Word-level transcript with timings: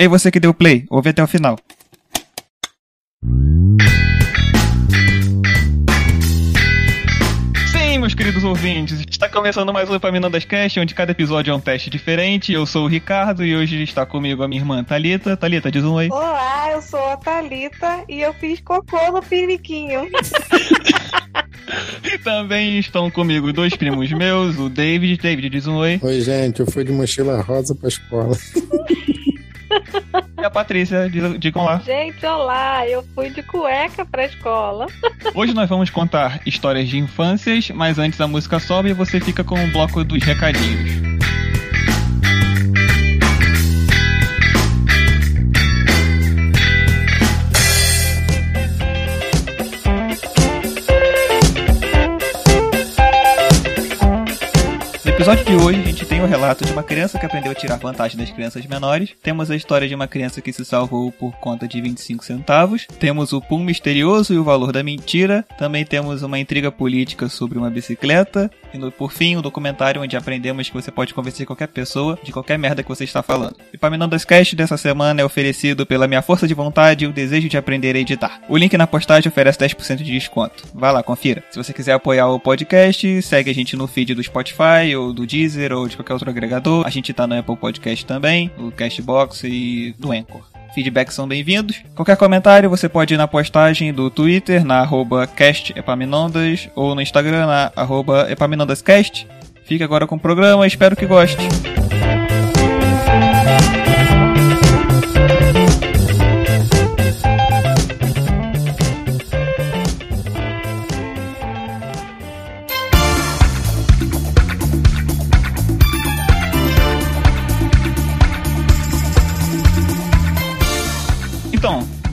Ei, 0.00 0.06
você 0.06 0.30
que 0.30 0.38
deu 0.38 0.54
play, 0.54 0.86
ouve 0.88 1.10
até 1.10 1.20
o 1.20 1.26
final. 1.26 1.58
Sim, 7.72 7.98
meus 7.98 8.14
queridos 8.14 8.44
ouvintes, 8.44 9.04
está 9.10 9.28
começando 9.28 9.72
mais 9.72 9.90
um 9.90 9.96
Epaminondas 9.96 10.44
Cast, 10.44 10.78
onde 10.78 10.94
cada 10.94 11.10
episódio 11.10 11.50
é 11.50 11.54
um 11.54 11.58
teste 11.58 11.90
diferente. 11.90 12.52
Eu 12.52 12.64
sou 12.64 12.84
o 12.84 12.86
Ricardo 12.86 13.44
e 13.44 13.56
hoje 13.56 13.82
está 13.82 14.06
comigo 14.06 14.44
a 14.44 14.46
minha 14.46 14.60
irmã 14.60 14.84
Thalita. 14.84 15.36
Thalita, 15.36 15.68
diz 15.68 15.82
um 15.82 15.94
oi. 15.94 16.08
Olá, 16.12 16.70
eu 16.70 16.80
sou 16.80 17.04
a 17.08 17.16
Thalita 17.16 18.04
e 18.08 18.20
eu 18.20 18.32
fiz 18.34 18.60
cocô 18.60 19.10
no 19.10 19.20
piniquinho. 19.20 20.08
E 22.04 22.18
também 22.22 22.78
estão 22.78 23.10
comigo 23.10 23.52
dois 23.52 23.74
primos 23.74 24.12
meus, 24.12 24.56
o 24.60 24.68
David. 24.68 25.20
David, 25.20 25.50
diz 25.50 25.66
um 25.66 25.74
oi. 25.74 25.98
Oi, 26.00 26.20
gente, 26.20 26.60
eu 26.60 26.70
fui 26.70 26.84
de 26.84 26.92
mochila 26.92 27.42
rosa 27.42 27.74
pra 27.74 27.88
escola. 27.88 28.38
E 30.40 30.44
a 30.44 30.50
Patrícia, 30.50 31.10
digam 31.38 31.64
lá. 31.64 31.78
Gente, 31.78 32.24
olá, 32.24 32.86
eu 32.86 33.04
fui 33.14 33.30
de 33.30 33.42
cueca 33.42 34.04
pra 34.06 34.24
escola. 34.24 34.86
Hoje 35.34 35.52
nós 35.52 35.68
vamos 35.68 35.90
contar 35.90 36.40
histórias 36.46 36.88
de 36.88 36.98
infâncias, 36.98 37.70
mas 37.70 37.98
antes 37.98 38.20
a 38.20 38.28
música 38.28 38.58
sobe 38.58 38.90
e 38.90 38.94
você 38.94 39.20
fica 39.20 39.42
com 39.42 39.62
o 39.62 39.72
bloco 39.72 40.04
dos 40.04 40.22
recadinhos. 40.22 41.18
Episódio 55.18 55.44
de 55.44 55.56
hoje, 55.56 55.80
a 55.80 55.82
gente 55.82 56.06
tem 56.06 56.22
o 56.22 56.26
relato 56.26 56.64
de 56.64 56.72
uma 56.72 56.84
criança 56.84 57.18
que 57.18 57.26
aprendeu 57.26 57.50
a 57.50 57.54
tirar 57.54 57.76
vantagem 57.76 58.16
das 58.16 58.30
crianças 58.30 58.64
menores. 58.66 59.16
Temos 59.20 59.50
a 59.50 59.56
história 59.56 59.88
de 59.88 59.94
uma 59.94 60.06
criança 60.06 60.40
que 60.40 60.52
se 60.52 60.64
salvou 60.64 61.10
por 61.10 61.32
conta 61.38 61.66
de 61.66 61.80
25 61.80 62.24
centavos. 62.24 62.86
Temos 63.00 63.32
o 63.32 63.40
pum 63.40 63.58
misterioso 63.58 64.32
e 64.32 64.38
o 64.38 64.44
valor 64.44 64.70
da 64.70 64.80
mentira. 64.80 65.44
Também 65.58 65.84
temos 65.84 66.22
uma 66.22 66.38
intriga 66.38 66.70
política 66.70 67.28
sobre 67.28 67.58
uma 67.58 67.68
bicicleta. 67.68 68.48
E 68.72 68.78
no- 68.78 68.90
por 68.92 69.12
fim, 69.12 69.36
um 69.36 69.40
documentário 69.42 70.02
onde 70.02 70.16
aprendemos 70.16 70.68
que 70.68 70.74
você 70.74 70.90
pode 70.90 71.14
convencer 71.14 71.46
qualquer 71.46 71.68
pessoa 71.68 72.18
de 72.22 72.32
qualquer 72.32 72.58
merda 72.58 72.82
que 72.82 72.88
você 72.88 73.04
está 73.04 73.22
falando. 73.22 73.52
O 73.72 73.74
Epaminondas 73.74 74.24
Cast 74.24 74.54
dessa 74.56 74.76
semana 74.76 75.20
é 75.20 75.24
oferecido 75.24 75.86
pela 75.86 76.06
minha 76.08 76.22
força 76.22 76.46
de 76.46 76.54
vontade 76.54 77.04
e 77.04 77.08
o 77.08 77.12
desejo 77.12 77.48
de 77.48 77.56
aprender 77.56 77.96
a 77.96 77.98
editar. 77.98 78.40
O 78.48 78.56
link 78.56 78.76
na 78.76 78.86
postagem 78.86 79.28
oferece 79.28 79.58
10% 79.58 79.96
de 80.02 80.12
desconto. 80.12 80.64
Vai 80.74 80.92
lá, 80.92 81.02
confira. 81.02 81.42
Se 81.50 81.56
você 81.62 81.72
quiser 81.72 81.92
apoiar 81.92 82.28
o 82.28 82.40
podcast, 82.40 83.22
segue 83.22 83.50
a 83.50 83.54
gente 83.54 83.76
no 83.76 83.86
feed 83.86 84.14
do 84.14 84.22
Spotify 84.22 84.94
ou 84.96 85.12
do 85.12 85.26
Deezer 85.26 85.72
ou 85.72 85.88
de 85.88 85.96
qualquer 85.96 86.12
outro 86.14 86.30
agregador. 86.30 86.86
A 86.86 86.90
gente 86.90 87.12
tá 87.12 87.26
no 87.26 87.38
Apple 87.38 87.56
Podcast 87.56 88.04
também, 88.04 88.50
no 88.58 88.70
Castbox 88.72 89.44
e 89.44 89.94
no 89.98 90.12
Anchor. 90.12 90.57
Feedbacks 90.74 91.14
são 91.14 91.26
bem-vindos. 91.26 91.82
Qualquer 91.94 92.16
comentário 92.16 92.70
você 92.70 92.88
pode 92.88 93.14
ir 93.14 93.16
na 93.16 93.26
postagem 93.26 93.92
do 93.92 94.10
Twitter, 94.10 94.64
na 94.64 94.80
arroba 94.80 95.26
castepaminondas, 95.26 96.68
ou 96.74 96.94
no 96.94 97.00
Instagram, 97.00 97.46
na 97.46 97.72
arroba 97.74 98.30
epaminondascast. 98.30 99.26
Fique 99.64 99.84
agora 99.84 100.06
com 100.06 100.16
o 100.16 100.20
programa, 100.20 100.66
espero 100.66 100.96
que 100.96 101.06
goste. 101.06 101.48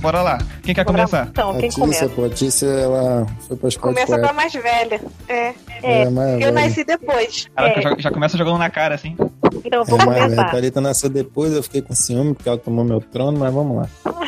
Bora 0.05 0.21
lá. 0.21 0.37
Quem 0.63 0.73
quer 0.75 0.85
começar? 0.85 1.27
Então, 1.29 1.51
quem 1.57 1.65
a 1.65 1.69
Tícia, 1.69 1.79
começa? 1.81 2.09
pô, 2.09 2.25
a 2.25 2.29
Tícia, 2.29 2.67
ela 2.67 3.25
foi 3.47 3.57
pra 3.57 3.69
escola 3.69 3.93
Começa 3.93 4.19
com 4.19 4.25
a 4.27 4.33
mais 4.33 4.53
velha. 4.53 5.01
É. 5.27 5.53
É, 5.83 6.01
É, 6.03 6.09
mais 6.09 6.33
eu 6.33 6.39
velha. 6.39 6.51
nasci 6.51 6.83
depois. 6.83 7.47
Caraca, 7.55 7.79
É, 7.79 7.81
já, 7.81 7.95
já 7.99 8.11
começa 8.11 8.37
jogando 8.37 8.57
na 8.57 8.69
cara, 8.69 8.95
assim. 8.95 9.15
então 9.63 9.81
É, 9.81 9.85
vou 9.85 9.97
mais 9.97 10.09
velha. 10.09 10.19
A 10.23 10.29
começar. 10.29 10.51
Thalita 10.51 10.81
nasceu 10.81 11.09
depois, 11.09 11.53
eu 11.53 11.63
fiquei 11.63 11.81
com 11.81 11.93
ciúme 11.95 12.33
porque 12.33 12.47
ela 12.49 12.57
tomou 12.57 12.83
meu 12.85 13.01
trono, 13.01 13.37
mas 13.39 13.53
vamos 13.53 13.77
lá. 13.77 13.89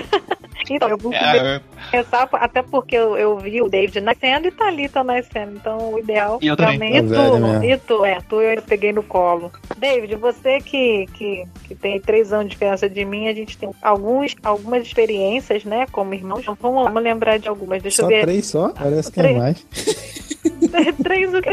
Então, 0.70 0.90
eu 0.90 0.98
vou 0.98 1.14
É, 1.14 1.62
começar, 1.92 2.28
até 2.34 2.62
porque 2.62 2.96
eu, 2.96 3.18
eu 3.18 3.38
vi 3.38 3.62
o 3.62 3.70
David 3.70 4.02
nascendo 4.02 4.48
e 4.48 4.52
Thalita 4.52 5.04
nascendo. 5.04 5.54
Então, 5.56 5.94
o 5.94 6.00
ideal 6.00 6.40
E 6.42 6.48
eu 6.48 6.56
também. 6.58 6.98
E 6.98 7.02
Tá 7.04 7.08
tu, 7.08 7.64
e 7.64 7.78
tu, 7.78 8.06
é, 8.06 8.18
tu 8.28 8.42
eu 8.42 8.62
peguei 8.62 8.92
no 8.92 9.04
colo. 9.04 9.52
David, 9.78 10.16
você 10.16 10.60
que, 10.60 11.06
que, 11.14 11.46
que 11.68 11.76
tem 11.76 12.00
três 12.00 12.32
anos 12.34 12.46
de 12.46 12.52
diferença 12.52 12.90
de 12.90 13.06
mim, 13.06 13.28
a 13.28 13.34
gente 13.34 13.58
tem 13.58 13.70
alguns, 13.82 14.36
algumas 14.44 14.84
experiências, 14.86 15.64
né, 15.64 15.86
como 15.92 16.14
irmãos. 16.14 16.40
Então, 16.42 16.58
vamos, 16.62 16.84
vamos 16.84 17.04
lembrar 17.04 17.38
de 17.40 17.48
algumas. 17.48 17.82
Deixa 17.82 17.98
Só 17.98 18.04
eu 18.04 18.08
ver. 18.10 18.22
três 18.22 18.46
só? 18.48 18.70
Parece 18.70 19.12
que 19.12 19.20
é 19.20 19.24
Três. 19.24 19.38
mais. 19.38 19.66
Três 21.04 21.34
o 21.34 21.42
que? 21.42 21.50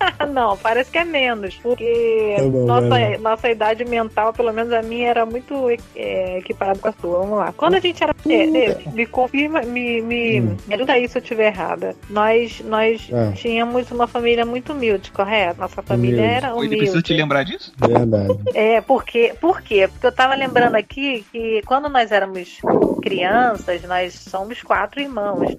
Não, 0.32 0.56
parece 0.56 0.90
que 0.90 0.98
é 0.98 1.04
menos. 1.04 1.56
Porque 1.56 2.34
Tá 2.36 2.42
bom, 2.44 2.66
nossa, 2.66 3.18
nossa 3.20 3.48
idade 3.50 3.84
mental, 3.84 4.32
pelo 4.32 4.52
menos 4.52 4.72
a 4.72 4.82
minha, 4.82 5.08
era 5.08 5.26
muito 5.26 5.68
é, 5.96 6.38
equiparada 6.38 6.78
com 6.78 6.88
a 6.88 6.92
sua. 6.92 7.18
Vamos 7.20 7.38
lá. 7.38 7.52
Quando 7.56 7.74
a 7.74 7.80
gente 7.80 8.02
era. 8.02 8.14
É, 8.28 8.90
me 8.92 9.06
confirma, 9.06 9.62
me, 9.62 10.00
me, 10.02 10.40
Hum. 10.40 10.56
me 10.66 10.74
ajuda 10.74 10.92
aí 10.92 11.08
se 11.08 11.18
eu 11.18 11.22
estiver 11.22 11.46
errada. 11.48 11.94
Nós, 12.10 12.60
nós 12.64 13.08
Ah. 13.12 13.32
tínhamos 13.34 13.90
uma 13.90 14.06
família 14.06 14.44
muito 14.44 14.72
humilde, 14.72 15.10
correto? 15.10 15.60
Nossa 15.60 15.82
família 15.82 16.18
Humilde. 16.20 16.34
era 16.36 16.48
Oi, 16.54 16.58
humilde. 16.66 16.76
precisa 16.76 17.02
te 17.02 17.14
lembrar 17.14 17.42
disso? 17.44 17.72
Verdade. 17.78 18.38
É, 18.54 18.80
porque, 18.80 19.34
por 19.40 19.62
quê? 19.62 19.88
Porque 19.88 20.06
eu 20.06 20.12
tava 20.12 20.34
lembrando 20.34 20.74
aqui 20.76 21.24
que 21.32 21.62
quando 21.66 21.88
nós 21.88 22.12
éramos 22.12 22.58
crianças, 23.02 23.82
nós 23.82 24.14
somos 24.14 24.62
quatro 24.62 25.00
irmãos. 25.00 25.56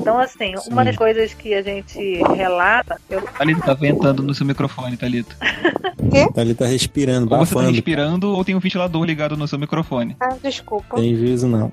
Então, 0.00 0.18
assim, 0.18 0.54
uma 0.70 0.82
Sim. 0.82 0.86
das 0.88 0.96
coisas 0.96 1.34
que 1.34 1.54
a 1.54 1.62
gente 1.62 1.98
relata, 2.34 2.98
eu 3.10 3.20
tá 3.74 3.80
ventando 3.80 4.22
no 4.22 4.34
seu 4.34 4.46
microfone, 4.46 4.96
Thalita. 4.96 5.34
A 6.28 6.32
Thalita 6.32 6.64
tá 6.64 6.70
respirando, 6.70 7.32
Ou 7.34 7.38
você 7.44 7.52
tá 7.54 7.56
bafando. 7.60 7.70
respirando 7.74 8.28
ou 8.34 8.44
tem 8.44 8.54
um 8.54 8.60
ventilador 8.60 9.04
ligado 9.04 9.36
no 9.36 9.46
seu 9.48 9.58
microfone. 9.58 10.16
Ah, 10.20 10.36
desculpa. 10.42 10.96
Tem 10.96 11.14
juízo 11.16 11.46
não. 11.48 11.70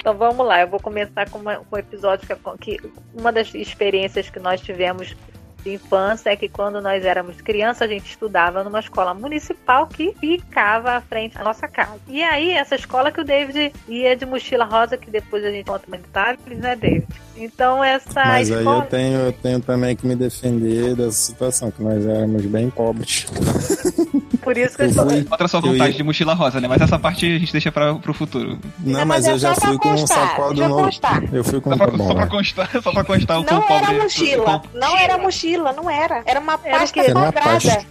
Então 0.00 0.16
vamos 0.16 0.46
lá, 0.46 0.60
eu 0.62 0.68
vou 0.68 0.80
começar 0.80 1.28
com, 1.28 1.38
uma- 1.38 1.56
com 1.56 1.76
um 1.76 1.78
episódio 1.78 2.26
que, 2.26 2.76
que 2.78 2.90
uma 3.14 3.30
das 3.30 3.54
experiências 3.54 4.30
que 4.30 4.38
nós 4.40 4.60
tivemos 4.60 5.14
de 5.64 5.74
infância 5.74 6.30
é 6.30 6.36
que 6.36 6.48
quando 6.48 6.80
nós 6.80 7.04
éramos 7.04 7.40
crianças, 7.40 7.82
a 7.82 7.86
gente 7.86 8.08
estudava 8.10 8.62
numa 8.64 8.80
escola 8.80 9.12
municipal 9.14 9.86
que 9.86 10.14
ficava 10.20 10.92
à 10.92 11.00
frente 11.00 11.36
da 11.36 11.44
nossa 11.44 11.66
casa. 11.68 11.96
E 12.08 12.22
aí, 12.22 12.50
essa 12.52 12.74
escola 12.74 13.10
que 13.10 13.20
o 13.20 13.24
David 13.24 13.72
ia 13.88 14.16
de 14.16 14.24
mochila 14.24 14.64
rosa, 14.64 14.96
que 14.96 15.10
depois 15.10 15.44
a 15.44 15.50
gente 15.50 15.66
conta 15.66 15.84
mais 15.88 16.02
detalhes, 16.02 16.38
né, 16.58 16.76
David? 16.76 17.06
Então 17.36 17.84
essa 17.84 18.24
Mas 18.24 18.50
aí 18.50 18.58
escola. 18.58 18.82
eu 18.84 18.88
tenho, 18.88 19.18
eu 19.20 19.32
tenho 19.32 19.60
também 19.60 19.94
que 19.94 20.04
me 20.06 20.16
defender 20.16 20.96
dessa 20.96 21.12
situação, 21.12 21.70
que 21.70 21.80
nós 21.82 22.04
éramos 22.04 22.44
bem 22.46 22.68
pobres. 22.70 23.26
Por 24.42 24.56
isso 24.56 24.76
que 24.76 24.82
eu 24.82 24.86
Eu 24.86 24.90
estou. 24.90 25.08
fui. 25.10 25.26
Outra 25.30 25.46
sua 25.48 25.60
vontade 25.60 25.90
ia- 25.90 25.96
de 25.96 26.02
mochila 26.02 26.32
rosa, 26.34 26.60
né? 26.60 26.66
Mas 26.66 26.80
essa 26.80 26.98
parte 26.98 27.26
a 27.26 27.38
gente 27.38 27.52
deixa 27.52 27.70
pra, 27.70 27.94
pro 27.96 28.14
futuro. 28.14 28.58
Não, 28.80 29.04
mas 29.04 29.26
eu 29.26 29.38
já 29.38 29.54
fui 29.54 29.76
com 29.78 29.90
um 29.90 30.06
sacola 30.06 30.54
do 30.54 30.68
novo. 30.68 30.88
Eu 31.32 31.44
fui 31.44 31.60
com 31.60 31.70
Só 31.70 31.74
um 31.76 31.78
pra, 31.78 31.98
só 31.98 32.14
pra 32.14 32.26
constar, 32.26 32.82
só 32.82 32.92
pra 32.92 33.04
constar 33.04 33.40
o 33.40 33.44
Não 33.44 33.62
era 33.68 33.80
pobre. 33.86 33.98
mochila, 34.02 34.62
não 34.74 34.96
era 34.96 35.18
mochila, 35.18 35.48
não 35.72 35.90
era. 35.90 36.22
Era 36.26 36.40
uma 36.40 36.58
Era 36.64 36.78
pasta? 36.78 37.00
Era 37.00 37.14
uma 37.18 37.32
quadrada. 37.32 37.50
pasta. 37.50 37.86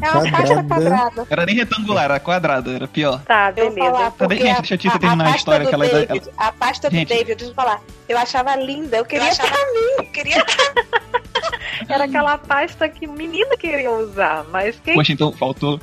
É 0.00 0.10
uma 0.10 0.30
pasta 0.30 0.64
Quadrada. 0.64 1.26
Era 1.30 1.46
nem 1.46 1.54
retangular, 1.56 2.04
era 2.04 2.20
quadrada, 2.20 2.70
era 2.72 2.86
pior. 2.88 3.20
Tá, 3.22 3.52
Eu 3.56 3.70
vou 3.70 3.78
falar 3.78 4.10
beleza. 4.10 4.10
Tá 4.18 4.28
gente, 4.54 4.76
deixa 4.76 4.88
a 4.96 4.98
terminar 4.98 5.24
a 5.24 5.26
pasta 5.26 5.38
história 5.38 5.66
que 5.66 5.74
ela- 5.74 5.86
ela- 5.86 6.20
A 6.36 6.52
pasta 6.52 6.90
Gente. 6.90 7.06
do 7.06 7.08
David, 7.08 7.34
deixa 7.34 7.50
eu 7.50 7.54
falar. 7.54 7.80
Eu 8.08 8.16
achava 8.18 8.54
linda, 8.56 8.96
eu 8.98 9.04
queria 9.04 9.34
pra 9.34 9.46
mim. 9.46 9.94
Eu 9.98 10.04
queria 10.12 10.44
Era 11.88 12.04
aquela 12.04 12.36
pasta 12.38 12.88
que 12.88 13.06
menina 13.06 13.56
queria 13.56 13.90
usar, 13.90 14.44
mas 14.50 14.78
quem 14.80 14.94
Poxa, 14.94 15.12
então 15.12 15.32
faltou. 15.32 15.80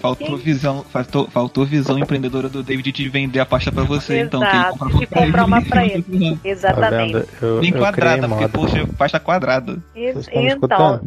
Faltou 0.00 0.28
Quem? 0.28 0.36
visão, 0.36 0.84
faltou, 0.84 1.28
faltou 1.28 1.66
visão 1.66 1.98
empreendedora 1.98 2.48
do 2.48 2.62
David 2.62 2.92
de 2.92 3.08
vender 3.08 3.40
a 3.40 3.46
pasta 3.46 3.72
pra 3.72 3.82
você, 3.82 4.20
então 4.20 4.42
Exato, 4.42 4.78
compra 4.78 5.02
e 5.02 5.06
comprar 5.06 5.44
uma 5.44 5.60
pra 5.62 5.84
ele. 5.84 6.02
Tá 6.36 6.48
Exatamente. 6.48 7.12
vendo? 7.14 7.28
Eu, 7.42 7.78
quadrada, 7.80 8.28
porque, 8.28 8.42
moda. 8.42 8.48
poxa, 8.48 8.88
pasta 8.96 9.18
quadrada. 9.18 9.82
E- 9.96 10.14
então. 10.32 11.00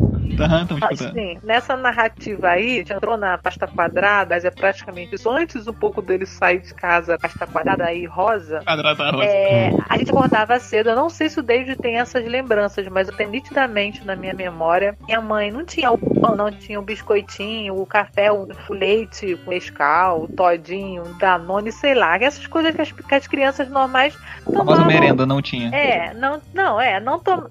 Assim, 0.90 1.38
nessa 1.44 1.76
narrativa 1.76 2.50
aí, 2.50 2.76
a 2.76 2.78
gente 2.78 2.94
entrou 2.94 3.18
na 3.18 3.38
pasta 3.38 3.68
quadrada, 3.68 4.36
mas 4.36 4.46
é 4.46 4.52
praticamente 4.52 5.16
isso. 5.16 5.30
Antes 5.30 5.68
um 5.68 5.74
pouco 5.74 6.02
dele 6.02 6.26
sair 6.26 6.60
de 6.60 6.74
casa, 6.74 7.18
pasta 7.20 7.46
quadrada 7.46 7.86
aí 7.86 8.06
rosa. 8.06 8.62
Quadrada 8.64 9.12
rosa. 9.12 9.26
é, 9.26 9.72
a 9.90 9.98
gente 9.98 10.10
acordava 10.10 10.60
cedo. 10.60 10.90
Eu 10.90 10.96
não 10.96 11.10
sei 11.10 11.30
se 11.30 11.40
o 11.40 11.44
David 11.44 11.76
tem 11.78 12.00
essas 12.00 12.26
lembranças, 12.26 12.88
mas 12.88 13.08
eu 13.08 13.16
tenho 13.16 13.30
nitidamente 13.30 14.06
na 14.06 14.16
minha 14.16 14.34
memória. 14.34 14.96
Minha 15.06 15.22
mãe 15.22 15.52
não 15.52 15.66
tinha 15.66 15.92
o 15.92 15.98
pão, 15.98 16.36
não 16.36 16.52
tinha 16.52 16.80
o 16.80 16.84
biscoitinho, 16.84 17.76
o 17.80 17.86
café, 17.86 18.32
o, 18.32 18.48
o 18.70 18.74
leite, 18.74 19.34
o 19.46 19.50
Nescau, 19.50 20.24
o 20.24 20.28
todinho, 20.28 21.04
o 21.04 21.14
danone, 21.16 21.72
sei 21.72 21.94
lá. 21.96 22.16
Essas 22.18 22.46
coisas 22.48 22.76
que 22.76 22.82
as, 22.82 22.92
que 22.92 23.16
as 23.16 23.28
crianças 23.28 23.70
normais 23.70 24.18
tomavam. 24.46 24.86
merenda 24.86 25.26
não 25.26 25.42
tinha. 25.42 25.70
É, 25.76 26.14
não, 26.14 26.40
não, 26.54 26.80
é, 26.80 27.00
não 27.00 27.20
tom... 27.20 27.44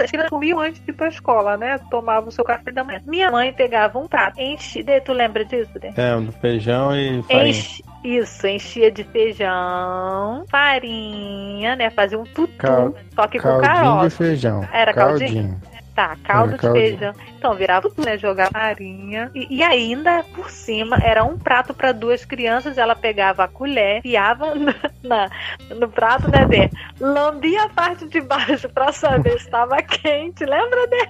As 0.00 0.10
crianças 0.10 0.30
comiam 0.30 0.58
antes 0.60 0.82
de 0.84 0.90
ir 0.90 0.94
pra 0.94 1.08
escola, 1.08 1.56
né? 1.56 1.78
Tomavam 1.90 2.08
tomava 2.08 2.28
o 2.28 2.32
seu 2.32 2.44
café 2.44 2.70
da 2.72 2.82
manhã. 2.82 3.00
Minha 3.06 3.30
mãe 3.30 3.52
pegava 3.52 3.98
um 3.98 4.08
prato, 4.08 4.40
enchia. 4.40 5.00
Tu 5.00 5.12
lembra 5.12 5.44
disso, 5.44 5.70
Dê? 5.78 5.92
É, 5.96 6.16
do 6.18 6.32
feijão 6.32 6.96
e 6.96 7.22
farinha. 7.24 7.48
Enche, 7.50 7.84
isso, 8.04 8.46
enchia 8.46 8.90
de 8.90 9.04
feijão, 9.04 10.44
farinha, 10.50 11.76
né? 11.76 11.90
Fazia 11.90 12.18
um 12.18 12.24
tutu, 12.24 12.48
Cal- 12.58 12.94
só 13.14 13.26
que 13.26 13.38
com 13.38 13.48
Caldinho 13.60 13.72
de 13.74 13.82
caroço. 13.84 14.16
feijão. 14.16 14.68
Era 14.72 14.92
caldinho? 14.94 15.28
caldinho. 15.28 15.60
Tá, 15.98 16.16
caldo 16.22 16.54
Era 16.54 16.58
de 16.58 16.70
feijão. 16.70 17.12
Então 17.36 17.54
virava 17.56 17.88
tudo, 17.88 18.04
né? 18.04 18.16
Jogava 18.16 18.52
farinha. 18.52 19.32
E, 19.34 19.56
e 19.56 19.62
ainda, 19.64 20.22
por 20.32 20.48
cima, 20.48 20.96
era 21.02 21.24
um 21.24 21.36
prato 21.36 21.74
para 21.74 21.90
duas 21.90 22.24
crianças. 22.24 22.78
Ela 22.78 22.94
pegava 22.94 23.42
a 23.42 23.48
colher, 23.48 23.98
enfiava 23.98 24.54
na, 24.54 24.74
na- 25.02 25.30
no 25.74 25.88
prato, 25.88 26.30
né, 26.30 26.46
Dê? 26.46 26.70
Lambia 27.00 27.64
a 27.64 27.68
parte 27.70 28.06
de 28.06 28.20
baixo 28.20 28.68
pra 28.68 28.92
saber 28.92 29.40
se 29.40 29.46
estava 29.46 29.82
quente. 29.82 30.44
Lembra, 30.44 30.86
Dê? 30.86 31.08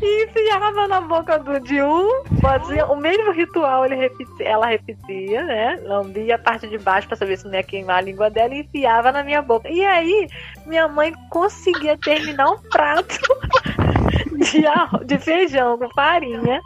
E 0.00 0.24
enfiava 0.24 0.86
na 0.86 1.00
boca 1.00 1.38
do 1.38 1.58
de 1.60 1.78
fazia 2.40 2.86
o 2.86 2.96
mesmo 2.96 3.32
ritual, 3.32 3.84
ele 3.84 3.96
repetia, 3.96 4.48
ela 4.48 4.66
repetia, 4.66 5.42
né? 5.42 5.80
Lambia 5.84 6.36
a 6.36 6.38
parte 6.38 6.68
de 6.68 6.78
baixo 6.78 7.08
pra 7.08 7.16
saber 7.16 7.36
se 7.36 7.44
não 7.44 7.54
ia 7.54 7.62
queimar 7.62 7.98
a 7.98 8.00
língua 8.00 8.30
dela 8.30 8.54
e 8.54 8.60
enfiava 8.60 9.10
na 9.10 9.24
minha 9.24 9.42
boca. 9.42 9.68
E 9.68 9.84
aí, 9.84 10.28
minha 10.66 10.86
mãe 10.86 11.12
conseguia 11.30 11.98
terminar 11.98 12.50
um 12.50 12.58
prato 12.70 13.18
de, 14.38 15.06
de 15.06 15.18
feijão 15.18 15.78
com 15.78 15.88
farinha. 15.90 16.60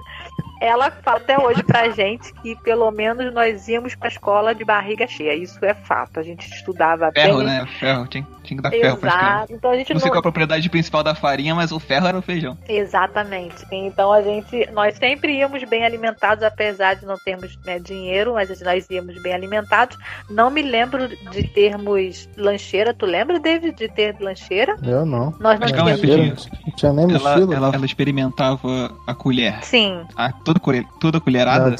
Ela 0.60 0.90
fala 0.90 1.18
até 1.18 1.38
hoje 1.38 1.62
pra 1.62 1.88
gente 1.90 2.32
que 2.34 2.56
pelo 2.56 2.90
menos 2.90 3.32
nós 3.32 3.68
íamos 3.68 3.94
pra 3.94 4.08
escola 4.08 4.54
de 4.54 4.64
barriga 4.64 5.06
cheia. 5.06 5.34
Isso 5.34 5.62
é 5.64 5.74
fato. 5.74 6.18
A 6.18 6.22
gente 6.22 6.46
estudava 6.52 7.10
Ferro, 7.12 7.38
bem. 7.38 7.46
né? 7.46 7.66
Ferro. 7.78 8.06
Tinha, 8.06 8.26
tinha 8.42 8.56
que 8.56 8.62
dar 8.62 8.70
ferro 8.70 8.96
pras 8.96 9.12
crianças. 9.14 9.34
Exato. 9.38 9.52
Então 9.52 9.70
a 9.70 9.76
gente 9.76 9.92
Não 9.94 10.00
sei 10.00 10.06
não, 10.08 10.12
qual 10.14 10.18
a 10.20 10.22
propriedade 10.22 10.68
principal 10.70 11.02
da 11.02 11.14
farinha, 11.14 11.54
mas 11.54 11.70
o 11.72 11.78
ferro 11.78 12.06
era 12.06 12.18
o 12.18 12.22
feijão. 12.22 12.56
Exatamente. 12.68 13.64
Então 13.70 14.12
a 14.12 14.22
gente, 14.22 14.68
nós 14.72 14.96
sempre 14.96 15.32
íamos 15.38 15.62
bem 15.64 15.84
alimentados, 15.84 16.42
apesar 16.42 16.94
de 16.94 17.06
não 17.06 17.16
termos 17.16 17.56
né, 17.64 17.78
dinheiro, 17.78 18.34
mas 18.34 18.48
nós 18.60 18.86
íamos 18.90 19.20
bem 19.22 19.32
alimentados. 19.34 19.96
Não 20.28 20.50
me 20.50 20.62
lembro 20.62 21.08
de 21.08 21.42
termos 21.48 22.28
lancheira. 22.36 22.92
Tu 22.94 23.06
lembra, 23.06 23.38
David, 23.38 23.76
de 23.76 23.88
ter 23.88 24.16
lancheira? 24.20 24.76
Eu 24.82 25.04
não. 25.06 25.34
Nós 25.38 25.58
não 25.60 25.66
tínhamos. 25.68 26.48
Não 26.66 26.76
tinha 26.76 26.92
nem 26.92 27.04
Ela, 27.10 27.18
mochila. 27.34 27.54
ela, 27.54 27.70
ela 27.74 27.86
experimentava 27.86 28.90
a 29.06 29.14
colher. 29.14 29.62
Sim, 29.62 30.02
A, 30.16 30.32
toda, 30.54 30.84
toda 31.00 31.20
colherada. 31.20 31.70
Não, 31.70 31.76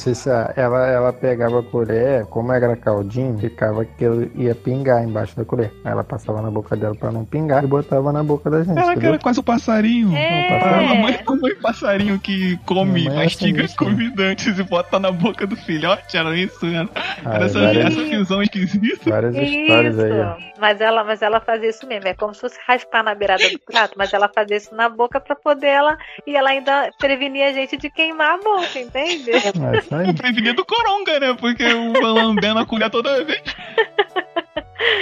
ela, 0.55 0.87
ela 0.87 1.13
pegava 1.13 1.59
a 1.59 1.63
colher, 1.63 2.25
como 2.27 2.51
era 2.51 2.75
caldinho, 2.75 3.37
ficava 3.37 3.85
que 3.85 4.03
ele 4.03 4.31
ia 4.35 4.55
pingar 4.55 5.03
embaixo 5.03 5.35
da 5.35 5.45
colher. 5.45 5.71
Aí 5.83 5.91
ela 5.91 6.03
passava 6.03 6.41
na 6.41 6.51
boca 6.51 6.75
dela 6.75 6.95
pra 6.95 7.11
não 7.11 7.25
pingar 7.25 7.63
e 7.63 7.67
botava 7.67 8.11
na 8.11 8.23
boca 8.23 8.49
da 8.49 8.63
gente, 8.63 8.77
Ela 8.77 8.87
que 8.87 8.91
entendeu? 8.91 9.09
era 9.09 9.19
quase 9.19 9.39
um 9.39 9.43
passarinho. 9.43 10.15
É. 10.15 10.61
Ah, 10.61 10.81
mamãe, 10.81 11.19
mamãe 11.25 11.55
passarinho 11.55 12.19
que 12.19 12.57
come, 12.65 13.03
Mamãe 13.05 13.21
é 13.21 13.23
mastiga 13.23 13.67
comida 13.75 14.23
antes 14.23 14.57
e 14.57 14.63
bota 14.63 14.99
na 14.99 15.11
boca 15.11 15.45
do 15.45 15.55
filhote. 15.55 16.17
Era 16.17 16.35
isso, 16.35 16.65
era, 16.65 16.89
Aí, 16.95 17.35
era 17.35 17.45
essa, 17.45 17.59
várias, 17.59 17.85
essa 17.85 18.03
visão 18.03 18.41
esquisita. 18.41 19.09
várias 19.09 19.35
histórias 19.35 19.95
isso. 19.95 20.03
aí, 20.05 20.21
ó. 20.21 20.35
Mas 20.59 20.81
ela, 20.81 21.03
mas 21.03 21.21
ela 21.21 21.39
fazia 21.39 21.69
isso 21.69 21.87
mesmo. 21.87 22.07
É 22.07 22.13
como 22.13 22.33
se 22.33 22.41
fosse 22.41 22.59
raspar 22.67 23.03
na 23.03 23.15
beirada 23.15 23.49
do 23.49 23.59
prato, 23.59 23.93
mas 23.97 24.13
ela 24.13 24.29
fazia 24.33 24.57
isso 24.57 24.73
na 24.75 24.89
boca 24.89 25.19
pra 25.19 25.35
poder 25.35 25.67
ela. 25.67 25.97
E 26.27 26.35
ela 26.35 26.49
ainda 26.49 26.89
prevenia 26.99 27.49
a 27.49 27.53
gente 27.53 27.77
de 27.77 27.89
queimar 27.89 28.33
a 28.33 28.37
boca, 28.37 28.58
entende? 28.75 29.31
É 29.31 29.51
aí. 29.95 30.13
Prevenir 30.13 30.53
do 30.53 30.65
coronga, 30.65 31.19
né? 31.19 31.35
Porque 31.39 31.65
o 31.65 31.93
lambendo 32.13 32.59
a 32.59 32.65
colher 32.65 32.89
toda 32.89 33.23
vez. 33.23 33.41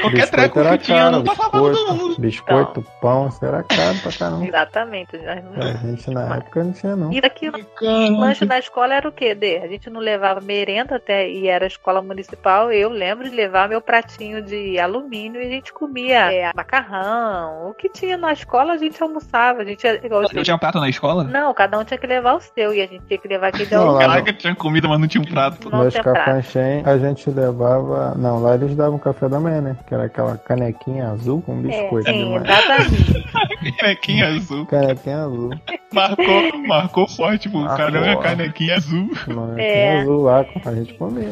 Qualquer 0.02 0.22
Biscoito 0.22 0.32
treco 0.32 0.60
era 0.60 0.78
que 0.78 0.84
tinha, 0.86 1.10
não 1.12 1.24
passava 1.24 1.52
todo 1.52 1.70
biscoito, 1.72 1.94
mundo. 1.96 2.20
biscoito, 2.20 2.86
pão, 3.02 3.28
isso 3.28 3.46
era 3.46 3.64
caro 3.64 3.98
pra 4.02 4.12
caramba. 4.12 4.46
Exatamente. 4.46 5.18
nós 5.18 5.44
não- 5.44 5.62
A 5.68 5.74
gente 5.74 6.10
na 6.12 6.36
época 6.38 6.64
não 6.64 6.72
tinha, 6.74 6.96
não. 6.96 7.14
E 7.14 7.22
daqui 7.22 7.50
O 7.50 8.20
lanche 8.20 8.46
da 8.46 8.58
escola 8.60 8.96
era 8.96 9.08
o 9.08 9.12
quê, 9.12 9.36
Dê? 9.36 9.58
A 9.60 9.68
gente 9.68 9.90
não 9.90 10.00
levava 10.02 10.42
merenda 10.42 10.96
até 10.96 11.30
e 11.30 11.48
era 11.48 11.68
escola 11.68 12.02
municipal. 12.02 12.72
Eu 12.72 12.90
lembro 12.90 13.30
de 13.30 13.36
levar 13.36 13.70
meu 13.70 13.80
pratinho 13.82 14.42
de 14.42 14.80
alumínio 14.80 15.42
e 15.42 15.46
a 15.46 15.50
gente 15.50 15.72
comia 15.74 16.32
é, 16.34 16.52
macarrão. 16.56 17.70
O 17.70 17.74
que 17.74 17.90
tinha 17.90 18.18
na 18.18 18.34
escola 18.34 18.74
a 18.74 18.78
gente 18.78 19.02
almoçava. 19.02 19.62
A 19.62 19.66
gente 19.66 19.84
ia- 19.84 20.04
igual 20.06 20.22
Não 20.24 20.44
tinha 20.44 20.58
prato 20.58 20.80
na 20.80 20.90
escola? 20.90 21.24
Não, 21.24 21.54
cada 21.54 21.78
um 21.78 21.84
tinha 21.84 21.98
que 21.98 22.08
levar 22.08 22.36
o 22.36 22.42
seu 22.42 22.74
e 22.74 22.82
a 22.82 22.88
gente 22.88 23.06
tinha 23.06 23.18
que 23.20 23.28
levar 23.28 23.48
aquele 23.48 23.66
de 23.66 23.74
Não, 23.76 23.82
lá 23.86 23.90
alumínio. 23.90 24.10
Caraca, 24.10 24.34
tinha 24.34 24.56
comida, 24.56 24.88
mas 24.88 25.00
não 25.00 25.08
tinha 25.08 25.22
um 25.22 25.26
prato. 25.28 25.70
Não 25.70 25.84
Nos 25.84 25.96
cafanchém 25.96 26.82
a 26.86 26.98
gente 26.98 27.30
levava. 27.30 28.16
Não, 28.16 28.42
lá 28.42 28.56
eles 28.56 28.76
davam 28.76 28.98
café 28.98 29.28
da 29.30 29.40
manhã, 29.40 29.62
né? 29.62 29.67
Que 29.88 29.94
era 29.94 30.06
aquela 30.06 30.38
canequinha 30.38 31.10
azul 31.10 31.42
com 31.42 31.60
É, 31.60 31.62
biscoito. 31.64 32.10
sim, 32.10 32.18
de 32.18 32.26
manhã. 32.26 32.44
exatamente. 32.44 33.28
Canequinha 33.78 34.28
azul. 34.28 34.66
Canequinha 34.66 35.18
azul. 35.24 35.50
Marcou, 35.94 36.58
marcou 36.68 37.08
forte, 37.08 37.50
pô. 37.50 37.60
Marcou. 37.60 37.78
Caramba, 37.78 38.22
canequinha 38.22 38.76
azul. 38.76 39.10
Canequinha 39.26 39.64
É. 39.64 40.00
azul 40.02 40.22
lá, 40.24 40.46
a 40.66 40.74
gente 40.76 40.94
comia. 40.96 41.30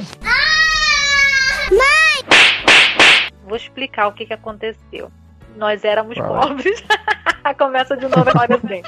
Vou 3.47 3.55
explicar 3.57 4.07
o 4.07 4.13
que, 4.13 4.25
que 4.25 4.33
aconteceu. 4.33 5.11
Nós 5.55 5.83
éramos 5.83 6.17
Vai 6.17 6.27
pobres. 6.27 6.83
Começa 7.57 7.95
de 7.95 8.07
novo 8.07 8.29
agora 8.29 8.55
assim. 8.55 8.81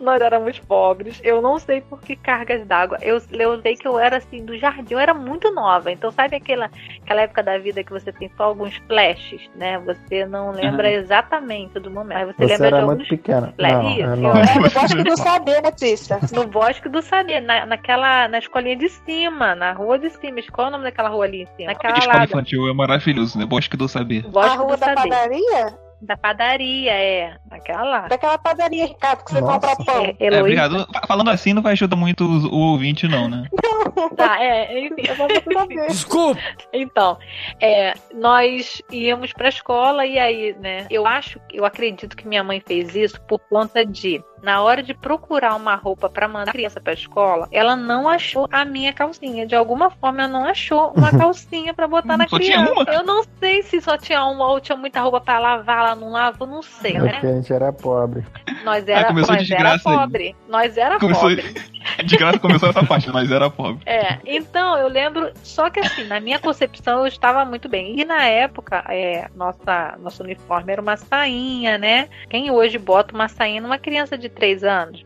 Nós 0.00 0.20
éramos 0.20 0.58
pobres. 0.60 1.20
Eu 1.22 1.42
não 1.42 1.58
sei 1.58 1.80
por 1.80 2.00
que 2.00 2.16
cargas 2.16 2.66
d'água. 2.66 2.98
Eu, 3.02 3.20
eu 3.32 3.60
sei 3.60 3.76
que 3.76 3.86
eu 3.86 3.98
era 3.98 4.16
assim 4.16 4.44
do 4.44 4.56
jardim. 4.58 4.94
Eu 4.94 4.98
era 4.98 5.14
muito 5.14 5.50
nova. 5.52 5.90
Então, 5.90 6.10
sabe 6.10 6.36
aquela, 6.36 6.70
aquela 7.02 7.22
época 7.22 7.42
da 7.42 7.58
vida 7.58 7.84
que 7.84 7.92
você 7.92 8.12
tem 8.12 8.30
só 8.36 8.44
alguns 8.44 8.74
flashes, 8.88 9.48
né? 9.54 9.78
Você 9.80 10.24
não 10.26 10.50
lembra 10.50 10.90
exatamente 10.90 11.78
do 11.78 11.90
momento. 11.90 12.18
Aí 12.18 12.24
você, 12.24 12.34
Você 12.38 12.46
lembra 12.46 12.58
de 12.58 12.74
era 12.74 12.82
alguns 12.82 12.96
muito 12.96 13.08
pequena. 13.08 13.54
Não, 13.58 13.90
isso, 13.90 14.00
é 14.00 14.16
não. 14.16 14.32
Eu 14.36 14.70
gosto 14.70 15.04
do 15.04 15.16
saber, 15.16 15.62
né, 15.62 15.72
Cissa? 15.76 16.20
no 16.32 16.46
Bosque 16.46 16.88
do 16.88 17.02
Saber, 17.02 17.40
na, 17.40 17.66
naquela, 17.66 18.28
na 18.28 18.38
escolinha 18.38 18.76
de 18.76 18.88
cima, 18.88 19.54
na 19.54 19.72
rua 19.72 19.98
de 19.98 20.10
cima. 20.10 20.40
Qual 20.50 20.66
é 20.66 20.68
o 20.68 20.72
nome 20.72 20.84
daquela 20.84 21.08
rua 21.08 21.24
ali 21.24 21.42
em 21.42 21.46
cima? 21.56 21.72
Naquela 21.72 21.98
Escola 21.98 22.18
lá, 22.18 22.24
infantil 22.24 22.68
é 22.68 22.72
maravilhoso, 22.72 23.38
né? 23.38 23.44
Bosque 23.44 23.76
do 23.76 23.88
Saber. 23.88 24.24
A 24.26 24.28
Bosque 24.28 24.56
rua 24.56 24.76
do 24.76 24.80
da 24.80 24.86
Saber. 24.86 25.08
padaria? 25.08 25.81
Da 26.04 26.16
padaria, 26.16 26.90
é. 26.92 27.36
Naquela 27.48 27.82
lá. 27.84 28.08
Daquela 28.08 28.36
padaria, 28.36 28.86
Ricardo, 28.86 29.24
que 29.24 29.30
você 29.30 29.40
Nossa. 29.40 29.52
compra 29.68 29.84
pão. 29.84 30.04
É, 30.18 30.34
É, 30.34 30.40
obrigado. 30.40 30.84
Fa- 30.92 31.06
Falando 31.06 31.30
assim 31.30 31.52
não 31.52 31.62
vai 31.62 31.72
ajudar 31.74 31.94
muito 31.94 32.24
os- 32.28 32.44
o 32.44 32.56
ouvinte, 32.56 33.06
não, 33.06 33.28
né? 33.28 33.44
Tá, 34.16 34.42
é, 34.42 34.80
enfim. 34.86 35.02
Eu 35.06 35.14
vou 35.14 35.28
saber. 35.30 35.86
Desculpa! 35.86 36.40
Então, 36.72 37.18
é, 37.60 37.94
nós 38.14 38.82
íamos 38.90 39.32
pra 39.32 39.48
escola 39.48 40.04
e 40.04 40.18
aí, 40.18 40.56
né? 40.58 40.86
Eu 40.90 41.06
acho, 41.06 41.40
eu 41.52 41.64
acredito 41.64 42.16
que 42.16 42.26
minha 42.26 42.42
mãe 42.42 42.60
fez 42.66 42.96
isso 42.96 43.20
por 43.22 43.38
conta 43.48 43.84
de, 43.86 44.20
na 44.42 44.60
hora 44.62 44.82
de 44.82 44.92
procurar 44.92 45.54
uma 45.54 45.74
roupa 45.76 46.08
pra 46.10 46.26
mandar 46.28 46.50
a 46.50 46.52
criança 46.52 46.80
pra 46.80 46.92
escola, 46.92 47.48
ela 47.52 47.76
não 47.76 48.08
achou 48.08 48.48
a 48.50 48.64
minha 48.64 48.92
calcinha. 48.92 49.46
De 49.46 49.54
alguma 49.54 49.90
forma, 49.90 50.22
ela 50.22 50.32
não 50.32 50.44
achou 50.44 50.92
uma 50.96 51.10
calcinha 51.16 51.72
pra 51.72 51.86
botar 51.86 52.16
na 52.16 52.26
Só 52.28 52.38
tinha 52.38 52.58
criança. 52.64 52.72
uma? 52.72 52.92
Eu 52.92 53.02
não 53.04 53.22
sei 53.38 53.62
se 53.62 53.80
só 53.80 53.96
tinha 53.96 54.24
uma 54.24 54.48
ou 54.48 54.60
tinha 54.60 54.76
muita 54.76 55.00
roupa 55.00 55.20
pra 55.20 55.38
lavar, 55.38 55.78
ela 55.86 55.94
não 55.94 56.10
lava, 56.10 56.38
eu 56.40 56.46
não 56.46 56.62
sei, 56.62 56.96
É 56.96 57.00
né? 57.00 57.12
porque 57.12 57.26
a 57.26 57.32
gente 57.34 57.52
era 57.52 57.72
pobre. 57.72 58.24
Nós 58.64 58.86
era, 58.88 59.04
começou 59.06 59.34
nós 59.34 59.46
de 59.46 59.52
era 59.54 59.62
graça 59.62 59.88
aí. 59.90 59.96
pobre. 59.96 60.36
Nós 60.48 60.76
era 60.76 60.98
Começou 60.98 61.28
pobre. 61.30 61.42
de 62.04 62.16
graça 62.16 62.38
começou 62.38 62.68
essa 62.68 62.84
parte, 62.84 63.10
mas 63.10 63.30
era 63.30 63.48
pobre. 63.50 63.82
É, 63.86 64.18
então 64.24 64.76
eu 64.76 64.88
lembro, 64.88 65.32
só 65.42 65.68
que 65.70 65.80
assim, 65.80 66.04
na 66.04 66.20
minha 66.20 66.38
concepção 66.38 67.00
eu 67.00 67.06
estava 67.06 67.44
muito 67.44 67.68
bem. 67.68 67.98
E 68.00 68.04
na 68.04 68.24
época, 68.24 68.84
é, 68.88 69.28
nossa, 69.34 69.96
nosso 70.00 70.22
uniforme 70.22 70.72
era 70.72 70.80
uma 70.82 70.96
sainha, 70.96 71.78
né? 71.78 72.08
Quem 72.28 72.50
hoje 72.50 72.78
bota 72.78 73.14
uma 73.14 73.28
sainha 73.28 73.60
numa 73.60 73.78
criança 73.78 74.16
de 74.16 74.28
3 74.34 74.64
anos? 74.64 75.04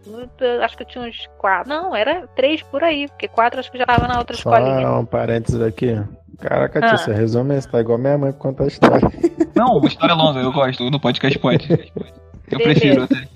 Acho 0.63 0.77
que 0.77 0.83
eu 0.83 0.87
tinha 0.87 1.05
uns 1.05 1.27
4. 1.39 1.69
Não, 1.69 1.95
era 1.95 2.27
3 2.37 2.63
por 2.63 2.83
aí, 2.85 3.09
porque 3.09 3.29
4 3.29 3.61
acho 3.61 3.71
que 3.71 3.79
já 3.79 3.85
estava 3.85 4.07
na 4.09 4.19
outra 4.19 4.37
Só 4.37 4.51
escolinha. 4.57 4.91
um 4.93 5.05
parênteses 5.05 5.61
aqui. 5.61 5.99
Caraca, 6.39 6.85
Ah. 6.85 6.91
Tícia, 6.95 7.15
resume 7.15 7.57
isso, 7.57 7.71
tá 7.71 7.81
igual 7.81 7.97
minha 7.99 8.19
mãe 8.19 8.33
que 8.33 8.39
conta 8.39 8.65
a 8.65 8.67
história. 8.67 9.09
Não, 9.57 9.79
uma 9.79 9.87
história 9.89 10.15
longa, 10.15 10.41
eu 10.41 10.53
gosto. 10.53 10.91
No 10.91 11.01
podcast 11.01 11.39
pode. 11.39 11.67
Eu 12.49 12.59
Beleza. 12.59 12.81
prefiro 12.81 13.03
até. 13.05 13.27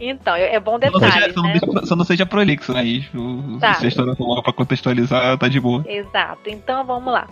Então, 0.00 0.34
é 0.34 0.58
bom 0.58 0.72
Só 0.72 0.78
não, 0.90 0.98
detalhe, 1.00 1.12
seja, 1.12 1.32
só, 1.34 1.42
não 1.42 1.48
né? 1.48 1.58
deixa- 1.60 1.86
só 1.86 1.94
não 1.96 2.04
seja 2.04 2.26
prolixo, 2.26 2.72
né? 2.72 2.82
Isso, 2.82 3.58
Tá. 3.60 3.74
Se 3.74 3.84
a 3.84 3.88
história 3.88 4.16
for 4.16 4.26
longa 4.26 4.42
pra 4.42 4.52
contextualizar, 4.52 5.38
tá 5.38 5.46
de 5.46 5.60
boa. 5.60 5.84
Exato. 5.86 6.40
Então 6.48 6.84
vamos 6.84 7.12
lá. 7.12 7.28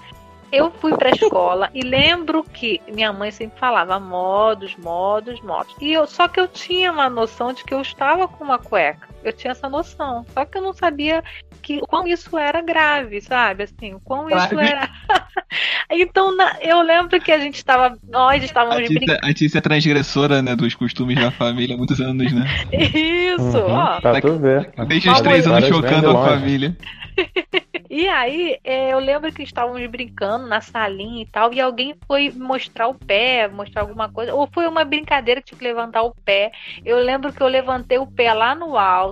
Eu 0.53 0.71
fui 0.73 0.97
pra 0.97 1.11
escola 1.11 1.71
e 1.73 1.83
lembro 1.83 2.43
que 2.43 2.81
minha 2.89 3.13
mãe 3.13 3.31
sempre 3.31 3.59
falava 3.59 4.01
modos, 4.01 4.77
modos, 4.77 5.41
modos. 5.43 5.75
E 5.81 5.93
eu 5.93 6.07
só 6.07 6.27
que 6.27 6.41
eu 6.41 6.49
tinha 6.49 6.91
uma 6.91 7.09
noção 7.09 7.53
de 7.53 7.63
que 7.63 7.73
eu 7.73 7.81
estava 7.81 8.27
com 8.27 8.45
uma 8.45 8.59
cueca. 8.59 9.09
Eu 9.23 9.33
tinha 9.33 9.51
essa 9.53 9.69
noção. 9.69 10.25
Só 10.33 10.45
que 10.45 10.57
eu 10.59 10.63
não 10.63 10.73
sabia 10.73 11.23
que 11.63 11.79
o 11.79 11.87
quão 11.87 12.07
isso 12.07 12.37
era 12.39 12.61
grave, 12.63 13.21
sabe? 13.21 13.65
Assim, 13.65 13.95
o 13.95 14.01
quão 14.01 14.29
isso 14.31 14.59
era. 14.59 14.89
então 15.91 16.35
na- 16.35 16.57
eu 16.61 16.81
lembro 16.83 17.21
que 17.21 17.31
a 17.33 17.39
gente 17.39 17.57
estava, 17.57 17.97
nós 18.09 18.43
A 18.43 18.45
estávamos 18.45 18.89
brincando. 18.89 19.01
Tícia, 19.07 19.21
a 19.31 19.35
Tícia 19.35 19.59
é 19.59 19.61
transgressora, 19.61 20.43
né? 20.43 20.57
Dos 20.57 20.75
costumes 20.75 21.17
da 21.21 21.31
família 21.31 21.75
há 21.75 21.79
muitos 21.79 22.01
anos, 22.01 22.33
né? 22.33 22.45
Isso, 22.73 23.59
Uhum, 23.59 23.73
ó. 23.75 24.01
Pra 24.01 24.21
tu 24.21 24.39
ver. 24.39 24.73
Desde 24.87 25.11
os 25.11 25.21
três 25.21 25.47
anos 25.47 25.69
chocando 25.69 26.09
a 26.09 26.13
longe. 26.13 26.29
família. 26.29 26.77
E 27.93 28.09
aí, 28.09 28.57
é, 28.63 28.93
eu 28.93 29.01
lembro 29.01 29.33
que 29.33 29.43
estávamos 29.43 29.85
brincando 29.91 30.47
na 30.47 30.61
salinha 30.61 31.23
e 31.23 31.27
tal, 31.27 31.53
e 31.53 31.61
alguém 31.61 31.93
foi 32.07 32.31
mostrar 32.31 32.87
o 32.87 32.95
pé, 32.95 33.49
mostrar 33.49 33.83
alguma 33.83 34.09
coisa, 34.09 34.33
ou 34.33 34.49
foi 34.55 34.69
uma 34.69 34.85
brincadeira 34.85 35.41
que 35.41 35.49
tinha 35.49 35.59
que 35.59 35.65
levantar 35.65 36.03
o 36.03 36.15
pé. 36.25 36.53
Eu 36.85 36.99
lembro 36.99 37.33
que 37.33 37.43
eu 37.43 37.49
levantei 37.49 37.99
o 37.99 38.07
pé 38.07 38.33
lá 38.33 38.55
no 38.55 38.79
alto. 38.79 39.10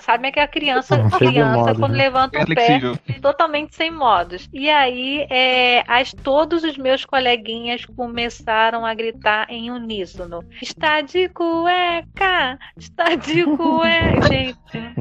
Sabe 0.00 0.18
como 0.18 0.26
é 0.26 0.32
que 0.32 0.40
a 0.40 0.48
criança, 0.48 0.96
de 0.98 1.18
criança 1.18 1.56
modos, 1.56 1.78
quando 1.78 1.92
né? 1.92 1.98
levanta 1.98 2.38
É 2.38 2.42
o 2.42 2.46
pé, 2.46 2.80
totalmente 3.20 3.74
sem 3.74 3.90
modos. 3.90 4.48
E 4.52 4.68
aí, 4.70 5.26
é, 5.30 5.82
as, 5.86 6.12
todos 6.12 6.62
os 6.64 6.76
meus 6.76 7.04
coleguinhas 7.04 7.84
começaram 7.84 8.84
a 8.86 8.94
gritar 8.94 9.46
em 9.50 9.70
uníssono: 9.70 10.40
Está 10.60 11.00
de 11.00 11.28
cueca! 11.28 12.58
Está 12.76 13.14
de 13.14 13.44
cueca! 13.56 14.26
Gente, 14.28 14.56
né? 14.74 14.94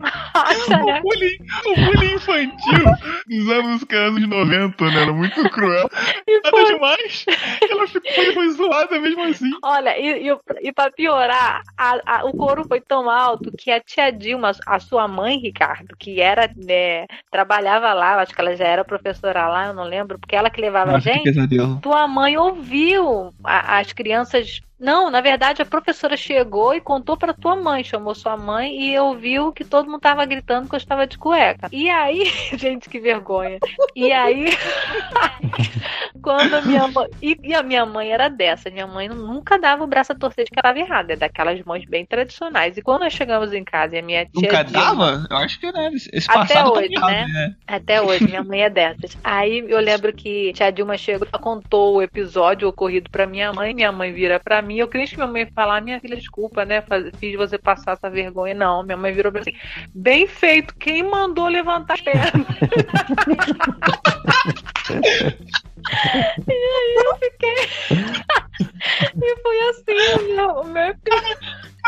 O 1.00 1.02
bullying, 1.02 1.38
o 1.66 1.76
bullying 1.86 2.14
infantil 2.16 2.84
dos 3.28 3.50
anos, 3.50 3.86
anos 3.92 4.28
90, 4.28 4.86
né? 4.86 5.02
Era 5.02 5.14
muito 5.14 5.50
cruel. 5.50 5.90
E 6.28 6.36
Nada 6.42 6.50
foi. 6.50 6.66
demais. 6.74 7.26
Ela 7.70 7.88
ficou, 7.88 8.12
foi, 8.14 8.34
foi 8.34 8.50
zoada 8.52 9.00
mesmo 9.00 9.24
assim. 9.24 9.52
Olha, 9.64 9.98
e, 9.98 10.30
e, 10.30 10.38
e 10.62 10.72
pra 10.74 10.92
piorar, 10.92 11.62
a- 11.78 12.02
a- 12.06 12.26
o 12.26 12.34
coro 12.36 12.64
foi 12.68 12.82
tão 12.82 13.10
alto 13.10 13.52
que 13.58 13.72
a 13.72 13.80
tia 13.80 14.12
Dilma, 14.36 14.52
a 14.66 14.80
sua 14.80 15.08
mãe, 15.08 15.38
Ricardo, 15.38 15.96
que 15.98 16.20
era, 16.22 16.50
né, 16.56 17.06
trabalhava 17.32 17.94
lá, 17.94 18.22
acho 18.22 18.34
que 18.34 18.42
ela 18.42 18.56
já 18.56 18.66
era 18.68 18.84
professora 18.86 19.48
lá, 19.48 19.68
eu 19.68 19.74
não 19.74 19.84
lembro, 19.84 20.20
porque 20.20 20.36
ela 20.36 20.50
que 20.50 20.60
levava 20.62 20.92
a 20.92 21.00
gente. 21.00 21.24
Tua 21.82 22.08
mãe 22.08 22.38
ouviu 22.38 23.34
a- 23.44 23.80
as 23.80 23.94
crianças. 23.94 24.62
Não, 24.80 25.10
na 25.10 25.22
verdade 25.22 25.62
a 25.62 25.66
professora 25.66 26.18
chegou 26.18 26.74
e 26.74 26.82
contou 26.82 27.16
pra 27.16 27.34
tua 27.34 27.56
mãe, 27.56 27.84
chamou 27.84 28.14
sua 28.14 28.36
mãe 28.36 28.78
e 28.78 29.00
ouviu 29.00 29.52
que 29.54 29.64
todo 29.64 29.90
mundo 29.90 30.02
tava 30.02 30.26
gritando 30.26 30.68
que 30.68 30.76
eu 30.76 30.78
estava 30.78 31.08
de 31.08 31.18
cueca. 31.18 31.70
E 31.72 31.90
aí, 31.90 32.26
gente, 32.58 32.90
que 32.90 33.00
vergonha. 33.00 33.58
E 33.96 34.12
aí, 34.12 34.48
quando 36.22 36.54
a 36.56 36.62
minha 36.62 36.88
mãe. 36.88 37.08
E, 37.22 37.38
e 37.44 37.54
a 37.54 37.64
minha 37.64 37.86
mãe 37.86 38.12
era 38.12 38.28
dessa, 38.30 38.70
minha 38.70 38.88
mãe 38.88 39.08
nunca 39.08 39.58
dava 39.58 39.84
o 39.84 39.88
braço 39.88 40.12
a 40.12 40.16
torcer 40.16 40.46
de 40.46 40.52
que 40.52 40.60
ela 40.60 40.72
estava 40.72 40.80
errada, 40.86 41.14
é 41.14 41.16
daquelas 41.16 41.62
mães 41.64 41.86
bem 41.86 42.06
tradicionais. 42.06 42.78
E 42.78 42.82
quando 42.82 43.02
nós 43.02 43.14
chegamos 43.14 43.54
em 43.54 43.64
casa 43.64 43.96
e 43.96 44.00
a 44.00 44.02
minha 44.02 44.26
tia. 44.26 44.42
Nunca 44.42 44.64
Dilma- 44.64 44.86
dava? 44.86 45.28
Eu 45.30 45.38
acho 45.38 45.60
que 45.60 45.72
né, 45.72 45.92
esse 45.94 46.30
Até 46.30 46.40
passado 46.54 46.74
tá 46.74 46.80
hoje, 46.80 46.94
errado, 46.94 47.12
né? 47.12 47.26
né? 47.28 47.56
Até 47.68 48.02
hoje, 48.02 48.26
minha 48.26 48.44
mãe 48.44 48.64
é 48.64 48.70
dessas. 48.70 49.18
Aí 49.24 49.64
eu 49.68 49.80
lembro 49.80 50.12
que 50.14 50.52
tia 50.54 50.72
Dilma 50.72 50.98
chegou 50.98 51.28
e 51.32 51.40
contou 51.40 51.96
o 51.96 52.02
episódio 52.02 52.68
ocorrido 52.68 53.10
pra 53.10 53.26
minha 53.26 53.54
mãe. 53.54 53.74
Minha 53.74 53.92
mãe 53.92 54.12
vira 54.12 54.40
pra 54.40 54.62
mim. 54.66 54.78
Eu 54.78 54.88
queria 54.88 55.08
que 55.08 55.16
minha 55.16 55.28
mãe 55.28 55.48
falar: 55.54 55.82
Minha 55.82 56.00
filha, 56.00 56.18
desculpa, 56.18 56.66
né? 56.66 56.84
Fiz 57.18 57.36
você 57.36 57.58
passar 57.58 57.94
essa 57.94 58.10
vergonha. 58.10 58.54
Não, 58.54 58.84
minha 58.84 58.98
mãe 58.98 59.14
virou 59.14 59.32
pra 59.32 59.42
mim 59.42 59.50
assim: 59.50 59.58
Bem 59.94 60.28
feito, 60.28 60.76
quem 60.76 61.04
mandou 61.04 61.48
levantar 61.48 61.98
a 62.00 62.04
perna? 62.04 62.46
e 66.48 66.52
aí 66.52 66.96
eu 66.98 67.18
fiquei. 67.18 67.56
e 69.22 69.36
foi 69.42 69.60
assim: 69.70 70.00
o 70.16 70.18
meu, 70.36 70.64
meu 70.66 70.96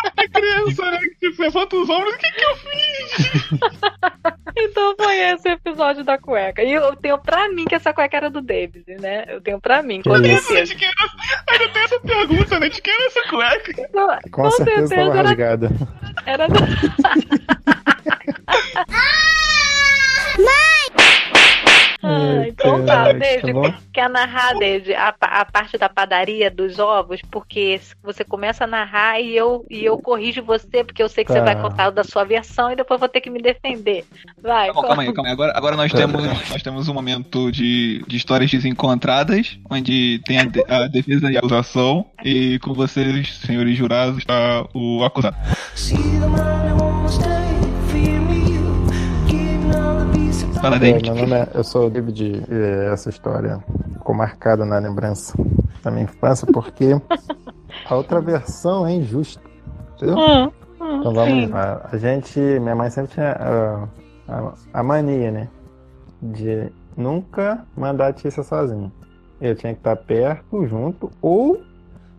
A 0.03 0.27
criança, 0.29 0.91
né? 0.91 0.99
Que 1.19 1.29
tipo, 1.29 1.41
levanta 1.41 1.75
os 1.75 1.89
ombros. 1.89 2.13
O 2.13 2.17
que 2.17 2.31
que 2.31 2.43
eu 2.43 2.55
fiz? 2.57 3.49
Então 4.59 4.95
foi 4.99 5.15
esse 5.19 5.47
o 5.47 5.51
episódio 5.51 6.03
da 6.03 6.17
cueca. 6.17 6.63
E 6.63 6.73
eu 6.73 6.95
tenho 6.95 7.15
pra 7.19 7.47
mim 7.49 7.63
que 7.65 7.75
essa 7.75 7.93
cueca 7.93 8.17
era 8.17 8.27
do 8.27 8.41
David, 8.41 8.85
né? 8.99 9.23
Eu 9.27 9.39
tenho 9.39 9.61
pra 9.61 9.83
mim, 9.83 10.01
com 10.01 10.19
Que 10.19 10.29
isso? 10.29 10.47
certeza. 10.47 10.73
De 10.73 10.79
quem 10.79 10.87
era... 10.87 10.97
Ainda 11.47 11.69
tem 11.73 11.83
essa 11.83 11.99
pergunta, 11.99 12.59
né? 12.59 12.67
De 12.69 12.81
quem 12.81 12.91
era 12.91 13.05
essa 13.05 13.21
cueca? 13.29 13.87
Com, 13.91 14.31
Com 14.31 14.49
certeza 14.51 14.95
tava 14.95 15.09
era, 15.11 15.21
rasgada. 15.21 15.69
era 16.25 16.47
do... 16.47 16.55
Ah, 22.07 22.47
então 22.47 22.85
tá, 22.85 23.11
David, 23.11 23.53
tá 23.53 23.77
quer 23.93 24.09
narrar, 24.09 24.53
David, 24.57 24.93
a, 24.93 25.13
a 25.19 25.45
parte 25.45 25.77
da 25.77 25.89
padaria 25.89 26.49
dos 26.49 26.79
ovos, 26.79 27.21
porque 27.29 27.79
você 28.01 28.23
começa 28.23 28.63
a 28.63 28.67
narrar 28.67 29.19
e 29.19 29.35
eu, 29.35 29.65
e 29.69 29.83
eu 29.83 29.97
corrijo 29.97 30.41
você, 30.43 30.83
porque 30.83 31.03
eu 31.03 31.09
sei 31.09 31.23
que 31.25 31.31
você 31.31 31.39
Tá. 31.39 31.45
vai 31.45 31.61
contar 31.61 31.89
o 31.89 31.91
da 31.91 32.03
sua 32.03 32.23
versão 32.23 32.71
e 32.71 32.75
depois 32.75 32.99
vou 32.99 33.09
ter 33.09 33.21
que 33.21 33.29
me 33.29 33.41
defender. 33.41 34.05
Vai, 34.41 34.67
Tá 34.67 34.73
bom, 34.73 34.81
calma 34.81 35.03
aí, 35.03 35.13
calma 35.13 35.29
aí. 35.29 35.33
Agora, 35.33 35.53
agora 35.55 35.75
nós, 35.75 35.91
temos, 35.91 36.23
nós 36.49 36.63
temos 36.63 36.87
um 36.87 36.93
momento 36.93 37.51
de, 37.51 38.03
de 38.07 38.17
histórias 38.17 38.49
desencontradas, 38.49 39.59
onde 39.69 40.21
tem 40.25 40.39
a, 40.39 40.43
de- 40.45 40.63
a 40.67 40.87
defesa 40.87 41.31
e 41.31 41.35
a 41.35 41.39
acusação, 41.39 42.05
e 42.23 42.57
com 42.59 42.73
vocês, 42.73 43.37
senhores 43.45 43.77
jurados, 43.77 44.17
está 44.19 44.65
o 44.73 45.03
acusado. 45.03 45.35
Fala, 50.61 50.75
É, 50.77 50.79
David. 50.79 51.11
meu 51.11 51.21
nome 51.21 51.33
é, 51.35 51.47
eu 51.53 51.63
sou 51.63 51.87
o 51.87 51.89
David 51.89 52.43
e 52.49 52.91
essa 52.91 53.09
história 53.09 53.59
ficou 53.93 54.15
marcada 54.15 54.65
na 54.65 54.77
lembrança 54.79 55.33
da 55.83 55.91
minha 55.91 56.03
infância 56.03 56.47
porque 56.51 56.99
a 57.87 57.95
outra 57.95 58.19
versão 58.21 58.85
é 58.87 58.93
injusta. 58.93 59.41
Entendeu? 59.95 60.17
Hum, 60.17 60.51
hum, 60.81 60.97
Então 60.99 61.13
vamos 61.13 61.45
sim. 61.45 61.47
lá. 61.47 61.87
A 61.91 61.97
gente, 61.97 62.39
minha 62.39 62.75
mãe 62.75 62.89
sempre 62.89 63.13
tinha 63.13 63.31
ah, 63.39 63.87
a, 64.73 64.79
a 64.79 64.83
mania, 64.83 65.31
né? 65.31 65.47
De 66.21 66.71
nunca 66.95 67.63
mandar 67.75 68.07
a 68.07 68.13
Tícia 68.13 68.41
sozinha. 68.43 68.91
Eu 69.39 69.55
tinha 69.55 69.73
que 69.73 69.79
estar 69.79 69.95
perto, 69.95 70.65
junto, 70.65 71.11
ou 71.21 71.61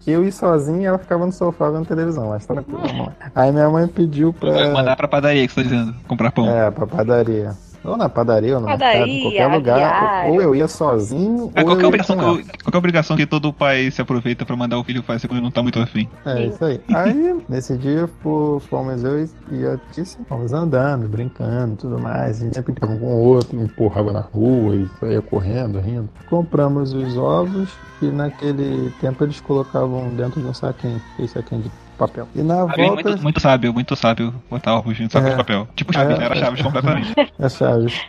eu 0.06 0.24
ir 0.24 0.32
sozinho 0.32 0.80
e 0.80 0.84
ela 0.86 0.96
ficava 0.98 1.26
no 1.26 1.32
sofá 1.32 1.68
vendo 1.70 1.84
televisão. 1.86 2.28
Mas 2.28 2.46
tranquilo, 2.46 2.80
vamos 2.80 3.06
lá. 3.08 3.12
Aí 3.34 3.50
minha 3.52 3.68
mãe 3.68 3.86
pediu 3.88 4.32
pra. 4.32 4.70
mandar 4.70 4.96
pra 4.96 5.08
padaria 5.08 5.46
que 5.46 5.52
você 5.52 5.64
tá 5.64 5.68
dizendo, 5.68 5.94
comprar 6.06 6.30
pão. 6.30 6.48
É, 6.48 6.70
pra 6.70 6.86
padaria. 6.86 7.50
Ou 7.84 7.96
na 7.96 8.08
padaria, 8.08 8.54
ou 8.56 8.60
no 8.60 8.66
Padaria, 8.66 8.98
mercado, 9.06 9.10
em 9.18 9.22
qualquer 9.22 9.46
lugar. 9.46 9.76
aviário. 9.78 10.32
Ou 10.32 10.42
eu 10.42 10.54
ia 10.54 10.66
sozinho, 10.68 11.50
É 11.54 11.60
ou 11.60 11.66
qualquer 11.66 11.72
eu 11.74 11.80
ia 11.82 11.86
obrigação, 11.88 12.16
com 12.16 12.22
ela. 12.22 12.36
que, 12.42 12.62
qualquer 12.64 12.78
obrigação 12.78 13.16
que 13.16 13.26
todo 13.26 13.52
pai 13.52 13.90
se 13.90 14.02
aproveita 14.02 14.44
pra 14.44 14.56
mandar 14.56 14.78
o 14.78 14.84
filho 14.84 15.02
fazer 15.02 15.28
quando 15.28 15.40
não 15.42 15.50
tá 15.50 15.62
muito 15.62 15.78
afim. 15.80 16.08
É 16.26 16.46
isso 16.46 16.64
aí. 16.64 16.80
Aí, 16.94 17.40
nesse 17.48 17.76
dia, 17.78 18.08
fo- 18.22 18.60
fomos 18.68 19.02
eu 19.04 19.22
e- 19.24 19.30
e 19.52 19.66
a 19.66 19.78
Tícia, 19.92 20.18
fomos 20.28 20.52
andando, 20.52 21.08
brincando 21.08 21.74
e 21.74 21.76
tudo 21.76 21.98
mais. 21.98 22.40
A 22.42 22.44
gente 22.44 22.54
sempre 22.54 22.74
ficava 22.74 22.96
com 22.96 23.06
o 23.06 23.18
outro, 23.20 23.58
empurrava 23.60 24.12
na 24.12 24.20
rua 24.20 24.74
e 24.74 24.88
saía 24.98 25.22
correndo, 25.22 25.78
rindo. 25.80 26.08
Compramos 26.28 26.92
os 26.92 27.16
ovos 27.16 27.70
e 28.02 28.06
naquele 28.06 28.90
tempo 29.00 29.24
eles 29.24 29.40
colocavam 29.40 30.08
dentro 30.10 30.40
de 30.40 30.46
um 30.46 30.52
saquinho, 30.54 31.00
aquele 31.14 31.28
saquinho 31.28 31.62
de 31.62 31.70
papel. 31.98 32.28
E 32.34 32.42
na 32.42 32.66
Sabe, 32.66 32.76
volta, 32.86 33.02
muito, 33.08 33.22
muito 33.22 33.40
sábio, 33.40 33.72
muito 33.74 33.96
sábio 33.96 34.34
botar 34.50 34.76
ovos 34.78 34.98
em 35.00 35.08
saco 35.08 35.26
É. 35.26 35.30
de 35.30 35.36
papel. 35.36 35.68
Tipo 35.76 35.92
Chaves, 35.92 36.18
É. 36.18 36.22
era 36.24 36.34
Chaves 36.36 36.62
completamente. 36.62 37.14
as 37.38 37.52
chaves. 37.58 38.00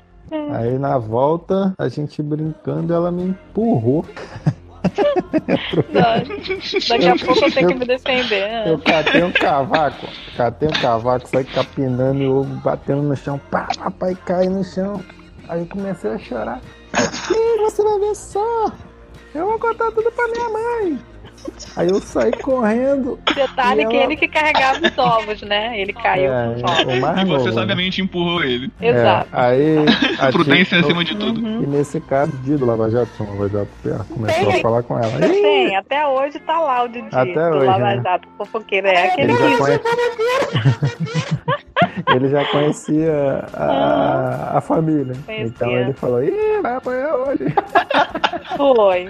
Aí 0.53 0.77
na 0.77 0.97
volta, 0.97 1.73
a 1.77 1.87
gente 1.89 2.21
brincando, 2.21 2.93
ela 2.93 3.11
me 3.11 3.23
empurrou. 3.23 4.05
Daqui 6.87 7.07
a 7.07 7.15
pouco 7.25 7.45
eu 7.45 7.51
tenho 7.51 7.67
que 7.67 7.75
me 7.75 7.85
defender. 7.85 8.47
né? 8.49 8.71
Eu 8.71 8.79
catei 8.79 9.23
um 9.23 9.31
cavaco, 9.31 10.07
catei 10.37 10.69
um 10.69 10.71
cavaco, 10.81 11.27
saí 11.27 11.43
capinando 11.45 12.21
e 12.21 12.27
o 12.27 12.37
ovo 12.41 12.55
batendo 12.61 13.01
no 13.03 13.15
chão, 13.15 13.39
pá, 13.51 13.67
papai 13.77 14.15
cai 14.25 14.47
no 14.47 14.63
chão. 14.63 15.01
Aí 15.47 15.65
comecei 15.65 16.11
a 16.11 16.17
chorar. 16.17 16.61
Ih, 16.97 17.57
você 17.61 17.83
vai 17.83 17.99
ver 17.99 18.15
só, 18.15 18.71
eu 19.35 19.45
vou 19.47 19.59
contar 19.59 19.91
tudo 19.91 20.11
pra 20.11 20.27
minha 20.27 20.49
mãe. 20.49 20.99
Aí 21.75 21.89
eu 21.89 21.99
saí 22.01 22.31
correndo. 22.31 23.19
Detalhe 23.33 23.83
E 23.83 23.87
que 23.87 23.95
ela- 23.95 24.03
ele 24.05 24.15
que 24.17 24.27
carregava 24.27 24.79
os 24.85 24.97
ovos, 24.97 25.41
né? 25.41 25.79
Ele 25.79 25.93
caiu 25.93 26.33
É, 26.33 26.45
com 26.47 26.55
os 26.55 26.63
ovos. 26.63 26.93
o 26.93 27.01
mais 27.01 27.21
E 27.21 27.25
novo, 27.25 27.39
você 27.43 27.49
né? 27.49 27.55
sabiamente 27.55 28.01
empurrou 28.01 28.43
ele. 28.43 28.71
Exato. 28.81 29.29
É, 29.33 29.85
aí 30.19 30.31
Prudência 30.31 30.77
tia- 30.77 30.85
acima 30.87 31.03
de 31.05 31.15
tudo. 31.15 31.41
Uhum. 31.41 31.63
E 31.63 31.67
nesse 31.67 31.99
caso, 32.01 32.31
o 32.33 32.37
Didi 32.37 32.57
do 32.57 32.65
Lava 32.65 32.89
Jato, 32.89 33.23
um 33.23 33.29
Lava 33.31 33.49
Jato 33.49 33.69
perto, 33.83 34.05
começou 34.13 34.45
Tem. 34.47 34.59
a 34.59 34.61
falar 34.61 34.83
com 34.83 34.97
ela. 34.99 35.19
Tem, 35.19 35.75
até 35.75 36.07
hoje 36.07 36.39
tá 36.39 36.59
lá 36.59 36.83
o 36.83 36.87
Didi 36.87 37.07
Até 37.11 37.49
do 37.49 37.57
hoje, 37.57 37.65
Lava 37.67 37.79
né? 37.95 38.01
Jato 38.03 38.27
fofoqueiro. 38.37 38.87
É 38.87 39.07
aquele 39.11 39.31
Ele 39.31 39.37
já, 39.37 39.57
conhe- 39.57 39.79
ele 42.15 42.29
já 42.29 42.45
conhecia 42.45 43.45
a, 43.53 44.57
a 44.57 44.61
família. 44.61 45.15
Conhecia. 45.25 45.45
Então 45.47 45.71
ele 45.71 45.93
falou, 45.93 46.23
ih, 46.23 46.61
vai 46.61 46.75
apanhar 46.75 47.15
hoje. 47.15 47.45
Foi. 48.57 49.09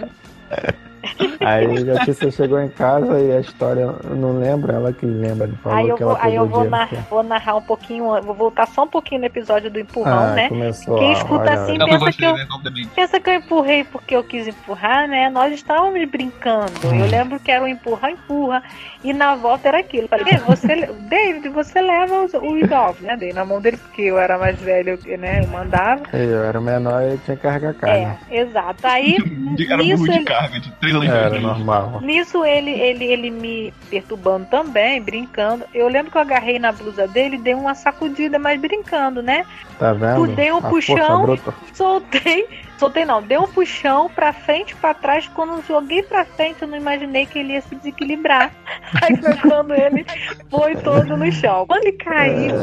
Aí 1.39 1.89
a 1.91 2.06
Tícia 2.06 2.32
chegou 2.32 2.60
em 2.62 2.70
casa 2.70 3.20
e 3.20 3.32
a 3.32 3.39
história, 3.39 3.82
eu 4.03 4.15
não 4.15 4.38
lembro, 4.39 4.72
ela 4.72 4.91
que 4.91 5.06
lembra, 5.06 5.48
ele 5.48 5.56
falou 5.58 5.77
Aí 5.77 5.89
eu 5.89 5.96
que 5.96 6.03
vou, 6.03 6.12
ela 6.15 6.24
aí 6.25 6.36
eu 6.36 6.46
vou, 6.48 6.70
nar- 6.70 6.89
vou 7.10 7.24
narrar 7.24 7.56
um 7.56 7.62
pouquinho, 7.62 8.03
vou 8.22 8.34
voltar 8.36 8.68
só 8.68 8.84
um 8.84 8.88
pouquinho 8.88 9.22
no 9.22 9.27
episódio 9.27 9.70
do 9.70 9.79
empurrão, 9.79 10.20
Ah, 10.32 10.34
né? 10.34 10.50
começou 10.50 10.98
Quem 11.00 11.12
escuta 11.13 11.36
olha, 11.41 11.53
assim 11.63 11.77
Não 11.77 11.86
pensa 11.88 12.12
que 12.12 12.25
eu 12.25 12.36
né? 12.36 12.48
Pensa 12.96 13.20
que 13.20 13.29
eu 13.29 13.34
empurrei 13.36 13.84
porque 13.84 14.15
eu 14.15 14.24
quis 14.24 14.48
empurrar, 14.48 15.08
né? 15.08 15.29
Nós 15.29 15.53
estávamos 15.53 16.03
brincando. 16.10 16.72
Eu 16.84 17.06
lembro 17.08 17.39
que 17.39 17.51
era 17.51 17.63
um 17.63 17.68
empurra, 17.68 18.12
empurra. 18.12 18.62
E 19.03 19.13
na 19.13 19.36
volta 19.36 19.70
era 19.70 19.79
aquilo. 19.79 20.08
Falei, 20.08 20.25
"David, 20.25 20.44
você, 20.46 20.68
David, 21.10 21.50
você 21.50 21.82
leva 21.82 22.24
os, 22.24 22.34
os 22.34 22.72
ovos, 22.72 23.00
né? 23.01 23.15
Dei 23.15 23.32
na 23.32 23.46
mão 23.46 23.62
dele 23.62 23.77
porque 23.77 24.01
eu 24.03 24.18
era 24.20 24.38
mais 24.38 24.60
velho, 24.60 25.00
né? 25.18 25.41
Eu 25.44 25.48
mandava. 25.48 26.03
Eu 26.13 26.44
era 26.44 26.60
o 26.60 26.62
menor 26.63 27.01
e 27.03 27.18
tinha 27.20 27.38
que 27.38 27.44
carregar 27.44 27.74
carne. 27.75 28.18
É, 28.29 28.41
exato. 28.41 28.86
Aí, 28.86 29.15
Era 29.70 29.84
burro 29.84 30.08
de 30.10 30.24
carga, 30.24 30.60
de 30.60 30.72
3 30.74 30.88
anos 30.88 30.88
Era 30.89 31.39
normal. 31.39 32.01
Nisso 32.01 32.43
ele, 32.46 32.72
ele, 32.72 33.05
ele 33.05 33.29
me 33.29 33.74
perturbando 33.89 34.46
também, 34.50 35.01
brincando. 35.01 35.65
Eu 35.74 35.88
lembro 35.88 36.12
que 36.12 36.17
eu 36.17 36.22
agarrei 36.22 36.60
na 36.60 36.72
blusa 36.72 37.08
dele 37.08 37.36
e 37.36 37.39
dei 37.39 37.53
uma 37.53 37.75
sacudida, 37.75 38.38
mas 38.39 38.60
brincando, 38.60 39.22
né? 39.22 39.46
Tá 39.77 39.93
vendo? 39.93 40.27
Dei 40.27 40.51
um 40.51 40.58
A 40.58 40.62
puxão. 40.62 41.38
Soltei, 41.74 42.48
soltei 42.79 43.03
não, 43.03 43.21
dei 43.21 43.38
um 43.38 43.48
puxão 43.48 44.09
pra 44.09 44.31
frente, 44.31 44.74
pra 44.75 44.93
trás. 44.93 45.27
Quando 45.27 45.53
eu 45.53 45.63
joguei 45.63 46.01
pra 46.01 46.24
frente, 46.24 46.62
eu 46.62 46.67
não 46.67 46.77
imaginei 46.77 47.25
que 47.25 47.38
ele 47.38 47.53
ia 47.53 47.62
se 47.62 47.75
desequilibrar. 47.75 48.51
Aí 49.03 49.15
foi 49.17 49.36
quando 49.38 49.74
ele 49.74 50.05
foi 50.50 50.75
todo 50.77 51.17
no 51.17 51.31
chão. 51.31 51.65
Quando 51.67 51.83
ele 51.83 51.98
caiu, 51.98 52.55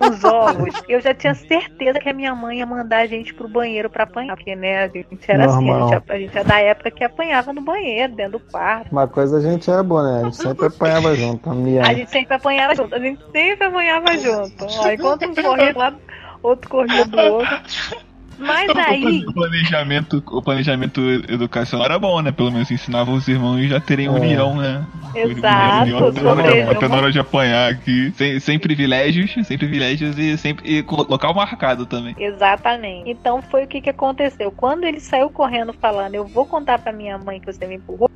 os 0.00 0.24
ovos, 0.24 0.82
eu 0.88 1.00
já 1.00 1.14
tinha 1.14 1.34
certeza 1.34 2.00
que 2.00 2.08
a 2.08 2.14
minha 2.14 2.34
mãe 2.34 2.58
ia 2.58 2.66
mandar 2.66 2.98
a 2.98 3.06
gente 3.06 3.34
pro 3.34 3.46
banheiro 3.46 3.90
pra 3.90 4.04
apanhar. 4.04 4.34
Porque, 4.34 4.56
né, 4.56 4.84
a 4.84 4.88
gente 4.88 5.30
era 5.30 5.44
assim, 5.44 5.68
a 5.68 5.78
Normal. 5.78 5.88
gente, 5.90 6.12
a 6.12 6.18
gente 6.18 6.38
é 6.38 6.44
da 6.44 6.58
época 6.58 6.90
que 6.90 7.04
apanhava 7.04 7.52
no 7.52 7.60
banheiro, 7.60 8.14
dentro 8.14 8.38
do 8.38 8.40
quarto. 8.40 8.90
Uma 8.90 9.06
coisa 9.06 9.36
a 9.36 9.40
gente 9.40 9.70
é 9.70 9.82
boa, 9.82 10.02
né? 10.02 10.20
A 10.20 10.24
gente 10.24 10.36
sempre 10.36 10.66
apanhava 10.66 11.14
junto. 11.14 11.50
A 11.50 11.54
minha... 11.54 11.82
A 11.82 11.92
gente 11.92 12.10
sempre 12.10 12.34
apanhava 12.34 12.74
junto, 12.74 12.94
a 12.94 12.98
gente 12.98 13.22
sempre 13.30 13.66
apanhava 13.66 14.16
junto. 14.16 14.66
Enquanto 14.92 15.26
um 15.26 15.34
corria 15.34 15.72
do 15.72 15.78
lado, 15.78 15.98
outro 16.42 16.70
corria 16.70 17.04
do 17.04 17.18
outro. 17.18 18.11
Mas 18.38 18.68
aí, 18.76 19.24
O 19.26 19.32
planejamento, 19.32 20.22
o 20.30 20.42
planejamento 20.42 21.00
educacional 21.28 21.86
era 21.86 21.98
bom, 21.98 22.20
né? 22.20 22.32
Pelo 22.32 22.50
menos 22.50 22.70
ensinava 22.70 23.10
os 23.10 23.28
irmãos 23.28 23.62
já 23.68 23.80
terem 23.80 24.06
É. 24.06 24.10
união, 24.10 24.56
né? 24.56 24.84
Exato, 25.14 25.82
União 25.82 26.08
até 26.08 26.20
na 26.22 26.30
hora- 26.30 26.42
sobre- 26.42 26.62
até 26.76 26.88
na 26.88 26.96
hora 26.96 27.12
de 27.12 27.18
apanhar 27.18 27.70
aqui. 27.70 28.10
Sem, 28.12 28.40
sem 28.40 28.58
privilégios, 28.58 29.32
sem 29.46 29.58
privilégios 29.58 30.18
e 30.18 30.36
sempre 30.38 30.78
e 30.78 30.82
local 30.82 31.34
marcado 31.34 31.86
também. 31.86 32.14
Exatamente. 32.18 33.10
Então 33.10 33.40
foi 33.42 33.64
o 33.64 33.66
que, 33.68 33.80
que 33.80 33.90
aconteceu. 33.90 34.50
Quando 34.50 34.84
ele 34.84 35.00
saiu 35.00 35.28
correndo 35.30 35.72
falando, 35.80 36.14
eu 36.14 36.26
vou 36.26 36.46
contar 36.46 36.78
pra 36.78 36.92
minha 36.92 37.18
mãe 37.18 37.38
que 37.40 37.52
você 37.52 37.66
me 37.66 37.76
empurrou, 37.76 38.08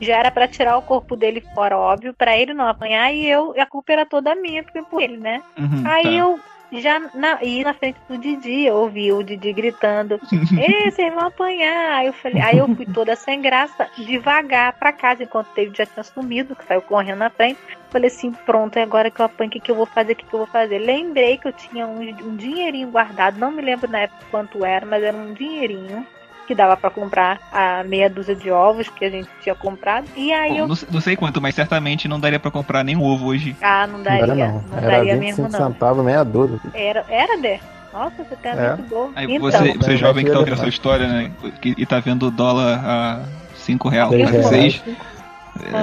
já 0.00 0.16
era 0.18 0.30
pra 0.30 0.46
tirar 0.46 0.76
o 0.76 0.82
corpo 0.82 1.16
dele 1.16 1.42
fora, 1.54 1.76
óbvio, 1.78 2.14
pra 2.16 2.36
ele 2.36 2.52
não 2.54 2.68
apanhar 2.68 3.12
e 3.12 3.26
eu, 3.28 3.54
a 3.58 3.66
culpa 3.66 3.92
era 3.92 4.06
toda 4.06 4.34
minha, 4.34 4.62
porque 4.62 4.82
por 4.82 5.02
ele, 5.02 5.16
né? 5.16 5.40
Uhum, 5.58 5.82
Aí 5.86 6.02
tá. 6.04 6.10
eu 6.10 6.38
já 6.80 7.00
na, 7.14 7.42
e 7.42 7.62
na 7.62 7.74
frente 7.74 7.98
do 8.08 8.16
Didi, 8.16 8.64
eu 8.64 8.76
ouvi 8.76 9.12
o 9.12 9.22
Didi 9.22 9.52
gritando: 9.52 10.20
Ei, 10.56 10.90
vocês 10.90 11.12
vão 11.12 11.26
apanhar. 11.26 11.96
Aí 11.96 12.06
eu, 12.06 12.12
falei, 12.12 12.42
aí 12.42 12.58
eu 12.58 12.74
fui 12.74 12.86
toda 12.86 13.14
sem 13.14 13.40
graça, 13.40 13.88
devagar 13.96 14.72
pra 14.74 14.92
casa, 14.92 15.24
enquanto 15.24 15.48
o 15.48 15.54
David 15.54 15.76
já 15.76 15.86
tinha 15.86 16.02
sumido, 16.02 16.56
que 16.56 16.64
saiu 16.64 16.82
correndo 16.82 17.18
na 17.18 17.30
frente. 17.30 17.60
Falei 17.90 18.08
assim: 18.08 18.32
pronto, 18.32 18.78
é 18.78 18.82
agora 18.82 19.10
que 19.10 19.20
eu 19.20 19.26
apanho, 19.26 19.48
o 19.48 19.52
que, 19.52 19.60
que 19.60 19.70
eu 19.70 19.76
vou 19.76 19.86
fazer? 19.86 20.12
O 20.12 20.16
que, 20.16 20.24
que 20.24 20.34
eu 20.34 20.38
vou 20.38 20.48
fazer? 20.48 20.78
Lembrei 20.78 21.36
que 21.36 21.48
eu 21.48 21.52
tinha 21.52 21.86
um, 21.86 22.00
um 22.00 22.36
dinheirinho 22.36 22.90
guardado, 22.90 23.38
não 23.38 23.50
me 23.50 23.60
lembro 23.60 23.90
na 23.90 24.00
época 24.00 24.24
quanto 24.30 24.64
era, 24.64 24.86
mas 24.86 25.02
era 25.02 25.16
um 25.16 25.34
dinheirinho. 25.34 26.06
Que 26.46 26.54
dava 26.56 26.76
pra 26.76 26.90
comprar 26.90 27.38
a 27.52 27.84
meia 27.84 28.10
dúzia 28.10 28.34
de 28.34 28.50
ovos 28.50 28.88
que 28.88 29.04
a 29.04 29.10
gente 29.10 29.28
tinha 29.40 29.54
comprado. 29.54 30.06
E 30.16 30.32
aí 30.32 30.50
Bom, 30.50 30.58
eu. 30.58 30.68
não, 30.68 30.76
não 30.90 31.00
sei 31.00 31.14
quanto, 31.16 31.40
mas 31.40 31.54
certamente 31.54 32.08
não 32.08 32.18
daria 32.18 32.38
pra 32.40 32.50
comprar 32.50 32.82
nem 32.84 32.96
ovo 32.96 33.26
hoje. 33.26 33.56
Ah, 33.62 33.86
não 33.86 33.98
Não 33.98 34.04
daria. 34.04 34.22
era 34.24 34.34
Não, 34.34 34.64
não. 34.70 34.78
Era 34.78 34.86
daria 34.90 35.16
25 35.18 35.42
mesmo, 35.42 35.58
não. 35.58 35.72
centavos, 35.72 36.04
meia 36.04 36.24
dúzia. 36.24 36.58
Era, 36.74 37.04
era 37.08 37.38
Dé? 37.38 37.60
Nossa, 37.92 38.16
você 38.24 38.36
tem 38.36 38.50
a 38.52 38.54
É. 38.54 38.70
mente 38.76 38.82
boa. 38.88 39.10
Aí 39.14 39.24
então, 39.26 39.40
você, 39.40 39.58
você 39.58 39.70
Então, 39.70 39.96
jovem 39.96 40.24
que 40.24 40.30
tá 40.30 40.38
ouvindo 40.38 40.54
essa 40.54 40.68
história, 40.68 41.06
né? 41.06 41.30
que- 41.60 41.74
E 41.78 41.86
tá 41.86 42.00
vendo 42.00 42.26
o 42.26 42.30
dólar 42.30 42.80
a 42.84 43.20
5 43.54 43.88
reais, 43.88 44.10
Seis 44.10 44.26
a 44.28 44.30
reais. 44.30 44.46
6. 44.48 44.82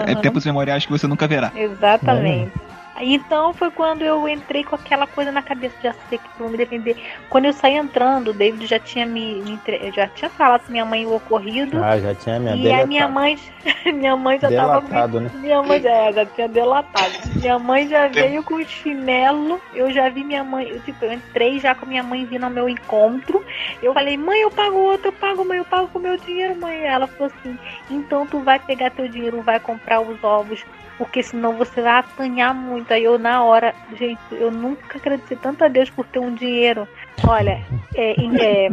É 0.07 0.11
Aham. 0.11 0.21
tempos 0.21 0.45
memoriais 0.45 0.85
que 0.85 0.91
você 0.91 1.07
nunca 1.07 1.27
verá. 1.27 1.51
Exatamente. 1.55 2.51
Então 3.00 3.53
foi 3.53 3.72
quando 3.72 4.01
eu 4.03 4.27
entrei 4.27 4.63
com 4.63 4.75
aquela 4.75 5.08
coisa 5.08 5.32
na 5.32 5.41
cabeça, 5.41 5.75
já 5.82 5.94
sei 6.10 6.18
que 6.18 6.29
vão 6.38 6.50
me 6.50 6.58
defender. 6.58 6.98
Quando 7.29 7.46
eu 7.46 7.53
saí 7.53 7.75
entrando, 7.75 8.29
o 8.29 8.34
David 8.34 8.65
já 8.68 8.79
tinha 8.79 9.06
me, 9.06 9.41
me 9.41 9.51
entre- 9.53 9.91
já 9.91 10.08
tinha 10.08 10.29
falado 10.29 10.62
pra 10.63 10.72
minha 10.72 10.86
mãe 10.86 11.06
o 11.06 11.13
ocorrido. 11.15 11.82
Ah, 11.84 11.98
já 11.98 12.13
tinha 12.13 12.39
minha 12.39 12.56
e 12.56 12.72
a 12.74 12.86
minha 12.86 13.08
mãe, 13.08 13.38
minha 13.86 14.15
mãe 14.15 14.39
já 14.39 14.50
tava 14.50 14.82
Delatado, 14.82 15.20
né? 15.22 15.32
minha 15.34 15.62
mãe 15.63 15.82
já, 15.82 16.12
já 16.12 16.25
tinha 16.25 16.48
delatado. 16.48 17.13
Minha 17.36 17.58
mãe 17.60 17.88
já 17.88 18.08
veio 18.08 18.44
com 18.44 18.62
chinelo. 18.63 19.62
Eu 19.74 19.91
já 19.91 20.10
vi 20.10 20.24
minha 20.24 20.44
mãe. 20.44 20.70
Eu, 20.70 20.82
tipo, 20.82 21.06
eu 21.06 21.13
entrei 21.13 21.60
já 21.60 21.74
com 21.74 21.86
minha 21.86 22.03
mãe 22.03 22.25
vindo 22.25 22.44
ao 22.44 22.50
meu 22.50 22.68
encontro. 22.68 23.44
Eu 23.82 23.94
falei, 23.94 24.18
mãe, 24.18 24.41
eu 24.41 24.51
pago 24.51 24.77
outro, 24.77 25.08
eu 25.10 25.13
pago, 25.13 25.46
mãe, 25.46 25.58
eu 25.58 25.65
pago 25.65 25.88
com 25.89 26.00
meu 26.00 26.18
dinheiro, 26.18 26.60
mãe. 26.60 26.86
Ela 26.86 27.08
falou 27.08 27.32
assim: 27.34 27.58
então 27.89 28.25
tu 28.27 28.41
vai 28.44 28.60
pegar 28.60 28.91
teu 28.91 29.08
dinheiro, 29.08 29.41
vai 29.41 29.60
comprar 29.60 30.01
os 30.01 30.22
ovos. 30.24 30.65
Porque 31.00 31.24
senão 31.24 31.53
você 31.53 31.82
vai 31.82 32.00
apanhar 32.00 32.53
muito. 32.53 32.94
Aí 32.94 33.06
eu, 33.06 33.18
na 33.18 33.41
hora, 33.41 33.74
gente, 33.98 34.20
eu 34.32 34.51
nunca 34.51 34.98
agradeci 34.98 35.34
tanto 35.38 35.63
a 35.63 35.70
Deus 35.70 35.89
por 35.89 36.06
ter 36.06 36.20
um 36.20 36.36
dinheiro. 36.36 36.86
Olha, 37.25 37.65
é, 37.96 38.12
é, 38.12 38.70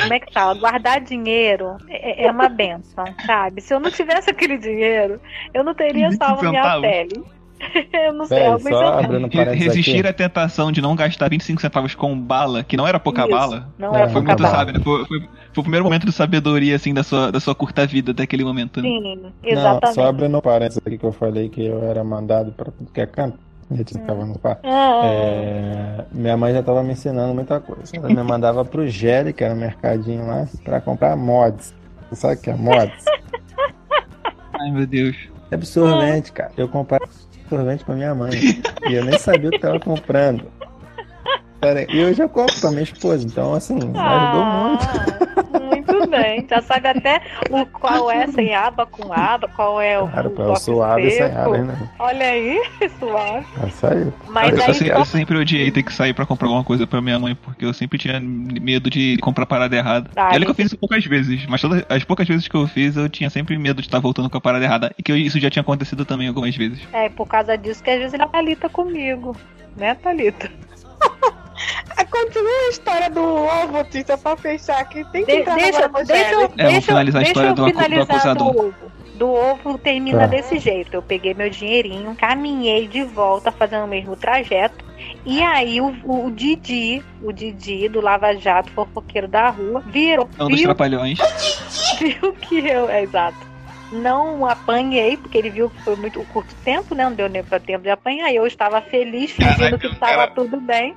como 0.00 0.14
é 0.14 0.20
que 0.20 0.32
fala? 0.32 0.54
Guardar 0.54 1.02
dinheiro 1.02 1.76
é, 1.88 2.24
é 2.24 2.30
uma 2.30 2.48
benção, 2.48 3.04
sabe? 3.26 3.60
Se 3.60 3.74
eu 3.74 3.78
não 3.78 3.90
tivesse 3.90 4.30
aquele 4.30 4.56
dinheiro, 4.56 5.20
eu 5.52 5.62
não 5.62 5.74
teria 5.74 6.08
25 6.08 6.24
salvo 6.24 6.48
minha 6.48 6.80
pele. 6.80 7.22
eu 7.92 8.12
não 8.12 8.24
sei, 8.26 8.38
Véi, 8.38 8.58
só 8.72 8.98
abrindo 8.98 9.26
Resistir 9.28 9.98
aqui. 10.00 10.08
à 10.08 10.12
tentação 10.12 10.70
de 10.72 10.80
não 10.80 10.94
gastar 10.94 11.28
25 11.30 11.60
centavos 11.60 11.94
com 11.94 12.18
bala, 12.18 12.62
que 12.64 12.76
não 12.76 12.86
era 12.86 12.98
pouca 13.00 13.22
Isso, 13.22 13.30
bala. 13.30 13.68
Não 13.78 13.94
É, 13.94 14.02
é 14.02 14.04
Foi 14.04 14.12
pouca 14.14 14.28
muito, 14.28 14.42
bala. 14.42 14.54
sabe, 14.56 14.72
né? 14.72 14.80
Foi, 14.82 15.04
foi- 15.06 15.20
foi 15.20 15.60
o 15.60 15.62
primeiro 15.62 15.84
momento 15.84 16.04
de 16.06 16.12
sabedoria, 16.12 16.74
assim, 16.76 16.92
da 16.92 17.02
sua, 17.02 17.30
da 17.30 17.38
sua 17.40 17.54
curta 17.54 17.86
vida 17.86 18.10
até 18.12 18.24
aquele 18.24 18.44
momento, 18.44 18.80
né? 18.82 18.88
Sim, 18.88 19.16
Não, 19.22 19.32
exatamente. 19.44 19.94
só 19.94 20.06
abrindo 20.06 20.42
parênteses 20.42 20.80
aqui 20.84 20.98
que 20.98 21.04
eu 21.04 21.12
falei 21.12 21.48
que 21.48 21.64
eu 21.64 21.82
era 21.84 22.02
mandado 22.04 22.52
pra 22.52 22.66
tudo 22.66 22.90
que 22.92 23.00
é 23.00 23.06
canto. 23.06 23.38
A 23.70 23.74
gente 23.76 23.96
tava 24.00 24.26
no 24.26 24.38
par. 24.38 24.58
Ah, 24.62 25.00
É, 25.04 26.04
minha 26.12 26.36
mãe 26.36 26.52
já 26.52 26.62
tava 26.62 26.82
me 26.82 26.92
ensinando 26.92 27.32
muita 27.34 27.58
coisa. 27.60 27.96
Ela 27.96 28.08
me 28.10 28.22
mandava 28.22 28.62
pro 28.64 28.86
Gelli, 28.86 29.32
que 29.32 29.42
era 29.42 29.54
um 29.54 29.56
mercadinho 29.56 30.26
lá, 30.26 30.46
pra 30.62 30.80
comprar 30.82 31.16
mods. 31.16 31.74
Você 32.10 32.16
sabe 32.20 32.34
o 32.34 32.38
que 32.42 32.50
é 32.50 32.54
mods? 32.54 33.04
Ai, 34.60 34.70
meu 34.70 34.86
Deus. 34.86 35.16
É 35.50 35.54
absorvente, 35.54 36.30
cara. 36.32 36.52
Eu 36.56 36.68
comprava 36.68 37.06
absorvente 37.44 37.84
pra 37.84 37.94
minha 37.94 38.14
mãe. 38.14 38.30
E 38.88 38.94
eu 38.94 39.04
nem 39.04 39.18
sabia 39.18 39.48
o 39.48 39.52
que 39.52 39.58
tava 39.58 39.78
comprando. 39.80 40.44
E 41.88 41.98
eu 41.98 42.14
compro 42.28 42.54
pra 42.60 42.70
minha 42.70 42.82
esposa. 42.82 43.24
Então, 43.26 43.54
assim, 43.54 43.74
ajudou 43.74 43.88
muito. 43.88 43.98
ah, 43.98 44.64
muito. 44.68 44.73
Já 46.54 46.62
sabe 46.62 46.88
até 46.88 47.20
o, 47.50 47.66
qual 47.66 48.10
é 48.10 48.26
sem 48.28 48.54
aba, 48.54 48.86
com 48.86 49.12
aba, 49.12 49.48
qual 49.48 49.80
é 49.80 49.98
o, 50.00 50.06
Claro, 50.08 50.32
o 50.36 50.42
eu 50.42 50.56
suave 50.56 51.06
e 51.06 51.10
sem 51.10 51.22
seco. 51.26 51.38
água, 51.38 51.58
né? 51.58 51.88
Olha 51.98 52.26
aí, 52.26 52.62
suave. 53.00 53.46
É 53.62 53.66
isso 53.66 53.86
aí. 53.86 54.12
Mas 54.28 54.56
eu, 54.56 54.64
aí 54.64 54.74
se- 54.74 54.86
só- 54.86 54.92
eu 54.94 55.04
sempre 55.04 55.36
odiei 55.36 55.70
ter 55.70 55.82
que 55.82 55.92
sair 55.92 56.14
pra 56.14 56.24
comprar 56.24 56.46
alguma 56.46 56.62
coisa 56.64 56.86
pra 56.86 57.00
minha 57.00 57.18
mãe, 57.18 57.34
porque 57.34 57.64
eu 57.64 57.72
sempre 57.74 57.98
tinha 57.98 58.20
medo 58.20 58.88
de 58.88 59.16
comprar 59.18 59.46
parada 59.46 59.74
errada. 59.76 60.10
Ah, 60.16 60.30
e 60.32 60.36
olha 60.36 60.44
que 60.44 60.50
eu 60.50 60.54
fiz 60.54 60.66
isso 60.66 60.78
poucas 60.78 61.04
vezes, 61.04 61.44
mas 61.46 61.60
todas 61.60 61.84
as 61.88 62.04
poucas 62.04 62.28
vezes 62.28 62.46
que 62.46 62.54
eu 62.56 62.66
fiz, 62.68 62.94
eu 62.96 63.08
tinha 63.08 63.28
sempre 63.30 63.58
medo 63.58 63.82
de 63.82 63.88
estar 63.88 63.98
voltando 63.98 64.30
com 64.30 64.36
a 64.38 64.40
parada 64.40 64.64
errada. 64.64 64.94
E 64.98 65.02
que 65.02 65.10
eu- 65.10 65.16
isso 65.16 65.40
já 65.40 65.50
tinha 65.50 65.62
acontecido 65.62 66.04
também 66.04 66.28
algumas 66.28 66.54
vezes. 66.56 66.80
É 66.92 67.08
por 67.08 67.26
causa 67.26 67.56
disso 67.58 67.82
que 67.82 67.90
às 67.90 67.98
vezes 67.98 68.14
ele 68.14 68.22
é 68.22 68.26
Thalita 68.26 68.68
comigo. 68.68 69.36
Né, 69.76 69.94
Thalita? 69.96 70.50
Ah, 71.96 72.04
Continua 72.04 72.50
a 72.66 72.70
história 72.70 73.10
do 73.10 73.22
ovo, 73.22 73.84
Tícia, 73.84 74.16
pra 74.16 74.36
fechar 74.36 74.80
aqui. 74.80 75.04
Tem 75.12 75.24
que 75.24 75.32
De- 75.32 75.38
entrar 75.40 75.54
deixa, 75.56 75.88
no 75.88 76.04
deixa, 76.04 76.32
eu- 76.32 76.42
É, 76.58 76.66
deixa, 76.68 76.80
finalizar 76.82 77.20
a 77.20 77.24
deixa 77.24 77.30
história 77.32 77.48
eu 77.48 77.54
do 77.54 77.62
do 77.64 77.68
finalizar 77.68 78.06
do 78.06 78.12
acusador. 78.14 78.56
ovo. 78.66 78.74
Do 79.14 79.30
ovo 79.32 79.78
termina 79.78 80.18
Tá. 80.20 80.26
desse 80.26 80.58
jeito. 80.58 80.94
Eu 80.94 81.02
peguei 81.02 81.34
meu 81.34 81.48
dinheirinho, 81.48 82.16
caminhei 82.16 82.88
de 82.88 83.04
volta 83.04 83.52
fazendo 83.52 83.84
o 83.84 83.88
mesmo 83.88 84.16
trajeto. 84.16 84.84
E 85.24 85.40
aí 85.42 85.80
o, 85.80 85.94
o 86.04 86.30
Didi, 86.32 87.02
o 87.22 87.32
Didi 87.32 87.88
do 87.88 88.00
Lava 88.00 88.34
Jato, 88.34 88.70
fofoqueiro 88.72 89.28
da 89.28 89.50
rua, 89.50 89.82
virou, 89.86 90.28
Não 90.36 90.48
dos 90.48 90.58
viu, 90.58 90.68
trapalhões. 90.68 91.18
viu 92.00 92.32
que 92.34 92.66
eu. 92.66 92.88
É, 92.90 93.02
exato. 93.02 93.36
Não 93.94 94.44
apanhei, 94.46 95.16
porque 95.16 95.38
ele 95.38 95.50
viu 95.50 95.70
que 95.70 95.82
foi 95.82 95.96
muito 95.96 96.22
curto 96.32 96.54
tempo, 96.64 96.94
né? 96.94 97.04
Não 97.04 97.14
deu 97.14 97.28
nem 97.28 97.42
pra 97.42 97.60
tempo 97.60 97.84
de 97.84 97.90
apanhar. 97.90 98.32
Eu 98.32 98.46
estava 98.46 98.80
feliz, 98.80 99.30
fingindo 99.30 99.78
que 99.78 99.86
estava 99.86 100.26
tudo 100.28 100.60
bem. 100.60 100.94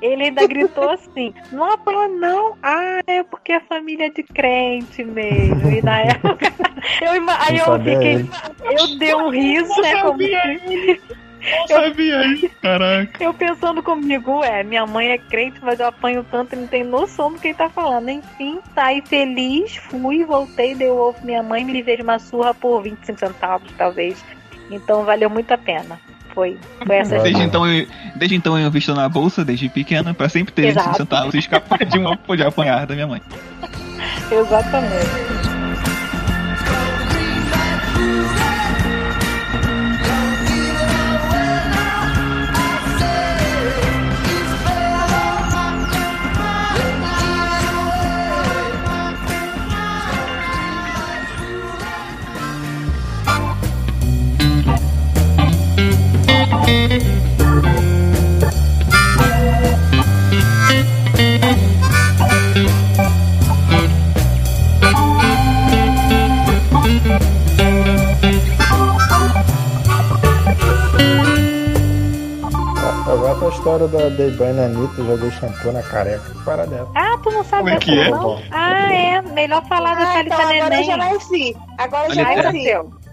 Ele 0.00 0.24
ainda 0.24 0.46
gritou 0.46 0.88
assim: 0.90 1.34
Não 1.52 1.70
apanhou, 1.70 2.08
não. 2.08 2.56
Ah, 2.62 3.00
é 3.06 3.22
porque 3.22 3.52
é 3.52 3.60
família 3.60 4.10
de 4.10 4.22
crente 4.22 5.04
mesmo. 5.04 5.70
E 5.70 5.82
na 5.82 6.00
época. 6.00 6.52
Eu, 7.02 7.10
aí 7.10 7.58
eu 7.58 7.78
fiquei. 7.78 8.14
ele. 8.14 8.30
Eu 8.62 8.98
dei 8.98 9.14
um 9.14 9.28
riso, 9.30 9.80
né? 9.80 10.00
Como 10.00 10.18
se, 10.18 11.00
Isso, 11.40 12.50
caraca. 12.60 13.22
eu 13.22 13.32
pensando 13.32 13.82
comigo, 13.82 14.40
ué, 14.40 14.62
minha 14.62 14.86
mãe 14.86 15.08
é 15.10 15.18
crente, 15.18 15.58
mas 15.62 15.78
eu 15.78 15.86
apanho 15.86 16.24
tanto 16.30 16.54
e 16.54 16.58
não 16.58 16.66
tem 16.66 16.84
noção 16.84 17.32
do 17.32 17.38
que 17.38 17.48
ele 17.48 17.54
tá 17.54 17.68
falando. 17.68 18.08
Enfim, 18.08 18.58
saí 18.74 19.02
feliz, 19.06 19.76
fui, 19.76 20.24
voltei, 20.24 20.74
dei 20.74 20.88
o 20.88 20.96
ovo 20.96 21.14
pra 21.14 21.24
minha 21.24 21.42
mãe, 21.42 21.64
me 21.64 21.72
livrei 21.72 21.96
de 21.96 22.02
uma 22.02 22.18
surra 22.18 22.52
por 22.52 22.82
25 22.82 23.18
centavos, 23.18 23.70
talvez. 23.76 24.22
Então 24.70 25.04
valeu 25.04 25.30
muito 25.30 25.52
a 25.52 25.58
pena. 25.58 25.98
Foi, 26.34 26.58
foi 26.86 26.96
essa. 26.96 27.18
Desde 27.18 27.28
história. 27.30 27.46
então, 27.46 27.66
eu, 27.66 27.86
desde 28.16 28.36
então 28.36 28.58
eu 28.58 28.66
invisto 28.66 28.94
na 28.94 29.08
bolsa, 29.08 29.44
desde 29.44 29.68
pequena, 29.68 30.12
pra 30.14 30.28
sempre 30.28 30.52
ter 30.52 30.62
25 30.62 30.80
Exato. 30.80 30.96
centavos 30.98 31.34
e 31.34 31.38
escapar 31.38 31.84
de 31.84 31.98
uma 31.98 32.16
poder 32.16 32.46
apanhar 32.46 32.86
da 32.86 32.94
minha 32.94 33.06
mãe. 33.06 33.22
Exatamente. 34.30 35.38
a 73.48 73.50
história 73.50 73.88
da 73.88 74.08
Daybrand 74.10 74.58
Anitta 74.58 75.02
joguei 75.02 75.30
shampoo 75.30 75.72
na 75.72 75.82
careca. 75.82 76.22
Para 76.44 76.66
dela. 76.66 76.90
É 76.94 77.00
ah, 77.00 77.18
tu 77.22 77.30
não 77.30 77.42
sabe 77.44 77.62
Como 77.62 77.74
é 77.74 77.78
que 77.78 77.98
é? 77.98 78.10
Ah, 78.50 78.92
é. 78.92 79.22
Melhor 79.22 79.64
falar 79.66 79.92
ah, 79.92 79.94
da 79.94 80.12
Thalita 80.12 80.34
então, 80.34 80.48
Neném. 80.48 80.92
Agora 80.92 81.00
já 81.00 81.14
é 81.14 81.20
sim. 81.20 81.54
Agora 81.78 82.14
já 82.14 82.32
é 82.32 82.50
sim. 82.50 82.64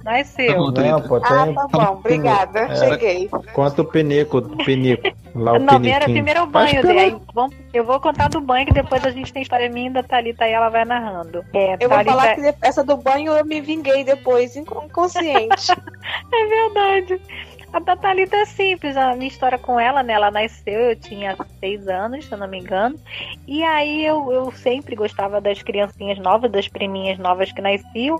Nasceu. 0.05 0.45
Nasceu. 0.45 0.47
Tá 0.47 0.53
bom, 0.53 0.65
Não, 0.65 0.73
Thalita. 0.73 1.07
pô, 1.09 1.15
Ah, 1.15 1.45
tem. 1.45 1.55
tá 1.55 1.67
bom. 1.71 1.93
Obrigada. 1.97 2.59
É. 2.59 2.75
Cheguei. 2.75 3.29
Conta 3.53 3.81
o 3.81 3.85
peneco, 3.85 4.41
penico. 4.63 5.03
Lá 5.33 5.53
o 5.53 5.59
Não, 5.59 5.81
peniquinho. 5.81 6.01
primeiro, 6.13 6.39
é 6.39 6.43
o 6.43 6.47
banho. 6.47 6.89
Aí, 6.99 7.17
vamos, 7.33 7.55
eu 7.73 7.83
vou 7.83 7.99
contar 7.99 8.29
do 8.29 8.39
banho, 8.39 8.65
que 8.67 8.73
depois 8.73 9.03
a 9.05 9.09
gente 9.09 9.33
tem 9.33 9.41
história 9.41 9.69
minha 9.69 9.91
da 9.91 10.03
Thalita 10.03 10.47
e 10.47 10.51
ela 10.51 10.69
vai 10.69 10.85
narrando. 10.85 11.43
É, 11.53 11.75
Eu 11.79 11.89
vou 11.89 12.03
falar 12.03 12.35
que 12.35 12.41
de- 12.41 12.55
essa 12.61 12.83
do 12.83 12.95
banho 12.95 13.33
eu 13.33 13.43
me 13.43 13.59
vinguei 13.59 14.03
depois, 14.03 14.55
inco- 14.55 14.83
inconsciente. 14.85 15.73
É 16.33 16.47
verdade. 16.47 17.21
A 17.73 17.79
da 17.79 17.95
Thalita 17.97 18.37
é 18.37 18.45
simples, 18.45 18.95
a 18.95 19.13
minha 19.15 19.27
história 19.27 19.57
com 19.57 19.77
ela, 19.79 20.01
né? 20.03 20.13
Ela 20.13 20.31
nasceu, 20.31 20.79
eu 20.91 20.95
tinha 20.95 21.35
seis 21.59 21.85
anos, 21.89 22.25
se 22.25 22.31
eu 22.31 22.37
não 22.37 22.47
me 22.47 22.59
engano. 22.59 22.95
E 23.47 23.63
aí 23.63 24.05
eu, 24.05 24.31
eu 24.31 24.51
sempre 24.51 24.95
gostava 24.95 25.41
das 25.41 25.61
criancinhas 25.61 26.17
novas, 26.19 26.49
das 26.51 26.67
priminhas 26.69 27.17
novas 27.17 27.51
que 27.51 27.61
nasciam. 27.61 28.17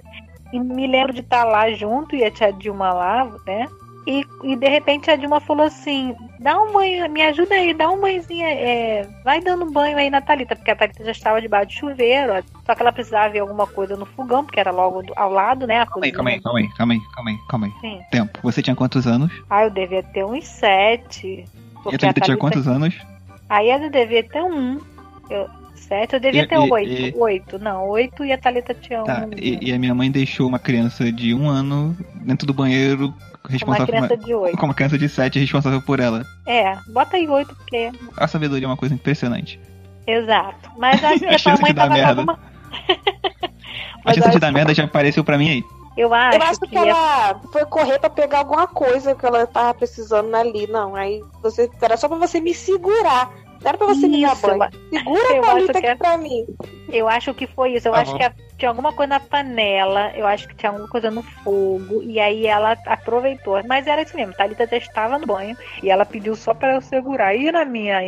E 0.55 0.59
me 0.59 0.87
lembro 0.87 1.11
de 1.13 1.19
estar 1.19 1.43
lá 1.43 1.69
junto 1.73 2.15
e 2.15 2.23
a 2.23 2.31
tia 2.31 2.51
Dilma 2.53 2.93
lá, 2.93 3.29
né? 3.45 3.67
E, 4.07 4.23
e 4.43 4.55
de 4.55 4.69
repente 4.69 5.09
a 5.11 5.15
Dilma 5.15 5.39
falou 5.41 5.65
assim: 5.65 6.15
dá 6.39 6.57
um 6.57 6.71
banho, 6.71 7.09
me 7.09 7.21
ajuda 7.23 7.55
aí, 7.55 7.73
dá 7.73 7.89
um 7.89 7.99
banhozinho, 7.99 8.45
é, 8.45 9.05
vai 9.23 9.41
dando 9.41 9.69
banho 9.71 9.97
aí 9.97 10.09
na 10.09 10.21
Thalita, 10.21 10.55
porque 10.55 10.71
a 10.71 10.75
Thalita 10.75 11.03
já 11.03 11.11
estava 11.11 11.41
debaixo 11.41 11.69
de 11.69 11.75
chuveiro, 11.79 12.33
só 12.65 12.73
que 12.75 12.81
ela 12.81 12.93
precisava 12.93 13.33
ver 13.33 13.39
alguma 13.39 13.65
coisa 13.67 13.97
no 13.97 14.05
fogão, 14.05 14.45
porque 14.45 14.59
era 14.59 14.71
logo 14.71 15.01
do- 15.01 15.13
ao 15.17 15.29
lado, 15.31 15.65
né? 15.67 15.79
A 15.81 15.85
Calma 15.87 16.05
aí, 16.05 16.11
calma 16.13 16.29
aí, 16.29 16.39
calma 16.41 16.59
aí, 16.59 16.69
calma 16.69 16.93
aí, 16.93 16.99
calma 17.15 17.31
aí, 17.31 17.37
calma 17.49 17.65
aí. 17.65 17.73
Sim. 17.81 18.01
Tempo. 18.11 18.39
Você 18.43 18.61
tinha 18.61 18.75
quantos 18.75 19.05
anos? 19.07 19.31
Ah, 19.49 19.63
eu 19.65 19.71
devia 19.71 20.03
ter 20.03 20.23
uns 20.23 20.47
sete. 20.47 21.43
E 21.85 21.95
a 21.95 21.97
Thalita 21.97 21.97
tinha 21.97 22.13
Thalita- 22.13 22.37
quantos 22.37 22.67
anos? 22.67 22.95
Aí 23.49 23.69
eu 23.71 23.89
devia 23.89 24.23
ter 24.23 24.41
um. 24.43 24.79
Eu, 25.29 25.49
sete, 25.87 26.13
eu 26.13 26.19
devia 26.19 26.43
E- 26.43 26.47
ter 26.47 26.55
e- 26.55 26.71
oito. 26.71 26.91
e- 26.91 27.13
Oito, 27.17 27.59
não, 27.59 27.87
oito 27.89 28.23
e 28.25 28.31
a 28.31 28.37
Thalita 28.37 28.73
tinha 28.73 29.03
Tá, 29.03 29.25
um. 29.25 29.31
e, 29.37 29.69
e 29.69 29.73
a 29.73 29.79
minha 29.79 29.93
mãe 29.95 30.09
deixou 30.11 30.47
uma 30.47 30.59
criança 30.59 31.11
de 31.11 31.33
um 31.33 31.47
ano 31.49 31.95
dentro 32.15 32.45
do 32.47 32.53
banheiro 32.53 33.07
uma 33.43 33.51
responsável 33.51 33.87
criança 33.87 34.17
por 34.17 34.25
de 34.25 34.33
oito. 34.33 34.57
com 34.57 34.65
uma 34.65 34.73
criança 34.73 34.97
de 34.97 35.07
sete 35.07 35.39
responsável 35.39 35.81
por 35.81 35.99
ela. 35.99 36.23
É, 36.47 36.75
bota 36.91 37.17
aí 37.17 37.27
oito, 37.27 37.55
porque. 37.55 37.91
A 38.17 38.27
sabedoria 38.27 38.65
é 38.65 38.69
uma 38.69 38.77
coisa 38.77 38.93
impressionante. 38.95 39.59
Exato. 40.07 40.69
Mas 40.77 41.03
acho 41.03 41.19
que 41.19 41.25
A 41.49 41.53
a 41.53 41.57
mãe 41.61 41.73
tava 41.73 41.93
merda. 41.93 42.09
alguma. 42.21 42.39
A 44.03 44.13
chance 44.13 44.29
de 44.31 44.39
dar 44.39 44.51
merda 44.51 44.73
já 44.73 44.83
apareceu 44.83 45.23
pra 45.23 45.37
mim 45.37 45.49
aí. 45.49 45.63
Eu 45.97 46.13
acho, 46.13 46.37
Eu 46.37 46.43
acho 46.43 46.59
que 46.59 46.77
é- 46.77 46.89
ela 46.89 47.39
foi 47.53 47.65
correr 47.65 47.97
pra 47.99 48.09
pegar 48.09 48.39
alguma 48.39 48.67
coisa 48.67 49.15
que 49.15 49.25
ela 49.25 49.47
tava 49.47 49.73
precisando 49.73 50.33
ali. 50.35 50.67
Não, 50.67 50.93
aí 50.95 51.21
você. 51.41 51.69
Era 51.81 51.95
só 51.97 52.07
pra 52.09 52.17
você 52.17 52.39
me 52.41 52.53
segurar. 52.53 53.29
Não 53.65 53.69
era 53.69 53.77
pra 53.79 53.87
você 53.87 54.07
me 54.07 54.21
dar 54.21 54.35
banho. 54.35 54.69
Segura 54.93 55.35
eu 55.35 55.43
a 55.43 55.55
que 55.55 55.77
aqui 55.77 55.87
é- 55.87 55.95
pra 55.95 56.17
mim. 56.19 56.45
Eu 56.87 57.07
acho 57.09 57.33
que 57.33 57.47
foi 57.47 57.73
isso. 57.73 57.87
Eu 57.87 57.93
Tá 57.93 58.01
acho 58.01 58.15
que 58.15 58.23
a- 58.23 58.31
tinha 58.59 58.69
alguma 58.69 58.93
coisa 58.93 59.09
na 59.09 59.19
panela. 59.19 60.11
Eu 60.15 60.27
acho 60.27 60.47
que 60.47 60.55
tinha 60.55 60.69
alguma 60.69 60.87
coisa 60.87 61.09
no 61.09 61.23
fogo. 61.23 62.03
E 62.03 62.19
aí 62.19 62.45
ela 62.45 62.77
aproveitou. 62.85 63.59
Mas 63.65 63.87
era 63.87 64.03
isso 64.03 64.15
mesmo. 64.15 64.33
Thalita 64.35 64.67
já 64.67 64.77
estava 64.77 65.17
no 65.17 65.25
banho. 65.25 65.57
E 65.81 65.89
ela 65.89 66.05
pediu 66.05 66.35
só 66.35 66.53
para 66.53 66.75
eu 66.75 66.81
segurar. 66.81 67.35
E 67.35 67.51
na 67.51 67.65
minha, 67.65 67.99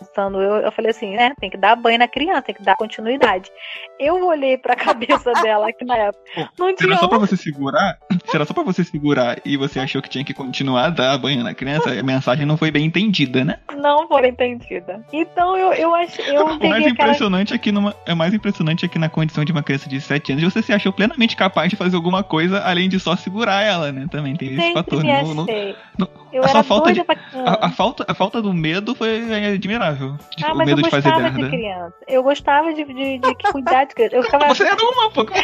é, 0.00 0.04
pensando 0.04 0.40
eu, 0.40 0.56
eu 0.56 0.72
falei 0.72 0.90
assim, 0.90 1.14
né? 1.16 1.32
Tem 1.40 1.50
que 1.50 1.56
dar 1.56 1.76
banho 1.76 1.98
na 1.98 2.08
criança, 2.08 2.42
tem 2.42 2.54
que 2.54 2.62
dar 2.62 2.76
continuidade. 2.76 3.50
Eu 3.98 4.26
olhei 4.26 4.56
pra 4.58 4.76
cabeça 4.76 5.32
dela 5.42 5.68
aqui 5.68 5.84
na 5.84 5.96
época. 5.96 6.50
Não 6.58 6.68
Se 6.68 6.76
tinha 6.76 6.90
era 6.92 6.98
só 7.00 7.08
pra 7.08 7.18
você 7.18 7.36
segurar, 7.36 7.98
se 8.26 8.36
era 8.36 8.44
só 8.44 8.54
pra 8.54 8.62
você 8.62 8.84
segurar 8.84 9.38
e 9.44 9.56
você 9.56 9.80
achou 9.80 10.02
que 10.02 10.08
tinha 10.08 10.24
que 10.24 10.34
continuar 10.34 10.86
a 10.86 10.90
dar 10.90 11.18
banho 11.18 11.42
na 11.42 11.54
criança, 11.54 11.90
a 11.90 12.02
mensagem 12.02 12.44
não 12.46 12.56
foi 12.56 12.70
bem 12.70 12.84
entendida, 12.86 13.44
né? 13.44 13.58
não 13.76 14.06
foi 14.08 14.28
entendida. 14.28 15.02
Então 15.12 15.56
eu, 15.56 15.72
eu 15.72 15.94
acho. 15.94 16.20
Eu 16.22 16.44
O 16.46 16.48
mais 16.48 16.58
peguei 16.58 16.76
aquela. 16.88 16.90
impressionante 16.90 17.54
aqui 17.54 17.72
numa, 17.72 17.94
é 18.06 18.14
mais 18.14 18.32
impressionante 18.34 18.84
aqui 18.84 18.98
na 18.98 19.08
condição 19.08 19.44
de 19.44 19.52
uma 19.52 19.62
criança 19.62 19.88
de 19.88 20.00
7 20.00 20.32
anos, 20.32 20.44
você 20.44 20.62
se 20.62 20.72
achou 20.72 20.92
plenamente 20.92 21.36
capaz 21.36 21.70
de 21.70 21.76
fazer 21.76 21.96
alguma 21.96 22.22
coisa 22.22 22.60
além 22.62 22.88
de 22.88 22.98
só 23.00 23.16
segurar 23.16 23.62
ela, 23.62 23.92
né? 23.92 24.06
Também 24.10 24.34
tem 24.36 24.48
esse 24.48 24.56
Sempre 24.56 24.74
fator. 24.74 25.02
me 25.02 25.12
Não- 25.12 25.34
não- 25.34 25.42
achei. 25.44 25.76
não- 25.98 26.08
eu 26.36 26.44
a 26.44 26.48
era 26.50 26.62
falta 26.62 26.84
doida 26.92 27.00
de- 27.00 27.04
pra... 27.06 27.16
a, 27.44 27.66
a 27.66 27.70
falta, 27.70 28.04
a 28.08 28.14
falta 28.14 28.40
do 28.42 28.52
medo 28.52 28.94
foi 28.94 29.18
admirável. 29.54 30.16
De- 30.36 30.44
Ah, 30.44 30.52
o 30.52 30.56
medo 30.58 30.82
de 30.82 30.90
fazer 30.90 31.10
gostava 31.10 31.30
de 31.30 31.36
merda. 31.40 31.56
criança. 31.56 31.96
Eu 32.06 32.22
gostava 32.22 32.72
de, 32.74 32.84
de, 32.84 33.18
de 33.18 33.34
cuidar 33.52 33.84
de 33.84 33.94
criança. 33.94 34.16
Eu 34.16 34.22
ficava. 34.22 34.48
Você 34.48 34.64
era 34.64 34.76
uma, 34.82 35.10
pô. 35.10 35.24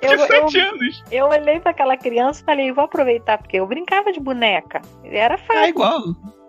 Eu 0.00 0.16
tinha 0.16 0.26
7 0.26 0.58
anos. 0.60 1.04
Eu 1.10 1.26
olhei 1.26 1.58
pra 1.60 1.72
aquela 1.72 1.96
criança 1.96 2.40
e 2.42 2.44
falei, 2.44 2.72
vou 2.72 2.84
aproveitar, 2.84 3.38
porque 3.38 3.58
eu 3.58 3.66
brincava 3.66 4.12
de 4.12 4.20
boneca. 4.20 4.80
Era 5.04 5.34
É 5.34 5.38
fácil, 5.38 5.64
igual. 5.68 6.00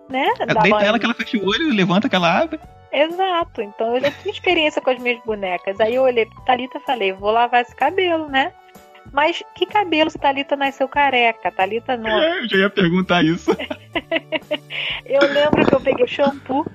né? 0.08 0.28
Dar 0.38 0.46
Deita 0.46 0.68
banho. 0.70 0.86
ela 0.86 0.98
que 0.98 1.04
ela 1.04 1.14
fecha 1.14 1.36
o 1.38 1.46
olho, 1.48 1.74
levanta 1.74 2.08
que 2.08 2.14
ela 2.16 2.40
abre. 2.42 2.58
Exato. 2.92 3.60
Então 3.62 3.96
eu 3.96 4.00
já 4.00 4.10
tinha 4.12 4.32
experiência 4.32 4.80
com 4.80 4.90
as 4.90 4.98
minhas 5.00 5.20
bonecas. 5.24 5.78
Aí 5.80 5.96
eu 5.96 6.02
olhei 6.02 6.26
pra 6.26 6.40
Thalita 6.44 6.78
e 6.78 6.82
falei, 6.82 7.12
vou 7.12 7.30
lavar 7.32 7.62
esse 7.62 7.74
cabelo, 7.74 8.28
né? 8.28 8.52
Mas 9.12 9.42
que 9.54 9.66
cabelo 9.66 10.10
se 10.10 10.18
Thalita 10.18 10.56
nasceu 10.56 10.88
careca? 10.88 11.50
Thalita 11.50 11.96
não. 11.96 12.10
Eu 12.10 12.48
já 12.48 12.56
ia 12.56 12.70
perguntar 12.70 13.24
isso. 13.24 13.50
Eu 15.06 15.20
lembro 15.32 15.64
que 15.66 15.74
eu 15.74 15.80
peguei 15.80 16.04
o 16.04 16.08
shampoo, 16.08 16.66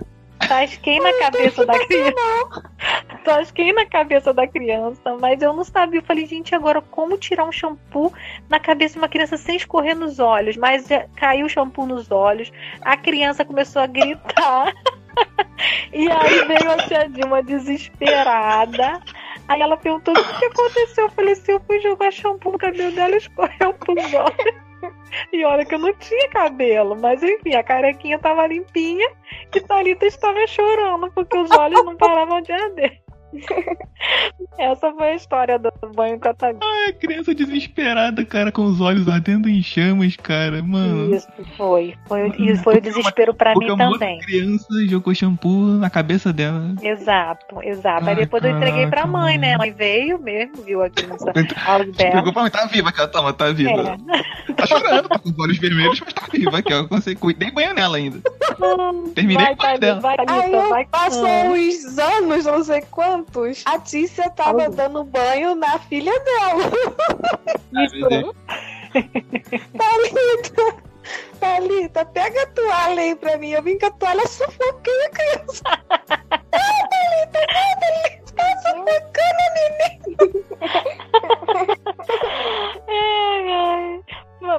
tasquei 0.48 1.00
na 1.00 1.12
cabeça 1.20 1.66
da 1.66 1.78
criança. 1.86 2.64
Tasquei 3.26 3.74
na 3.74 3.86
cabeça 3.86 4.34
da 4.34 4.48
criança, 4.48 5.18
mas 5.20 5.42
eu 5.42 5.54
não 5.54 5.64
sabia. 5.64 6.00
Eu 6.00 6.04
falei, 6.04 6.26
gente, 6.26 6.56
agora 6.56 6.82
como 6.82 7.18
tirar 7.18 7.44
um 7.44 7.52
shampoo 7.52 8.14
na 8.48 8.60
cabeça 8.60 8.94
de 8.94 9.00
uma 9.00 9.10
criança 9.10 9.38
sem 9.38 9.58
escorrer 9.58 9.96
nos 9.96 10.20
olhos? 10.20 10.56
Mas 10.56 10.90
é, 10.90 11.06
caiu 11.16 11.46
o 11.46 11.50
shampoo 11.50 11.86
nos 11.86 12.10
olhos, 12.10 12.52
a 12.82 12.96
criança 12.96 13.44
começou 13.44 13.82
a 13.82 13.88
gritar. 13.88 14.74
e 15.92 16.10
aí 16.10 16.46
veio 16.48 16.72
a 16.72 16.78
tia 16.88 17.10
Dilma 17.10 17.44
desesperada. 17.44 19.02
Aí 19.50 19.62
ela 19.62 19.76
perguntou 19.76 20.14
o 20.14 20.38
que 20.38 20.46
aconteceu. 20.46 21.06
Eu 21.06 21.10
falei 21.10 21.34
assim, 21.34 21.52
eu 21.54 21.60
fui 21.62 21.80
jogar 21.80 22.12
shampoo 22.12 22.52
no 22.52 22.58
cabelo 22.58 22.96
dela 22.96 23.16
e 23.16 23.18
escorreu 23.18 23.74
pros 23.74 23.98
olhos. 24.14 24.70
E 25.34 25.44
olha 25.44 25.66
que 25.66 25.74
eu 25.74 25.80
não 25.80 25.94
tinha 25.96 26.30
cabelo, 26.30 26.96
mas 26.96 27.22
enfim, 27.24 27.56
a 27.56 27.64
carequinha 27.64 28.20
tava 28.20 28.46
limpinha 28.46 29.10
e 29.54 29.60
Thalita 29.60 30.06
estava 30.06 30.46
chorando 30.46 31.12
porque 31.12 31.36
os 31.36 31.50
olhos 31.50 31.84
não 31.84 31.98
paravam 31.98 32.40
de 32.42 32.52
arder. 32.52 33.02
Essa 34.58 34.92
foi 34.92 35.12
a 35.12 35.16
história 35.16 35.58
do 35.60 35.72
banho 35.96 36.20
com 36.20 36.30
a 36.30 36.94
criança 36.94 37.34
desesperada, 37.34 38.26
cara, 38.26 38.52
com 38.52 38.64
os 38.66 38.82
olhos 38.82 39.08
ardendo 39.08 39.48
em 39.48 39.62
chamas, 39.62 40.16
cara, 40.18 40.62
mano. 40.62 41.16
Isso 41.16 41.28
foi. 41.56 41.96
foi 42.08 42.28
e 42.38 42.56
foi 42.58 42.78
o 42.78 42.82
desespero 42.82 43.34
pra 43.34 43.54
Porque 43.54 43.72
mim 43.72 43.78
também. 43.78 44.20
criança 44.20 44.68
jogou 44.88 45.14
shampoo 45.16 45.78
na 45.78 45.90
cabeça 45.90 46.34
dela. 46.34 46.74
Exato, 46.82 47.62
exato. 47.64 48.04
Aí 48.04 48.10
Ai, 48.10 48.16
depois 48.16 48.44
eu 48.44 48.52
entreguei 48.52 48.88
pra 48.88 49.02
caraca, 49.02 49.08
mãe, 49.08 49.38
né? 49.38 49.54
A 49.56 49.58
mãe 49.58 49.72
veio 49.72 50.20
mesmo, 50.20 50.62
viu 50.64 50.84
a 50.84 50.90
criança. 50.90 51.32
Pegou 51.32 52.34
pra 52.34 52.44
mim, 52.44 52.50
tá 52.50 52.66
viva, 52.66 52.92
que 52.92 53.00
ela 53.00 53.08
toma, 53.10 53.34
tá 53.34 53.52
viva. 53.52 53.98
É. 54.50 54.54
Tá 54.54 54.66
chorando, 54.66 55.08
tá 55.08 55.20
com 55.20 55.30
os 55.30 55.40
olhos 55.40 55.58
vermelhos, 55.58 56.00
mas 56.02 56.14
tá 56.14 56.28
viva 56.32 56.58
aqui, 56.58 56.74
ó. 56.74 56.86
Consegui, 56.86 57.34
dei 57.34 57.52
banho 57.52 57.74
nela 57.74 57.98
ainda. 57.98 58.20
Terminei 59.16 59.46
Vai, 59.46 59.56
com 59.56 59.62
Thalita, 59.62 59.80
dela. 59.80 60.00
vai, 60.02 60.16
Aí 60.20 60.26
Thalita, 60.26 60.58
eu 60.58 60.70
vai. 60.70 60.86
passou 60.86 61.28
uns 61.28 61.98
anos, 61.98 62.46
não 62.46 62.64
sei 62.64 62.82
quantos. 63.24 63.64
A 63.66 63.80
Tícia 63.80 64.30
tava 64.30 64.58
Olha. 64.58 64.70
dando 64.70 65.04
banho 65.04 65.56
na 65.56 65.80
filha 65.80 66.14
dela. 66.20 66.72
Ai, 67.76 67.88
meu 67.94 68.10
Deus. 68.10 68.36
Thalita, 71.40 72.06
Thalita, 72.06 72.06
pega 72.06 72.44
a 72.44 72.48
toalha 72.48 73.02
aí 73.02 73.16
pra 73.16 73.38
mim. 73.38 73.50
Eu 73.52 73.64
vim 73.64 73.78
com 73.78 73.86
a 73.88 73.92
toalha, 73.92 74.28
sufoquei 74.28 75.06
a 75.06 75.10
criança. 75.10 75.64
Não, 75.90 76.90
Thalita, 76.90 77.40
não, 77.40 77.80
Thalita, 77.80 78.34
tá 78.36 78.58
sufocando 78.58 79.42
a. 79.46 80.70
Ai, 82.90 83.52
ai. 83.52 84.00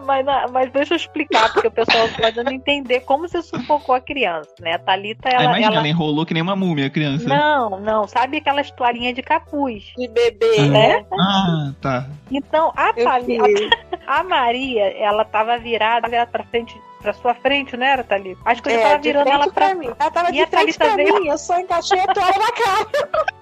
Mas, 0.05 0.25
mas 0.53 0.71
deixa 0.73 0.93
eu 0.93 0.97
explicar, 0.97 1.53
porque 1.53 1.66
o 1.66 1.71
pessoal 1.71 2.07
pode 2.21 2.43
não 2.45 2.53
entender 2.53 3.01
como 3.01 3.27
você 3.27 3.40
sufocou 3.43 3.95
a 3.95 4.01
criança, 4.01 4.51
né? 4.61 4.75
A 4.75 4.79
Thalita, 4.79 5.29
Aí 5.29 5.35
ela. 5.35 5.45
imagina, 5.45 5.66
ela... 5.69 5.77
ela 5.79 5.88
enrolou 5.88 6.25
que 6.27 6.35
nem 6.35 6.43
uma 6.43 6.55
múmia, 6.55 6.87
a 6.87 6.90
criança. 6.90 7.27
Não, 7.29 7.81
não. 7.81 8.07
Sabe 8.07 8.37
aquelas 8.37 8.71
toalhinhas 8.71 9.14
de 9.14 9.23
capuz? 9.23 9.93
De 9.97 10.07
bebê, 10.07 10.57
Ah. 10.59 10.66
né? 10.66 11.07
Ah, 11.12 11.73
tá. 11.81 12.07
Então, 12.31 12.73
a, 12.77 12.93
Eu 12.97 13.05
Thali- 13.05 13.40
fiz. 13.40 13.71
a, 14.07 14.21
a 14.21 14.23
Maria, 14.23 14.85
ela 14.99 15.25
tava 15.25 15.59
virada, 15.59 16.09
virada 16.09 16.31
pra 16.31 16.45
frente, 16.45 16.70
pra 17.01 17.13
sua 17.13 17.35
frente, 17.35 17.77
não 17.77 17.87
era, 17.87 18.05
Thalita? 18.05 18.41
Acho 18.45 18.63
que 18.63 18.69
eu 18.69 18.75
É, 18.75 18.83
tava 18.83 18.99
virando 18.99 19.29
ela 19.29 19.51
pra 19.51 19.67
pra 19.69 19.75
mim. 19.75 19.91
Ela 19.99 20.11
tava 20.11 20.29
E 20.31 20.33
de 20.33 20.47
frente 20.47 20.79
pra 20.79 20.97
mim, 20.97 21.27
eu 21.29 21.39
só 21.39 21.59
encaixei 21.59 21.99
a 22.01 22.07
toalha 22.07 22.39
na 22.39 22.53
cara. 22.53 23.39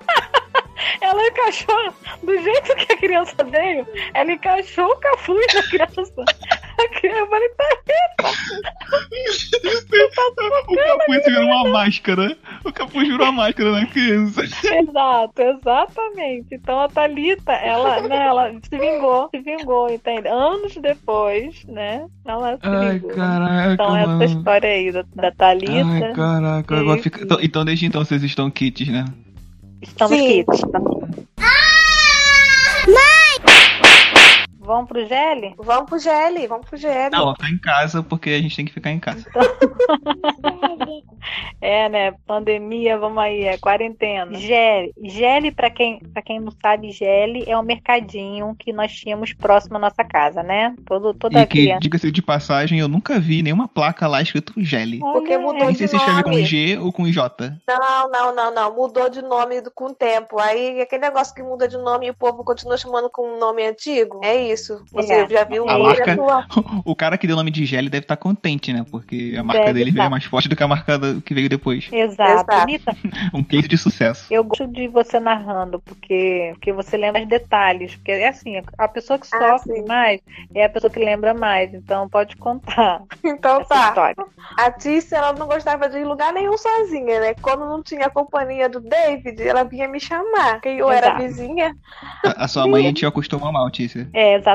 Ela 1.00 1.26
encaixou 1.26 1.92
do 2.22 2.38
jeito 2.42 2.74
que 2.76 2.92
a 2.92 2.96
criança 2.96 3.44
veio, 3.44 3.86
ela 4.14 4.32
encaixou 4.32 4.86
o 4.86 4.96
capuz 4.96 5.46
da 5.54 5.62
criança. 5.64 6.24
Eu 7.02 7.26
falei, 7.26 7.48
tá 7.50 7.64
O 10.68 10.76
capuz 10.76 11.24
virou 11.26 11.44
uma 11.46 11.68
máscara. 11.70 12.36
O 12.64 12.72
capuz 12.72 13.08
virou 13.08 13.26
uma 13.26 13.32
máscara 13.32 13.70
na 13.72 13.86
criança. 13.86 14.42
Exato, 14.44 15.42
exatamente. 15.42 16.46
Então 16.54 16.80
a 16.80 16.88
Thalita, 16.88 17.52
ela, 17.52 18.00
né, 18.02 18.26
ela 18.26 18.52
se 18.62 18.78
vingou, 18.78 19.28
se 19.30 19.40
vingou, 19.40 19.90
entende? 19.90 20.28
Anos 20.28 20.74
depois, 20.76 21.64
né? 21.64 22.06
Ela 22.26 22.54
se 22.56 22.60
Ai, 22.66 22.98
vingou. 22.98 23.14
caraca, 23.16 23.72
Então 23.72 23.90
mano. 23.90 24.22
essa 24.22 24.32
história 24.38 24.70
aí 24.70 24.92
da, 24.92 25.04
da 25.14 25.32
Thalita. 25.32 26.04
Ai, 26.06 26.12
caraca. 26.14 26.74
E- 26.76 26.78
Agora 26.80 27.02
fica... 27.02 27.22
então, 27.22 27.38
então, 27.42 27.64
desde 27.64 27.86
então, 27.86 28.04
vocês 28.04 28.22
estão 28.22 28.50
kits, 28.50 28.88
né? 28.88 29.04
Estamos 29.80 30.18
Sim. 30.18 30.44
kits. 30.44 30.64
Estamos... 30.64 30.96
Vamos 34.68 34.86
pro 34.86 35.06
Gelli? 35.06 35.54
Vamos 35.56 35.88
pro 35.88 35.98
GL, 35.98 36.46
vamos 36.46 36.66
pro 36.68 36.76
GL. 36.76 37.10
Não, 37.10 37.32
tá 37.32 37.48
em 37.48 37.56
casa 37.58 38.02
porque 38.02 38.28
a 38.28 38.38
gente 38.38 38.54
tem 38.54 38.66
que 38.66 38.72
ficar 38.72 38.90
em 38.90 39.00
casa. 39.00 39.24
É, 41.60 41.88
né? 41.88 42.14
Pandemia, 42.26 42.96
vamos 42.96 43.18
aí, 43.18 43.42
é 43.44 43.58
quarentena. 43.58 44.32
Gelli. 44.38 44.92
Gelli, 45.02 45.50
pra 45.50 45.68
quem, 45.68 45.98
pra 46.12 46.22
quem 46.22 46.40
não 46.40 46.52
sabe, 46.62 46.90
Gelli 46.92 47.44
é 47.46 47.58
um 47.58 47.62
mercadinho 47.62 48.54
que 48.58 48.72
nós 48.72 48.92
tínhamos 48.92 49.32
próximo 49.32 49.76
à 49.76 49.80
nossa 49.80 50.04
casa, 50.04 50.42
né? 50.42 50.74
Todo, 50.86 51.12
toda 51.14 51.40
E 51.42 51.46
que, 51.46 51.78
diga-se 51.80 52.10
de 52.10 52.22
passagem, 52.22 52.78
eu 52.78 52.88
nunca 52.88 53.18
vi 53.18 53.42
nenhuma 53.42 53.66
placa 53.68 54.06
lá 54.06 54.22
escrito 54.22 54.54
Gelli. 54.56 55.00
Porque 55.00 55.34
Olha, 55.34 55.38
mudou 55.40 55.70
de 55.72 55.78
sei 55.78 55.88
se 55.88 55.96
escreve 55.96 56.22
com. 56.22 56.32
G 56.44 56.78
ou 56.78 56.92
com 56.92 57.10
J. 57.10 57.52
Não, 57.68 58.10
não, 58.10 58.34
não, 58.34 58.54
não. 58.54 58.74
Mudou 58.74 59.10
de 59.10 59.20
nome 59.20 59.60
do- 59.60 59.70
com 59.72 59.86
o 59.86 59.94
tempo. 59.94 60.40
Aí 60.40 60.80
aquele 60.80 61.02
negócio 61.02 61.34
que 61.34 61.42
muda 61.42 61.66
de 61.68 61.76
nome 61.76 62.06
e 62.06 62.10
o 62.10 62.14
povo 62.14 62.44
continua 62.44 62.76
chamando 62.78 63.10
com 63.10 63.34
um 63.34 63.38
nome 63.38 63.66
antigo. 63.66 64.20
É 64.22 64.34
isso. 64.36 64.57
Você 64.92 65.12
É. 65.12 65.28
já 65.28 65.44
viu 65.44 65.68
A 65.68 65.76
o 65.78 65.82
marca-. 65.84 66.16
O 66.84 66.94
cara 66.94 67.16
que 67.18 67.26
deu 67.26 67.34
o 67.34 67.38
nome 67.38 67.50
de 67.50 67.64
Gelli 67.66 67.88
deve 67.88 68.04
estar 68.04 68.16
contente, 68.16 68.72
né? 68.72 68.84
Porque 68.90 69.34
a 69.38 69.42
marca 69.42 69.64
Deve 69.66 69.78
dele 69.80 69.92
tá. 69.92 69.98
veio 70.02 70.10
mais 70.10 70.24
forte 70.24 70.48
do 70.48 70.56
que 70.56 70.62
a 70.62 70.68
marca 70.68 70.98
do- 70.98 71.20
que 71.20 71.34
veio 71.34 71.48
depois. 71.48 71.88
Exato. 71.92 72.46
Um 73.34 73.42
case 73.42 73.68
de 73.68 73.76
sucesso. 73.78 74.26
eu 74.30 74.42
gosto 74.44 74.66
de 74.68 74.88
você 74.88 75.18
narrando, 75.20 75.78
porque, 75.80 76.50
porque 76.54 76.72
você 76.72 76.96
lembra 76.96 77.22
os 77.22 77.28
detalhes. 77.28 77.94
Porque 77.96 78.12
é 78.12 78.28
assim, 78.28 78.60
a 78.76 78.88
pessoa 78.88 79.18
que 79.18 79.26
Ah, 79.32 79.38
sofre 79.58 79.74
sim. 79.76 79.84
mais 79.86 80.20
é 80.54 80.64
a 80.64 80.68
pessoa 80.68 80.90
que 80.90 80.98
lembra 80.98 81.34
mais. 81.34 81.72
Então 81.74 82.08
pode 82.08 82.36
contar 82.36 83.02
Então 83.24 83.60
essa 83.60 83.68
tá. 83.74 83.88
história. 83.88 84.16
A 84.56 84.70
Tícia, 84.70 85.16
ela 85.16 85.32
não 85.32 85.46
gostava 85.46 85.88
de 85.88 85.98
ir 85.98 86.02
em 86.02 86.04
lugar 86.04 86.32
nenhum 86.32 86.56
sozinha, 86.56 87.20
né? 87.20 87.34
Quando 87.40 87.60
não 87.66 87.82
tinha 87.82 88.06
a 88.06 88.10
companhia 88.10 88.68
do 88.68 88.80
David, 88.80 89.42
ela 89.42 89.64
vinha 89.64 89.88
me 89.88 90.00
chamar. 90.00 90.54
Porque 90.54 90.68
eu 90.68 90.90
era 90.90 91.08
Exato. 91.08 91.22
vizinha. 91.22 91.76
A, 92.24 92.44
a 92.44 92.48
sua 92.48 92.66
mãe 92.66 92.92
te 92.92 93.04
acostumou 93.06 93.52
mal, 93.52 93.70
Tícia. 93.70 94.08
É, 94.12 94.34
exatamente. 94.34 94.47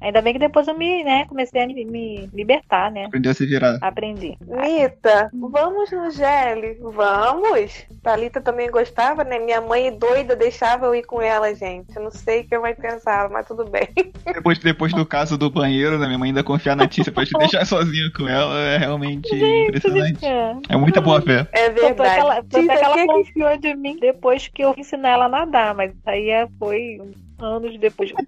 Ainda 0.00 0.20
bem 0.20 0.32
que 0.34 0.38
depois 0.38 0.68
eu 0.68 0.76
me, 0.76 1.02
né, 1.04 1.24
comecei 1.26 1.62
a 1.62 1.66
me, 1.66 1.84
me 1.84 2.28
libertar, 2.34 2.90
né? 2.90 3.04
Aprendeu 3.06 3.30
a 3.32 3.34
se 3.34 3.46
virar. 3.46 3.78
Aprendi. 3.80 4.36
Mita, 4.46 5.30
vamos 5.32 5.90
no 5.90 6.10
Gelli? 6.10 6.78
Vamos. 6.80 7.86
Thalita 8.02 8.40
também 8.40 8.70
gostava, 8.70 9.24
né? 9.24 9.38
Minha 9.38 9.60
mãe 9.60 9.96
doida 9.96 10.36
deixava 10.36 10.86
eu 10.86 10.94
ir 10.94 11.04
com 11.04 11.22
ela, 11.22 11.54
gente. 11.54 11.96
Eu 11.96 12.02
não 12.02 12.10
sei 12.10 12.40
o 12.40 12.44
que 12.48 12.54
a 12.54 12.60
mãe 12.60 12.74
pensava, 12.74 13.32
mas 13.32 13.46
tudo 13.46 13.64
bem. 13.64 13.88
Depois, 14.34 14.58
depois 14.58 14.92
do 14.92 15.06
caso 15.06 15.38
do 15.38 15.48
banheiro, 15.50 15.98
né? 15.98 16.06
Minha 16.06 16.18
mãe 16.18 16.28
ainda 16.30 16.42
confiar 16.42 16.74
na 16.76 16.86
Tícia 16.88 17.12
pra 17.12 17.24
te 17.24 17.32
deixar 17.38 17.64
sozinho 17.66 18.12
com 18.12 18.26
ela 18.28 18.58
é 18.58 18.76
realmente 18.78 19.28
impressionante. 19.34 20.24
É. 20.24 20.56
É 20.70 20.76
muita 20.76 21.00
boa 21.00 21.20
fé. 21.22 21.46
É 21.52 21.68
Tanto 21.70 21.70
é 21.70 21.70
que 21.70 21.80
verdade. 21.94 22.20
ela, 22.20 22.34
tanto 22.42 22.70
é 22.70 22.76
que 22.76 22.84
ela 22.84 22.94
que 22.94 23.00
que- 23.00 23.06
confiou 23.06 23.58
de 23.58 23.74
mim 23.74 23.96
depois 24.00 24.48
que 24.48 24.62
eu 24.64 24.74
ensinei 24.76 25.10
ela 25.10 25.26
a 25.26 25.28
nadar, 25.28 25.74
mas 25.74 25.90
isso 25.92 26.02
aí 26.06 26.30
é- 26.30 26.48
foi 26.58 26.98
anos 27.40 27.78
depois. 27.80 28.10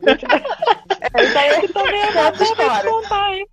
Isso 1.18 1.38
aí 1.38 1.48
é 1.48 1.68
também 1.68 2.00
é 2.02 2.24
outra 2.26 2.44
história. 2.44 2.90
contar, 2.90 3.34
hein? 3.34 3.46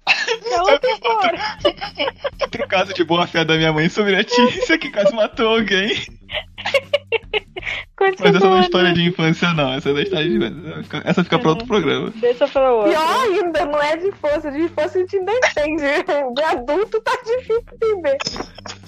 É 0.52 0.62
outra 0.62 0.92
história. 0.92 1.40
Outro 2.42 2.68
caso 2.68 2.94
de 2.94 3.04
boa 3.04 3.26
fé 3.28 3.44
da 3.46 3.56
minha 3.56 3.72
mãe 3.72 3.88
sobre 3.90 4.16
a 4.16 4.24
Tícia 4.24 4.78
que 4.78 4.92
quase 4.92 5.14
matou 5.16 5.48
alguém. 5.58 5.90
Mas 8.00 8.20
essa 8.20 8.22
não 8.22 8.34
é 8.36 8.40
Continua, 8.40 8.60
história 8.62 8.90
né? 8.90 8.94
de 8.96 9.04
infância, 9.08 9.54
não. 9.54 9.74
Essa 9.74 9.90
é 9.90 9.94
da 9.94 10.02
história 10.02 10.28
de 10.30 10.36
infância. 10.36 10.84
Fica- 10.84 11.02
Essa 11.06 11.24
fica 11.24 11.40
pra 11.40 11.50
outro 11.50 11.66
programa. 11.68 12.12
Deixa 12.16 12.48
pra 12.48 12.74
outra. 12.74 12.92
Pior 12.92 13.22
ainda, 13.24 13.66
não 13.66 13.82
é 13.82 13.96
de 13.98 14.08
infância. 14.08 14.52
De 14.52 14.60
infância 14.60 14.98
a 14.98 15.02
gente 15.02 15.18
ainda 15.18 15.32
entende. 15.32 15.84
De 16.36 16.44
adulto 16.44 17.00
tá 17.02 17.12
difícil 17.26 17.64
entender. 17.74 18.18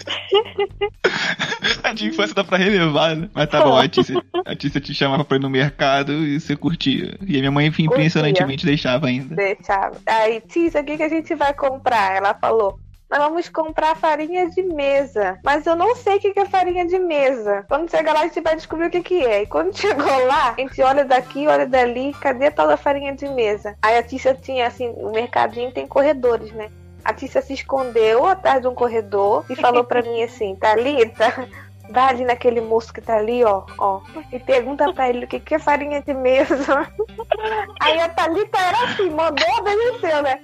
A 1.83 1.93
de 1.93 2.07
infância 2.07 2.35
dá 2.35 2.43
pra 2.43 2.57
relevar, 2.57 3.15
né? 3.15 3.29
Mas 3.33 3.49
tá 3.49 3.63
bom, 3.63 3.77
a 3.77 3.87
Tícia, 3.87 4.23
a 4.45 4.55
Tícia 4.55 4.81
te 4.81 4.93
chamava 4.93 5.23
pra 5.23 5.37
ir 5.37 5.39
no 5.39 5.49
mercado 5.49 6.11
e 6.13 6.39
você 6.39 6.55
curtia. 6.55 7.17
E 7.21 7.35
a 7.35 7.39
minha 7.39 7.51
mãe, 7.51 7.67
enfim, 7.67 7.85
impressionantemente 7.85 8.65
deixava 8.65 9.07
ainda. 9.07 9.35
Deixava. 9.35 9.97
Aí, 10.05 10.41
Tícia, 10.41 10.81
o 10.81 10.83
que, 10.83 10.97
que 10.97 11.03
a 11.03 11.09
gente 11.09 11.33
vai 11.35 11.53
comprar? 11.53 12.15
Ela 12.15 12.33
falou. 12.33 12.79
Nós 13.09 13.19
vamos 13.19 13.49
comprar 13.49 13.95
farinha 13.95 14.49
de 14.49 14.63
mesa. 14.63 15.39
Mas 15.43 15.65
eu 15.65 15.75
não 15.75 15.95
sei 15.95 16.17
o 16.17 16.19
que 16.19 16.33
que 16.33 16.39
é 16.39 16.45
farinha 16.45 16.85
de 16.87 16.97
mesa. 16.97 17.63
Quando 17.69 17.89
chegar 17.89 18.13
lá, 18.13 18.21
a 18.21 18.27
gente 18.27 18.41
vai 18.41 18.55
descobrir 18.55 18.87
o 18.87 18.89
que, 18.89 19.01
que 19.01 19.23
é. 19.23 19.43
E 19.43 19.47
quando 19.47 19.73
chegou 19.77 20.25
lá, 20.25 20.55
a 20.57 20.59
gente 20.59 20.81
olha 20.81 21.05
daqui, 21.05 21.47
olha 21.47 21.67
dali. 21.67 22.13
Cadê 22.19 22.47
a 22.47 22.51
tal 22.51 22.67
da 22.67 22.77
farinha 22.77 23.15
de 23.15 23.27
mesa? 23.29 23.75
Aí 23.81 23.97
a 23.97 24.03
Tícia 24.03 24.33
tinha, 24.33 24.67
assim, 24.67 24.89
o 24.97 25.11
mercadinho 25.11 25.71
tem 25.71 25.85
corredores, 25.85 26.51
né? 26.53 26.69
A 27.05 27.13
Tícia 27.13 27.41
se 27.41 27.53
escondeu 27.53 28.25
atrás 28.25 28.61
de 28.61 28.67
um 28.67 28.73
corredor 28.73 29.45
e 29.47 29.55
falou 29.55 29.83
pra 29.83 30.01
mim 30.01 30.23
assim: 30.23 30.55
Thalita, 30.55 31.47
vai 31.89 32.09
ali 32.09 32.25
naquele 32.25 32.61
moço 32.61 32.91
que 32.91 32.99
tá 32.99 33.17
ali, 33.17 33.43
ó, 33.43 33.63
ó, 33.77 34.01
e 34.31 34.39
pergunta 34.39 34.91
pra 34.91 35.09
ele 35.09 35.25
o 35.25 35.27
que, 35.27 35.39
que 35.39 35.55
é 35.55 35.59
farinha 35.59 36.01
de 36.01 36.13
mesa. 36.13 36.91
Aí 37.79 37.99
a 37.99 38.09
Thalita 38.09 38.57
era 38.57 38.83
assim, 38.85 39.09
mandou, 39.11 39.47
obedeceu, 39.59 40.23
né? 40.23 40.39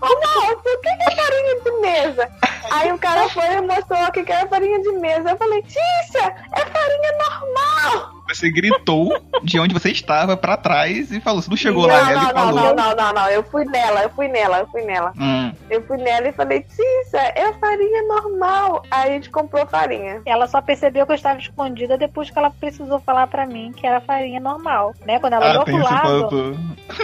Ô, 0.00 0.06
moço, 0.06 0.62
o 0.64 0.80
que, 0.80 0.96
que 0.96 1.12
é 1.12 1.16
farinha 1.16 1.60
de 1.60 1.70
mesa? 1.80 2.30
Aí 2.70 2.92
o 2.92 2.98
cara 2.98 3.28
foi 3.28 3.44
e 3.44 3.60
mostrou 3.60 4.02
o 4.04 4.12
que, 4.12 4.24
que 4.24 4.32
era 4.32 4.48
farinha 4.48 4.80
de 4.80 4.92
mesa. 4.92 5.30
Eu 5.30 5.36
falei, 5.36 5.62
Tícia, 5.62 6.34
é 6.52 6.60
farinha 6.60 7.12
normal! 7.18 8.13
Você 8.28 8.50
gritou 8.50 9.16
de 9.42 9.58
onde 9.58 9.74
você 9.74 9.90
estava 9.90 10.36
pra 10.36 10.56
trás 10.56 11.10
e 11.12 11.20
falou. 11.20 11.42
Você 11.42 11.50
não 11.50 11.56
chegou 11.56 11.86
lá 11.86 11.98
não, 12.00 12.06
nela 12.06 12.20
não, 12.22 12.30
e 12.30 12.32
não, 12.34 12.40
falou. 12.42 12.54
não, 12.54 12.74
não, 12.74 12.96
não, 12.96 13.12
não, 13.12 13.28
eu 13.30 13.42
fui 13.42 13.64
nela, 13.66 14.02
eu 14.02 14.10
fui 14.10 14.28
nela, 14.28 14.58
eu 14.60 14.66
fui 14.68 14.82
nela. 14.82 15.12
Hum. 15.18 15.52
Eu 15.70 15.82
fui 15.86 15.96
nela 15.98 16.28
e 16.28 16.32
falei, 16.32 16.62
Tícia, 16.62 17.20
é 17.34 17.52
farinha 17.60 18.02
normal. 18.08 18.82
Aí 18.90 19.10
a 19.10 19.12
gente 19.14 19.30
comprou 19.30 19.66
farinha. 19.66 20.22
Ela 20.26 20.46
só 20.46 20.60
percebeu 20.60 21.04
que 21.06 21.12
eu 21.12 21.16
estava 21.16 21.38
escondida 21.38 21.96
depois 21.98 22.30
que 22.30 22.38
ela 22.38 22.50
precisou 22.50 22.98
falar 23.00 23.26
pra 23.26 23.46
mim 23.46 23.72
que 23.76 23.86
era 23.86 24.00
farinha 24.00 24.40
normal, 24.40 24.94
né? 25.06 25.18
Quando 25.18 25.34
ela 25.34 25.46
Ah, 25.46 25.50
olhou 25.50 25.64
pro 25.64 25.76
lado. 25.78 26.28
ponto. 26.28 26.58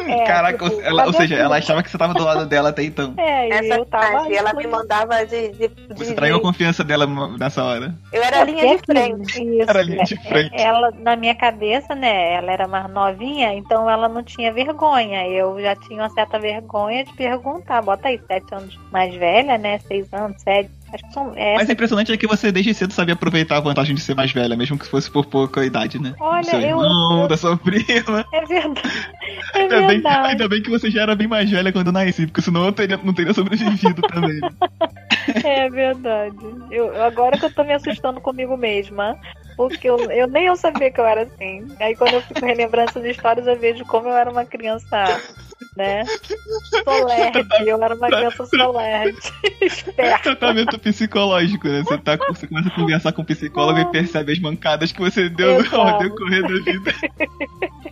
é, 0.09 0.25
Caraca, 0.27 0.69
tipo, 0.71 0.81
ela, 0.83 1.07
ou 1.07 1.13
seja, 1.13 1.37
ela 1.37 1.57
achava 1.59 1.83
que 1.83 1.91
você 1.91 1.99
tava 1.99 2.15
do 2.15 2.25
lado 2.25 2.47
dela 2.47 2.71
até 2.71 2.83
então. 2.83 3.15
É, 3.17 3.49
e 3.49 3.53
Essa 3.53 3.75
eu 3.79 3.85
tava. 3.85 4.13
parte, 4.13 4.35
ela 4.35 4.53
me 4.55 4.67
mandava 4.67 5.25
de. 5.27 5.49
de, 5.51 5.69
de- 5.69 5.95
Você 5.95 6.15
traiu 6.15 6.37
a 6.37 6.39
de- 6.39 6.43
confiança 6.45 6.83
dela 6.83 7.07
nessa 7.39 7.63
hora. 7.63 7.95
Eu 8.13 8.23
era 8.23 8.43
linha 8.45 8.77
de 8.77 8.83
frente. 8.85 9.43
Isso, 9.43 9.71
Era 9.71 9.83
linha 9.83 10.05
de 10.05 10.17
frente. 10.29 10.51
Ela, 10.55 10.91
na 11.11 11.17
minha 11.17 11.35
cabeça, 11.35 11.95
né? 11.95 12.35
Ela 12.35 12.53
era 12.53 12.69
mais 12.69 12.89
novinha, 12.91 13.53
então 13.55 13.89
ela 13.91 14.09
não 14.09 14.23
tinha 14.23 14.53
vergonha. 14.53 15.27
Eu 15.27 15.61
já 15.61 15.75
tinha 15.75 16.03
uma 16.03 16.09
certa 16.11 16.39
vergonha 16.39 17.05
de 17.05 17.13
perguntar. 17.15 17.83
Bota 17.83 18.09
aí, 18.09 18.21
sete 18.27 18.55
anos 18.55 18.79
mais 18.93 19.15
velha, 19.17 19.59
né? 19.59 19.79
Seis 19.79 20.07
anos, 20.13 20.41
sete. 20.43 20.71
Acho 20.93 21.07
que 21.07 21.13
são. 21.15 21.33
Mas 21.57 21.69
o 21.69 21.73
impressionante 21.73 22.13
é 22.13 22.17
que 22.17 22.27
você 22.27 22.51
desde 22.51 22.75
cedo 22.75 22.93
sabia 22.93 23.15
aproveitar 23.15 23.57
a 23.59 23.61
vantagem 23.61 23.95
de 23.95 24.01
ser 24.01 24.15
mais 24.17 24.33
velha, 24.33 24.57
mesmo 24.57 24.77
que 24.79 24.87
fosse 24.87 25.09
por 25.11 25.25
pouca 25.25 25.65
idade, 25.65 26.01
né? 26.03 26.15
Olha, 26.19 26.41
Do 26.43 26.47
seu 26.47 26.61
eu- 26.61 26.67
irmão, 26.81 27.23
eu- 27.23 27.29
da 27.29 27.37
sua 27.37 27.57
prima. 27.57 28.25
é 28.33 28.45
verdade. 28.47 28.81
É 29.55 29.61
Ainda 29.63 29.77
bem, 29.79 29.87
verdade. 29.89 30.29
ainda 30.29 30.49
bem 30.49 30.63
que 30.63 30.71
você 30.71 30.91
já 30.91 31.03
era 31.03 31.15
bem 31.17 31.27
mais 31.27 31.51
velha 31.51 31.73
quando 31.73 31.91
nasci, 31.91 32.27
porque 32.27 32.41
senão 32.41 32.65
eu 32.67 32.73
teria, 32.73 32.97
não 33.03 33.13
teria 33.13 33.33
sobrevivido 33.35 34.01
também. 34.03 34.41
É 35.45 35.69
verdade. 35.69 36.37
Eu, 36.71 37.03
agora 37.03 37.39
que 37.39 37.45
eu 37.45 37.53
tô 37.53 37.63
me 37.63 37.73
assustando 37.73 38.21
comigo 38.21 38.57
mesma. 38.57 39.17
Porque 39.69 39.91
eu, 39.91 39.99
eu 40.11 40.27
nem 40.27 40.47
eu 40.47 40.57
sabia 40.57 40.91
que 40.91 40.99
eu 40.99 41.05
era 41.05 41.25
assim. 41.25 41.67
Aí 41.79 41.95
quando 41.95 42.15
eu 42.15 42.23
fico 42.23 42.47
relembrando 42.47 42.89
essas 42.89 43.05
histórias, 43.05 43.47
eu 43.47 43.59
vejo 43.59 43.85
como 43.85 44.09
eu 44.09 44.17
era 44.17 44.31
uma 44.31 44.43
criança, 44.47 45.21
né? 45.77 46.03
Solerte. 46.83 47.47
Eu 47.67 47.83
era 47.83 47.95
uma 47.95 48.07
criança 48.07 48.47
solerte. 48.47 49.33
Esperta. 49.61 50.23
Tratamento 50.23 50.79
psicológico, 50.79 51.69
né? 51.69 51.83
Você, 51.83 51.99
tá, 51.99 52.17
você 52.29 52.47
começa 52.47 52.69
a 52.69 52.75
conversar 52.75 53.13
com 53.13 53.21
o 53.21 53.25
psicólogo 53.27 53.79
e 53.81 53.85
percebe 53.93 54.33
as 54.33 54.39
mancadas 54.39 54.93
que 54.93 55.01
você 55.01 55.29
deu 55.29 55.59
ao 55.73 55.99
decorrer 55.99 56.43
da 56.43 56.49
vida. 56.65 56.95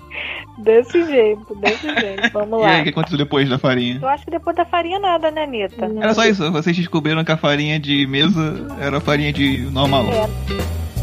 Desse 0.58 1.04
jeito, 1.04 1.54
desse 1.54 1.86
jeito. 2.00 2.32
Vamos 2.32 2.58
E 2.58 2.62
lá. 2.62 2.70
aí, 2.70 2.80
o 2.80 2.84
que 2.84 2.90
aconteceu 2.90 3.16
depois 3.16 3.48
da 3.48 3.58
farinha? 3.58 4.00
Eu 4.02 4.08
acho 4.08 4.24
que 4.24 4.30
depois 4.32 4.56
da 4.56 4.64
farinha 4.64 4.98
nada, 4.98 5.30
né, 5.30 5.44
Anitta? 5.44 5.84
Era 6.00 6.12
só 6.14 6.24
isso, 6.24 6.50
vocês 6.50 6.76
descobriram 6.76 7.24
que 7.24 7.30
a 7.30 7.36
farinha 7.36 7.78
de 7.78 8.04
mesa 8.08 8.66
era 8.80 9.00
farinha 9.00 9.32
de 9.32 9.58
normal. 9.70 10.06
É. 10.06 10.97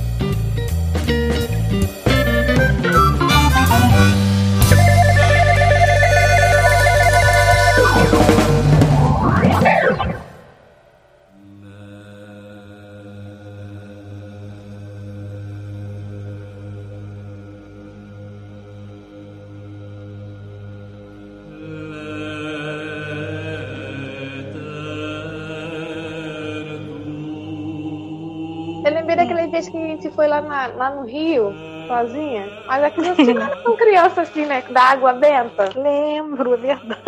na- 30.48 30.68
lá 30.68 30.90
no 30.96 31.04
Rio, 31.04 31.54
sozinha. 31.88 32.52
Mas 32.68 32.84
aqui 32.84 33.02
não 33.02 33.16
tinha 33.16 33.50
com 33.64 33.76
criança 33.76 34.22
assim, 34.22 34.46
né? 34.46 34.62
Da 34.64 34.82
água 34.84 35.14
benta. 35.14 35.70
Lembro, 35.76 36.54
é 36.54 36.58
verdade. 36.58 37.02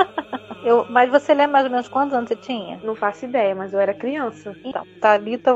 Eu, 0.64 0.86
mas 0.90 1.10
você 1.10 1.34
lembra 1.34 1.54
mais 1.54 1.66
ou 1.66 1.72
menos 1.72 1.88
quantos 1.88 2.14
anos 2.14 2.28
você 2.30 2.36
tinha? 2.36 2.80
Não 2.84 2.96
faço 2.96 3.26
ideia, 3.26 3.56
mas 3.56 3.74
eu 3.74 3.80
era 3.80 3.94
criança. 3.94 4.54
Então, 4.64 4.84
Thalita, 5.00 5.54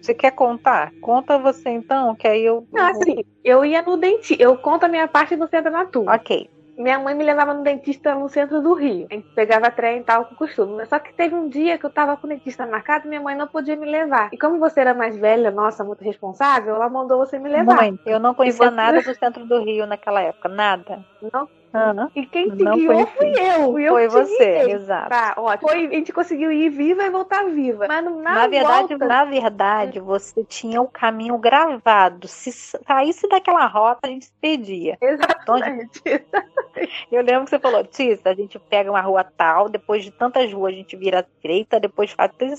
você 0.00 0.14
quer 0.14 0.30
contar? 0.30 0.92
Conta 1.00 1.38
você 1.38 1.70
então, 1.70 2.14
que 2.14 2.26
aí 2.26 2.44
eu. 2.44 2.66
Não, 2.72 2.86
assim, 2.86 3.24
eu 3.42 3.64
ia 3.64 3.82
no 3.82 3.96
dentista. 3.96 4.42
Eu 4.42 4.56
conto 4.56 4.84
a 4.84 4.88
minha 4.88 5.08
parte 5.08 5.36
no 5.36 5.48
centro 5.48 5.70
da 5.72 5.84
turma. 5.84 6.14
Ok. 6.14 6.48
Minha 6.76 6.98
mãe 6.98 7.14
me 7.14 7.24
levava 7.24 7.54
no 7.54 7.62
dentista 7.62 8.14
no 8.14 8.28
centro 8.28 8.60
do 8.60 8.74
Rio. 8.74 9.06
A 9.10 9.14
gente 9.14 9.28
pegava 9.34 9.70
trem 9.70 10.00
e 10.00 10.02
tal, 10.02 10.24
com 10.24 10.34
costume. 10.34 10.74
Mas 10.76 10.88
Só 10.88 10.98
que 10.98 11.12
teve 11.14 11.34
um 11.34 11.48
dia 11.48 11.78
que 11.78 11.86
eu 11.86 11.90
tava 11.90 12.16
com 12.16 12.26
o 12.26 12.30
dentista 12.30 12.66
marcado 12.66 13.06
e 13.06 13.08
minha 13.08 13.20
mãe 13.20 13.36
não 13.36 13.46
podia 13.46 13.76
me 13.76 13.86
levar. 13.86 14.28
E 14.32 14.38
como 14.38 14.58
você 14.58 14.80
era 14.80 14.92
mais 14.94 15.16
velha, 15.16 15.50
nossa, 15.50 15.84
muito 15.84 16.02
responsável, 16.02 16.74
ela 16.74 16.88
mandou 16.88 17.18
você 17.18 17.38
me 17.38 17.48
levar. 17.48 17.76
Mãe, 17.76 17.98
eu 18.06 18.18
não 18.18 18.34
conhecia 18.34 18.66
você- 18.70 18.74
nada 18.74 19.02
do 19.02 19.14
centro 19.14 19.46
do 19.46 19.62
Rio 19.62 19.86
naquela 19.86 20.20
época, 20.20 20.48
nada. 20.48 21.04
Não. 21.32 21.48
Aham. 21.74 22.10
E 22.14 22.26
quem 22.26 22.50
te 22.50 22.62
Não 22.62 22.76
guiou 22.76 22.94
foi 22.94 23.06
fui 23.06 23.30
assim. 23.30 23.60
eu. 23.62 23.72
Fui 23.72 23.82
eu 23.84 23.92
Foi 23.92 24.08
você, 24.08 24.62
guiei. 24.62 24.72
exato. 24.74 25.08
Tá, 25.10 25.34
ótimo. 25.36 25.68
Foi, 25.68 25.86
a 25.86 25.90
gente 25.90 26.12
conseguiu 26.12 26.52
ir 26.52 26.68
viva 26.70 27.02
e 27.04 27.10
voltar 27.10 27.44
viva. 27.46 27.86
Mas 27.88 28.04
na, 28.04 28.10
Na 28.10 28.46
verdade, 28.46 28.88
volta, 28.96 29.06
na 29.06 29.24
verdade, 29.24 30.00
você 30.00 30.44
tinha 30.44 30.80
o 30.80 30.88
caminho 30.88 31.36
gravado. 31.38 32.28
Se 32.28 32.52
saísse 32.52 33.28
daquela 33.28 33.66
rota, 33.66 34.00
a 34.04 34.08
gente 34.08 34.26
se 34.26 34.32
perdia. 34.40 34.96
Exatamente. 35.00 36.00
Eu 37.10 37.22
lembro 37.22 37.44
que 37.44 37.50
você 37.50 37.58
falou, 37.58 37.84
Tissa, 37.84 38.30
a 38.30 38.34
gente 38.34 38.58
pega 38.58 38.90
uma 38.90 39.00
rua 39.00 39.24
tal, 39.36 39.68
depois 39.68 40.02
de 40.02 40.10
tantas 40.10 40.52
ruas 40.52 40.72
a 40.74 40.76
gente 40.76 40.96
vira 40.96 41.20
à 41.20 41.24
direita, 41.40 41.78
depois 41.78 42.10
faz 42.10 42.30
tudo 42.36 42.52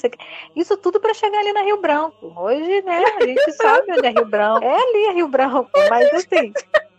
isso 0.56 0.78
tudo 0.78 1.00
pra 1.00 1.14
chegar 1.14 1.40
ali 1.40 1.52
na 1.52 1.62
Rio 1.64 1.82
Branco. 1.82 2.34
Hoje, 2.38 2.82
né, 2.84 3.04
a 3.18 3.26
gente 3.26 3.52
sabe 3.54 3.92
onde 3.92 4.06
é 4.08 4.10
Rio 4.12 4.26
Branco. 4.26 4.64
É 4.66 4.74
ali 4.76 5.08
a 5.08 5.12
Rio 5.12 5.28
Branco, 5.28 5.70
mas 5.90 6.14
assim. 6.14 6.54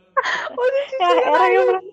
é- 1.00 1.28
Era 1.28 1.46
Rio 1.48 1.66
Branco, 1.66 1.86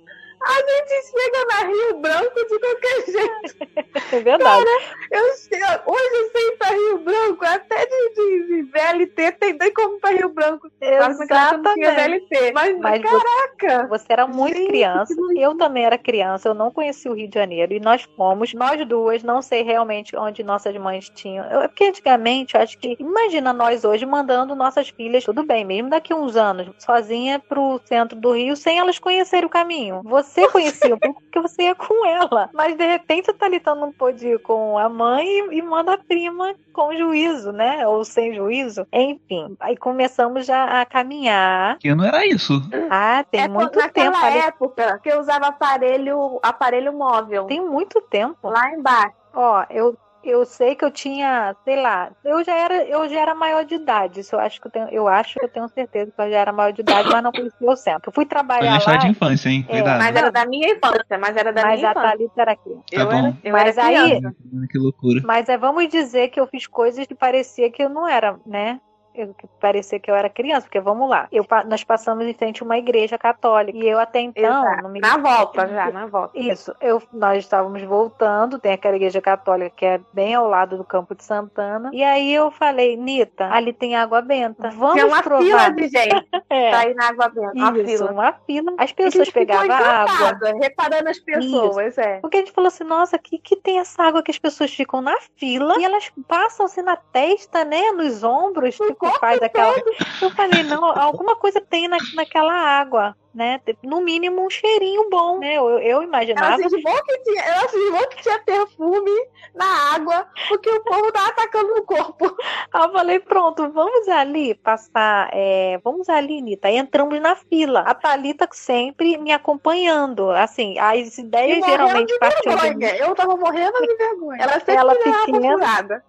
A 0.45 0.55
gente 0.55 1.07
chega 1.07 1.45
na 1.47 1.67
Rio 1.67 1.99
Branco 1.99 2.35
de 2.35 2.59
qualquer 2.59 3.05
jeito. 3.05 4.15
é 4.15 4.19
verdade. 4.19 4.65
Eu 5.11 5.23
chego, 5.37 5.91
hoje 5.91 6.15
eu 6.15 6.31
sei 6.31 6.47
ir 6.47 6.57
pra 6.57 6.67
Rio 6.69 6.97
Branco, 6.99 7.45
até 7.45 7.85
de, 7.85 8.09
de, 8.13 8.47
de 8.47 8.61
VLT 8.63 9.31
tem, 9.39 9.57
tem 9.57 9.73
como 9.73 9.95
ir 9.95 9.99
pra 9.99 10.09
Rio 10.11 10.29
Branco. 10.29 10.69
Época 10.81 11.07
não 11.09 11.15
tinha 11.15 11.91
Exatamente. 11.91 12.27
VLT. 12.29 12.51
Mas, 12.53 12.77
Mas 12.79 13.01
você- 13.01 13.07
caraca! 13.07 13.87
Você 13.87 14.05
era 14.09 14.27
muito 14.27 14.57
Gente, 14.57 14.67
criança, 14.67 15.13
eu 15.37 15.55
também 15.57 15.85
era 15.85 15.97
criança, 15.97 16.49
eu 16.49 16.53
não 16.53 16.71
conhecia 16.71 17.09
o 17.09 17.15
Rio 17.15 17.27
de 17.29 17.35
Janeiro 17.39 17.73
e 17.73 17.79
nós 17.79 18.03
fomos, 18.17 18.53
nós 18.53 18.85
duas, 18.87 19.23
não 19.23 19.41
sei 19.41 19.63
realmente 19.63 20.15
onde 20.15 20.43
nossas 20.43 20.75
mães 20.77 21.09
tinham. 21.09 21.45
Eu- 21.49 21.61
é 21.61 21.67
porque 21.67 21.85
antigamente, 21.85 22.55
eu 22.55 22.61
acho 22.61 22.77
que, 22.77 22.97
imagina 22.99 23.53
nós 23.53 23.85
hoje 23.85 24.05
mandando 24.05 24.55
nossas 24.55 24.89
filhas, 24.89 25.23
tudo 25.23 25.43
bem, 25.43 25.63
mesmo 25.63 25.89
daqui 25.89 26.11
a 26.11 26.15
uns 26.15 26.35
anos, 26.35 26.67
sozinha 26.79 27.39
pro 27.39 27.79
centro 27.85 28.17
do 28.19 28.31
Rio, 28.33 28.55
sem 28.55 28.77
elas 28.79 28.99
conhecerem 28.99 29.45
o 29.45 29.49
caminho. 29.49 30.01
Você 30.03 30.32
conhecia 30.49 30.95
um 30.95 30.99
pouco 30.99 31.21
porque 31.21 31.39
você 31.39 31.63
ia 31.63 31.75
com 31.75 32.05
ela, 32.05 32.49
mas 32.53 32.75
de 32.75 32.85
repente 32.85 33.29
a 33.29 33.33
Thalita 33.33 33.75
não 33.75 33.91
pôde 33.91 34.27
ir 34.27 34.39
com 34.39 34.77
a 34.77 34.89
mãe 34.89 35.25
e, 35.25 35.57
e 35.57 35.61
manda 35.61 35.93
a 35.93 35.97
prima 35.97 36.55
com 36.71 36.95
juízo, 36.95 37.51
né? 37.51 37.87
Ou 37.87 38.03
sem 38.03 38.33
juízo. 38.33 38.87
Enfim, 38.91 39.55
aí 39.59 39.77
começamos 39.77 40.45
já 40.45 40.81
a 40.81 40.85
caminhar. 40.85 41.77
Que 41.77 41.93
não 41.93 42.03
era 42.03 42.25
isso. 42.25 42.53
Ah, 42.89 43.23
tem 43.29 43.41
é 43.41 43.47
muito 43.47 43.77
naquela 43.77 44.11
tempo 44.11 44.25
ali. 44.25 44.37
época 44.39 44.99
que 45.03 45.09
eu 45.09 45.19
usava 45.19 45.47
aparelho, 45.47 46.39
aparelho 46.41 46.93
móvel. 46.93 47.45
Tem 47.45 47.61
muito 47.61 48.01
tempo. 48.01 48.49
Lá 48.49 48.71
embaixo. 48.71 49.15
Ó, 49.33 49.65
eu, 49.69 49.97
eu 50.23 50.45
sei 50.45 50.75
que 50.75 50.83
eu 50.83 50.91
tinha, 50.91 51.55
sei 51.63 51.81
lá, 51.81 52.11
eu 52.23 52.43
já 52.43 52.55
era, 52.55 52.83
eu 52.85 53.07
já 53.09 53.19
era 53.19 53.35
maior 53.35 53.65
de 53.65 53.75
idade. 53.75 54.21
Isso 54.21 54.35
eu 54.35 54.39
acho 54.39 54.59
que 54.59 54.67
eu 54.67 54.71
tenho, 54.71 54.89
eu 54.89 55.07
acho 55.07 55.37
que 55.39 55.45
eu 55.45 55.49
tenho 55.49 55.67
certeza 55.69 56.11
que 56.11 56.21
eu 56.21 56.29
já 56.29 56.37
era 56.37 56.51
maior 56.51 56.71
de 56.71 56.81
idade, 56.81 57.09
mas 57.09 57.23
não 57.23 57.31
conhecia 57.31 57.69
o 57.69 57.75
centro. 57.75 58.09
Eu 58.09 58.13
fui 58.13 58.23
Foi 58.23 58.29
trabalhar 58.29 58.71
na 58.71 58.77
história 58.77 58.99
lá, 58.99 59.05
de 59.05 59.11
infância, 59.11 59.49
hein? 59.49 59.65
É, 59.67 59.73
Cuidado. 59.73 59.99
Mas 59.99 60.15
era 60.15 60.31
da 60.31 60.45
minha 60.45 60.69
infância, 60.69 61.17
mas 61.19 61.35
era 61.35 61.51
da 61.51 61.61
mas 61.61 61.79
minha 61.79 61.89
a 61.89 61.91
infância. 61.91 62.09
Thalita 62.09 62.41
era 62.41 62.51
aqui. 62.53 62.69
Tá 62.69 63.01
eu 63.01 63.05
bom. 63.05 63.11
era, 63.11 63.37
eu 63.43 63.51
Mas 63.51 63.77
era 63.77 63.87
aí-. 63.87 64.21
Que 64.69 64.77
loucura. 64.77 65.21
Mas 65.25 65.49
é, 65.49 65.57
vamos 65.57 65.87
dizer 65.89 66.29
que 66.29 66.39
eu 66.39 66.47
fiz 66.47 66.65
coisas 66.67 67.05
que 67.05 67.15
parecia 67.15 67.69
que 67.69 67.83
eu 67.83 67.89
não 67.89 68.07
era, 68.07 68.39
né? 68.45 68.79
Eu, 69.15 69.35
parecia 69.59 69.99
que 69.99 70.09
eu 70.09 70.15
era 70.15 70.29
criança, 70.29 70.61
porque 70.63 70.79
vamos 70.79 71.09
lá. 71.09 71.27
Eu, 71.31 71.45
nós 71.67 71.83
passamos 71.83 72.25
em 72.25 72.33
frente 72.33 72.61
a 72.61 72.65
uma 72.65 72.77
igreja 72.77 73.17
católica. 73.17 73.77
E 73.77 73.87
eu 73.87 73.99
até 73.99 74.19
então. 74.19 74.63
Me 74.89 74.99
Na 74.99 75.17
volta 75.17 75.67
já, 75.67 75.91
na 75.91 76.05
volta. 76.07 76.37
Isso, 76.37 76.73
eu, 76.81 77.01
nós 77.13 77.39
estávamos 77.39 77.81
voltando, 77.83 78.59
tem 78.59 78.73
aquela 78.73 78.95
igreja 78.95 79.21
católica 79.21 79.73
que 79.75 79.85
é 79.85 79.99
bem 80.11 80.33
ao 80.33 80.47
lado 80.47 80.77
do 80.77 80.83
Campo 80.83 81.13
de 81.15 81.23
Santana. 81.23 81.89
E 81.93 82.03
aí 82.03 82.33
eu 82.33 82.49
falei, 82.51 82.97
Nita, 82.97 83.49
ali 83.51 83.71
tem 83.73 83.95
água 83.95 84.21
benta. 84.21 84.69
Vamos 84.71 84.93
Tinha 84.93 85.05
uma 85.05 85.21
provar. 85.21 85.43
fila 85.43 85.69
de 85.69 85.87
gente 85.87 86.27
É, 86.49 86.69
pra 86.69 86.89
ir 86.89 86.95
na 86.95 87.09
água 87.09 87.29
benta. 87.29 87.51
Uma 87.53 87.79
isso, 87.79 87.97
fila. 87.97 88.11
uma 88.11 88.33
fila. 88.45 88.73
As 88.77 88.91
pessoas 88.91 89.29
pegavam 89.29 89.71
água. 89.71 90.53
reparando 90.59 91.09
as 91.09 91.19
pessoas, 91.19 91.97
é. 91.97 92.19
Porque 92.19 92.37
a 92.37 92.39
gente 92.39 92.51
falou 92.51 92.67
assim, 92.67 92.83
nossa, 92.83 93.17
que 93.17 93.37
que 93.37 93.55
tem 93.57 93.79
essa 93.79 94.01
água 94.03 94.23
que 94.23 94.31
as 94.31 94.39
pessoas 94.39 94.73
ficam 94.73 95.01
na 95.01 95.15
fila 95.35 95.75
e 95.79 95.83
elas 95.83 96.11
passam 96.27 96.65
assim 96.65 96.81
na 96.81 96.95
testa, 96.95 97.63
né, 97.65 97.91
nos 97.91 98.23
ombros, 98.23 98.77
tipo, 99.07 99.19
faz 99.19 99.41
aquela... 99.41 99.75
Eu 100.21 100.29
falei, 100.31 100.63
não, 100.63 100.85
alguma 100.85 101.35
coisa 101.35 101.61
tem 101.61 101.87
na, 101.87 101.97
naquela 102.13 102.53
água, 102.53 103.15
né, 103.33 103.59
no 103.83 104.01
mínimo 104.01 104.45
um 104.45 104.49
cheirinho 104.49 105.09
bom, 105.09 105.39
né, 105.39 105.55
eu, 105.55 105.69
eu 105.79 105.97
Ela 105.97 106.03
imaginava 106.03 106.57
cismou 106.57 107.03
que 107.03 107.17
tinha, 107.23 107.41
ela 107.41 107.67
cismou 107.67 108.07
que 108.09 108.21
tinha 108.21 108.39
perfume 108.39 109.11
na 109.55 109.95
água, 109.95 110.27
porque 110.47 110.69
o 110.69 110.83
povo 110.83 111.11
tava 111.11 111.29
atacando 111.29 111.73
no 111.73 111.83
corpo. 111.83 112.35
Aí 112.71 112.83
eu 112.83 112.91
falei, 112.91 113.19
pronto, 113.19 113.69
vamos 113.71 114.07
ali 114.07 114.55
passar, 114.55 115.29
é, 115.33 115.79
vamos 115.83 116.09
ali, 116.09 116.41
Nita. 116.41 116.67
Aí 116.67 116.77
entramos 116.77 117.19
na 117.19 117.35
fila. 117.35 117.81
A 117.81 117.93
Thalita 117.93 118.47
sempre 118.51 119.17
me 119.17 119.31
acompanhando. 119.31 120.31
Assim, 120.31 120.77
as 120.79 121.17
ideias 121.17 121.65
geralmente 121.65 122.17
partiam. 122.19 122.81
Eu 122.97 123.15
tava 123.15 123.35
morrendo 123.35 123.79
de 123.81 123.95
vergonha. 123.95 124.41
Ela 124.41 124.53
sempre 124.53 124.75
Ela 124.75 124.93
me 124.93 125.25
pequena. 125.25 126.03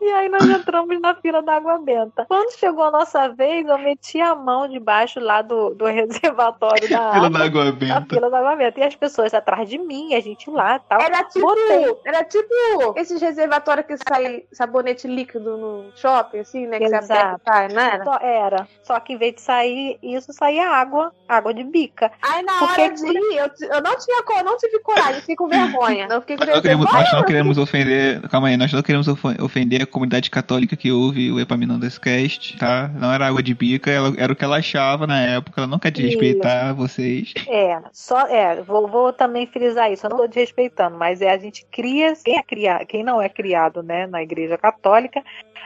E 0.00 0.04
aí 0.04 0.28
nós 0.28 0.48
entramos 0.48 1.00
na 1.00 1.14
fila 1.14 1.42
da 1.42 1.54
água 1.56 1.78
benta. 1.78 2.24
Quando 2.28 2.52
chegou 2.58 2.84
a 2.84 2.90
nossa 2.90 3.28
vez, 3.28 3.66
eu 3.66 3.78
meti 3.78 4.20
a 4.20 4.34
mão 4.34 4.68
debaixo 4.68 5.18
lá 5.20 5.42
do, 5.42 5.74
do 5.74 5.84
reservatório 5.88 6.88
da 6.88 7.12
Fila 7.12 7.26
água. 7.26 7.30
da 7.30 7.44
água 7.44 7.72
benta. 7.72 8.06
fila 8.08 8.30
da 8.30 8.38
água 8.38 8.56
benta. 8.56 8.80
E 8.80 8.82
as 8.84 8.94
pessoas 8.94 9.32
atrás 9.34 9.68
de 9.68 9.78
mim, 9.78 10.14
a 10.14 10.20
gente 10.20 10.50
lá 10.50 10.76
e 10.76 10.80
tal. 10.88 11.00
Era 11.00 11.24
tipo, 11.24 11.40
Botei. 11.46 11.96
era 12.04 12.24
tipo 12.24 12.48
esses 12.96 13.20
reservatórios 13.20 13.86
que 13.86 13.96
sai 14.08 14.44
sabonete 14.52 15.06
líquido 15.08 15.56
no 15.56 15.90
shopping, 15.96 16.38
assim, 16.40 16.66
né? 16.66 16.78
Que 16.78 16.88
você 16.88 16.96
Exato. 16.96 17.20
aperta 17.36 17.40
e 17.44 17.52
sai, 17.54 17.68
não 17.68 17.82
era? 17.82 18.04
Só 18.04 18.18
era. 18.20 18.68
Só 18.82 19.00
que 19.00 19.12
em 19.14 19.16
vez 19.18 19.34
de 19.34 19.40
sair 19.40 19.98
isso, 20.02 20.32
saía 20.32 20.68
água. 20.68 21.12
Água 21.28 21.52
de 21.52 21.62
bica. 21.62 22.10
Aí 22.22 22.42
na 22.42 22.58
Porque- 22.58 22.80
hora 22.82 22.94
de 22.94 23.06
ir, 23.06 23.36
eu, 23.36 23.50
eu 23.76 23.82
não 23.82 23.96
tinha 23.98 24.22
co- 24.22 24.32
eu 24.38 24.44
não 24.44 24.56
tive 24.56 24.78
coragem, 24.80 25.20
fiquei 25.20 25.36
com 25.36 25.46
vergonha. 25.48 26.06
Eu 26.10 26.20
fiquei 26.22 26.36
com 26.36 26.44
Nós 26.44 26.54
não, 26.54 26.62
vergonha. 26.62 26.62
queremos, 26.62 26.92
nós 26.92 27.12
não 27.12 27.22
queremos 27.24 27.58
ofender. 27.58 28.28
Calma 28.30 28.48
aí, 28.48 28.56
nós 28.56 28.72
não 28.72 28.82
queremos 28.82 29.08
ofen- 29.08 29.36
ofender 29.40 29.82
a 29.82 29.86
comunidade 29.86 30.30
católica 30.30 30.76
que 30.76 30.90
ouve 30.90 31.30
o 31.30 31.40
Epaminondas 31.40 31.98
Cast, 31.98 32.56
tá? 32.58 32.88
Não 32.94 33.12
era 33.12 33.26
água 33.26 33.42
de 33.42 33.54
bica, 33.54 33.90
ela- 33.90 34.14
era 34.16 34.32
o 34.32 34.36
que 34.36 34.44
ela 34.44 34.56
achava 34.58 35.06
na 35.06 35.20
época. 35.20 35.60
Ela 35.60 35.66
não 35.66 35.78
quer 35.78 35.90
desrespeitar 35.90 36.74
vocês. 36.74 37.32
É, 37.48 37.80
só 37.92 38.26
é, 38.26 38.62
vou, 38.62 38.88
vou 38.88 39.12
também 39.12 39.46
frisar 39.46 39.92
isso, 39.92 40.06
eu 40.06 40.10
não 40.10 40.16
tô 40.18 40.26
desrespeitando, 40.26 40.96
mas 40.96 41.20
é 41.20 41.30
a 41.30 41.38
gente 41.38 41.64
cria, 41.70 42.14
quem, 42.24 42.36
é 42.38 42.42
cria, 42.42 42.84
quem 42.86 43.02
não 43.04 43.20
é 43.20 43.28
criado, 43.28 43.82
né, 43.82 44.06
na 44.06 44.22
igreja 44.22 44.56
católica, 44.58 45.22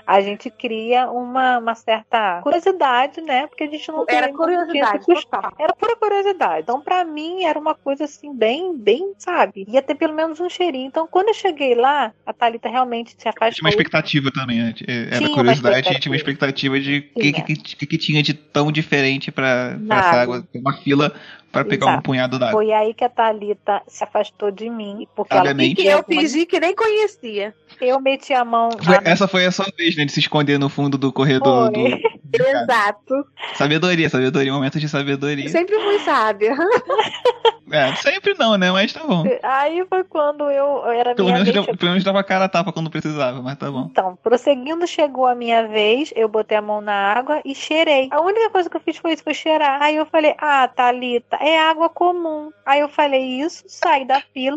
a 0.07 0.21
gente 0.21 0.51
cria 0.51 1.11
uma, 1.11 1.59
uma 1.59 1.75
certa 1.75 2.41
curiosidade, 2.43 3.21
né, 3.21 3.47
porque 3.47 3.65
a 3.65 3.69
gente 3.69 3.89
não 3.91 4.05
tem 4.05 4.17
Era 4.17 4.27
tinha 4.27 4.37
curiosidade, 4.39 5.07
total. 5.07 5.53
Era 5.59 5.73
pura 5.75 5.97
curiosidade. 5.97 6.63
Então, 6.63 6.81
pra 6.81 7.05
mim, 7.05 7.45
era 7.45 7.59
uma 7.59 7.75
coisa 7.75 8.05
assim, 8.05 8.35
bem, 8.35 8.77
bem, 8.77 9.13
sabe? 9.19 9.65
Ia 9.69 9.83
ter 9.83 9.95
pelo 9.95 10.15
menos 10.15 10.41
um 10.41 10.49
cheirinho. 10.49 10.87
Então, 10.87 11.07
quando 11.07 11.29
eu 11.29 11.35
cheguei 11.35 11.75
lá, 11.75 12.13
a 12.27 12.33
Thalita 12.33 12.69
realmente 12.69 13.11
se 13.11 13.17
Tinha 13.17 13.33
afastou. 13.37 13.65
uma 13.65 13.71
expectativa 13.71 14.31
também, 14.33 14.59
né? 14.59 14.75
Era 14.87 15.17
Tinha 15.19 15.29
uma 15.29 15.35
curiosidade 15.37 15.93
e 15.93 16.01
tinha 16.01 16.11
uma 16.13 16.17
expectativa 16.17 16.81
de 16.81 17.11
o 17.15 17.21
que, 17.21 17.33
Tinha. 17.33 17.45
que, 17.45 17.57
que, 17.57 17.87
que 17.87 17.99
tinha 17.99 18.23
de 18.23 18.35
tão 18.35 18.71
diferente 18.73 19.33
Na 19.81 19.99
essa 19.99 20.09
água. 20.09 20.37
água. 20.37 20.49
Uma 20.55 20.75
fila 20.75 21.13
pra 21.53 21.65
pegar 21.65 21.87
Exato. 21.87 21.99
um 21.99 22.03
punhado 22.03 22.39
d'água. 22.39 22.53
Foi 22.55 22.73
aí 22.73 22.95
que 22.95 23.05
a 23.05 23.09
Thalita 23.09 23.83
se 23.87 24.03
afastou 24.03 24.51
de 24.51 24.69
mim, 24.71 25.07
porque 25.15 25.35
ela. 25.35 25.53
E 25.63 25.87
eu 25.87 26.03
fingi 26.03 26.47
que 26.47 26.59
nem 26.59 26.75
conhecia. 26.75 27.55
eu 27.81 28.01
meti 28.01 28.33
a 28.33 28.45
mão 28.45 28.71
Foi- 28.83 28.99
na 29.01 29.11
essa 29.11 29.29
foi 29.29 29.45
a 29.45 29.53
sua 29.53 29.67
vez, 29.77 29.95
né? 29.97 30.05
De 30.05 30.13
se 30.13 30.21
esconder 30.21 30.59
no 30.59 30.69
fundo 30.69 30.97
do 30.97 31.13
corredor 31.13 31.71
do. 31.71 31.81
Foi. 31.81 31.91
do- 32.25 32.47
Exato. 32.47 33.27
Sabedoria, 33.55 34.09
sabedoria, 34.09 34.53
momento 34.53 34.81
de 34.81 34.89
sabedoria. 34.89 35.49
Sempre 35.51 35.77
muito 35.79 36.03
sábia. 36.05 36.57
É, 37.73 37.95
sempre 37.97 38.35
não, 38.35 38.57
né? 38.59 38.71
Mas 38.71 38.93
tá 38.93 39.01
bom. 39.05 39.25
Aí 39.43 39.85
foi 39.89 40.05
quando 40.05 40.51
eu 40.51 40.87
era 40.91 41.15
Pelo 41.15 41.29
minha 41.29 41.39
menos, 41.43 41.53
vez. 41.53 41.67
deu- 41.67 41.77
pelo 41.77 41.91
menos 41.93 42.05
dava 42.05 42.23
cara 42.23 42.45
a 42.45 42.49
tapa 42.49 42.73
quando 42.73 42.91
precisava, 42.91 43.41
mas 43.43 43.57
tá 43.59 43.71
bom. 43.71 43.89
Então, 43.91 44.17
prosseguindo, 44.23 44.87
chegou 44.87 45.27
a 45.27 45.35
minha 45.35 45.67
vez, 45.67 46.13
eu 46.15 46.29
botei 46.29 46.57
a 46.59 46.63
mão 46.63 46.81
na 46.81 46.93
água 46.93 47.41
e 47.45 47.55
cheirei. 47.55 48.09
A 48.11 48.21
única 48.21 48.51
coisa 48.51 48.69
que 48.69 48.77
eu 48.77 48.81
fiz 48.81 48.99
foi 48.99 49.15
isso, 49.15 49.25
foi 49.25 49.35
cheirar. 49.35 49.83
Aí 49.83 49.97
eu 49.97 50.07
falei, 50.07 50.35
ah, 50.39 50.69
Thalita, 50.69 51.37
é 51.37 51.59
água 51.59 51.89
comum. 51.89 52.51
Aí 52.67 52.81
eu 52.81 52.89
falei 52.89 53.23
isso, 53.41 53.65
saí 53.67 54.05
da 54.05 54.21
fila, 54.35 54.57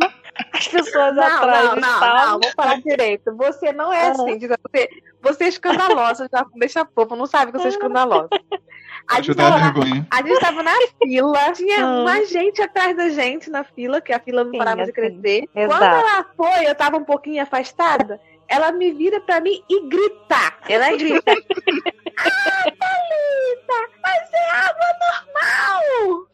as 0.53 0.67
pessoas 0.67 1.15
Não, 1.15 1.23
atrás 1.23 1.63
não, 1.65 1.75
não, 1.75 1.93
estavam. 1.93 2.31
não, 2.31 2.39
vou 2.41 2.51
falar 2.55 2.81
direito. 2.81 3.35
Você 3.35 3.71
não 3.71 3.91
é 3.93 4.07
Ah. 4.07 4.11
assim, 4.11 4.39
você, 4.39 4.89
você 5.21 5.43
é 5.45 5.47
escandalosa, 5.47 6.27
já 6.31 6.45
deixa 6.55 6.85
fofo, 6.93 7.15
não 7.15 7.25
sabe 7.25 7.51
que 7.51 7.57
você 7.57 7.67
é 7.67 7.71
escandalosa. 7.71 8.29
A 9.07 9.21
gente, 9.21 9.35
tava, 9.35 9.59
vergonha. 9.59 10.07
a 10.09 10.15
gente 10.23 10.39
tava 10.39 10.63
na 10.63 10.71
fila, 10.99 11.51
tinha 11.51 11.85
Ah. 11.85 12.03
mais 12.03 12.27
gente 12.27 12.59
atrás 12.59 12.97
da 12.97 13.09
gente 13.09 13.51
na 13.51 13.63
fila, 13.63 14.01
que 14.01 14.11
a 14.11 14.19
fila 14.19 14.43
não 14.43 14.51
Sim, 14.51 14.57
parava 14.57 14.77
de 14.77 14.81
assim, 14.83 14.91
crescer. 14.93 15.47
exato. 15.53 15.79
Quando 15.79 15.83
ela 15.93 16.25
foi, 16.35 16.67
eu 16.67 16.73
tava 16.73 16.97
um 16.97 17.03
pouquinho 17.03 17.43
afastada, 17.43 18.19
ela 18.47 18.71
me 18.71 18.91
vira 18.91 19.19
pra 19.21 19.39
mim 19.41 19.63
e 19.69 19.81
grita. 19.87 20.53
Ela 20.69 20.95
grita. 20.95 21.33
Thalita, 22.15 23.89
mas 24.01 24.33
é 24.33 24.49
água 24.51 24.87
normal! 25.01 26.27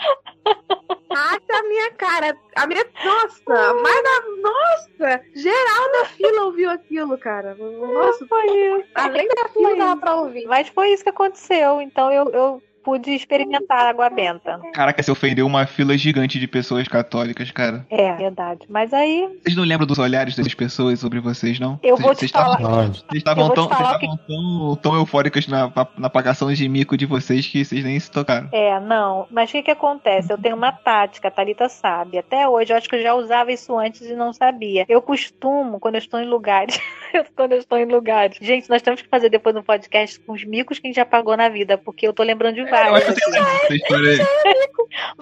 Acha 1.13 1.59
a 1.59 1.63
minha 1.63 1.91
cara. 1.93 2.37
A 2.55 2.67
minha. 2.67 2.85
Nossa, 3.03 3.73
mas 3.73 4.03
na. 4.03 4.21
Nossa! 4.41 5.21
Geral 5.35 5.91
da 5.93 6.05
fila 6.05 6.45
ouviu 6.45 6.69
aquilo, 6.69 7.17
cara. 7.17 7.55
Nossa, 7.55 8.25
Foi 8.27 8.45
isso. 8.45 8.87
além 8.95 9.27
da 9.27 9.49
fila 9.49 9.75
dava 9.75 9.99
pra 9.99 10.15
ouvir. 10.15 10.45
Mas 10.45 10.69
foi 10.69 10.91
isso 10.93 11.03
que 11.03 11.09
aconteceu. 11.09 11.81
Então 11.81 12.11
eu, 12.11 12.29
eu 12.29 12.63
pude 12.83 13.11
experimentar 13.11 13.85
água 13.87 14.09
benta. 14.09 14.59
Caraca, 14.73 15.01
você 15.01 15.11
ofendeu 15.11 15.45
uma 15.45 15.65
fila 15.65 15.97
gigante 15.97 16.39
de 16.39 16.47
pessoas 16.47 16.87
católicas, 16.87 17.51
cara. 17.51 17.85
É, 17.89 18.13
verdade. 18.13 18.61
Mas 18.69 18.93
aí 18.93 19.27
Vocês 19.43 19.55
não 19.55 19.63
lembram 19.63 19.87
dos 19.87 19.99
olhares 19.99 20.35
dessas 20.35 20.53
pessoas 20.53 20.99
sobre 20.99 21.19
vocês, 21.19 21.59
não? 21.59 21.79
eu 21.83 21.95
Vocês- 21.95 22.05
vou 22.05 22.15
te 22.15 22.19
vocês 22.19 22.31
falar. 22.31 22.57
Vocês 22.87 23.05
estavam 23.13 23.49
tão, 23.49 23.63
estavam 23.65 24.17
tão, 24.27 24.75
tão 24.81 24.95
eufóricas 24.95 25.47
na, 25.47 25.71
na 25.97 26.09
pagação 26.09 26.51
de 26.53 26.67
mico 26.67 26.97
de 26.97 27.05
vocês 27.05 27.47
que 27.47 27.63
vocês 27.63 27.83
nem 27.83 27.99
se 27.99 28.09
tocaram. 28.11 28.49
É, 28.51 28.79
não. 28.79 29.27
Mas 29.31 29.49
o 29.49 29.53
que, 29.53 29.63
que 29.63 29.71
acontece? 29.71 30.31
Eu 30.31 30.37
tenho 30.37 30.55
uma 30.55 30.71
tática, 30.71 31.27
a 31.27 31.31
Thalita 31.31 31.69
sabe. 31.69 32.17
Até 32.17 32.47
hoje, 32.47 32.73
eu 32.73 32.77
acho 32.77 32.89
que 32.89 32.95
eu 32.95 33.01
já 33.03 33.13
usava 33.13 33.51
isso 33.51 33.77
antes 33.77 34.01
e 34.01 34.15
não 34.15 34.33
sabia. 34.33 34.85
Eu 34.89 35.01
costumo, 35.01 35.79
quando 35.79 35.95
eu 35.95 35.99
estou 35.99 36.19
em 36.19 36.27
lugares. 36.27 36.79
quando 37.35 37.53
eu 37.53 37.59
estou 37.59 37.77
em 37.77 37.85
lugares. 37.85 38.37
Gente, 38.41 38.69
nós 38.69 38.81
temos 38.81 39.01
que 39.01 39.07
fazer 39.09 39.29
depois 39.29 39.55
um 39.55 39.63
podcast 39.63 40.19
com 40.21 40.33
os 40.33 40.43
micos 40.43 40.79
que 40.79 40.87
a 40.87 40.89
gente 40.89 40.95
já 40.95 41.05
pagou 41.05 41.35
na 41.37 41.49
vida, 41.49 41.77
porque 41.77 42.07
eu 42.07 42.13
tô 42.13 42.23
lembrando 42.23 42.55
de 42.55 42.61
Eu 42.61 42.69
vários. 42.69 43.03
acho 43.07 43.13
que 43.15 43.25
eu 43.25 43.29
lembro 43.31 43.51
dessa 43.51 43.75
história 43.75 44.11
aí. 44.11 44.19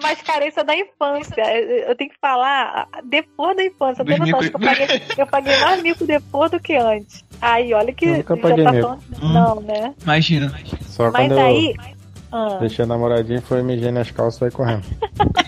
Mas 0.02 0.22
carência 0.22 0.64
da 0.64 0.74
infância. 0.76 1.42
Eu 1.86 1.94
tenho 1.94 2.10
que 2.10 2.16
falar 2.20 2.88
depois 3.04 3.56
da 3.56 3.64
infância. 3.64 4.04
Tem 4.04 4.18
noção, 4.18 4.38
acho 4.40 4.50
que 4.50 4.56
eu 4.56 4.60
paguei, 4.60 4.86
eu 5.18 5.26
paguei 5.26 5.56
mais 5.58 5.82
mico 5.82 6.04
depois 6.04 6.50
do 6.50 6.60
que 6.60 6.74
antes. 6.74 7.24
Aí, 7.40 7.72
olha 7.72 7.92
que. 7.92 8.06
Eu 8.06 8.16
nunca 8.16 8.36
já 8.36 8.42
paguei 8.42 8.64
tá 8.64 8.70
falando- 8.72 9.00
Hum. 9.22 9.32
Não, 9.32 9.60
né? 9.60 9.94
Imagina. 10.02 10.52
Só 10.82 11.10
Mas 11.10 11.28
quando 11.28 11.38
aí. 11.38 11.74
eu 11.76 11.99
Ah, 12.32 12.58
deixei 12.60 12.84
a 12.84 12.88
namoradinha 12.88 13.42
foi 13.42 13.62
mijar 13.62 13.92
nas 13.92 14.10
calças 14.10 14.36
e 14.36 14.38
saí 14.40 14.50
correndo. 14.50 14.84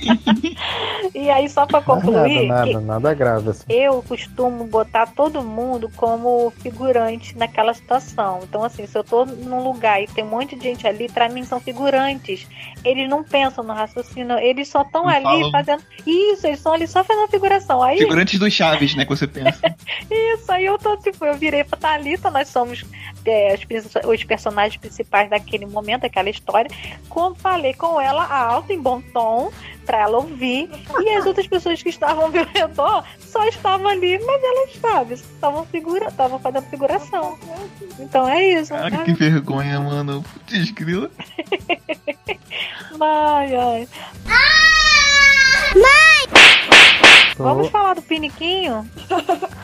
e 1.14 1.30
aí, 1.30 1.48
só 1.48 1.64
pra 1.64 1.80
concluir, 1.80 2.48
nada, 2.48 2.66
nada, 2.66 2.80
nada 2.80 3.14
grave 3.14 3.50
assim. 3.50 3.64
eu 3.68 4.02
costumo 4.02 4.66
botar 4.66 5.06
todo 5.06 5.42
mundo 5.42 5.90
como 5.96 6.50
figurante 6.58 7.36
naquela 7.38 7.72
situação. 7.72 8.40
Então, 8.42 8.64
assim, 8.64 8.86
se 8.86 8.98
eu 8.98 9.04
tô 9.04 9.24
num 9.24 9.62
lugar 9.62 10.02
e 10.02 10.06
tem 10.08 10.24
um 10.24 10.28
monte 10.28 10.56
de 10.56 10.62
gente 10.64 10.86
ali, 10.86 11.08
pra 11.08 11.28
mim 11.28 11.44
são 11.44 11.60
figurantes. 11.60 12.46
Eles 12.84 13.08
não 13.08 13.22
pensam 13.22 13.62
no 13.62 13.72
raciocínio, 13.72 14.38
eles 14.38 14.66
só 14.68 14.82
estão 14.82 15.08
ali 15.08 15.22
falam. 15.22 15.50
fazendo. 15.52 15.82
Isso, 16.04 16.46
eles 16.46 16.58
estão 16.58 16.72
ali 16.72 16.86
só 16.88 17.04
fazendo 17.04 17.28
figuração. 17.28 17.80
Aí, 17.82 17.98
Figurantes 17.98 18.40
do 18.40 18.50
Chaves, 18.50 18.96
né? 18.96 19.04
Que 19.04 19.10
você 19.10 19.26
pensa. 19.26 19.60
isso, 20.10 20.50
aí 20.50 20.64
eu 20.64 20.76
tô, 20.78 20.96
tipo, 20.96 21.24
eu 21.24 21.34
virei 21.34 21.62
pra 21.62 21.78
Thalita, 21.78 22.30
nós 22.30 22.48
somos 22.48 22.84
é, 23.24 23.54
os, 23.54 24.04
os 24.04 24.24
personagens 24.24 24.76
principais 24.80 25.30
daquele 25.30 25.66
momento, 25.66 26.02
daquela 26.02 26.28
história. 26.28 26.71
Como 27.08 27.34
falei 27.34 27.74
com 27.74 28.00
ela 28.00 28.24
alto, 28.24 28.72
em 28.72 28.80
bom 28.80 29.00
tom, 29.12 29.52
pra 29.84 29.98
ela 29.98 30.18
ouvir. 30.18 30.70
E 31.00 31.10
as 31.10 31.26
outras 31.26 31.46
pessoas 31.46 31.82
que 31.82 31.90
estavam 31.90 32.24
ao 32.24 32.30
meu 32.30 32.46
redor 32.46 33.04
só 33.20 33.44
estavam 33.46 33.88
ali, 33.88 34.18
mas 34.24 34.42
elas, 34.42 34.76
sabe, 34.80 35.14
estavam 35.14 35.66
figura, 35.66 36.08
estavam 36.08 36.38
fazendo 36.38 36.64
figuração. 36.70 37.38
Então 37.98 38.28
é 38.28 38.44
isso. 38.44 38.72
Caraca, 38.72 39.04
que 39.04 39.12
vergonha, 39.12 39.80
mano. 39.80 40.22
Putz, 40.22 40.70
grila. 40.70 41.10
Ai, 43.00 43.56
ai. 43.56 43.88
Vamos 47.36 47.68
falar 47.68 47.94
do 47.94 48.02
piniquinho? 48.02 48.86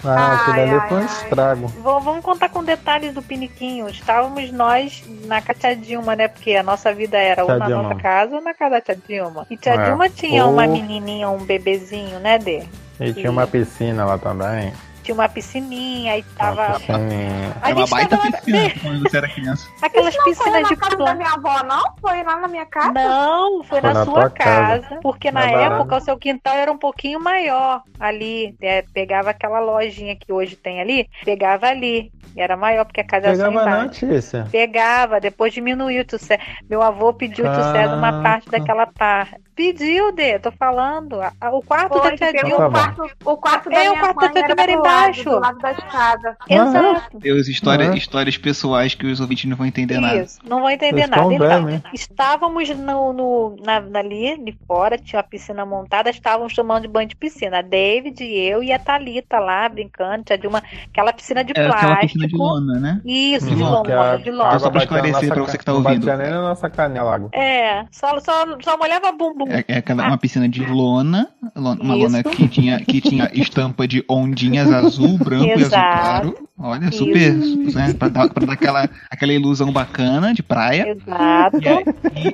Ah, 0.04 0.34
aquilo 0.34 0.52
Ai, 0.54 0.62
ali 0.62 0.70
ai, 0.70 0.88
foi 0.88 0.98
um 0.98 1.04
estrago. 1.06 1.66
Vou- 1.68 2.00
Vamos 2.00 2.24
contar 2.24 2.48
com 2.48 2.62
detalhes 2.64 3.12
do 3.12 3.22
piniquinho. 3.22 3.88
Estávamos 3.88 4.50
nós 4.52 5.02
na 5.26 5.40
casa 5.42 5.60
da 5.60 5.68
Tia 5.68 5.76
Dilma, 5.76 6.16
né? 6.16 6.28
Porque 6.28 6.54
a 6.54 6.62
nossa 6.62 6.92
vida 6.94 7.18
era 7.18 7.42
ou 7.42 7.48
Tia 7.48 7.58
na 7.58 7.66
Dilma. 7.66 7.82
nossa 7.82 7.94
casa 7.96 8.36
ou 8.36 8.42
na 8.42 8.54
casa 8.54 8.70
da 8.76 8.80
Tia 8.80 8.98
Dilma. 9.06 9.46
E 9.50 9.56
Tia 9.56 9.74
É. 9.74 9.84
Dilma 9.86 10.08
tinha 10.08 10.44
Ou- 10.46 10.52
uma 10.52 10.66
menininha, 10.66 11.28
um 11.28 11.38
bebezinho, 11.44 12.18
né, 12.20 12.38
Dê? 12.38 12.62
E 13.00 13.12
tinha 13.12 13.30
uma 13.30 13.46
piscina 13.46 14.04
lá 14.04 14.18
também. 14.18 14.72
Tinha 15.08 15.14
uma 15.14 15.28
piscininha 15.28 16.18
e 16.18 16.22
tava. 16.22 16.64
A 16.66 17.70
Era 17.70 17.74
uma 17.74 17.86
gente 17.86 17.90
baita 17.90 18.18
tava 18.18 18.30
piscina 18.30 18.70
quando 18.82 19.02
você 19.08 19.16
era 19.16 19.28
criança. 19.30 19.66
Aquelas 19.80 20.14
Foi 20.14 20.24
piscinas 20.24 20.68
de 20.68 20.70
na 20.70 20.76
casa 20.76 20.96
da 20.98 21.14
minha 21.14 21.32
avó, 21.32 21.62
não? 21.62 21.82
Foi 21.98 22.22
lá 22.22 22.36
na 22.40 22.46
minha 22.46 22.66
casa? 22.66 22.92
Não, 22.92 23.64
foi, 23.64 23.80
Foi 23.80 23.88
na, 23.88 23.94
na 23.94 24.04
sua 24.04 24.28
casa. 24.28 24.82
casa. 24.82 25.00
Porque 25.00 25.30
na 25.30 25.46
Na 25.46 25.50
época 25.50 25.96
o 25.96 26.00
seu 26.02 26.18
quintal 26.18 26.56
era 26.56 26.70
um 26.70 26.76
pouquinho 26.76 27.18
maior 27.18 27.82
ali. 27.98 28.54
é, 28.60 28.82
pegava 28.92 29.30
aquela 29.30 29.60
lojinha 29.60 30.14
que 30.14 30.30
hoje 30.30 30.56
tem 30.56 30.78
ali, 30.78 31.08
pegava 31.24 31.68
ali. 31.68 32.12
Era 32.36 32.54
maior 32.54 32.84
porque 32.84 33.00
a 33.00 33.06
casa 33.06 33.28
era 33.28 33.36
só 33.36 33.48
Pegava 33.48 33.70
não. 33.70 33.88
Tícia. 33.88 34.46
Pegava, 34.52 35.18
depois 35.20 35.54
diminuiu. 35.54 36.04
Cé. 36.18 36.38
Meu 36.68 36.82
avô 36.82 37.14
pediu 37.14 37.46
o 37.46 37.52
tio 37.52 37.62
César 37.72 37.96
uma 37.96 38.22
parte 38.22 38.50
daquela 38.50 38.86
parte. 38.86 39.40
Pediu, 39.58 40.12
Dê, 40.12 40.38
tô 40.38 40.52
falando. 40.52 41.18
O 41.52 41.60
quarto 41.62 41.98
Foi, 41.98 42.10
da 42.12 42.16
tia 42.16 42.32
Dilma. 42.44 42.56
tá 42.58 42.68
o, 42.68 42.70
quarto, 42.70 43.02
o 43.24 43.36
quarto 43.36 43.68
da 43.70 43.76
É, 43.84 43.90
o 43.90 43.96
quarto 43.98 44.20
da 44.20 44.28
tia 44.30 44.42
Dilma 44.46 44.62
era 44.62 44.72
do 44.76 44.78
lado, 44.84 44.88
embaixo. 45.00 45.24
do 45.24 45.40
lado 45.40 45.58
da 45.58 45.72
escada. 45.72 46.36
Exato. 46.48 47.18
Deus, 47.18 47.48
história, 47.48 47.88
Uhum. 47.88 47.94
histórias 47.94 48.36
pessoais 48.38 48.94
que 48.94 49.04
os 49.06 49.18
ouvintes 49.20 49.50
não 49.50 49.56
vão 49.56 49.66
entender 49.66 49.98
nada. 49.98 50.20
Isso, 50.22 50.38
não 50.48 50.60
vão 50.60 50.70
entender 50.70 51.08
Vocês 51.08 51.10
nada. 51.10 51.34
Então, 51.34 51.64
bem, 51.64 51.82
estávamos 51.92 52.68
no, 52.68 53.12
no, 53.12 53.56
na, 53.64 53.78
ali, 53.98 54.30
ali 54.30 54.56
fora, 54.64 54.96
tinha 54.96 55.18
uma 55.20 55.28
piscina 55.28 55.66
montada, 55.66 56.08
estávamos 56.08 56.54
tomando 56.54 56.82
de 56.82 56.88
banho 56.88 57.08
de 57.08 57.16
piscina. 57.16 57.58
A 57.58 57.62
David, 57.62 58.22
eu 58.22 58.62
e 58.62 58.70
a 58.72 58.78
Thalita 58.78 59.40
lá, 59.40 59.68
brincando, 59.68 60.22
tinha 60.22 60.38
de 60.38 60.46
uma, 60.46 60.62
aquela 60.88 61.12
piscina 61.12 61.42
de 61.42 61.50
É 61.56 61.66
aquela 61.66 61.72
plástico. 61.80 62.00
piscina 62.06 62.28
de 62.28 62.36
lona, 62.36 62.78
né? 62.78 63.00
Isso, 63.04 63.48
de 63.48 63.56
De 63.56 63.60
lona, 63.60 63.76
lona, 63.78 63.84
Que 63.88 63.92
a 63.92 64.16
de 64.18 64.30
lona. 64.30 64.58
Só 64.60 64.70
pra 64.70 64.82
esclarecer 64.82 65.28
pra 65.34 65.42
você 65.42 65.58
que 65.58 65.64
tá 65.64 65.72
não 65.72 65.80
ouvindo. 65.80 66.06
batia 66.06 66.16
nem 66.16 66.30
na 66.30 66.42
nossa 66.42 66.70
canela 66.70 67.12
água. 67.12 67.28
É, 67.32 67.84
só, 67.90 68.20
só, 68.20 68.44
só 68.62 68.76
molhava 68.78 69.10
bumbum. 69.10 69.47
É, 69.48 69.64
é 69.66 69.78
aquela, 69.78 70.06
uma 70.08 70.18
piscina 70.18 70.48
de 70.48 70.62
lona, 70.64 71.28
lona- 71.56 71.80
uma 71.82 71.94
lona 71.94 72.20
Isso. 72.20 72.28
que 72.30 72.46
tinha, 72.48 72.78
que 72.80 73.00
tinha 73.00 73.30
estampa 73.32 73.88
de 73.88 74.04
ondinhas 74.08 74.70
azul, 74.70 75.16
branco 75.16 75.44
e 75.46 75.52
azul 75.52 75.66
Exato. 75.66 75.98
claro. 76.32 76.48
Olha, 76.60 76.90
super, 76.90 77.32
né, 77.34 77.94
pra 77.96 78.08
dar, 78.08 78.28
pra 78.30 78.44
dar 78.44 78.52
aquela, 78.54 78.90
aquela 79.08 79.32
ilusão 79.32 79.70
bacana 79.72 80.34
de 80.34 80.42
praia. 80.42 80.88
Exato. 80.88 81.56
E 81.62 81.68
aí, 81.68 81.84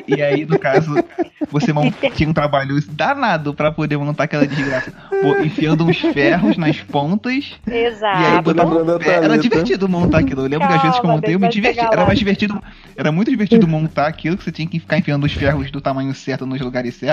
e- 0.08 0.14
e 0.16 0.22
aí, 0.22 0.46
no 0.46 0.58
caso, 0.58 0.94
você 1.50 1.74
mon- 1.74 1.92
tinha 2.16 2.26
um 2.28 2.32
trabalho 2.32 2.74
danado 2.90 3.52
pra 3.52 3.70
poder 3.70 3.98
montar 3.98 4.24
aquela 4.24 4.46
desgraça. 4.46 4.90
Pô, 5.20 5.36
enfiando 5.44 5.84
uns 5.84 5.98
ferros 5.98 6.56
nas 6.56 6.80
pontas. 6.80 7.52
E 7.66 7.70
aí, 7.70 7.84
Exato. 7.84 8.54
da 8.54 8.64
um 8.66 8.98
pé. 8.98 9.16
Era 9.24 9.36
divertido 9.36 9.86
montar 9.90 10.20
aquilo. 10.20 10.40
Eu 10.40 10.48
lembro 10.48 10.68
que 10.68 10.74
às 10.74 10.80
vezes 10.82 10.96
que 10.96 11.00
eu 11.00 11.02
Calma, 11.02 11.16
montei, 11.16 11.34
eu 11.34 11.40
me 11.40 11.48
diverti. 11.50 11.80
Era 11.80 12.06
mais 12.06 12.18
divertido. 12.18 12.62
Era 12.96 13.12
muito 13.12 13.30
divertido 13.30 13.68
montar 13.68 14.06
aquilo 14.06 14.38
que 14.38 14.44
você 14.44 14.50
tinha 14.52 14.66
que 14.66 14.80
ficar 14.80 14.96
enfiando 14.96 15.24
os 15.24 15.32
ferros 15.34 15.70
do 15.70 15.82
tamanho 15.82 16.14
certo 16.14 16.46
nos 16.46 16.58
lugares 16.62 16.94
certos. 16.94 17.03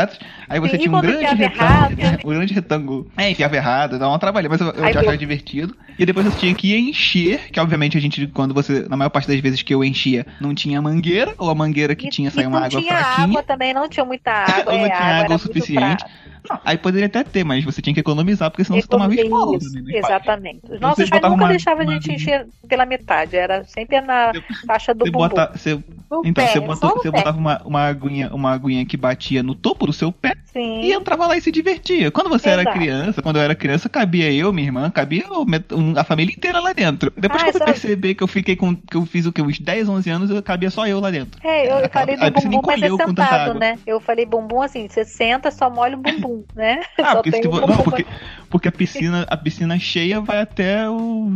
Aí 0.49 0.59
você 0.59 0.71
Sim, 0.71 0.75
e 0.75 0.79
tinha 0.79 0.97
um 0.97 1.01
grande 1.01 1.35
retângulo. 1.35 1.63
errado? 1.63 2.21
Um 2.25 2.29
grande 2.29 2.53
retângulo. 2.53 3.07
É, 3.17 3.29
enfiava 3.31 3.55
errado, 3.55 3.99
dava 3.99 4.11
uma 4.11 4.19
trabalho, 4.19 4.49
mas 4.49 4.59
eu, 4.61 4.67
eu 4.67 4.93
já 4.93 4.99
achava 5.01 5.17
divertido. 5.17 5.75
E 5.97 6.05
depois 6.05 6.25
você 6.25 6.37
tinha 6.37 6.53
que 6.55 6.75
encher, 6.77 7.49
que 7.51 7.59
obviamente 7.59 7.97
a 7.97 8.01
gente, 8.01 8.27
quando 8.27 8.53
você, 8.53 8.87
na 8.89 8.97
maior 8.97 9.09
parte 9.09 9.27
das 9.27 9.39
vezes 9.39 9.61
que 9.61 9.73
eu 9.73 9.83
enchia, 9.83 10.25
não 10.39 10.53
tinha 10.55 10.81
mangueira, 10.81 11.33
ou 11.37 11.49
a 11.49 11.55
mangueira 11.55 11.95
que 11.95 12.07
E- 12.07 12.09
tinha 12.09 12.31
saía 12.31 12.47
uma 12.47 12.59
não 12.59 12.65
água 12.67 12.81
tinha 12.81 12.95
fraquinha. 12.95 13.25
água 13.27 13.43
também, 13.43 13.73
não 13.73 13.87
tinha 13.89 14.05
muita 14.05 14.31
água. 14.31 14.73
Ou 14.73 14.79
não 14.79 14.85
é, 14.85 14.89
tinha 14.89 14.99
a 14.99 15.07
água 15.17 15.23
água 15.25 15.35
o 15.35 15.39
suficiente. 15.39 16.03
Não, 16.03 16.30
aí 16.65 16.77
poderia 16.77 17.07
até 17.07 17.23
ter, 17.23 17.43
mas 17.43 17.63
você 17.63 17.81
tinha 17.81 17.93
que 17.93 17.99
economizar, 17.99 18.49
porque 18.51 18.63
senão 18.63 18.79
você 18.81 18.87
tomava 18.87 19.13
também. 19.15 19.29
né? 19.83 19.97
Exatamente. 19.97 20.59
Os 20.69 20.79
nossos 20.79 21.09
pais 21.09 21.21
nunca 21.23 21.47
deixavam 21.47 21.87
a 21.87 21.91
gente 21.93 22.11
encher 22.11 22.47
pela 22.67 22.85
metade, 22.85 23.35
era 23.35 23.63
sempre 23.65 23.99
na 24.01 24.31
faixa 24.65 24.93
do 24.93 25.05
Você 25.05 25.11
bumbum. 25.11 25.27
bota, 25.29 25.51
você, 25.55 25.71
então, 26.23 26.33
pé, 26.33 26.47
você, 26.47 26.59
botou, 26.59 27.11
botava 27.11 27.37
uma, 27.37 27.61
uma, 27.63 27.81
aguinha, 27.87 28.29
uma 28.33 28.51
aguinha 28.51 28.85
que 28.85 28.97
batia 28.97 29.41
no 29.43 29.55
topo 29.55 29.85
do 29.87 29.93
seu 29.93 30.11
pé 30.11 30.33
Sim. 30.51 30.81
e 30.81 30.93
entrava 30.93 31.27
lá 31.27 31.37
e 31.37 31.41
se 31.41 31.51
divertia. 31.51 32.11
Quando 32.11 32.29
você 32.29 32.49
era 32.49 32.61
Exato. 32.63 32.77
criança, 32.77 33.21
quando 33.21 33.35
eu 33.37 33.41
era 33.41 33.55
criança, 33.55 33.87
cabia 33.89 34.31
eu, 34.31 34.51
minha 34.51 34.67
irmã, 34.67 34.89
cabia 34.89 35.23
a 35.97 36.03
família 36.03 36.33
inteira 36.33 36.59
lá 36.59 36.73
dentro. 36.73 37.11
Depois 37.15 37.41
Ah, 37.43 37.51
que 37.51 37.57
eu 37.57 37.65
perceber 37.65 38.15
que 38.15 38.23
eu 38.23 38.27
fiquei 38.27 38.55
com. 38.55 38.75
que 38.75 38.97
eu 38.97 39.05
fiz 39.05 39.25
o 39.25 39.31
que? 39.31 39.41
Uns 39.41 39.59
10, 39.59 39.87
11 39.89 40.09
anos, 40.09 40.29
eu 40.29 40.41
cabia 40.43 40.69
só 40.69 40.85
eu 40.87 40.99
lá 40.99 41.09
dentro. 41.11 41.39
É, 41.43 41.67
eu 41.69 41.77
Aquela- 41.77 41.89
falei 41.89 42.17
do 42.17 42.41
bumbum, 42.41 42.61
mas 42.65 42.81
é 42.81 42.89
sentado, 42.89 43.59
né? 43.59 43.77
Eu 43.87 43.99
falei 43.99 44.25
bumbum 44.25 44.61
assim, 44.61 44.87
você 44.87 45.05
senta, 45.05 45.49
só 45.51 45.69
molha 45.69 45.95
o 45.95 45.99
bumbum, 46.01 46.30
né? 46.55 46.81
Ah, 46.99 47.03
só 47.11 47.13
porque, 47.15 47.31
tem 47.31 47.41
se 47.41 47.47
o 47.47 47.51
vo- 47.51 47.61
bumbum. 47.61 47.73
não, 47.75 47.83
porque, 47.83 48.05
Porque 48.49 48.67
a 48.67 48.71
piscina, 48.71 49.25
a 49.29 49.37
piscina 49.37 49.79
cheia 49.79 50.19
vai 50.19 50.41
até 50.41 50.89
o. 50.89 51.31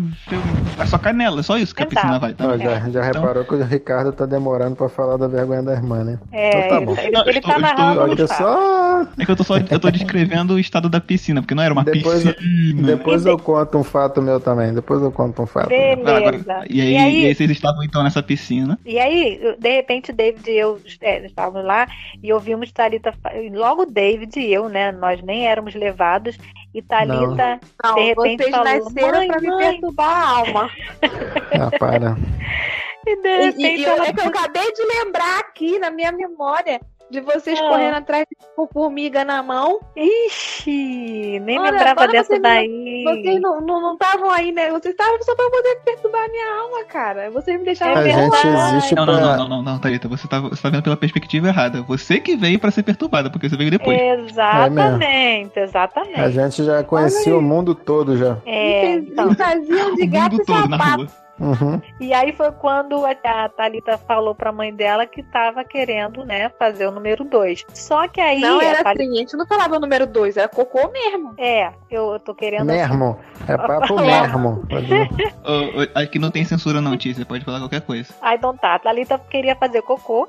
a 0.78 0.86
sua 0.86 1.00
canela, 1.00 1.41
só 1.43 1.58
isso 1.58 1.74
que 1.74 1.82
a 1.82 1.86
Exato. 1.86 1.96
piscina 1.96 2.20
vai. 2.20 2.34
Tá? 2.34 2.46
Ó, 2.48 2.58
já 2.58 2.80
já 2.80 2.88
Então- 2.89 3.04
reparou 3.22 3.46
que 3.46 3.54
o 3.56 3.64
Ricardo 3.64 4.12
tá 4.12 4.26
demorando 4.26 4.76
pra 4.76 4.89
falar 4.89 5.16
da 5.18 5.26
vergonha 5.28 5.64
da 5.64 5.74
irmã, 5.74 6.04
né? 6.04 6.20
É, 6.32 6.50
Então 6.50 6.70
tá 6.70 6.76
ele, 6.78 6.86
bom. 6.86 6.96
ele- 7.00 7.12
Não, 7.12 7.28
ele 7.28 7.38
eu 7.38 7.41
tá 7.41 7.58
narrando 7.60 8.02
Olha 8.02 8.16
no 8.16 8.28
só. 8.28 9.02
É 9.18 9.26
que 9.26 9.32
eu 9.32 9.36
tô 9.36 9.43
só 9.46 9.56
eu 9.58 9.80
tô 9.80 9.89
descrevendo 9.91 10.56
o 10.56 10.60
estado 10.60 10.89
da 10.89 11.00
piscina, 11.00 11.41
porque 11.41 11.56
não 11.56 11.64
era 11.64 11.74
uma 11.74 11.84
Depois- 11.86 12.24
piscina. 12.24 12.82
depois 12.88 13.26
eu 13.26 13.38
conto 13.39 13.78
um 13.78 13.84
fato 13.84 14.22
meu 14.22 14.39
também. 14.41 14.74
Depois 14.74 15.02
eu 15.02 15.12
conto 15.12 15.41
um 15.41 15.46
fato. 15.46 15.70
meu. 15.70 15.80
Ah, 15.80 16.18
agora- 16.18 16.32
Beleza. 16.32 16.66
e, 16.70 16.82
aí, 16.82 16.91
E 16.93 16.98
aí- 16.98 17.24
e 17.24 17.26
aí 17.28 17.36
vocês 17.36 17.50
estavam 17.50 17.82
então 17.84 18.04
nessa 18.04 18.22
piscina. 18.22 18.78
E 18.86 19.00
aí, 19.00 19.39
de 19.58 19.70
repente, 19.76 20.12
David 20.12 20.50
e 20.50 20.58
eu 20.58 20.82
é, 21.02 21.26
estávamos 21.26 21.66
lá 21.66 21.88
e 22.22 22.34
ouvimos 22.34 22.72
Thalita. 22.74 23.14
fa- 23.24 23.32
Logo, 23.54 23.86
David 23.86 24.38
e 24.38 24.54
eu, 24.54 24.68
né? 24.68 24.85
Nós 24.92 25.22
nem 25.22 25.48
éramos 25.48 25.74
levados. 25.76 26.38
E 26.74 26.82
Thalita, 26.82 27.60
Não, 27.84 27.96
De 27.96 28.02
repente 28.02 28.44
vocês 28.44 28.52
falou, 28.56 28.66
nasceram 28.66 29.12
"Mãe, 29.20 29.28
pra 29.30 29.40
me 29.42 29.48
mãe." 29.48 29.72
perturbar 29.72 30.10
a 30.10 30.30
alma. 30.40 30.70
Ah, 31.62 31.78
para. 31.80 32.16
e 33.08 33.16
de 33.22 33.38
repente, 33.38 33.62
e- 33.66 33.78
e 33.78 33.84
eu, 33.86 33.92
ela 33.94 34.08
é 34.08 34.14
que 34.14 34.20
eu 34.20 34.26
acabei 34.28 34.72
de 34.74 34.84
lembrar 34.84 35.40
aqui 35.40 35.80
na 35.80 35.90
minha 35.90 36.12
memória 36.12 36.82
de 37.16 37.22
vocês 37.22 37.59
Ah. 37.59 37.68
correndo 37.70 37.95
atrás 37.95 38.26
com 38.55 38.68
formiga 38.68 39.24
na 39.26 39.41
mão. 39.41 39.80
Ixi, 39.95 41.39
nem 41.39 41.59
Olha, 41.59 41.72
lembrava 41.72 42.07
dessa 42.07 42.28
você 42.28 42.34
me- 42.36 42.39
daí. 42.39 43.03
Vocês 43.03 43.41
não 43.41 43.59
estavam 43.59 43.82
não, 43.82 43.93
estavam 43.93 44.32
aí, 44.32 44.51
né? 44.51 44.70
Vocês 44.72 44.93
estavam 44.93 45.22
só 45.24 45.36
pra 45.36 45.49
poder 45.49 45.76
perturbar 45.86 46.26
a 46.26 46.28
minha 46.28 46.61
alma, 46.61 46.84
cara. 46.86 47.32
Vocês 47.32 47.57
me 47.57 47.66
deixaram 47.66 47.93
É 48.01 48.13
A 48.13 48.30
gente 48.30 48.47
existe 48.47 48.95
Não, 48.95 49.05
não, 49.05 49.13
pra. 49.18 49.26
não, 49.26 49.38
não, 49.38 49.47
não, 49.49 49.63
não, 49.63 49.80
Thalita, 49.80 50.07
você 50.07 50.28
tá, 50.28 50.39
você 50.39 50.61
tá 50.61 50.70
vendo 50.70 50.84
pela 50.84 50.97
perspectiva 50.97 51.47
errada. 51.47 51.82
Você 51.84 52.20
que 52.20 52.36
veio 52.36 52.59
pra 52.59 52.72
ser 52.72 52.84
perturbada, 52.84 53.30
porque 53.30 53.49
você 53.49 53.55
veio 53.57 53.72
depois. 53.72 53.97
Exatamente, 53.99 55.59
A 55.59 55.63
exatamente. 55.63 56.32
gente 56.32 56.63
já 56.63 56.84
conhecia 56.84 57.38
o 57.38 57.41
mundo 57.41 57.74
todo 57.76 58.18
já. 58.18 58.38
É, 58.45 58.95
então. 58.95 59.34
faziam 59.36 59.95
de 59.95 60.03
o 60.03 60.09
gato 60.09 60.32
mundo 60.34 60.41
e 60.41 60.45
todo 60.45 60.70
na 60.70 60.78
sapato. 60.78 61.07
Uhum. 61.40 61.82
E 62.00 62.14
aí 62.14 62.34
foi 62.34 62.52
quando 62.52 63.06
a, 63.06 63.50
Thalita 63.50 63.98
falou 63.98 64.34
pra 64.34 64.52
mãe 64.52 64.74
dela 64.74 65.06
que 65.06 65.22
tava 65.22 65.64
querendo, 65.64 66.24
né, 66.26 66.50
fazer 66.58 66.88
o 66.88 66.92
número 66.92 67.24
2. 67.26 67.66
Só 67.74 68.08
que 68.08 68.22
aí. 68.22 68.40
Não 68.40 68.60
a 68.60 68.64
era 68.64 68.84
Thalita- 68.84 69.04
assim, 69.04 69.12
a 69.14 69.20
gente 69.20 69.38
não 69.38 69.46
falava 69.46 69.76
o 69.76 69.80
número 69.80 70.08
2, 70.08 70.38
era 70.38 70.48
cocô 70.48 70.90
mesmo. 70.92 71.34
É, 71.38 71.72
eu, 71.90 72.14
eu 72.14 72.20
tô 72.20 72.34
querendo. 72.34 72.66
Mermo. 72.66 73.20
É 73.48 73.58
papo 73.58 73.96
mermo. 74.00 74.64
Ô, 75.44 75.82
ô, 75.82 76.00
Aqui 76.02 76.20
não 76.20 76.32
tem 76.32 76.46
censura 76.46 76.82
não, 76.82 76.98
Tia. 76.98 77.14
Você 77.14 77.26
pode 77.26 77.44
falar 77.44 77.60
qualquer 77.60 77.82
coisa. 77.82 78.14
Aí 78.22 78.38
então 78.38 78.56
tá, 78.56 78.76
a 78.76 78.80
Thalita 78.80 79.20
queria 79.30 79.56
fazer 79.56 79.82
cocô. 79.82 80.28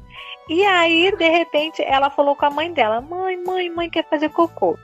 E 0.48 0.62
aí, 0.64 1.14
de 1.16 1.28
repente, 1.28 1.82
ela 1.82 2.08
falou 2.10 2.36
com 2.36 2.46
a 2.46 2.50
mãe 2.50 2.72
dela: 2.72 3.00
Mãe, 3.00 3.36
mãe, 3.44 3.70
mãe 3.70 3.90
quer 3.90 4.08
fazer 4.08 4.28
cocô. 4.30 4.78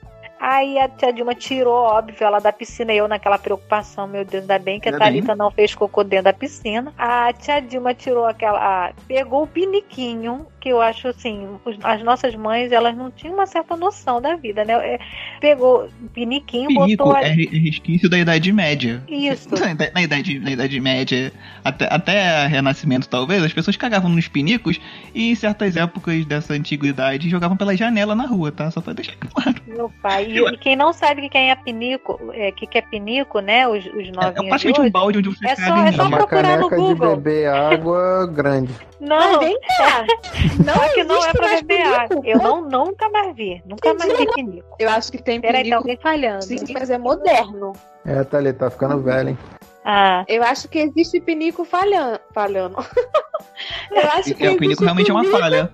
Aí 0.44 0.76
a 0.76 0.88
tia 0.88 1.12
Dilma 1.12 1.36
tirou, 1.36 1.72
óbvio, 1.84 2.24
ela 2.26 2.40
da 2.40 2.52
piscina. 2.52 2.92
e 2.92 2.96
Eu 2.96 3.06
naquela 3.06 3.38
preocupação, 3.38 4.08
meu 4.08 4.24
Deus, 4.24 4.42
ainda 4.42 4.58
bem 4.58 4.80
que 4.80 4.88
a 4.88 4.92
Ainda 4.92 5.04
bem. 5.04 5.22
Thalita 5.22 5.36
não 5.36 5.52
fez 5.52 5.72
cocô 5.72 6.02
dentro 6.02 6.24
da 6.24 6.32
piscina. 6.32 6.92
A 6.98 7.32
tia 7.32 7.60
Dilma 7.62 7.94
tirou 7.94 8.24
aquela. 8.24 8.58
a- 8.88 8.92
pegou 9.06 9.44
o 9.44 9.46
piniquinho, 9.46 10.48
que 10.62 10.68
eu 10.68 10.80
acho 10.80 11.08
assim, 11.08 11.44
os- 11.64 11.76
as 11.82 12.02
nossas 12.04 12.34
mães, 12.36 12.70
elas 12.70 12.96
não 12.96 13.10
tinham 13.10 13.34
uma 13.34 13.46
certa 13.46 13.76
noção 13.76 14.20
da 14.22 14.36
vida, 14.36 14.64
né? 14.64 14.74
É, 14.74 14.98
Pegou 15.40 15.88
piniquinho, 16.14 16.68
Pinico 16.68 17.04
botou. 17.04 17.16
é, 17.16 17.30
é 17.32 17.34
resquício 17.34 18.08
da 18.08 18.16
Idade 18.16 18.52
Média. 18.52 19.02
Isso. 19.08 19.48
Na, 19.58 19.74
na 19.92 20.02
idade, 20.02 20.38
na 20.38 20.50
idade 20.52 20.78
Média, 20.80 21.32
até, 21.64 21.88
até 21.92 22.46
Renascimento 22.46 23.08
talvez, 23.08 23.42
as 23.42 23.52
pessoas 23.52 23.76
cagavam 23.76 24.08
nos 24.08 24.28
pinicos 24.28 24.78
e 25.12 25.30
em 25.32 25.34
certas 25.34 25.76
épocas 25.76 26.24
dessa 26.24 26.52
antiguidade 26.54 27.28
jogavam 27.28 27.56
pela 27.56 27.76
janela 27.76 28.14
na 28.14 28.26
rua, 28.26 28.52
tá? 28.52 28.70
Só 28.70 28.80
pra 28.80 28.92
deixar 28.92 29.16
claro. 29.16 29.56
Meu 29.66 29.90
pai. 30.00 30.26
E, 30.30 30.38
e 30.38 30.56
quem 30.58 30.76
não 30.76 30.92
sabe 30.92 31.28
que 31.28 31.36
é 31.36 31.54
pinico, 31.56 32.20
é, 32.34 32.52
que, 32.52 32.66
que 32.68 32.78
é 32.78 32.82
pinico, 32.82 33.40
né? 33.40 33.66
Os, 33.66 33.84
os 33.86 33.92
É, 33.94 34.08
é 34.08 34.12
novinhos 34.12 34.12
de 34.12 34.48
praticamente 34.48 34.80
um 34.80 34.90
balde 34.90 35.18
onde 35.18 35.28
você 35.30 35.44
É 35.46 35.56
caga 35.56 35.66
só- 35.66 35.84
é 35.84 35.88
É 35.88 35.92
só 35.92 36.08
procurar 36.10 36.58
no 36.58 36.68
caneca 36.68 36.76
de 36.76 36.94
Google. 36.94 37.16
beber 37.16 37.48
água 37.48 38.26
grande. 38.32 38.72
Não, 39.00 39.40
vem 39.40 39.58
cá. 39.78 40.04
Não 40.64 40.74
só 40.74 40.88
que 40.94 41.04
não 41.04 41.24
é 41.24 41.32
pra 41.32 41.48
beber 41.56 41.82
água. 41.82 42.20
Eu 42.24 42.38
não, 42.38 42.62
nunca 42.62 43.08
mais 43.08 43.34
vi. 43.34 43.62
Nunca 43.66 43.94
mais 43.94 44.16
vi 44.18 44.26
pinico. 44.34 44.76
Eu 44.78 44.88
acho 44.90 45.10
que 45.12 45.22
tem 45.22 45.40
Peraí, 45.40 45.54
tá 45.54 45.62
pinico. 45.64 45.76
alguém 45.78 45.96
falhando. 45.96 46.44
Sim, 46.44 46.56
mas 46.72 46.90
é 46.90 46.98
moderno. 46.98 47.72
É, 48.04 48.22
tá 48.24 48.38
ali, 48.38 48.52
tá 48.52 48.70
ficando 48.70 49.00
velho, 49.02 49.30
hein? 49.30 49.38
Ah, 49.84 50.24
Eu 50.28 50.42
acho 50.44 50.68
que 50.68 50.78
existe 50.78 51.20
pinico 51.20 51.64
falhando. 51.64 52.20
falhando. 52.32 52.76
Eu 53.90 54.08
acho 54.12 54.34
que 54.34 54.44
É, 54.44 54.50
o 54.50 54.56
pinico 54.56 54.64
existe 54.64 54.84
realmente 54.84 55.10
é 55.10 55.14
uma 55.14 55.22
pinico- 55.22 55.38
falha. 55.40 55.72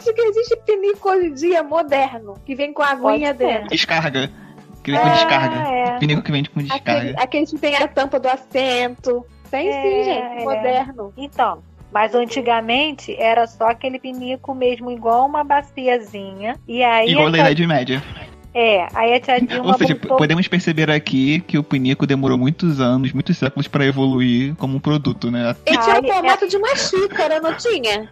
Acho 0.00 0.14
que 0.14 0.20
existe 0.22 0.56
pinico 0.64 1.08
hoje 1.10 1.26
em 1.26 1.34
dia 1.34 1.62
moderno, 1.62 2.34
que 2.44 2.54
vem 2.54 2.72
com 2.72 2.82
a 2.82 2.90
aguinha 2.92 3.34
Pode 3.34 3.38
ser. 3.38 3.46
dentro. 3.54 3.68
Descarga. 3.68 4.30
Que 4.82 4.92
vem 4.92 5.00
com 5.00 5.06
Ah, 5.06 5.10
descarga. 5.12 5.56
é. 5.68 5.98
Pinico 5.98 6.22
que 6.22 6.32
vem 6.32 6.44
com 6.44 6.60
Aquele, 6.60 6.68
descarga. 6.72 7.14
aqueles 7.22 7.50
que 7.50 7.58
tem 7.58 7.76
a 7.76 7.86
tampa 7.86 8.18
do 8.18 8.28
assento. 8.28 9.26
Tem 9.50 9.68
É, 9.68 9.82
sim, 9.82 10.04
gente. 10.04 10.40
é. 10.40 10.44
Moderno. 10.44 11.12
então. 11.16 11.62
Mas 11.92 12.14
antigamente 12.14 13.14
era 13.18 13.46
só 13.46 13.68
aquele 13.68 13.98
pinico 13.98 14.54
mesmo, 14.54 14.90
igual 14.90 15.26
uma 15.26 15.42
baciazinha. 15.42 16.56
E 16.66 16.82
aí. 16.82 17.10
Igual 17.10 17.28
a 17.28 17.30
da 17.30 17.38
Idade 17.38 17.66
Média. 17.66 18.02
É, 18.52 18.88
aí 18.94 19.14
a 19.14 19.20
tia 19.20 19.40
Dilma 19.46 19.72
Ou 19.72 19.78
seja, 19.78 19.94
botou. 19.94 20.16
podemos 20.16 20.48
perceber 20.48 20.90
aqui 20.90 21.40
que 21.40 21.56
o 21.58 21.62
pinico 21.62 22.06
demorou 22.06 22.36
muitos 22.36 22.80
anos, 22.80 23.12
muitos 23.12 23.36
séculos 23.36 23.68
pra 23.68 23.86
evoluir 23.86 24.54
como 24.56 24.76
um 24.76 24.80
produto, 24.80 25.30
né? 25.30 25.54
E 25.66 25.76
tinha 25.76 26.00
o 26.00 26.06
formato 26.06 26.48
de 26.48 26.56
uma 26.56 26.74
xícara, 26.74 27.40
não 27.40 27.54
tinha? 27.54 28.10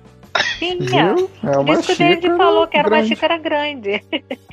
Tinha. 0.58 1.14
É 1.44 1.52
Por 1.52 1.58
uma 1.60 1.72
isso 1.74 1.82
que 1.86 1.92
o 1.92 1.96
David 1.96 2.16
xícara 2.22 2.36
falou 2.36 2.66
que 2.66 2.76
era 2.76 2.88
uma 2.88 2.96
grande. 2.96 3.08
xícara 3.08 3.38
grande. 3.38 3.90
É. 3.92 4.38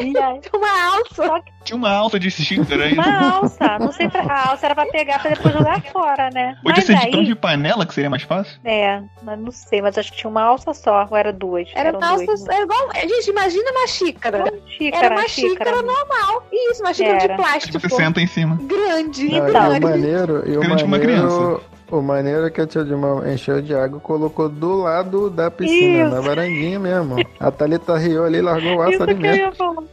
E 0.00 0.16
aí, 0.18 0.40
Tinha 0.40 0.52
uma 0.54 0.94
alça. 0.96 1.42
Tinha 1.62 1.76
uma 1.76 1.90
alta 1.90 2.18
de 2.18 2.30
xícara 2.30 2.84
aí. 2.84 2.94
Uma 2.94 3.36
alça. 3.36 3.78
Não 3.78 3.92
sei 3.92 4.08
pra. 4.08 4.22
A 4.22 4.50
alça 4.50 4.66
era 4.66 4.74
pra 4.74 4.86
pegar 4.86 5.20
pra 5.20 5.30
depois 5.30 5.54
jogar 5.54 5.80
fora, 5.92 6.30
né? 6.32 6.56
Podia 6.62 6.76
Mas 6.78 6.84
ser 6.86 7.10
de 7.10 7.16
aí. 7.18 7.24
de 7.26 7.34
panela, 7.36 7.86
que 7.86 7.94
seria 7.94 8.10
mais 8.10 8.22
fácil. 8.22 8.58
É, 8.64 9.00
mas 9.22 9.38
não 9.38 9.50
sei, 9.52 9.80
mas 9.80 9.96
acho 9.96 10.10
que 10.10 10.18
tinha 10.18 10.30
uma 10.30 10.42
alça 10.42 10.74
só, 10.74 11.06
ou 11.08 11.16
era 11.16 11.32
duas? 11.32 11.68
Era 11.74 11.90
Eram 11.90 11.98
uma 12.00 12.16
duas. 12.16 12.28
alça. 12.28 12.52
Era 12.52 12.62
igual. 12.64 12.88
Gente, 12.94 13.30
imagina 13.30 13.70
uma 13.70 13.86
xícara. 13.86 14.44
Xícara, 14.66 15.06
Era 15.06 15.14
uma 15.14 15.28
xícara 15.28 15.70
normal. 15.82 16.46
Isso, 16.52 16.82
uma 16.82 16.92
xícara 16.94 17.16
Era. 17.16 17.20
de 17.20 17.28
Que 17.28 17.36
plástico. 17.36 17.80
você 17.80 17.88
senta 17.90 18.20
em 18.20 18.26
cima. 18.26 18.58
Grande. 18.62 19.28
Não, 19.28 19.48
Então. 19.48 19.74
e 19.74 19.78
o 19.78 19.82
maneiro, 19.82 20.42
e 20.50 20.56
o 20.56 20.60
Grande 20.60 20.84
uma 20.84 20.98
maneiro, 20.98 21.62
o 21.90 22.00
maneiro 22.02 22.46
é 22.46 22.50
que 22.50 22.60
a 22.60 22.66
tia 22.66 22.84
Dilma 22.84 23.28
encheu 23.32 23.60
de 23.62 23.74
água 23.74 23.98
e 23.98 24.00
colocou 24.00 24.48
do 24.48 24.74
lado 24.82 24.99
da 25.30 25.50
piscina, 25.50 26.04
Isso. 26.04 26.14
na 26.14 26.20
varandinha 26.20 26.78
mesmo. 26.78 27.16
A 27.38 27.50
Thalita 27.50 27.96
riu 27.96 28.24
ali 28.24 28.40
largou 28.40 28.76
o 28.76 28.82
aço 28.82 28.92
Isso 28.92 29.02
ali 29.02 29.14
mesmo. 29.14 29.88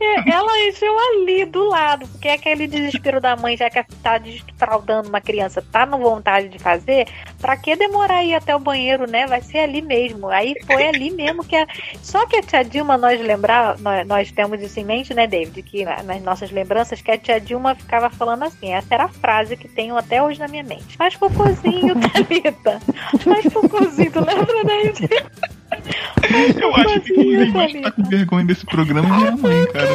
É, 0.00 0.30
Ela 0.30 0.60
encheu 0.68 0.94
ali 0.98 1.44
do 1.44 1.64
lado, 1.68 2.06
porque 2.08 2.28
é 2.28 2.34
aquele 2.34 2.66
desespero 2.66 3.20
da 3.20 3.36
mãe, 3.36 3.56
já 3.56 3.70
que 3.70 3.82
tá 4.02 4.18
desfraudando 4.18 5.08
uma 5.08 5.20
criança, 5.20 5.64
tá 5.72 5.86
com 5.86 5.98
vontade 5.98 6.48
de 6.48 6.58
fazer, 6.58 7.06
pra 7.40 7.56
que 7.56 7.74
demorar 7.76 8.22
ir 8.24 8.34
até 8.34 8.54
o 8.54 8.58
banheiro, 8.60 9.08
né? 9.10 9.26
Vai 9.26 9.40
ser 9.42 9.58
ali 9.58 9.80
mesmo. 9.82 10.28
Aí 10.28 10.54
foi 10.66 10.86
ali 10.86 11.10
mesmo 11.10 11.44
que 11.44 11.56
a... 11.56 11.66
Só 12.02 12.26
que 12.26 12.36
a 12.36 12.42
tia 12.42 12.62
Dilma, 12.64 12.96
nós 12.96 13.20
lembrar, 13.20 13.78
nós, 13.78 14.06
nós 14.06 14.30
temos 14.32 14.60
isso 14.60 14.78
em 14.80 14.84
mente, 14.84 15.14
né, 15.14 15.26
David? 15.26 15.62
Que 15.62 15.84
na- 15.84 16.02
nas 16.02 16.22
nossas 16.22 16.50
lembranças, 16.50 17.00
que 17.00 17.10
a 17.10 17.18
tia 17.18 17.40
Dilma 17.40 17.74
ficava 17.74 18.10
falando 18.10 18.42
assim, 18.44 18.72
essa 18.72 18.94
era 18.94 19.04
a 19.04 19.08
frase 19.08 19.56
que 19.56 19.68
tenho 19.68 19.96
até 19.96 20.22
hoje 20.22 20.38
na 20.38 20.48
minha 20.48 20.62
mente. 20.64 20.96
Faz 20.96 21.16
cocôzinho, 21.16 21.94
Thalita. 22.12 22.80
Faz 23.24 23.52
cocôzinho, 23.52 24.12
tu 24.12 24.20
lembra, 24.24 24.64
David? 24.64 25.08
Eu 26.60 26.74
acho 26.74 27.00
que 27.00 27.14
quem 27.14 27.50
mais 27.52 27.72
tá 27.80 27.90
com 27.90 28.02
vergonha 28.04 28.44
desse 28.44 28.66
programa 28.66 29.08
é 29.08 29.18
minha 29.18 29.36
mãe, 29.36 29.66
cara. 29.66 29.86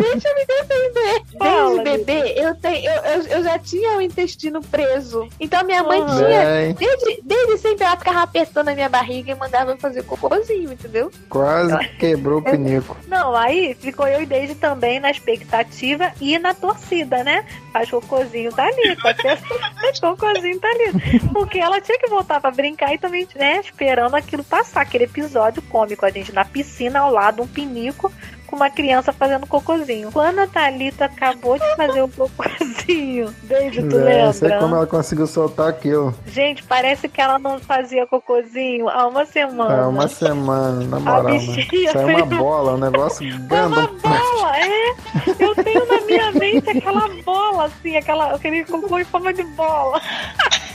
Deixa 0.00 0.28
eu 0.28 0.34
me 0.34 0.46
defender. 0.46 1.22
Fala, 1.38 1.82
Desde 1.82 2.04
bebê, 2.04 2.34
eu, 2.36 2.54
tenho, 2.56 2.90
eu, 2.90 3.02
eu, 3.02 3.22
eu 3.26 3.44
já 3.44 3.58
tinha 3.58 3.96
o 3.96 4.00
intestino 4.00 4.60
preso. 4.62 5.28
Então 5.38 5.64
minha 5.64 5.82
mãe 5.82 6.02
Ah. 6.02 6.16
tinha. 6.16 6.74
Desde, 6.74 7.22
desde 7.22 7.58
sempre 7.58 7.84
ela 7.84 7.96
ficava 7.96 8.22
apertando 8.22 8.68
a 8.68 8.74
minha 8.74 8.88
barriga 8.88 9.32
e 9.32 9.34
mandava 9.34 9.72
eu 9.72 9.78
fazer 9.78 10.02
cocôzinho, 10.04 10.72
entendeu? 10.72 11.10
quase 11.28 11.76
quebrou 11.98 12.38
o 12.38 12.42
pinico. 12.42 12.96
Não, 13.06 13.34
aí 13.34 13.74
ficou 13.74 14.06
eu 14.06 14.22
e 14.22 14.26
Deide 14.26 14.54
também 14.54 15.00
na 15.00 15.10
expectativa 15.10 16.12
e 16.20 16.38
na 16.38 16.54
torcida, 16.54 17.22
né? 17.24 17.44
Faz 17.72 17.90
cocôzinho 17.90 18.52
tá 18.52 18.64
ali, 18.64 18.96
pode 18.96 19.20
ser 19.22 19.36
faz 19.80 20.00
cocôzinho 20.00 20.60
tá 20.60 20.68
ali. 20.68 21.20
Porque 21.32 21.58
ela 21.58 21.80
tinha 21.80 21.98
que 21.98 22.08
voltar 22.08 22.40
pra 22.40 22.50
brincar 22.50 22.94
e 22.94 22.98
também, 22.98 23.26
né, 23.36 23.60
esperando 23.60 24.14
aquilo 24.30 24.44
passar, 24.44 24.82
aquele 24.82 25.04
episódio 25.04 25.60
cômico, 25.62 26.06
a 26.06 26.10
gente 26.10 26.32
na 26.32 26.44
piscina 26.44 27.00
ao 27.00 27.10
lado, 27.12 27.42
um 27.42 27.46
pinico 27.48 28.12
com 28.46 28.56
uma 28.56 28.70
criança 28.70 29.12
fazendo 29.12 29.46
cocôzinho. 29.46 30.10
Quando 30.10 30.40
a 30.40 30.46
Thalita 30.46 31.04
acabou 31.04 31.56
de 31.58 31.76
fazer 31.76 32.02
o 32.02 32.08
cocôzinho, 32.08 33.32
Deide, 33.44 33.82
tu 33.88 33.96
É, 33.98 34.24
não 34.26 34.32
sei 34.32 34.48
lembra? 34.48 34.62
como 34.62 34.74
ela 34.76 34.86
conseguiu 34.88 35.26
soltar 35.26 35.68
aquilo. 35.68 36.12
Gente, 36.26 36.62
parece 36.64 37.08
que 37.08 37.20
ela 37.20 37.38
não 37.38 37.58
fazia 37.60 38.06
cocôzinho 38.08 38.88
há 38.88 39.06
uma 39.06 39.24
semana. 39.24 39.82
Há 39.82 39.88
uma 39.88 40.08
semana, 40.08 40.84
na 40.84 40.98
moral, 40.98 41.22
né? 41.24 41.32
bichinha 41.38 41.92
uma 41.92 42.26
bola, 42.26 42.72
um 42.74 42.78
negócio 42.78 43.24
Uma 43.34 43.46
grandão. 43.46 43.96
bola, 44.02 44.56
é. 44.58 44.94
Eu 45.38 45.54
tenho 45.54 45.86
na 45.86 46.00
minha 46.00 46.32
mente 46.32 46.70
aquela 46.70 47.08
bola, 47.24 47.64
assim, 47.66 47.96
aquela, 47.96 48.34
aquele 48.34 48.64
cocô 48.64 48.98
em 48.98 49.04
forma 49.04 49.32
de 49.32 49.42
bola. 49.44 50.00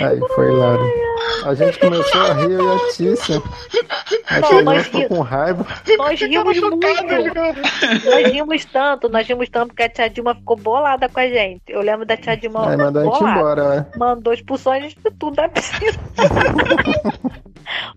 Aí 0.00 0.18
foi 0.34 0.48
hilário. 0.52 0.92
A 1.44 1.54
gente 1.54 1.78
começou 1.78 2.20
a 2.20 2.32
rir, 2.34 2.50
eu 2.52 2.64
e 2.64 2.76
a 2.76 2.78
Tícia. 2.92 3.42
A 4.26 4.40
Não, 4.40 4.64
mas 4.64 4.84
ficou 4.86 5.00
ri- 5.00 5.08
com 5.08 5.20
raiva. 5.20 5.66
Nós 5.96 6.20
rimos 6.20 6.58
muito. 6.60 6.84
Nós 8.04 8.32
rimos 8.32 8.64
tanto, 8.66 9.08
nós 9.08 9.26
rimos 9.26 9.48
tanto 9.48 9.74
que 9.74 9.82
a 9.82 9.88
tia 9.88 10.10
Dilma 10.10 10.34
ficou 10.34 10.56
bolada 10.56 11.08
com 11.08 11.20
a 11.20 11.28
gente. 11.28 11.62
Eu 11.68 11.80
lembro 11.80 12.04
da 12.04 12.16
tia 12.16 12.36
Dilma 12.36 12.70
Aí 12.70 12.76
mandou 12.76 13.02
a 13.02 13.04
gente 13.06 13.18
bolada. 13.18 13.38
embora, 13.38 13.76
né? 13.76 13.86
Mandou 13.96 14.32
expulsou 14.32 14.72
a 14.72 14.80
gente 14.80 14.96
de 14.96 15.10
tudo 15.18 15.36
da 15.36 15.48
piscina. 15.48 15.92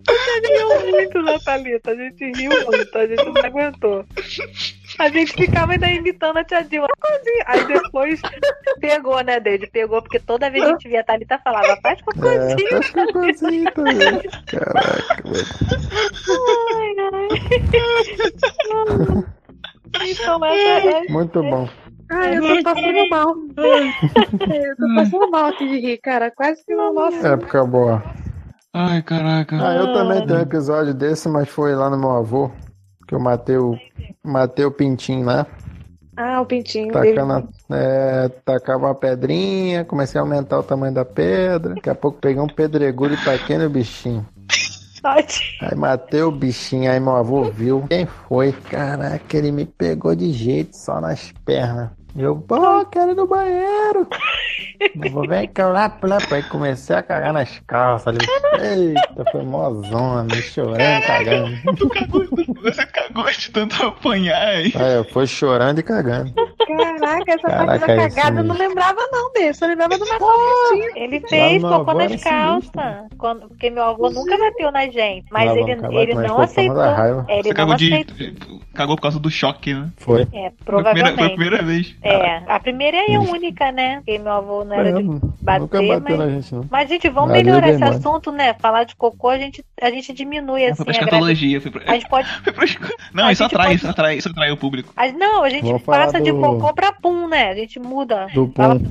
a 0.07 0.35
gente 0.35 0.47
riu 0.57 0.91
muito, 0.91 1.21
né, 1.23 1.37
Thalita? 1.43 1.91
A 1.91 1.95
gente 1.95 2.31
riu 2.31 2.51
muito, 2.65 2.97
a 2.97 3.07
gente 3.07 3.25
não 3.25 3.43
aguentou. 3.43 4.05
A 4.99 5.09
gente 5.09 5.33
ficava 5.33 5.71
ainda 5.73 5.87
imitando 5.87 6.37
a 6.37 6.43
tia 6.43 6.63
Dilma. 6.63 6.87
Aí 7.47 7.65
depois 7.65 8.21
pegou, 8.79 9.21
né, 9.23 9.39
Deide? 9.39 9.67
Pegou, 9.67 10.01
porque 10.01 10.19
toda 10.19 10.49
vez 10.49 10.63
que 10.63 10.69
a 10.69 10.73
gente 10.73 10.89
via 10.89 11.01
a 11.01 11.03
Thalita 11.03 11.39
falava, 11.43 11.77
faz 11.81 11.99
É, 11.99 12.03
cocôzinho. 12.03 12.69
faz 12.69 12.91
cocôzinho 12.91 13.71
também. 13.73 14.21
Caraca, 14.47 15.23
velho. 15.23 15.45
Então, 20.03 20.45
essa 20.45 20.87
é. 20.89 21.03
Muito 21.11 21.41
bom. 21.43 21.67
Ai, 22.11 22.37
eu 22.37 22.41
tô 22.57 22.63
passando 22.63 23.09
mal. 23.09 23.35
eu 24.55 24.75
tô 24.75 24.95
passando 24.95 25.31
mal 25.31 25.45
aqui 25.47 25.67
de 25.67 25.79
rir, 25.79 25.97
cara. 25.99 26.31
Quase 26.31 26.63
que 26.65 26.73
não 26.75 26.93
nossa. 26.93 27.27
Época 27.29 27.65
boa. 27.65 28.03
Ai, 28.73 29.01
caraca. 29.01 29.57
Ah, 29.61 29.75
eu 29.75 29.93
também 29.93 30.25
tenho 30.25 30.39
um 30.39 30.43
episódio 30.43 30.93
desse, 30.93 31.27
mas 31.29 31.49
foi 31.49 31.75
lá 31.75 31.89
no 31.89 31.97
meu 31.97 32.11
avô. 32.11 32.51
Que 33.11 33.15
eu 33.15 33.19
matei 33.19 33.57
o, 33.57 33.77
matei 34.23 34.63
o 34.63 34.71
pintinho 34.71 35.25
lá. 35.25 35.45
Ah, 36.15 36.39
o 36.39 36.45
pintinho. 36.45 36.93
Tacando, 36.93 37.49
é, 37.69 38.29
tacava 38.45 38.85
uma 38.85 38.95
pedrinha, 38.95 39.83
comecei 39.83 40.17
a 40.17 40.23
aumentar 40.23 40.57
o 40.57 40.63
tamanho 40.63 40.93
da 40.93 41.03
pedra. 41.03 41.75
Daqui 41.75 41.89
a 41.89 41.95
pouco 41.95 42.21
peguei 42.21 42.41
um 42.41 42.47
pedregulho 42.47 43.15
e 43.15 43.25
taquei 43.25 43.57
no 43.57 43.69
bichinho. 43.69 44.25
Aí 45.03 45.75
matei 45.75 46.21
o 46.21 46.31
bichinho, 46.31 46.89
aí 46.89 47.01
meu 47.01 47.17
avô 47.17 47.51
viu. 47.51 47.85
Quem 47.89 48.05
foi? 48.05 48.53
Caraca, 48.53 49.37
ele 49.37 49.51
me 49.51 49.65
pegou 49.65 50.15
de 50.15 50.31
jeito, 50.31 50.77
só 50.77 51.01
nas 51.01 51.33
pernas. 51.43 51.89
Eu, 52.17 52.35
pô, 52.41 52.85
quero 52.87 53.11
ir 53.11 53.15
no 53.15 53.25
banheiro. 53.27 54.07
Eu 55.01 55.11
vou 55.11 55.27
vem 55.27 55.47
cá 55.47 55.69
lá, 55.69 55.97
lá, 56.03 56.17
aí 56.31 56.43
comecei 56.43 56.95
a 56.95 57.03
cagar 57.03 57.31
nas 57.31 57.59
calças 57.67 58.07
ali. 58.07 58.25
Eita, 58.61 59.23
foi 59.31 59.43
mó 59.43 59.69
zona, 59.83 60.23
me 60.23 60.41
chorando, 60.41 61.05
cagando. 61.05 61.75
Tu 61.77 61.89
cagou, 61.89 62.25
você 62.61 62.85
cagou 62.87 63.31
de 63.31 63.51
tanto 63.51 63.85
apanhar 63.85 64.41
aí. 64.41 64.73
Aí 64.75 64.95
eu 64.95 65.05
fui 65.05 65.25
chorando 65.27 65.79
e 65.79 65.83
cagando. 65.83 66.33
Caraca, 66.33 67.31
essa 67.31 67.47
Caraca, 67.47 67.65
parte 67.65 67.85
da 67.87 67.93
é 67.93 68.07
isso 68.07 68.15
cagada 68.15 68.39
eu 68.39 68.43
não 68.43 68.57
lembrava 68.57 69.01
não 69.11 69.31
desse. 69.33 69.63
Eu 69.63 69.69
lembrava 69.69 69.97
do 69.97 70.05
macaquinho. 70.05 70.91
Ele 70.95 71.19
fez 71.21 71.61
cocô 71.61 71.73
avô 71.75 71.93
nas 71.93 72.11
era 72.11 72.17
sinistro. 72.17 72.71
calças. 72.71 73.07
Quando, 73.17 73.47
porque 73.49 73.69
meu 73.69 73.83
avô 73.83 74.09
nunca 74.09 74.37
bateu 74.37 74.71
na 74.71 74.87
gente. 74.89 75.25
Mas 75.31 75.45
Lá, 75.45 75.57
ele, 75.57 75.71
ele 75.95 76.13
não 76.15 76.41
aceitou. 76.41 76.81
É, 76.83 77.39
ele 77.39 77.43
Você 77.43 77.49
não 77.49 77.55
cagou 77.55 77.75
de. 77.75 77.93
aceitou. 77.93 78.61
Cagou 78.73 78.95
por 78.95 79.01
causa 79.01 79.19
do 79.19 79.29
choque, 79.29 79.73
né? 79.73 79.89
Foi. 79.97 80.21
É, 80.21 80.25
Foi 80.25 80.41
a 80.41 80.51
primeira, 80.51 80.53
provavelmente. 80.65 81.15
foi 81.17 81.25
a 81.25 81.29
primeira 81.29 81.61
vez. 81.63 81.95
É, 82.03 82.37
a 82.47 82.59
primeira 82.59 82.97
e 83.07 83.15
a 83.15 83.19
única, 83.19 83.71
né? 83.71 83.97
Porque 83.97 84.17
meu 84.17 84.31
avô 84.31 84.63
não 84.63 84.73
era 84.75 84.89
É, 84.89 84.93
de 84.93 85.03
bater, 85.41 85.59
nunca 85.61 85.77
bateu 85.81 85.99
mas... 86.01 86.17
na 86.17 86.29
gente, 86.29 86.55
não. 86.55 86.65
Mas, 86.71 86.89
gente, 86.89 87.09
vamos 87.09 87.31
Ali 87.31 87.43
melhorar 87.43 87.69
esse 87.69 87.79
mole. 87.83 87.95
assunto, 87.95 88.31
né? 88.31 88.55
Falar 88.55 88.85
de 88.85 88.95
cocô, 88.95 89.29
a 89.29 89.37
gente, 89.37 89.63
a 89.79 89.89
gente 89.91 90.11
diminui, 90.11 90.65
assim, 90.65 90.77
Foi 90.77 90.85
pra 90.85 90.93
escatologia. 90.93 91.61
Foi 91.61 91.69
pra... 91.71 91.83
a 91.91 91.93
gente 91.93 92.09
pode... 92.09 92.27
Não, 93.13 93.25
A 93.27 93.31
isso 93.31 93.43
gente 93.43 93.53
atrai, 93.53 93.67
pode- 93.67 93.75
isso 93.77 93.87
atrai, 93.89 94.17
isso 94.17 94.29
atrai 94.29 94.51
o 94.51 94.57
público. 94.57 94.91
a- 94.95 95.11
não, 95.11 95.43
a 95.43 95.49
gente 95.49 95.79
passa 95.83 96.19
de 96.19 96.31
do- 96.31 96.39
cocô 96.39 96.73
pra 96.73 96.91
pum, 96.91 97.27
né? 97.27 97.49
A 97.49 97.55
gente 97.55 97.79
muda. 97.79 98.25
Do 98.33 98.51
Fala- 98.55 98.79
pum. 98.79 98.85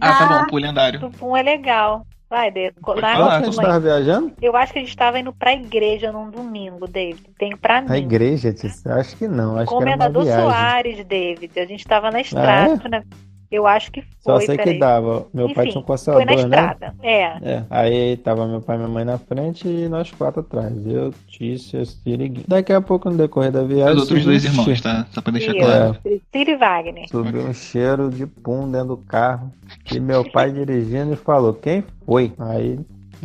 Ah, 0.00 0.14
tá 0.14 0.26
bom, 0.26 0.46
pô, 0.46 0.58
lendário. 0.58 1.00
Do 1.00 1.10
pum 1.10 1.36
é 1.36 1.42
legal. 1.42 2.06
Vai, 2.28 2.52
co- 2.82 2.94
Na 2.96 3.14
que 3.14 3.22
a 3.22 3.42
gente 3.44 3.56
tava 3.56 3.80
viajando? 3.80 4.32
Eu 4.42 4.56
acho 4.56 4.72
que 4.72 4.78
a 4.78 4.82
gente 4.82 4.96
tava 4.96 5.18
indo 5.20 5.32
pra 5.32 5.52
igreja 5.52 6.10
num 6.10 6.30
domingo, 6.30 6.88
David. 6.88 7.22
Tem 7.38 7.56
pra 7.56 7.80
mim. 7.82 7.88
A 7.90 7.98
igreja? 7.98 8.52
Acho 8.98 9.16
que 9.16 9.28
não. 9.28 9.56
Acho 9.56 9.68
que 9.68 9.74
era 9.74 9.84
uma 9.84 9.96
Comendador 9.96 10.24
viagem. 10.24 10.44
Soares, 10.44 11.04
David. 11.06 11.60
A 11.60 11.66
gente 11.66 11.86
tava 11.86 12.10
na 12.10 12.20
estrada, 12.20 12.88
né? 12.88 13.02
Eu 13.50 13.66
acho 13.66 13.92
que 13.92 14.02
Só 14.20 14.36
foi, 14.36 14.46
sei 14.46 14.56
que 14.56 14.64
peraí. 14.64 14.78
dava. 14.78 15.26
Meu 15.32 15.52
pai 15.54 15.64
Enfim, 15.64 15.72
tinha 15.72 15.82
um 15.82 15.86
Foi 15.86 15.94
coçador, 15.96 16.20
na 16.24 16.32
né? 16.34 16.42
estrada. 16.42 16.94
É. 17.02 17.22
É, 17.42 17.64
aí 17.70 18.16
tava 18.16 18.46
meu 18.48 18.60
pai 18.60 18.74
e 18.76 18.78
minha 18.78 18.88
mãe 18.90 19.04
na 19.04 19.18
frente 19.18 19.68
e 19.68 19.88
nós 19.88 20.10
quatro 20.10 20.40
atrás. 20.40 20.72
Eu, 20.86 21.12
Tícia, 21.28 21.84
Cira 21.84 22.24
e 22.24 22.28
Gui. 22.28 22.44
Daqui 22.48 22.72
a 22.72 22.80
pouco, 22.80 23.08
no 23.10 23.16
decorrer 23.16 23.52
da 23.52 23.62
viagem, 23.62 23.94
Os 23.94 24.02
outros 24.02 24.24
dois 24.24 24.44
irmãos, 24.44 24.64
cheiro- 24.64 24.82
tá? 24.82 25.06
Só 25.12 25.20
pra 25.20 25.32
deixar 25.32 25.52
Isso. 25.54 25.64
claro. 25.66 25.96
Ciro 26.32 26.58
Wagner. 26.58 27.08
Subiu 27.08 27.40
um 27.42 27.54
cheiro 27.54 28.10
de 28.10 28.26
pum 28.26 28.70
dentro 28.70 28.88
do 28.88 28.96
carro. 28.96 29.52
E 29.94 30.00
meu 30.00 30.28
pai 30.30 30.50
dirigindo 30.50 31.12
e 31.12 31.16
falou, 31.16 31.54
quem 31.54 31.84
foi? 32.04 32.32
Aí 32.38 32.78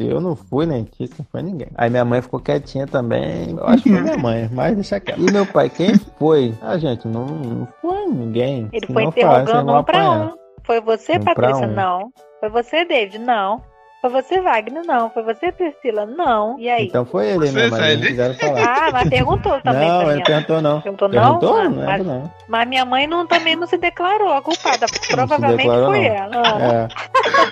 eu 0.08 0.22
não 0.22 0.36
fui, 0.36 0.66
nem 0.66 0.84
Tícia, 0.84 1.16
não 1.20 1.26
foi 1.32 1.42
ninguém. 1.42 1.68
Aí 1.76 1.90
minha 1.90 2.06
mãe 2.06 2.22
ficou 2.22 2.40
quietinha 2.40 2.88
também. 2.88 3.52
Eu 3.52 3.66
acho 3.66 3.84
que 3.84 3.90
foi 3.92 4.02
minha 4.02 4.18
mãe, 4.18 4.50
mas 4.52 4.76
deixa 4.76 5.00
quieto. 5.00 5.20
E 5.20 5.32
meu 5.32 5.46
pai, 5.46 5.70
quem 5.70 5.98
foi? 5.98 6.54
Ah, 6.62 6.78
gente, 6.78 7.08
não, 7.08 7.26
não 7.26 7.68
foi 7.82 8.06
ninguém. 8.08 8.70
Ele 8.72 8.86
Se 8.86 8.94
foi 8.94 9.04
interrogando 9.04 9.74
um 9.74 9.84
pra 9.84 10.12
um. 10.12 10.32
Foi 10.64 10.82
você, 10.82 11.18
Um 11.18 11.24
Patrícia? 11.24 11.68
um. 11.68 11.74
Não. 11.74 12.12
Foi 12.40 12.50
você, 12.50 12.86
David? 12.86 13.20
Não. 13.20 13.62
Foi 14.02 14.10
você, 14.10 14.40
Wagner? 14.42 14.84
Não. 14.86 15.10
Foi 15.10 15.24
você, 15.24 15.52
Priscila? 15.52 16.06
Não. 16.06 16.58
E 16.58 16.70
aí? 16.70 16.86
Então 16.88 17.06
foi 17.06 17.28
ele 17.28 17.52
mesmo, 17.52 17.72
mas 17.78 17.86
eles 17.92 18.08
quiseram 18.08 18.34
falar. 18.36 18.64
Ah, 18.64 18.90
mas 18.94 19.10
perguntou 19.10 19.60
também 19.62 19.90
não, 19.90 20.04
pra 20.06 20.14
ele 20.14 20.24
perguntou 20.24 20.62
não. 20.62 20.82
Perguntou, 20.82 21.10
Perguntou? 21.10 21.64
não? 21.64 21.70
Não 21.70 21.86
mas, 21.86 22.06
não. 22.06 22.34
mas 22.48 22.68
minha 22.70 22.86
mãe 22.86 23.08
não, 23.08 23.28
também 23.28 23.56
não 23.58 23.68
se 23.68 23.78
declarou 23.78 24.32
a 24.32 24.42
culpada. 24.42 24.86
Provavelmente 25.12 25.58
declarou, 25.58 25.88
foi 25.90 26.00
não. 26.00 26.06
ela. 26.16 26.42
Ah. 26.46 26.88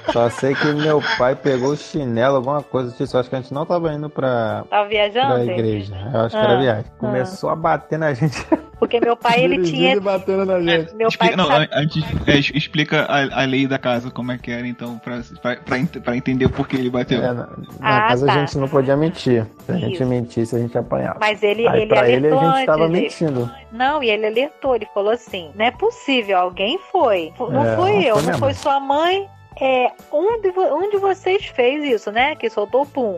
É. 0.07 0.11
Só 0.13 0.29
sei 0.29 0.55
que 0.55 0.67
meu 0.73 1.01
pai 1.17 1.35
pegou 1.35 1.71
o 1.71 1.77
chinelo, 1.77 2.37
alguma 2.37 2.63
coisa 2.63 2.95
disso. 2.95 3.17
Acho 3.17 3.29
que 3.29 3.35
a 3.35 3.41
gente 3.41 3.53
não 3.53 3.65
tava 3.65 3.91
indo 3.93 4.09
pra, 4.09 4.63
Tava 4.69 4.87
viajando? 4.87 5.33
pra 5.33 5.43
igreja. 5.43 5.95
Eu 6.13 6.19
acho 6.21 6.29
que 6.35 6.41
Ah, 6.41 6.43
era 6.49 6.59
viagem. 6.61 6.85
Começou 6.97 7.49
a 7.49 7.55
bater 7.55 7.99
na 7.99 8.13
gente. 8.13 8.37
Porque 8.79 8.99
meu 8.99 9.17
pai, 9.17 9.43
ele 9.43 9.63
tinha. 9.63 9.95
e 9.95 9.99
batendo 9.99 10.45
na 10.45 10.61
gente. 10.61 10.93
Meu 10.95 11.09
pai 11.17 11.29
Explica, 11.29 11.35
não, 11.35 11.47
sabe- 11.47 11.65
an- 11.73 11.81
antes, 11.81 12.03
é, 12.27 12.37
explica 12.37 13.05
a, 13.09 13.41
a 13.41 13.45
lei 13.45 13.65
da 13.67 13.79
casa, 13.79 14.11
como 14.11 14.31
é 14.31 14.37
que 14.37 14.51
era, 14.51 14.67
então, 14.67 14.99
pra, 14.99 15.19
pra, 15.41 15.55
pra, 15.57 15.77
pra 16.03 16.15
entender 16.15 16.36
o 16.45 16.49
porquê 16.49 16.77
ele 16.77 16.89
bateu. 16.89 17.19
É, 17.23 17.27
na, 17.33 17.33
na 17.33 17.47
Ah, 17.81 18.07
casa 18.09 18.25
tá. 18.25 18.33
a 18.33 18.37
gente 18.39 18.57
não 18.57 18.67
podia 18.67 18.95
mentir. 18.97 19.45
Se 19.65 19.71
a 19.71 19.75
gente 19.75 19.93
Isso. 19.95 20.05
mentisse, 20.05 20.55
a 20.55 20.59
gente 20.59 20.77
apanhava. 20.77 21.17
Mas 21.19 21.41
ele, 21.43 21.67
Aí 21.67 21.81
ele 21.81 21.87
pra 21.87 22.09
ele 22.09 22.27
a 22.27 22.55
gente 22.55 22.65
tava 22.65 22.83
antes. 22.85 22.93
ele- 23.21 23.27
mentindo. 23.31 23.51
Não, 23.71 24.01
e 24.03 24.09
ele 24.09 24.25
alertou, 24.25 24.75
ele 24.75 24.87
falou 24.93 25.11
assim: 25.11 25.51
não 25.55 25.65
é 25.65 25.71
possível, 25.71 26.37
alguém 26.37 26.79
foi. 26.91 27.33
Não 27.39 27.65
É, 27.65 27.75
fui 27.75 27.91
não 27.93 28.01
eu, 28.01 28.17
foi 28.17 28.31
não 28.31 28.39
foi 28.39 28.53
sua 28.53 28.79
mãe. 28.79 29.27
É, 29.59 29.91
um 30.13 30.39
de, 30.41 30.51
vo- 30.51 30.75
um 30.75 30.89
de 30.89 30.97
vocês 30.97 31.45
fez 31.47 31.83
isso, 31.83 32.11
né? 32.11 32.35
Que 32.35 32.49
soltou 32.49 32.83
o 32.83 32.85
pum. 32.85 33.17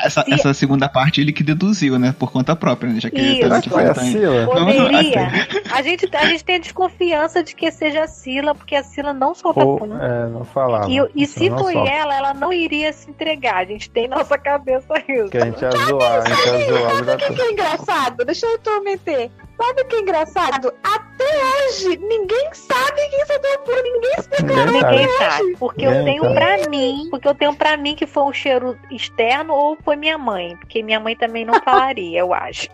Essa, 0.00 0.22
Se- 0.22 0.32
essa 0.32 0.54
segunda 0.54 0.88
parte 0.88 1.20
ele 1.20 1.32
que 1.32 1.42
deduziu, 1.42 1.98
né? 1.98 2.14
Por 2.16 2.30
conta 2.30 2.54
própria, 2.54 2.92
né? 2.92 3.00
Já 3.00 3.10
que 3.10 3.20
Isso. 3.20 3.44
ele 3.52 3.60
que 3.62 3.70
foi 3.70 3.84
a 3.84 3.94
Sila? 3.94 4.46
Poderia. 4.46 5.28
A 5.72 5.82
gente, 5.82 6.08
a 6.16 6.26
gente 6.26 6.44
tem 6.44 6.56
a 6.56 6.58
desconfiança 6.60 7.42
de 7.42 7.54
que 7.56 7.70
seja 7.72 8.04
a 8.04 8.06
Sila, 8.06 8.54
porque 8.54 8.76
a 8.76 8.82
Sila 8.84 9.12
não 9.12 9.34
solta 9.34 9.64
Ou, 9.64 9.78
pum. 9.78 9.98
é, 10.00 10.28
não 10.28 10.44
falava. 10.44 10.88
E, 10.90 10.98
e 11.16 11.26
se 11.26 11.50
foi 11.50 11.72
solta. 11.72 11.90
ela, 11.90 12.14
ela 12.16 12.34
não 12.34 12.52
iria 12.52 12.92
se 12.92 13.10
entregar. 13.10 13.56
A 13.56 13.64
gente 13.64 13.90
tem 13.90 14.06
nossa 14.06 14.38
cabeça 14.38 14.86
isso. 15.08 15.30
Que 15.30 15.38
a 15.38 15.44
gente 15.46 15.62
ia 15.62 15.70
zoar, 15.70 16.22
a 16.22 16.28
gente 16.28 16.48
ia 16.48 16.66
zoar 16.78 17.02
o 17.02 17.16
que 17.16 17.26
toda. 17.26 17.42
é 17.42 17.50
engraçado? 17.50 18.24
Deixa 18.24 18.46
eu 18.46 18.54
intrometer. 18.54 19.30
Sabe 19.60 19.82
o 19.82 19.84
que 19.86 19.96
é 19.96 20.00
engraçado? 20.00 20.72
Até 20.84 21.24
hoje, 21.24 21.96
ninguém 21.98 22.48
sabe 22.54 23.08
quem 23.10 23.26
soltou 23.26 23.50
o 23.54 23.58
pulo, 23.58 23.82
ninguém 23.82 24.12
se 24.22 24.30
declarou. 24.30 24.66
Ninguém 24.72 24.90
Ninguém 24.90 25.08
sabe. 25.18 25.32
sabe. 25.32 25.56
Porque 25.58 25.86
Ninguém 25.86 25.98
eu 25.98 26.04
tenho 26.04 26.22
sabe. 26.22 26.34
pra 26.34 26.70
mim, 26.70 27.08
porque 27.10 27.28
eu 27.28 27.34
tenho 27.34 27.54
pra 27.56 27.76
mim 27.76 27.94
que 27.96 28.06
foi 28.06 28.22
um 28.22 28.32
cheiro 28.32 28.78
externo 28.90 29.52
ou 29.54 29.76
foi 29.84 29.96
minha 29.96 30.16
mãe. 30.16 30.56
Porque 30.56 30.82
minha 30.82 31.00
mãe 31.00 31.16
também 31.16 31.44
não 31.44 31.54
falaria, 31.62 32.20
eu 32.20 32.32
acho. 32.32 32.68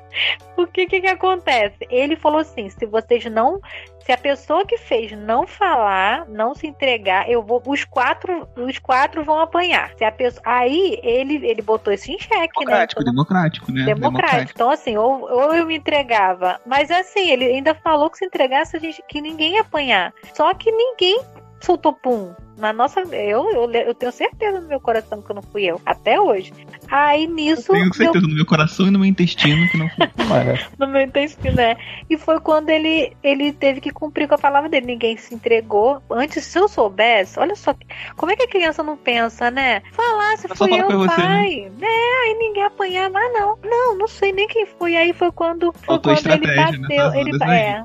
Porque 0.55 0.85
o 0.85 0.89
que, 0.89 1.01
que 1.01 1.07
acontece? 1.07 1.79
Ele 1.91 2.17
falou 2.17 2.41
assim: 2.41 2.69
se 2.69 2.85
vocês 2.87 3.25
não. 3.27 3.61
Se 4.05 4.13
a 4.13 4.19
pessoa 4.19 4.67
que 4.67 4.77
fez 4.77 5.13
não 5.13 5.47
falar, 5.47 6.29
não 6.29 6.55
se 6.55 6.67
entregar, 6.67 7.29
eu 7.31 7.43
vou. 7.43 7.63
Os 7.67 7.85
quatro, 7.85 8.47
os 8.55 8.79
quatro 8.79 9.25
vão 9.25 9.41
apanhar. 9.41 9.93
Se 9.97 10.05
a 10.05 10.13
pessoa, 10.13 10.43
aí 10.45 11.01
ele, 11.03 11.37
ele 11.47 11.63
botou 11.63 11.91
isso 11.91 12.13
em 12.13 12.19
xeque, 12.19 12.37
né? 12.37 12.47
Democrático, 12.67 13.03
democrático, 13.05 13.73
né? 13.73 13.85
democrático. 13.85 14.53
Então, 14.55 14.71
assim, 14.71 14.99
ou, 14.99 15.23
ou 15.23 15.55
eu 15.55 15.65
me 15.65 15.77
entregava. 15.77 16.61
Mas 16.67 16.91
assim, 16.91 17.31
ele 17.31 17.47
ainda 17.47 17.75
falou 17.75 18.11
que 18.11 18.19
se 18.19 18.27
entregasse 18.27 18.77
a 18.77 18.81
gente 18.81 19.03
que 19.09 19.23
ninguém 19.23 19.55
ia 19.55 19.63
apanhar. 19.63 20.13
Só 20.35 20.53
que 20.53 20.71
ninguém 20.71 21.23
soltou 21.59 21.95
pum. 21.95 22.35
Na 22.57 22.73
nossa. 22.73 23.01
Eu, 23.01 23.51
eu, 23.51 23.71
eu 23.73 23.95
tenho 23.95 24.13
certeza 24.13 24.61
no 24.61 24.69
meu 24.69 24.81
coração 24.81 25.21
que 25.21 25.33
não 25.35 25.43
fui 25.43 25.65
eu. 25.65 25.81
Até 25.85 26.21
hoje. 26.21 26.53
Aí 26.91 27.27
nisso. 27.27 27.73
Tenho 27.73 27.85
meu- 27.85 27.95
certeza 27.95 28.27
no 28.27 28.35
meu 28.35 28.47
coração 28.47 28.87
e 28.87 28.91
no 28.91 28.99
meu 28.99 29.09
intestino 29.09 29.69
que 29.69 29.77
não 29.79 29.89
foi. 29.91 30.09
Mas, 30.29 30.61
no 30.79 30.87
meu 30.87 31.03
intestino, 31.03 31.57
né? 31.57 31.77
E 32.09 32.17
foi 32.17 32.39
quando 32.41 32.71
ele, 32.71 33.17
ele 33.23 33.53
teve 33.53 33.81
que 33.81 33.91
cumprir 33.91 34.29
com 34.29 34.35
a 34.35 34.39
palavra 34.39 34.69
dele. 34.69 34.87
Ninguém 34.87 35.17
se 35.17 35.35
entregou. 35.35 36.03
Antes, 36.11 36.45
se 36.45 36.59
eu 36.59 36.69
soubesse, 36.69 37.39
olha 37.39 37.55
só, 37.57 37.75
como 38.17 38.33
é 38.33 38.37
que 38.37 38.45
a 38.45 38.49
criança 38.49 38.83
não 38.83 38.97
pensa, 38.97 39.51
né? 39.51 39.83
Falasse, 39.93 40.47
Ela 40.47 40.55
só 40.55 40.67
fui 40.69 40.81
eu, 40.81 40.87
pra 40.87 40.97
você, 40.97 41.17
pai. 41.17 41.73
É, 41.83 42.27
aí 42.29 42.37
ninguém 42.39 42.63
apanhava, 42.65 43.19
ah, 43.19 43.29
não. 43.33 43.59
Não, 43.65 43.99
não 43.99 44.07
sei 44.09 44.33
nem 44.33 44.47
quem 44.47 44.67
foi. 44.67 44.97
Aí 44.97 45.13
foi 45.13 45.33
quando, 45.33 45.73
foi 45.73 45.87
Faltou 45.87 46.15
quando 46.15 46.27
ele 46.33 46.47
né? 46.47 46.57
bateu. 46.57 47.15
Ele, 47.15 47.39
Faltou, 47.39 47.49
é, 47.55 47.83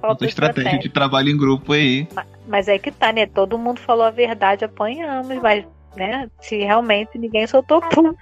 faltou, 0.00 0.26
estratégia 0.26 0.28
estratégia. 0.28 0.78
de 0.78 0.88
trabalho 0.88 1.28
em 1.30 1.36
grupo 1.36 1.72
aí. 1.72 2.08
mas 2.46 2.68
aí 2.68 2.78
que 2.78 2.90
tá, 2.90 3.12
né? 3.12 3.26
Todo 3.26 3.58
mundo 3.58 3.78
falou 3.80 4.07
a 4.08 4.12
verdade, 4.12 4.64
apanhamos, 4.64 5.40
mas 5.42 5.64
né? 5.96 6.28
Se 6.40 6.56
realmente 6.58 7.18
ninguém 7.18 7.46
soltou 7.46 7.80
pum. 7.80 8.14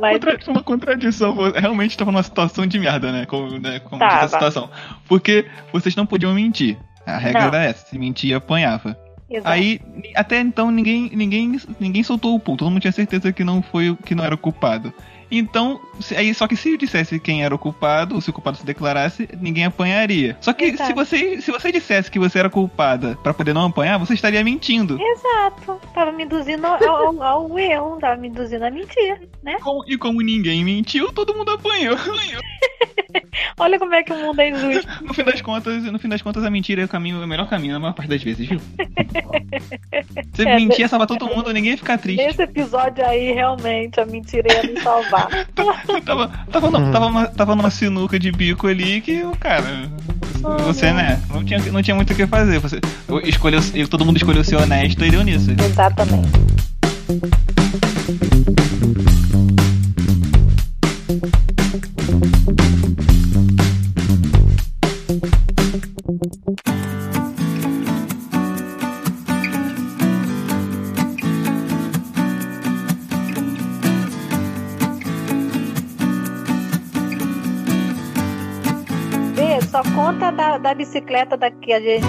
Mas 0.00 0.12
Contra- 0.14 0.38
Uma 0.48 0.62
contradição. 0.62 1.34
Realmente 1.52 1.96
tava 1.98 2.10
numa 2.12 2.22
situação 2.22 2.66
de 2.66 2.78
merda, 2.78 3.12
né? 3.12 3.26
Como, 3.26 3.58
né? 3.58 3.80
como 3.80 3.98
Tava. 3.98 4.14
diz 4.14 4.24
a 4.24 4.28
situação. 4.28 4.70
Porque 5.08 5.44
vocês 5.72 5.94
não 5.94 6.06
podiam 6.06 6.32
mentir. 6.32 6.78
A 7.04 7.18
regra 7.18 7.40
Não. 7.40 7.48
era 7.48 7.64
essa. 7.64 7.86
Se 7.86 7.98
mentia, 7.98 8.36
apanhava. 8.38 8.96
exato. 9.28 9.48
Aí, 9.48 9.80
até 10.14 10.40
então, 10.40 10.70
ninguém, 10.70 11.10
ninguém, 11.12 11.58
ninguém 11.80 12.02
soltou 12.02 12.34
o 12.34 12.40
pum. 12.40 12.56
Todo 12.56 12.70
mundo 12.70 12.80
tinha 12.80 12.92
certeza 12.92 13.32
que 13.32 13.42
não 13.44 13.60
foi 13.60 13.94
que 14.06 14.14
não 14.14 14.24
era 14.24 14.34
o 14.34 14.38
culpado. 14.38 14.92
Então, 15.34 15.80
aí 16.14 16.34
só 16.34 16.46
que 16.46 16.54
se 16.56 16.72
eu 16.72 16.76
dissesse 16.76 17.18
quem 17.18 17.42
era 17.42 17.54
o 17.54 17.58
culpado, 17.58 18.14
ou 18.14 18.20
se 18.20 18.28
o 18.28 18.32
culpado 18.32 18.58
se 18.58 18.66
declarasse, 18.66 19.28
ninguém 19.40 19.64
apanharia. 19.64 20.36
Só 20.40 20.52
que 20.52 20.64
Exato. 20.66 20.88
se 20.90 20.94
você, 20.94 21.40
se 21.40 21.50
você 21.50 21.72
dissesse 21.72 22.10
que 22.10 22.18
você 22.18 22.38
era 22.38 22.50
culpada 22.50 23.18
pra 23.22 23.32
poder 23.32 23.54
não 23.54 23.64
apanhar, 23.66 23.98
você 23.98 24.12
estaria 24.14 24.44
mentindo. 24.44 24.98
Exato. 25.00 25.80
Tava 25.94 26.12
me 26.12 26.24
induzindo 26.24 26.66
ao, 26.66 26.84
ao- 26.84 27.22
ao 27.22 27.58
erro, 27.58 27.98
tava 27.98 28.16
me 28.20 28.28
induzindo 28.28 28.64
a 28.64 28.70
mentir, 28.70 29.28
né? 29.42 29.56
E 29.88 29.96
como 29.96 30.20
ninguém 30.20 30.62
mentiu, 30.64 31.10
todo 31.12 31.34
mundo 31.34 31.50
apanhou. 31.52 31.96
Olha 33.58 33.78
como 33.78 33.94
é 33.94 34.02
que 34.02 34.12
o 34.12 34.16
mundo 34.18 34.40
é 34.40 34.50
injusto. 34.50 34.90
No 35.02 35.14
fim 35.14 35.24
das 35.24 35.40
contas, 35.40 35.82
no 35.84 35.98
fim 35.98 36.08
das 36.08 36.22
contas, 36.22 36.44
a 36.44 36.50
mentira 36.50 36.82
é 36.82 36.84
o 36.84 36.88
caminho, 36.88 37.20
é 37.20 37.24
o 37.24 37.28
melhor 37.28 37.48
caminho 37.48 37.72
na 37.74 37.80
maior 37.80 37.92
parte 37.92 38.08
das 38.08 38.22
vezes, 38.22 38.48
viu? 38.48 38.60
Você 40.32 40.42
É, 40.48 40.56
mentir, 40.56 40.88
salvar 40.88 41.06
todo 41.06 41.26
mundo, 41.26 41.52
ninguém 41.52 41.72
ia 41.72 41.76
ficar 41.78 41.98
triste. 41.98 42.22
Nesse 42.24 42.42
episódio 42.42 43.04
aí, 43.04 43.32
realmente, 43.32 44.00
a 44.00 44.06
mentira 44.06 44.46
ia 44.52 44.62
me 44.72 44.80
salvar. 44.80 45.28
tava, 46.04 46.28
tava, 46.50 46.70
no- 46.70 46.92
tava, 46.92 47.06
numa, 47.06 47.26
tava 47.28 47.56
numa 47.56 47.70
sinuca 47.70 48.18
de 48.18 48.32
bico 48.32 48.66
ali 48.66 49.00
que 49.00 49.22
o 49.22 49.36
cara. 49.36 49.90
Você, 50.66 50.92
né? 50.92 51.20
Não 51.30 51.44
tinha, 51.44 51.58
não 51.70 51.82
tinha 51.82 51.94
muito 51.94 52.12
o 52.12 52.16
que 52.16 52.26
fazer. 52.26 52.58
Você 52.58 52.80
escolheu, 53.24 53.60
todo 53.88 54.04
mundo 54.04 54.16
escolheu 54.16 54.42
ser 54.44 54.56
honesto 54.56 55.04
e 55.04 55.10
deu 55.10 55.22
nisso. 55.22 55.50
Exatamente. 55.52 56.28
Só 79.84 79.94
conta 79.94 80.30
da, 80.30 80.58
da 80.58 80.74
bicicleta 80.74 81.36
da 81.36 81.50
que 81.50 81.72
a 81.72 81.80
gente 81.80 82.04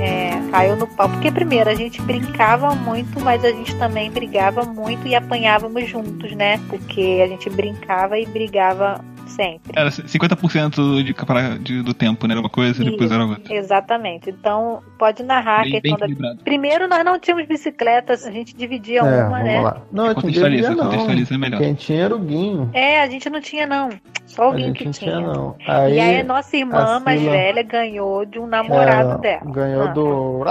é, 0.00 0.30
caiu 0.50 0.76
no 0.76 0.86
pau. 0.86 1.08
Porque, 1.08 1.30
primeiro, 1.30 1.68
a 1.70 1.74
gente 1.74 2.00
brincava 2.02 2.74
muito, 2.74 3.20
mas 3.20 3.44
a 3.44 3.50
gente 3.50 3.74
também 3.76 4.10
brigava 4.10 4.64
muito 4.64 5.06
e 5.06 5.14
apanhávamos 5.14 5.88
juntos, 5.88 6.32
né? 6.32 6.58
Porque 6.68 7.20
a 7.24 7.28
gente 7.28 7.48
brincava 7.50 8.18
e 8.18 8.26
brigava 8.26 9.02
sempre. 9.26 9.72
Era 9.74 9.90
50% 9.90 11.02
de, 11.02 11.62
de- 11.62 11.82
do 11.82 11.92
tempo, 11.92 12.26
né? 12.26 12.34
Era 12.34 12.40
uma 12.40 12.48
coisa, 12.48 12.82
depois 12.84 13.10
era 13.10 13.24
outra. 13.24 13.54
Exatamente. 13.54 14.30
Então, 14.30 14.82
pode 14.98 15.22
narrar 15.22 15.60
a 15.60 15.62
Bem, 15.64 15.96
da. 15.96 16.34
Primeiro, 16.44 16.88
nós 16.88 17.04
não 17.04 17.18
tínhamos 17.18 17.46
bicicletas, 17.46 18.24
a 18.24 18.30
gente 18.30 18.54
dividia 18.54 19.00
É, 19.00 19.02
uma, 19.02 19.28
vamos 19.28 19.44
né? 19.44 19.60
lá. 19.60 19.82
Não, 19.92 20.04
a 20.04 20.08
gente 20.08 20.16
Contextualiza, 20.22 20.70
não. 20.70 20.84
contextualiza 20.84 21.34
é 21.34 21.38
melhor. 21.38 21.58
Quem 21.60 21.74
tinha 21.74 22.04
era 22.04 22.14
o 22.14 22.18
Guinho. 22.18 22.70
É, 22.72 23.00
a 23.02 23.06
gente 23.08 23.28
não 23.28 23.40
tinha, 23.40 23.66
não. 23.66 23.90
Só 24.26 24.50
A 24.52 24.58
gente 24.58 24.72
que 24.84 24.90
tinha. 24.90 25.12
tinha, 25.12 25.20
não. 25.20 25.54
Aí, 25.66 25.94
E 25.94 26.00
aí, 26.00 26.20
a 26.20 26.24
nossa 26.24 26.56
irmã 26.56 26.96
a 26.96 27.00
mais 27.00 27.20
Sila- 27.20 27.32
velha 27.32 27.62
ganhou 27.62 28.24
de 28.26 28.38
um 28.38 28.46
namorado 28.46 29.12
é, 29.12 29.18
dela. 29.18 29.50
Ganhou 29.52 29.82
Ah. 29.84 29.86
do 29.92 30.44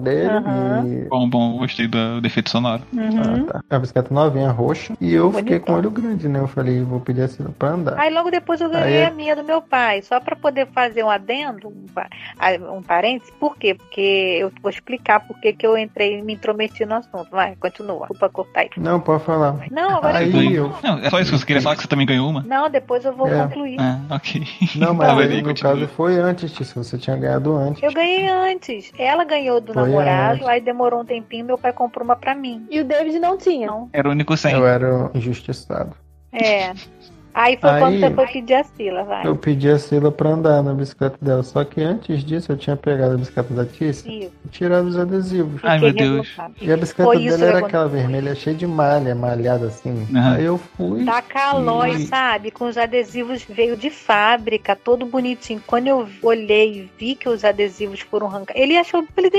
dele 0.00 0.28
Aham. 0.30 0.84
e 0.86 1.08
Bom, 1.08 1.28
bom, 1.28 1.58
gostei 1.58 1.86
do, 1.88 2.20
do 2.20 2.26
efeito 2.26 2.50
sonoro. 2.50 2.82
Uhum. 2.92 3.46
Ah, 3.48 3.52
tá. 3.68 3.76
A 3.76 3.78
bicicleta 3.78 4.12
novinha, 4.14 4.50
roxa. 4.50 4.94
E 5.00 5.12
eu 5.12 5.30
fiquei 5.32 5.58
Bonitão. 5.58 5.66
com 5.66 5.72
o 5.72 5.76
olho 5.76 5.90
grande, 5.90 6.28
né? 6.28 6.38
Eu 6.40 6.46
falei, 6.48 6.82
vou 6.82 7.00
pedir 7.00 7.22
assim 7.22 7.44
pra 7.58 7.70
andar. 7.70 7.98
Aí 7.98 8.12
logo 8.12 8.30
depois 8.30 8.60
eu 8.60 8.70
ganhei 8.70 8.98
Aí- 9.02 9.06
a 9.06 9.10
minha 9.10 9.34
do 9.34 9.44
meu 9.44 9.60
pai, 9.60 10.02
só 10.02 10.20
pra 10.20 10.36
poder 10.36 10.66
fazer 10.68 11.02
um 11.04 11.10
adendo, 11.10 11.68
um, 11.68 11.86
ah, 11.96 12.72
um 12.72 12.82
parênteses. 12.82 13.32
Por 13.40 13.56
quê? 13.56 13.74
Porque 13.74 14.38
eu 14.40 14.52
vou 14.62 14.70
explicar 14.70 15.20
por 15.20 15.38
que 15.40 15.52
que 15.52 15.66
eu 15.66 15.76
entrei 15.76 16.18
e 16.18 16.22
me 16.22 16.34
intrometi 16.34 16.84
no 16.84 16.94
assunto. 16.94 17.28
Vai, 17.30 17.56
continua. 17.56 18.00
Desculpa 18.00 18.28
cortar 18.28 18.60
aí. 18.60 18.70
Não, 18.76 19.00
pode 19.00 19.24
falar. 19.24 19.56
Não, 19.70 19.96
agora 19.96 20.18
Aí 20.18 20.54
eu... 20.54 20.66
eu. 20.66 20.74
Não, 20.82 20.98
é 20.98 21.10
só 21.10 21.18
isso 21.20 21.32
que 21.32 21.38
você 21.38 21.46
queria 21.46 21.62
falar 21.62 21.76
que 21.76 21.82
você 21.82 21.88
também 21.88 22.06
ganhou 22.06 22.28
uma? 22.30 22.42
Não, 22.42 22.68
depois 22.70 22.99
eu 23.04 23.12
vou 23.14 23.26
É. 23.28 23.42
concluir. 23.46 23.76
Ah, 23.80 24.00
ok. 24.10 24.42
Não, 24.76 24.92
mas 24.94 25.18
aí, 25.18 25.40
no 25.42 25.48
continua. 25.48 25.72
caso 25.74 25.88
foi 25.88 26.16
antes 26.18 26.50
disso. 26.52 26.82
Você 26.82 26.96
tinha 26.98 27.16
ganhado 27.16 27.54
antes. 27.56 27.82
Eu 27.82 27.92
ganhei 27.92 28.28
antes. 28.28 28.92
Ela 28.98 29.24
ganhou 29.24 29.60
do 29.60 29.72
Foi 29.72 29.82
namorado, 29.82 30.34
antes. 30.36 30.46
aí 30.48 30.60
demorou 30.60 31.00
um 31.00 31.04
tempinho, 31.04 31.44
meu 31.44 31.58
pai 31.58 31.72
comprou 31.72 32.04
uma 32.04 32.16
pra 32.16 32.34
mim. 32.34 32.66
E 32.70 32.80
o 32.80 32.84
David 32.84 33.18
não 33.18 33.36
tinha. 33.36 33.66
Não, 33.66 33.88
Era 33.92 34.08
o 34.08 34.12
único 34.12 34.36
sem. 34.36 34.52
Eu 34.54 34.66
era 34.66 35.10
injustiçado. 35.14 35.94
é. 36.32 36.72
Aí 37.32 37.56
foi 37.60 37.70
Aí- 37.70 37.80
quando 37.80 38.00
você 38.00 38.10
foi 38.14 38.26
pedir 38.26 38.54
a 38.54 38.64
Sila, 38.64 39.04
vai. 39.04 39.26
Eu 39.26 39.36
pedi 39.36 39.70
a 39.70 39.78
Sila 39.78 40.10
pra 40.10 40.30
andar 40.30 40.62
na 40.62 40.74
bicicleta 40.74 41.16
dela. 41.22 41.42
Só 41.42 41.64
que 41.64 41.80
antes 41.82 42.24
disso 42.24 42.50
eu 42.52 42.56
tinha 42.56 42.76
pegado 42.76 43.14
a 43.14 43.16
bicicleta 43.16 43.54
da 43.54 43.64
Tícia 43.64 44.08
Isso. 44.10 44.32
e 44.44 44.48
tirado 44.48 44.86
os 44.88 44.96
adesivos. 44.98 45.60
Ai, 45.64 45.78
meu 45.78 45.92
Deus. 45.92 46.36
E 46.60 46.72
a 46.72 46.76
bicicleta 46.76 47.10
Foi 47.10 47.24
dela 47.24 47.44
era 47.44 47.58
que 47.60 47.64
aquela 47.66 47.88
vermelha, 47.88 48.34
cheia 48.34 48.56
de 48.56 48.66
malha, 48.66 49.14
malhada 49.14 49.66
assim. 49.66 50.06
Aham. 50.14 50.34
Aí 50.36 50.44
eu 50.44 50.58
fui. 50.58 51.04
Da 51.04 51.22
Calói, 51.22 51.90
E- 51.92 52.06
sabe? 52.06 52.50
Com 52.50 52.66
os 52.66 52.76
adesivos 52.76 53.44
veio 53.48 53.76
de 53.76 53.90
fábrica, 53.90 54.74
todo 54.74 55.06
bonitinho. 55.06 55.62
Quando 55.66 55.86
eu 55.86 56.08
olhei 56.22 56.72
e 56.80 56.90
vi 56.98 57.14
que 57.14 57.28
os 57.28 57.44
adesivos 57.44 58.00
foram 58.00 58.26
arrancados, 58.26 58.60
ele 58.60 58.76
achou, 58.76 59.04
ele 59.16 59.30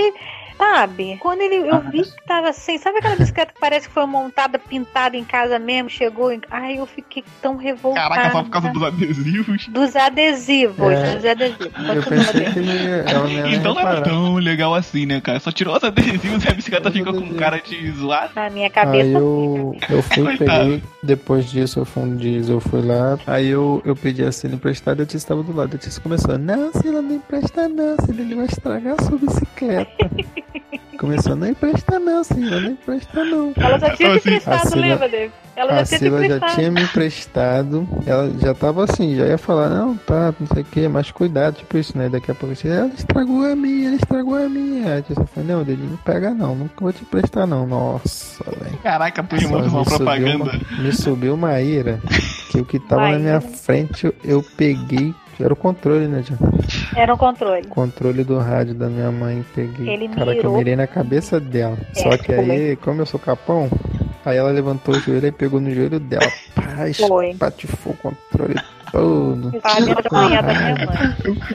sabe? 0.61 1.17
Quando 1.19 1.41
ele, 1.41 1.55
eu 1.67 1.81
vi 1.89 2.03
que 2.03 2.23
tava 2.27 2.49
assim, 2.49 2.77
sabe 2.77 2.99
aquela 2.99 3.15
bicicleta 3.15 3.51
que 3.51 3.59
parece 3.59 3.87
que 3.87 3.93
foi 3.95 4.05
montada, 4.05 4.59
pintada 4.59 5.17
em 5.17 5.23
casa 5.23 5.57
mesmo, 5.57 5.89
chegou, 5.89 6.31
em... 6.31 6.39
ai, 6.51 6.77
eu 6.77 6.85
fiquei 6.85 7.23
tão 7.41 7.55
revoltada. 7.57 8.09
Caraca, 8.09 8.31
só 8.31 8.43
por 8.43 8.49
causa 8.51 8.69
dos 8.69 8.83
adesivos. 8.83 9.67
Dos 9.69 9.95
adesivos, 9.95 10.91
É. 10.93 11.15
dos 11.15 11.25
adesivos. 11.25 11.67
Eu 11.95 12.03
pensei 12.03 12.45
que 12.45 12.59
ele 12.59 12.87
ela 13.09 13.27
não 13.27 13.47
Então 13.51 13.73
não 13.73 13.81
era 13.81 13.89
reparar. 13.95 14.03
tão 14.03 14.35
legal 14.35 14.75
assim, 14.75 15.07
né, 15.07 15.19
cara? 15.19 15.39
Só 15.39 15.51
tirou 15.51 15.75
os 15.75 15.83
adesivos 15.83 16.45
e 16.45 16.47
a 16.49 16.53
bicicleta 16.53 16.89
Os 16.89 16.95
ficou 16.95 17.11
com 17.13 17.17
adesivos. 17.19 17.39
cara 17.39 17.57
de 17.59 17.91
zoado. 17.93 18.31
Na 18.35 18.49
minha 18.51 18.69
cabeça, 18.69 19.07
Aí 19.07 19.13
eu, 19.13 19.75
eu 19.89 20.03
fui, 20.03 20.37
peguei, 20.37 20.83
depois 21.01 21.49
disso 21.49 21.79
eu 21.79 21.85
fui 21.85 22.03
um 22.03 22.15
dia, 22.15 22.39
eu 22.47 22.59
fui 22.59 22.81
lá, 22.83 23.17
aí 23.25 23.47
eu, 23.47 23.81
eu 23.83 23.95
pedi 23.95 24.23
a 24.23 24.31
Sila 24.31 24.53
emprestada 24.53 25.01
e 25.01 25.03
a 25.03 25.05
Tia 25.07 25.17
estava 25.17 25.41
do 25.41 25.55
lado. 25.55 25.75
A 25.75 25.79
Tia 25.79 25.91
começou, 26.03 26.37
não, 26.37 26.71
Sila, 26.73 27.01
não 27.01 27.15
empresta 27.15 27.67
não, 27.67 27.95
Sila, 28.05 28.21
ele 28.21 28.35
vai 28.35 28.45
estragar 28.45 28.95
a 28.99 29.03
sua 29.03 29.17
bicicleta. 29.17 29.91
começou, 31.01 31.35
não 31.35 31.47
empresta 31.47 31.99
não, 31.99 32.23
Sila, 32.23 32.59
não 32.61 32.71
empresta 32.71 33.25
não. 33.25 33.53
ela 33.57 33.79
já 33.79 33.89
tinha 33.95 34.09
te 34.11 34.17
Assim, 34.17 34.29
emprestado, 34.29 34.69
Sila- 34.69 34.81
lembra, 34.81 35.09
David? 35.09 35.33
Ela 35.53 35.73
já 35.73 35.81
A 35.81 35.83
tinha 35.83 35.99
te 35.99 36.27
já 36.29 36.39
tinha 36.55 36.71
me 36.71 36.81
emprestado, 36.81 37.87
ela 38.07 38.31
já 38.39 38.53
tava 38.53 38.85
assim, 38.85 39.15
já 39.17 39.25
ia 39.25 39.37
falar, 39.37 39.67
não, 39.69 39.97
tá, 39.97 40.33
não 40.39 40.47
sei 40.47 40.61
o 40.61 40.65
que, 40.65 40.87
mas 40.87 41.11
cuidado, 41.11 41.55
tipo 41.57 41.77
isso, 41.77 41.97
né? 41.97 42.07
Daqui 42.07 42.31
a 42.31 42.35
pouco, 42.35 42.53
assim, 42.53 42.69
ela 42.69 42.87
estragou 42.97 43.45
a 43.45 43.53
minha, 43.55 43.87
ela 43.87 43.95
estragou 43.97 44.35
a 44.35 44.47
minha. 44.47 44.97
A 44.97 45.01
tia 45.01 45.15
falou, 45.15 45.49
não, 45.49 45.63
Dede, 45.63 45.83
não 45.83 45.97
pega 45.97 46.29
não, 46.31 46.55
nunca 46.55 46.73
vou 46.79 46.93
te 46.93 47.01
emprestar 47.03 47.45
não. 47.45 47.67
Nossa, 47.67 48.43
velho. 48.63 48.77
Caraca, 48.77 49.21
tu 49.23 49.35
com 49.35 49.45
uma 49.47 49.59
me 49.59 49.69
subiu 49.69 49.83
propaganda. 49.83 50.43
uma- 50.43 50.83
me 50.83 50.91
subiu 50.93 51.33
uma 51.33 51.59
ira 51.61 51.99
que 52.49 52.59
o 52.59 52.65
que 52.65 52.79
tava 52.79 53.01
na 53.01 53.07
Maíra. 53.09 53.19
minha 53.19 53.41
frente 53.41 54.05
eu, 54.05 54.15
eu 54.23 54.43
peguei. 54.55 55.13
Era 55.43 55.53
o 55.53 55.55
controle, 55.55 56.07
né, 56.07 56.23
tia? 56.23 56.37
Era 56.95 57.13
um 57.13 57.17
controle. 57.17 57.67
Controle 57.67 58.23
do 58.23 58.37
rádio 58.37 58.73
da 58.73 58.87
minha 58.87 59.11
mãe. 59.11 59.43
Peguei. 59.55 59.89
Ele 59.89 60.07
Cara, 60.09 60.25
que 60.25 60.31
eu 60.31 60.35
mirou. 60.35 60.57
mirei 60.57 60.75
na 60.75 60.87
cabeça 60.87 61.39
dela. 61.39 61.77
É, 61.95 62.03
Só 62.03 62.17
que 62.17 62.31
aí, 62.33 62.75
como 62.77 63.01
eu 63.01 63.05
sou 63.05 63.19
capão, 63.19 63.69
aí 64.25 64.37
ela 64.37 64.51
levantou 64.51 64.95
o 64.95 64.99
joelho 64.99 65.27
e 65.27 65.31
pegou 65.31 65.59
no 65.59 65.71
joelho 65.73 65.99
dela. 65.99 66.31
Pá, 66.55 66.63
Foi. 67.07 67.29
espatifou 67.31 67.93
o 67.93 67.97
controle 67.97 68.55
todo. 68.91 69.51
Mãe. 69.51 69.61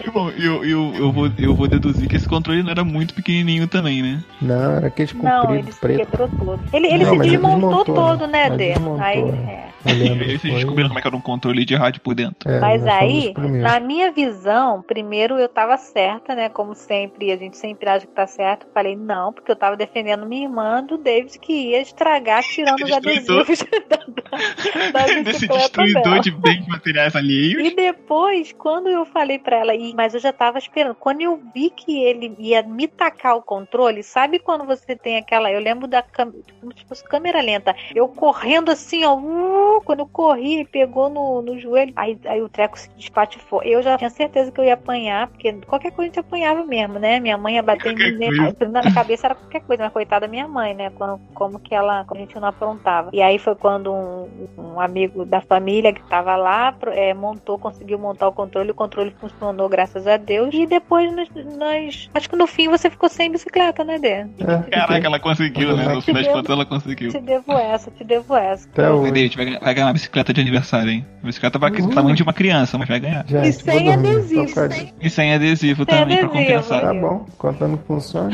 Bom, 0.13 0.31
eu, 0.31 0.65
eu, 0.65 0.95
eu, 0.95 1.13
vou, 1.13 1.31
eu 1.39 1.55
vou 1.55 1.69
deduzir 1.69 2.09
que 2.09 2.17
esse 2.17 2.29
controle 2.29 2.63
não 2.63 2.71
era 2.71 2.85
muito 2.85 3.15
pequenininho 3.15 3.67
também, 3.69 4.03
né? 4.03 4.25
Não, 4.41 4.73
era 4.77 4.87
aquele 4.89 5.11
Não, 5.15 5.41
comprido, 5.43 5.65
ele 5.65 5.73
se 5.73 5.81
preto. 5.81 5.99
quebrou 6.07 6.29
todo. 6.29 6.61
Ele, 6.73 6.87
ele 6.87 7.05
Não, 7.05 7.11
se 7.11 7.17
ele 7.21 7.31
desmontou 7.31 7.85
desmontou, 7.85 7.95
todo, 7.95 8.27
né? 8.27 8.37
né, 8.37 8.49
Mas 8.49 8.59
Dê? 8.59 8.75
Aí, 9.03 9.23
né? 9.25 9.63
é. 9.63 10.37
Descobriram 10.37 10.89
como 10.89 10.99
é 10.99 11.03
que 11.03 11.09
era 11.09 11.17
um 11.17 11.21
controle 11.21 11.65
de 11.65 11.75
rádio 11.77 12.01
por 12.01 12.15
dentro. 12.15 12.51
é, 12.51 12.59
Mas 12.59 12.85
aí, 12.87 13.33
na 13.37 13.79
minha 13.79 14.11
visão, 14.11 14.83
primeiro 14.83 15.39
eu 15.39 15.49
tava 15.49 15.77
certa, 15.77 16.35
né? 16.35 16.49
Como 16.49 16.75
sempre, 16.75 17.31
a 17.31 17.37
gente 17.37 17.57
sempre 17.57 17.89
acha 17.89 18.07
que 18.07 18.13
tá 18.13 18.27
certo. 18.27 18.67
Falei, 18.75 18.97
não, 18.97 19.33
porque 19.33 19.51
eu 19.53 19.57
tava 19.57 19.77
defendendo 19.77 20.27
minha 20.27 20.45
irmã 20.45 20.83
do 20.83 20.97
David 20.99 21.39
que 21.39 21.71
ia 21.71 21.81
estragar 21.81 22.43
tirando 22.43 22.83
os 22.83 22.93
adesivos 22.93 23.59
da, 23.89 23.97
da, 23.97 25.07
da 25.07 25.07
Desse 25.23 25.47
destruidor 25.47 26.03
dela. 26.03 26.21
de 26.21 26.31
bens 26.33 26.67
materiais 26.67 27.15
alheios. 27.27 27.73
E 27.73 27.75
depois, 27.75 28.53
quando 28.53 28.89
eu 28.89 29.05
falei 29.05 29.39
pra 29.39 29.57
ela, 29.57 29.75
"Ih, 29.75 29.95
mas 29.95 30.15
eu 30.15 30.21
já 30.21 30.33
tava 30.33 30.59
esperando. 30.59 30.95
Quando 30.95 31.21
eu 31.21 31.41
vi 31.55 31.71
que 31.71 32.03
ele 32.03 32.35
ia 32.39 32.63
me 32.63 32.87
tacar 32.87 33.37
o 33.37 33.43
controle, 33.43 34.03
sabe 34.03 34.39
quando 34.39 34.65
você 34.65 34.97
tem 34.97 35.17
aquela. 35.17 35.51
Eu 35.51 35.61
lembro 35.61 35.87
da 35.87 36.03
câmera, 36.03 36.39
como 36.61 36.73
se 36.77 36.85
fosse 36.85 37.05
câmera 37.05 37.41
lenta. 37.41 37.75
Eu 37.95 38.09
correndo 38.09 38.71
assim, 38.71 39.05
ó. 39.05 39.17
uh, 39.17 39.81
quando 39.85 40.01
eu 40.01 40.07
corri, 40.07 40.65
pegou 40.65 41.09
no, 41.09 41.43
no 41.43 41.59
joelho. 41.59 41.93
Aí, 41.97 42.19
aí 42.27 42.41
o 42.43 42.49
treco 42.49 42.79
se 42.79 42.89
despatifou. 42.97 43.63
Eu 43.63 43.83
já 43.83 43.99
tinha 43.99 44.11
certeza 44.11 44.51
que 44.51 44.61
eu 44.61 44.65
ia 44.65 44.75
apanhar, 44.75 45.29
porque 45.29 45.53
qualquer 45.67 45.91
coisa 45.91 46.11
a 46.11 46.15
gente 46.15 46.21
apanhava 46.21 46.65
mesmo, 46.65 46.99
né? 46.99 47.21
Minha 47.21 47.37
mãe 47.37 47.57
ia 47.57 47.63
bater 47.63 47.93
em 47.93 48.19
mim. 48.19 48.27
Na 48.71 48.93
cabeça 48.93 49.27
era 49.27 49.35
qualquer 49.35 49.61
coisa, 49.61 49.85
mas 49.85 49.93
coitada 49.93 50.27
da 50.27 50.31
minha 50.31 50.47
mãe, 50.47 50.75
né? 50.75 50.91
Quando, 50.91 51.21
como 51.35 51.59
que 51.59 51.75
ela. 51.75 52.05
A 52.11 52.19
gente 52.19 52.39
não 52.39 52.49
aprontava. 52.49 53.11
E 53.13 53.23
aí 53.23 53.39
foi 53.39 53.55
quando 53.55 53.93
um, 53.93 54.49
um 54.57 54.81
amigo 54.81 55.25
da 55.25 55.41
família 55.41 55.93
que 55.93 56.03
tava 56.09 56.37
lá 56.37 56.75
é, 56.93 57.15
montou, 57.17 57.59
conseguiu 57.59 57.99
montar 57.99 58.29
o 58.29 58.33
controle. 58.33 58.71
O 58.71 58.75
controle 58.75 59.15
funcionou, 59.21 59.69
graças 59.69 60.07
a 60.07 60.17
Deus. 60.17 60.51
E 60.55 60.67
depois 60.67 61.11
nós. 61.15 61.29
nós- 61.57 62.11
acho 62.15 62.29
que 62.31 62.37
no 62.37 62.47
fim 62.47 62.69
você 62.69 62.89
ficou 62.91 63.09
sem 63.09 63.31
bicicleta, 63.33 63.83
né, 63.83 63.99
Dê? 63.99 64.09
É, 64.09 64.27
Caraca, 64.71 65.07
ela 65.07 65.19
conseguiu, 65.19 65.77
né? 65.77 65.89
No 65.95 66.01
fim 66.03 66.13
das 66.13 66.27
contas, 66.29 66.51
ela 66.51 66.65
conseguiu. 66.67 67.11
Te 67.11 67.19
devo 67.21 67.53
essa, 67.53 67.91
te 67.91 68.05
devo 68.05 68.37
essa. 68.37 68.69
Até 68.69 68.83
Vai, 68.83 68.91
hoje. 68.93 69.13
David, 69.13 69.37
vai, 69.37 69.45
ganhar- 69.47 69.61
vai 69.61 69.75
ganhar 69.75 69.87
uma 69.87 69.93
bicicleta 69.93 70.33
de 70.33 70.41
aniversário, 70.41 70.91
hein? 70.91 71.07
A 71.23 71.27
bicicleta 71.27 71.59
vai 71.59 71.71
Uhum. 71.71 71.91
tamanho 71.91 72.15
de 72.17 72.23
uma 72.23 72.33
criança, 72.33 72.77
mas 72.79 72.89
vai 72.89 73.01
ganhar. 73.01 73.25
Gente, 73.27 73.49
E 73.49 73.53
sem 73.53 73.93
adesivo, 73.93 74.49
sem- 74.49 74.93
E 75.01 75.11
sem 75.11 75.35
adesivo 75.35 75.85
Sem 75.85 75.87
também, 75.87 76.19
pra 76.19 76.27
adesivo. 76.29 76.47
compensar. 76.63 76.81
Tá 76.83 76.95
bom, 76.95 77.27
contando 77.39 77.79
que 77.79 77.85
funciona. 77.87 78.31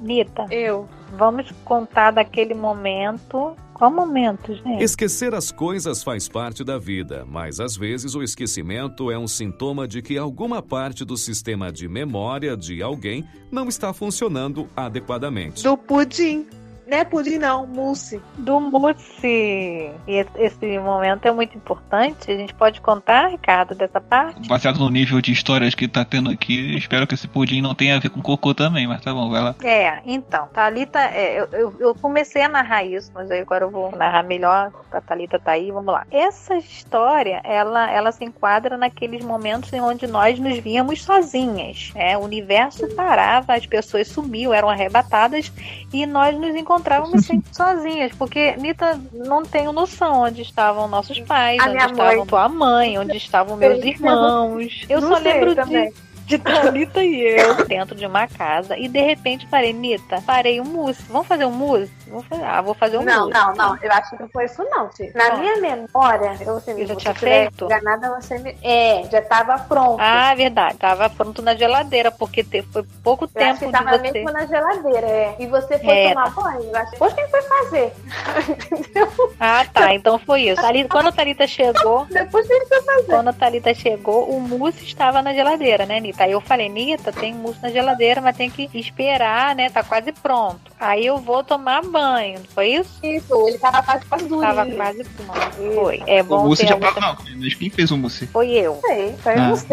Nita, 0.00 0.46
Eu. 0.50 0.88
Vamos 1.12 1.50
contar 1.64 2.10
daquele 2.12 2.54
momento. 2.54 3.56
Qual 3.74 3.90
momento, 3.90 4.54
gente? 4.54 4.82
Esquecer 4.82 5.34
as 5.34 5.52
coisas 5.52 6.02
faz 6.02 6.28
parte 6.28 6.64
da 6.64 6.78
vida, 6.78 7.26
mas 7.28 7.60
às 7.60 7.76
vezes 7.76 8.14
o 8.14 8.22
esquecimento 8.22 9.10
é 9.10 9.18
um 9.18 9.28
sintoma 9.28 9.86
de 9.86 10.00
que 10.00 10.16
alguma 10.16 10.62
parte 10.62 11.04
do 11.04 11.16
sistema 11.16 11.70
de 11.70 11.86
memória 11.86 12.56
de 12.56 12.82
alguém 12.82 13.28
não 13.50 13.68
está 13.68 13.92
funcionando 13.92 14.66
adequadamente. 14.74 15.62
Do 15.62 15.76
pudim. 15.76 16.46
Não 16.86 16.98
é 16.98 17.04
pudim, 17.04 17.38
não, 17.38 17.66
mousse. 17.66 18.20
Do 18.38 18.60
Mutsi. 18.60 19.90
E 20.06 20.24
esse- 20.36 20.78
momento 20.78 21.26
é 21.26 21.32
muito 21.32 21.56
importante. 21.56 22.30
A 22.30 22.36
gente 22.36 22.54
pode 22.54 22.80
contar, 22.80 23.28
Ricardo, 23.28 23.74
dessa 23.74 24.00
parte? 24.00 24.46
Baseado 24.48 24.78
no 24.78 24.88
nível 24.90 25.20
de 25.20 25.32
histórias 25.32 25.74
que 25.74 25.88
tá 25.88 26.04
tendo 26.04 26.30
aqui, 26.30 26.76
espero 26.76 27.06
que 27.06 27.14
esse 27.14 27.26
pudim 27.26 27.60
não 27.60 27.74
tenha 27.74 27.96
a 27.96 27.98
ver 27.98 28.10
com 28.10 28.20
cocô 28.22 28.54
também, 28.54 28.86
mas 28.86 29.00
tá 29.00 29.12
bom, 29.12 29.30
vai 29.30 29.42
lá. 29.42 29.54
É, 29.64 30.00
então, 30.04 30.46
Thalita, 30.52 31.00
é, 31.00 31.40
eu, 31.40 31.48
eu, 31.52 31.74
eu 31.80 31.94
comecei 31.94 32.42
a 32.42 32.48
narrar 32.48 32.84
isso, 32.84 33.10
mas 33.14 33.30
aí 33.30 33.40
agora 33.40 33.64
eu 33.64 33.70
vou 33.70 33.90
narrar 33.96 34.22
melhor. 34.22 34.70
A 34.92 35.00
Thalita 35.00 35.38
tá 35.38 35.52
aí, 35.52 35.70
vamos 35.72 35.92
lá. 35.92 36.06
Essa 36.10 36.56
história, 36.56 37.40
ela, 37.44 37.90
ela 37.90 38.12
se 38.12 38.24
enquadra 38.24 38.76
naqueles 38.76 39.24
momentos 39.24 39.72
em 39.72 39.80
onde 39.80 40.06
nós 40.06 40.38
nos 40.38 40.58
víamos 40.58 41.02
sozinhas. 41.02 41.92
né? 41.94 42.16
O 42.16 42.20
universo 42.22 42.86
parava, 42.94 43.54
as 43.54 43.66
pessoas 43.66 44.08
sumiam, 44.08 44.52
eram 44.54 44.68
arrebatadas 44.70 45.52
e 45.92 46.06
nós 46.06 46.36
nos 46.38 46.54
encontrávamos 46.76 47.24
sempre 47.26 47.54
sozinhas, 47.54 48.12
porque 48.18 48.54
Nita 48.56 49.00
não 49.12 49.42
tenho 49.42 49.72
noção 49.72 50.22
onde 50.22 50.42
estavam 50.42 50.86
nossos 50.88 51.18
pais, 51.20 51.58
A 51.60 51.70
onde 51.70 51.92
mãe. 51.94 52.26
tua 52.26 52.48
mãe, 52.48 52.98
onde 52.98 53.16
estavam 53.16 53.56
meus 53.56 53.82
irmãos. 53.84 54.84
Eu 54.88 55.00
Não 55.00 55.08
só 55.08 55.18
lembro 55.18 55.54
de 55.54 55.92
de 56.26 56.38
Thalita 56.38 57.02
e 57.04 57.20
eu 57.22 57.54
dentro 57.66 57.94
de 57.94 58.04
uma 58.04 58.26
casa 58.26 58.76
e 58.76 58.88
de 58.88 59.00
repente 59.00 59.46
parei, 59.46 59.72
Nita, 59.72 60.20
parei 60.26 60.60
um 60.60 60.64
mousse. 60.64 61.02
Vamos 61.08 61.26
fazer 61.28 61.44
um 61.44 61.52
mousse? 61.52 61.92
Vou 62.08 62.22
fazer, 62.22 62.44
ah, 62.44 62.60
vou 62.60 62.74
fazer 62.74 62.98
um 62.98 63.02
Não, 63.04 63.24
mousse. 63.26 63.32
não, 63.38 63.54
não. 63.54 63.78
Eu 63.82 63.92
acho 63.92 64.10
que 64.10 64.22
não 64.22 64.28
foi 64.28 64.44
isso, 64.44 64.62
não, 64.70 64.88
Tia. 64.88 65.10
Na 65.14 65.28
Não. 65.30 65.38
minha 65.38 65.56
memória, 65.60 66.36
eu, 66.40 66.56
assim, 66.56 66.72
Eu 66.80 66.86
já 66.86 66.96
tinha 66.96 67.14
feito? 67.14 67.64
enganada, 67.66 68.10
você 68.20 68.38
me. 68.38 68.56
É, 68.62 69.04
já 69.10 69.22
tava 69.22 69.58
pronto. 69.60 69.98
Ah, 70.00 70.34
verdade. 70.34 70.76
Tava 70.78 71.08
pronto 71.08 71.40
na 71.42 71.54
geladeira, 71.54 72.10
porque 72.10 72.42
te- 72.42 72.62
foi 72.62 72.82
pouco 73.04 73.24
eu 73.24 73.28
acho 73.44 73.58
tempo 73.58 73.58
que 73.60 73.66
de 73.66 73.72
tava 73.72 73.90
você. 73.98 74.12
mesmo 74.12 74.30
na 74.32 74.46
geladeira, 74.46 75.06
é. 75.06 75.36
E 75.38 75.46
você 75.46 75.78
foi 75.78 75.94
É, 75.96 76.08
tomar 76.08 76.30
banho. 76.30 76.62
Eu 76.70 76.76
acho 76.76 76.86
que 76.86 76.90
depois 76.92 77.12
quem 77.14 77.28
foi 77.28 77.42
fazer. 77.42 77.92
Ah, 79.38 79.64
tá. 79.72 79.94
Então 79.94 80.18
foi 80.18 80.42
isso. 80.42 80.60
Thalita- 80.60 80.88
quando 80.88 81.08
a 81.08 81.12
Thalita 81.12 81.46
chegou, 81.46 82.06
Depois 82.06 82.46
quem 82.46 82.66
foi 82.66 82.82
fazer. 82.82 83.06
quando 83.06 83.28
a 83.28 83.32
Thalita 83.32 83.74
chegou, 83.74 84.30
o 84.30 84.40
mousse 84.40 84.84
estava 84.84 85.20
na 85.22 85.32
geladeira, 85.34 85.84
né, 85.86 86.00
Nita? 86.16 86.24
Aí 86.24 86.32
eu 86.32 86.40
falei, 86.40 86.68
Nita, 86.68 87.12
tem 87.12 87.34
mousse 87.34 87.62
na 87.62 87.70
geladeira, 87.70 88.20
mas 88.20 88.36
tem 88.36 88.50
que 88.50 88.68
esperar, 88.74 89.54
né? 89.54 89.68
Tá 89.70 89.82
quase 89.82 90.12
pronto. 90.12 90.60
Aí 90.80 91.06
eu 91.06 91.18
vou 91.18 91.42
tomar 91.44 91.82
banho, 91.82 92.38
não 92.38 92.46
foi 92.46 92.68
isso? 92.72 92.98
Isso, 93.02 93.48
ele 93.48 93.58
tava 93.58 93.82
quase 93.82 94.04
quase 94.06 94.24
durinho. 94.28 94.42
Tava 94.54 94.66
quase 94.74 95.04
pronto. 95.04 95.74
Foi. 95.74 96.02
É 96.06 96.20
O 96.20 96.24
bom 96.24 96.44
mousse 96.44 96.62
ter 96.62 96.68
já 96.68 96.76
tava. 96.78 97.00
Não, 97.00 97.16
mas 97.38 97.54
quem 97.54 97.70
fez 97.70 97.90
o 97.90 97.96
mousse? 97.96 98.26
Foi 98.26 98.50
eu. 98.50 98.78
Sei, 98.86 99.14
foi 99.22 99.34
Ah, 99.34 99.50
você. 99.50 99.66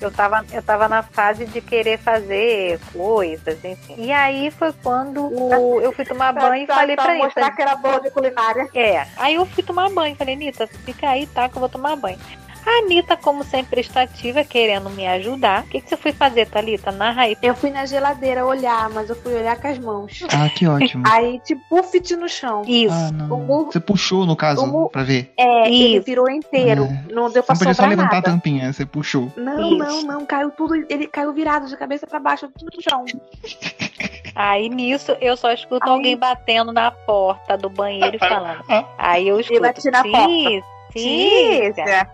Eu, 0.00 0.10
tava, 0.10 0.44
eu 0.52 0.62
tava 0.62 0.88
na 0.88 1.02
fase 1.02 1.46
de 1.46 1.60
querer 1.60 1.98
fazer 1.98 2.78
coisas, 2.92 3.58
enfim. 3.64 3.94
E 3.98 4.12
aí 4.12 4.50
foi 4.50 4.72
quando 4.82 5.26
o- 5.26 5.80
eu 5.80 5.92
fui 5.92 6.04
tomar 6.04 6.32
banho 6.32 6.64
e 6.64 6.66
falei 6.66 6.96
pra 6.96 7.14
ele. 7.14 7.22
mostrar 7.22 7.50
que 7.52 7.62
era 7.62 7.76
boa 7.76 8.00
de 8.00 8.10
culinária. 8.10 8.68
É, 8.74 9.06
aí 9.16 9.34
eu 9.34 9.46
fui 9.46 9.62
tomar 9.62 9.90
banho. 9.90 10.14
Falei, 10.16 10.36
Nita, 10.36 10.66
fica 10.66 11.08
aí, 11.10 11.26
tá? 11.26 11.48
Que 11.48 11.56
eu 11.56 11.60
vou 11.60 11.68
tomar 11.68 11.96
banho. 11.96 12.18
A 12.66 12.78
Anitta, 12.84 13.16
como 13.16 13.44
sempre 13.44 13.70
prestativa, 13.76 14.42
querendo 14.42 14.90
me 14.90 15.06
ajudar. 15.06 15.62
O 15.62 15.66
que, 15.68 15.80
que 15.80 15.88
você 15.88 15.96
foi 15.96 16.12
fazer, 16.12 16.46
Thalita? 16.46 16.90
Narra 16.90 17.22
aí. 17.22 17.36
Eu 17.40 17.54
fui 17.54 17.70
na 17.70 17.86
geladeira 17.86 18.44
olhar, 18.44 18.90
mas 18.90 19.08
eu 19.08 19.14
fui 19.14 19.34
olhar 19.34 19.56
com 19.60 19.68
as 19.68 19.78
mãos. 19.78 20.24
Ah, 20.32 20.48
que 20.48 20.66
ótimo. 20.66 21.04
Aí, 21.08 21.38
tipo, 21.44 21.82
fit 21.84 22.16
no 22.16 22.28
chão. 22.28 22.62
Isso. 22.66 22.92
Ah, 22.92 23.08
O 23.08 23.12
não. 23.12 23.38
mu- 23.38 23.64
Você 23.66 23.78
puxou, 23.78 24.26
no 24.26 24.34
caso, 24.34 24.64
o 24.64 24.66
mu- 24.66 24.88
pra 24.90 25.04
ver. 25.04 25.32
É, 25.38 25.68
ele 25.68 25.96
Isso. 25.96 26.04
virou 26.06 26.28
inteiro. 26.28 26.84
É. 26.84 27.12
Não 27.12 27.30
deu 27.30 27.42
pra 27.44 27.54
Não 27.54 27.58
podia 27.58 27.74
só 27.74 27.86
levantar 27.86 28.10
a 28.10 28.14
nada. 28.16 28.30
tampinha, 28.32 28.72
você 28.72 28.84
puxou. 28.84 29.32
Não, 29.36 29.68
Isso. 29.68 29.76
não, 29.78 30.02
não. 30.02 30.26
Caiu 30.26 30.50
tudo. 30.50 30.74
Ele 30.88 31.06
caiu 31.06 31.32
virado 31.32 31.68
de 31.68 31.76
cabeça 31.76 32.04
pra 32.06 32.18
baixo, 32.18 32.48
tudo 32.58 32.70
no 32.76 32.82
chão. 32.82 33.04
Aí 34.34 34.68
nisso 34.68 35.16
eu 35.20 35.36
só 35.36 35.50
escuto 35.52 35.84
Aí- 35.88 35.90
alguém 35.92 36.16
batendo 36.16 36.72
na 36.72 36.90
porta 36.90 37.56
do 37.56 37.70
banheiro 37.70 38.16
e 38.16 38.18
falando. 38.18 38.62
Aí 38.98 39.28
eu 39.28 39.38
escuto. 39.40 39.60
bati 39.60 39.90
na 39.90 40.02
porta. 40.02 40.75
Tícia, 40.96 42.10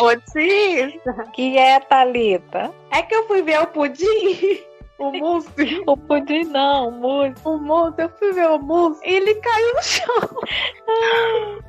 Ô, 0.00 0.16
Tícia. 0.32 1.00
que 1.32 1.58
é, 1.58 1.80
Thalita? 1.80 2.72
É 2.90 3.02
que 3.02 3.14
eu 3.14 3.26
fui 3.26 3.42
ver 3.42 3.60
o 3.60 3.66
pudim. 3.66 4.62
O 4.96 5.10
mousse. 5.10 5.82
O 5.86 5.96
pudim 5.96 6.44
não, 6.44 6.88
o 6.88 6.92
mousse. 6.92 7.34
O 7.44 7.58
mousse. 7.58 8.00
Eu 8.00 8.08
fui 8.10 8.32
ver 8.32 8.48
o 8.48 8.58
mousse. 8.58 9.00
E 9.04 9.14
ele 9.14 9.34
caiu 9.34 9.74
no 9.74 9.82
chão. 9.82 10.38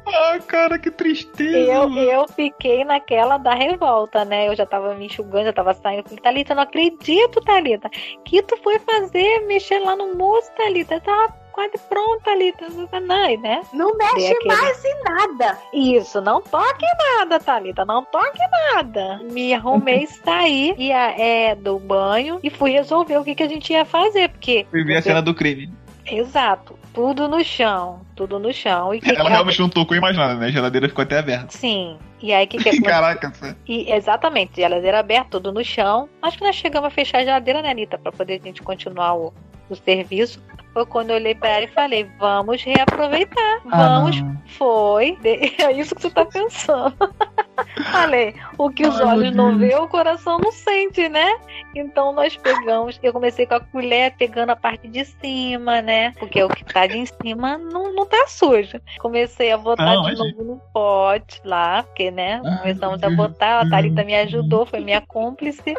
Ah, 0.07 0.39
cara, 0.47 0.77
que 0.77 0.91
tristeza. 0.91 1.57
Eu, 1.57 1.91
eu 1.97 2.27
fiquei 2.27 2.83
naquela 2.83 3.37
da 3.37 3.55
revolta, 3.55 4.23
né? 4.23 4.47
Eu 4.47 4.55
já 4.55 4.65
tava 4.65 4.93
me 4.93 5.07
enxugando, 5.07 5.45
já 5.45 5.53
tava 5.53 5.73
saindo. 5.73 6.01
Eu 6.01 6.03
falei, 6.03 6.19
Thalita, 6.21 6.51
eu 6.51 6.55
não 6.55 6.63
acredito, 6.63 7.41
Thalita. 7.41 7.89
Que 8.23 8.43
tu 8.43 8.55
foi 8.57 8.77
fazer, 8.79 9.39
mexer 9.47 9.79
lá 9.79 9.95
no 9.95 10.13
moço, 10.15 10.51
Thalita. 10.55 10.93
Eu 10.93 11.01
tava 11.01 11.33
quase 11.55 11.77
pronto, 11.89 12.21
Thalita. 12.23 12.65
Não, 12.99 13.41
né? 13.41 13.61
Não 13.73 13.95
mexe 13.97 14.27
aquele- 14.33 14.55
mais 14.55 14.83
em 14.85 15.03
nada. 15.03 15.57
Isso, 15.73 16.19
não 16.21 16.41
toque 16.41 16.85
nada, 17.17 17.39
Thalita. 17.39 17.85
Não 17.85 18.03
toque 18.03 18.39
nada. 18.73 19.21
Me 19.31 19.53
arrumei, 19.53 20.05
saí 20.23 20.75
e, 20.77 20.91
a- 20.91 21.17
é, 21.17 21.55
do 21.55 21.79
banho 21.79 22.39
e 22.43 22.49
fui 22.49 22.71
resolver 22.71 23.17
o 23.17 23.23
que, 23.23 23.33
que 23.33 23.43
a 23.43 23.47
gente 23.47 23.71
ia 23.71 23.85
fazer. 23.85 24.29
Porque, 24.29 24.67
Fui 24.69 24.83
ver 24.83 24.97
a 24.97 25.01
cena 25.01 25.21
do 25.21 25.33
crime. 25.33 25.71
exato, 26.05 26.77
tudo 26.93 27.27
no 27.27 27.43
chão. 27.43 28.01
Tudo 28.15 28.37
no 28.37 28.53
chão. 28.53 28.93
E 28.93 28.99
que 29.01 29.09
Ela 29.09 29.23
que- 29.25 29.29
realmente 29.31 29.59
não 29.59 29.69
tocou 29.69 29.95
em 29.95 29.99
mais 30.01 30.15
nada, 30.15 30.35
né? 30.35 30.47
A 30.47 30.51
geladeira 30.51 30.87
ficou 30.89 31.03
até 31.03 31.17
aberta. 31.19 31.47
Sim. 31.49 31.97
E 32.21 32.33
aí, 32.33 32.45
o 32.45 32.47
que, 32.47 32.57
que? 32.57 32.81
Caraca, 32.81 33.31
E, 33.67 33.91
exatamente, 33.91 34.55
geladeira 34.55 34.99
aberta, 34.99 35.27
tudo 35.31 35.51
no 35.51 35.63
chão. 35.63 36.09
Acho 36.21 36.37
que 36.37 36.43
nós 36.43 36.55
chegamos 36.55 36.87
a 36.87 36.89
fechar 36.89 37.19
a 37.19 37.23
geladeira, 37.23 37.61
né, 37.61 37.71
Anitta? 37.71 37.97
Pra 37.97 38.11
poder 38.11 38.39
a 38.41 38.45
gente 38.45 38.61
continuar 38.61 39.15
o, 39.15 39.33
o 39.69 39.75
serviço. 39.75 40.41
Foi 40.75 40.85
quando 40.85 41.11
eu 41.11 41.15
olhei 41.15 41.33
pra 41.33 41.51
ela 41.51 41.63
e 41.63 41.69
falei, 41.69 42.03
vamos 42.19 42.61
reaproveitar. 42.61 43.61
Ah, 43.71 44.01
Vamos. 44.01 44.19
não. 44.19 44.35
Foi. 44.45 45.17
É 45.57 45.71
isso 45.71 45.95
que 45.95 46.01
você 46.01 46.09
tá 46.09 46.25
pensando. 46.25 46.93
falei, 47.91 48.35
o 48.57 48.69
que 48.69 48.85
os 48.85 48.99
Ai, 48.99 49.07
olhos 49.07 49.33
não 49.33 49.57
vê, 49.57 49.73
o 49.75 49.87
coração 49.87 50.37
não 50.37 50.51
sente, 50.51 51.07
né? 51.07 51.33
Então 51.73 52.11
nós 52.11 52.35
pegamos, 52.35 52.99
eu 53.01 53.13
comecei 53.13 53.45
com 53.45 53.55
a 53.55 53.59
colher 53.61 54.13
pegando 54.17 54.49
a 54.49 54.55
parte 54.55 54.89
de 54.89 55.05
cima, 55.05 55.81
né? 55.81 56.11
Porque 56.19 56.43
o 56.43 56.49
que 56.49 56.65
tá 56.65 56.85
de 56.85 57.05
cima 57.05 57.57
não, 57.57 57.93
não 57.93 58.05
tá 58.05 58.25
sujo. 58.27 58.79
Comecei 58.99 59.53
a 59.53 59.57
botar 59.57 59.85
Não, 59.85 60.03
de 60.03 60.15
novo 60.15 60.43
no 60.43 60.61
pote 60.73 61.39
lá, 61.45 61.83
porque, 61.83 62.11
né? 62.11 62.41
Ai, 62.43 62.57
Começamos 62.59 63.01
a 63.01 63.09
botar, 63.09 63.61
a 63.61 63.69
Thalita 63.69 64.03
me 64.03 64.15
ajudou, 64.15 64.65
foi 64.65 64.81
minha 64.81 64.99
cúmplice. 64.99 65.73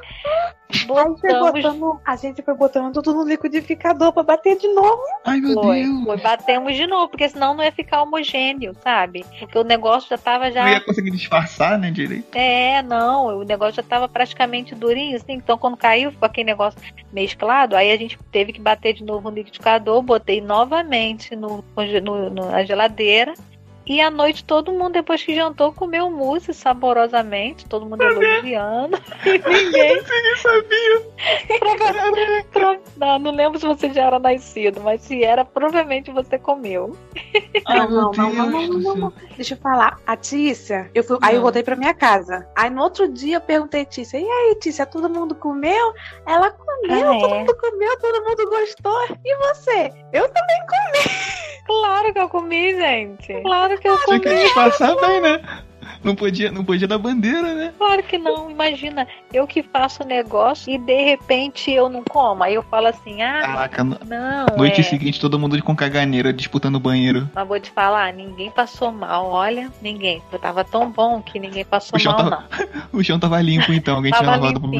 A 0.68 0.74
gente, 0.76 1.20
foi 1.20 1.30
Botamos. 1.32 1.52
botando, 1.62 2.00
a 2.04 2.16
gente 2.16 2.42
foi 2.42 2.54
botando 2.54 2.92
tudo 2.94 3.14
no 3.14 3.24
liquidificador 3.24 4.12
pra 4.12 4.22
bater 4.24 4.56
de 4.58 4.66
novo. 4.68 5.00
Ai, 5.24 5.40
meu 5.40 5.54
Foi, 5.54 5.82
Deus. 5.82 6.04
foi, 6.04 6.16
batemos 6.18 6.74
de 6.74 6.86
novo, 6.86 7.08
porque 7.08 7.28
senão 7.28 7.54
não 7.54 7.62
ia 7.62 7.70
ficar 7.70 8.02
homogêneo, 8.02 8.74
sabe? 8.82 9.24
Porque 9.38 9.56
o 9.58 9.62
negócio 9.64 10.08
já 10.10 10.18
tava 10.18 10.50
já. 10.50 10.64
Não 10.64 10.72
ia 10.72 10.80
conseguir 10.80 11.10
disfarçar, 11.12 11.78
né, 11.78 11.90
direito. 11.90 12.36
É, 12.36 12.82
não, 12.82 13.38
o 13.38 13.44
negócio 13.44 13.76
já 13.76 13.82
tava 13.82 14.08
praticamente 14.08 14.74
durinho, 14.74 15.16
assim, 15.16 15.34
então 15.34 15.56
quando 15.56 15.76
caiu, 15.76 16.10
ficou 16.10 16.26
aquele 16.26 16.46
negócio 16.46 16.80
mesclado, 17.12 17.76
aí 17.76 17.92
a 17.92 17.96
gente 17.96 18.18
teve 18.32 18.52
que 18.52 18.60
bater 18.60 18.92
de 18.92 19.04
novo 19.04 19.30
no 19.30 19.36
liquidificador, 19.36 20.02
botei 20.02 20.40
novamente 20.40 21.36
no, 21.36 21.64
no- 22.02 22.30
no- 22.30 22.50
na 22.50 22.64
geladeira 22.64 23.34
E 23.86 24.00
à 24.00 24.10
noite 24.10 24.44
todo 24.44 24.72
mundo, 24.72 24.92
depois 24.94 25.22
que 25.22 25.34
jantou, 25.34 25.72
comeu 25.72 26.10
mousse 26.10 26.52
saborosamente, 26.52 27.66
todo 27.66 27.86
mundo 27.86 28.02
elogiando. 28.02 28.98
E 29.24 29.38
ninguém. 29.38 29.96
Ninguém 29.96 30.36
sabia. 30.36 31.02
Pro- 32.52 32.80
Não, 32.96 33.18
não 33.18 33.30
lembro 33.32 33.58
se 33.58 33.66
você 33.66 33.92
já 33.92 34.04
era 34.04 34.18
nascido, 34.18 34.80
mas 34.80 35.02
se 35.02 35.22
era, 35.24 35.44
provavelmente 35.44 36.10
você 36.10 36.38
comeu. 36.38 36.96
Ai, 37.66 37.86
Não, 37.88 38.10
não, 38.12 38.32
não, 38.32 38.68
não, 38.68 38.96
não. 38.96 39.12
Deixa 39.36 39.54
eu 39.54 39.58
falar. 39.58 39.98
A 40.06 40.16
Tícia, 40.16 40.90
eu 40.94 41.02
fui, 41.04 41.18
aí 41.22 41.34
eu 41.34 41.36
Não. 41.36 41.42
voltei 41.42 41.62
pra 41.62 41.76
minha 41.76 41.94
casa. 41.94 42.46
Aí 42.56 42.70
no 42.70 42.82
outro 42.82 43.08
dia 43.08 43.36
eu 43.36 43.40
perguntei, 43.40 43.84
Tícia, 43.84 44.18
e 44.18 44.24
aí, 44.28 44.56
Tícia, 44.60 44.86
todo 44.86 45.08
mundo 45.08 45.34
comeu? 45.34 45.92
Ela 46.26 46.50
comeu, 46.50 47.12
Ah, 47.12 47.20
todo 47.20 47.34
é? 47.34 47.38
mundo 47.38 47.56
comeu, 47.56 47.98
todo 48.00 48.24
mundo 48.24 48.50
gostou. 48.50 49.18
E 49.24 49.36
você? 49.38 49.92
Eu 50.12 50.28
também 50.28 50.56
Claro 51.66 52.12
que 52.12 52.18
eu 52.20 52.28
comi, 52.28 52.74
gente. 52.74 53.42
Claro 53.42 53.75
que 53.78 53.88
eu 53.88 53.98
Tinha 54.04 54.20
que 54.20 54.34
disfarçar 54.44 54.96
bem, 55.00 55.20
né? 55.20 55.40
Não 56.02 56.14
podia, 56.14 56.50
não 56.52 56.64
podia 56.64 56.86
dar 56.88 56.98
bandeira, 56.98 57.54
né? 57.54 57.72
Claro 57.76 58.02
que 58.02 58.18
não. 58.18 58.50
Imagina, 58.50 59.06
eu 59.32 59.46
que 59.46 59.62
faço 59.62 60.04
negócio 60.04 60.72
e 60.72 60.78
de 60.78 61.04
repente 61.04 61.70
eu 61.70 61.88
não 61.88 62.02
como. 62.04 62.42
Aí 62.42 62.54
eu 62.54 62.62
falo 62.62 62.86
assim, 62.86 63.22
ah, 63.22 63.40
Caraca, 63.42 63.84
não. 63.84 64.56
noite 64.56 64.80
é. 64.80 64.84
seguinte 64.84 65.20
todo 65.20 65.38
mundo 65.38 65.60
com 65.62 65.74
caganeira 65.74 66.32
disputando 66.32 66.76
o 66.76 66.80
banheiro. 66.80 67.28
Mas 67.34 67.48
vou 67.48 67.58
te 67.58 67.70
falar, 67.70 68.12
ninguém 68.12 68.50
passou 68.50 68.92
mal. 68.92 69.26
Olha, 69.30 69.70
ninguém. 69.82 70.22
Eu 70.32 70.38
tava 70.38 70.62
tão 70.64 70.90
bom 70.90 71.20
que 71.22 71.38
ninguém 71.38 71.64
passou 71.64 71.98
O 71.98 72.04
mal, 72.04 72.16
tava- 72.16 72.30
não. 72.30 72.46
O 73.00 73.02
chão 73.04 73.18
tava 73.18 73.40
limpo 73.42 73.72
então, 73.72 73.96
alguém 73.96 74.12
tinha 74.12 74.26
lavado 74.26 74.60
pra 74.60 74.70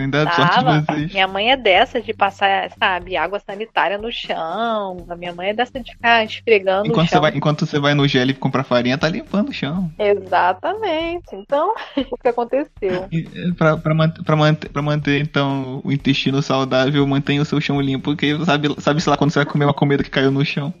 Ainda 0.00 0.30
sorte 0.32 0.58
de 0.58 0.64
vocês. 0.64 1.12
Minha 1.12 1.28
mãe 1.28 1.50
é 1.50 1.56
dessa 1.56 2.00
de 2.00 2.12
passar, 2.12 2.70
sabe, 2.78 3.16
água 3.16 3.40
sanitária 3.40 3.96
no 3.96 4.10
chão. 4.12 5.06
A 5.08 5.16
minha 5.16 5.32
mãe 5.34 5.48
é 5.50 5.54
dessa 5.54 5.80
de 5.80 5.92
ficar 5.92 6.24
esfregando 6.24 6.86
Enquanto 6.88 7.06
o 7.06 7.08
você, 7.08 7.14
chão. 7.14 7.20
vai, 7.22 7.32
enquanto 7.36 7.66
você 7.66 7.78
vai 7.78 7.94
no 7.94 8.06
gel 8.06 8.28
e 8.28 8.34
comprar 8.34 8.64
farinha, 8.64 8.98
tá 8.98 9.08
limpando 9.08 9.48
o 9.48 9.52
chão. 9.52 9.90
Exatamente. 10.28 11.34
Então, 11.34 11.74
o 12.12 12.16
que 12.18 12.28
aconteceu? 12.28 13.08
Pra, 13.56 13.94
manter, 13.94 14.22
pra, 14.22 14.36
manter, 14.36 14.82
manter, 14.82 15.20
então, 15.20 15.80
o 15.82 15.90
intestino 15.90 16.42
saudável, 16.42 17.06
mantenha 17.06 17.42
o 17.42 17.44
seu 17.44 17.60
chão 17.60 17.80
limpo, 17.80 18.04
porque 18.04 18.36
sabe, 18.44 18.74
sabe 18.80 19.00
sei 19.00 19.10
lá 19.10 19.16
quando 19.16 19.30
você 19.30 19.38
vai 19.40 19.46
comer 19.46 19.64
uma 19.64 19.74
comida 19.74 20.04
que 20.04 20.10
caiu 20.10 20.30
no 20.30 20.44
chão. 20.44 20.72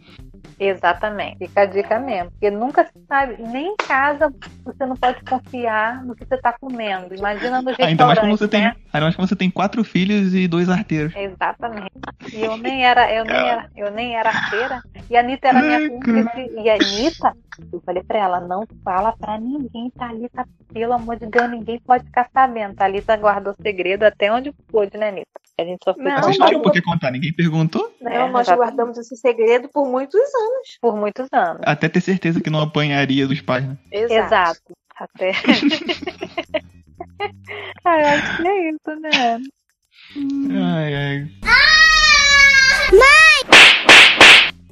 Exatamente. 0.58 1.38
Fica 1.38 1.62
a 1.62 1.66
dica 1.66 1.98
mesmo. 1.98 2.30
Porque 2.32 2.50
nunca 2.50 2.84
se 2.84 2.92
sabe, 3.06 3.36
nem 3.42 3.68
em 3.72 3.76
casa 3.76 4.32
você 4.64 4.86
não 4.86 4.96
pode 4.96 5.22
confiar 5.24 6.04
no 6.04 6.14
que 6.14 6.24
você 6.24 6.36
tá 6.38 6.54
comendo. 6.58 7.14
Imagina 7.14 7.62
no 7.62 7.68
restaurante, 7.68 7.82
Ainda 7.82 8.06
mais 8.06 8.18
quando 8.18 8.38
você 8.38 8.48
tem. 8.48 8.62
né? 8.62 8.74
Ainda 8.92 9.04
mais 9.06 9.16
quando 9.16 9.28
você 9.28 9.36
tem 9.36 9.50
quatro 9.50 9.84
filhos 9.84 10.34
e 10.34 10.48
dois 10.48 10.68
arteiros. 10.68 11.14
Exatamente. 11.16 11.90
E 12.32 12.42
eu 12.42 12.56
nem 12.56 12.84
era, 12.84 13.12
eu 13.14 13.24
nem 13.24 13.36
era, 13.36 13.70
eu 13.76 13.90
nem 13.90 14.16
era 14.16 14.30
arteira. 14.30 14.82
E 15.08 15.16
a 15.16 15.20
Anitta 15.20 15.48
era 15.48 15.62
minha 15.62 15.88
cúmplice. 15.90 16.50
E 16.58 16.70
a 16.70 16.74
Anitta, 16.74 17.32
eu 17.72 17.80
falei 17.84 18.02
pra 18.02 18.18
ela, 18.18 18.40
não 18.40 18.66
fala 18.84 19.12
pra 19.18 19.38
ninguém, 19.38 19.90
Thalita, 19.96 20.46
pelo 20.72 20.92
amor 20.92 21.16
de 21.16 21.26
Deus, 21.26 21.50
ninguém 21.50 21.80
pode 21.80 22.04
ficar 22.04 22.28
sabendo. 22.32 22.74
Thalita 22.74 23.16
guardou 23.16 23.54
segredo 23.62 24.02
até 24.04 24.32
onde 24.32 24.52
pôde, 24.70 24.96
né, 24.98 25.08
Anitta? 25.08 25.28
A 25.60 25.64
gente 25.64 25.80
só 25.82 25.92
foi 25.92 26.04
Não, 26.04 26.22
Vocês 26.22 26.36
contar 26.36 26.48
tinham 26.50 26.62
por 26.62 26.72
que 26.72 26.80
contar, 26.80 27.10
ninguém 27.10 27.32
perguntou. 27.32 27.92
Não, 28.00 28.10
nós 28.30 28.46
exatamente, 28.46 28.56
guardamos 28.56 28.98
esse 28.98 29.16
segredo 29.16 29.68
por 29.68 29.88
muitos 29.88 30.20
anos. 30.20 30.47
Por 30.80 30.96
muitos 30.96 31.28
anos. 31.32 31.62
Até 31.64 31.88
ter 31.88 32.00
certeza 32.00 32.40
que 32.40 32.50
não 32.50 32.60
apanharia 32.60 33.26
dos 33.26 33.40
pais, 33.40 33.64
né? 33.64 33.76
Exato. 33.90 34.76
Até. 34.96 35.32
ah, 37.84 37.98
eu 38.00 38.06
acho 38.08 38.36
que 38.36 38.48
é 38.48 38.70
isso, 38.70 39.00
né? 39.00 39.40
Ai, 40.60 40.94
ai. 40.94 41.28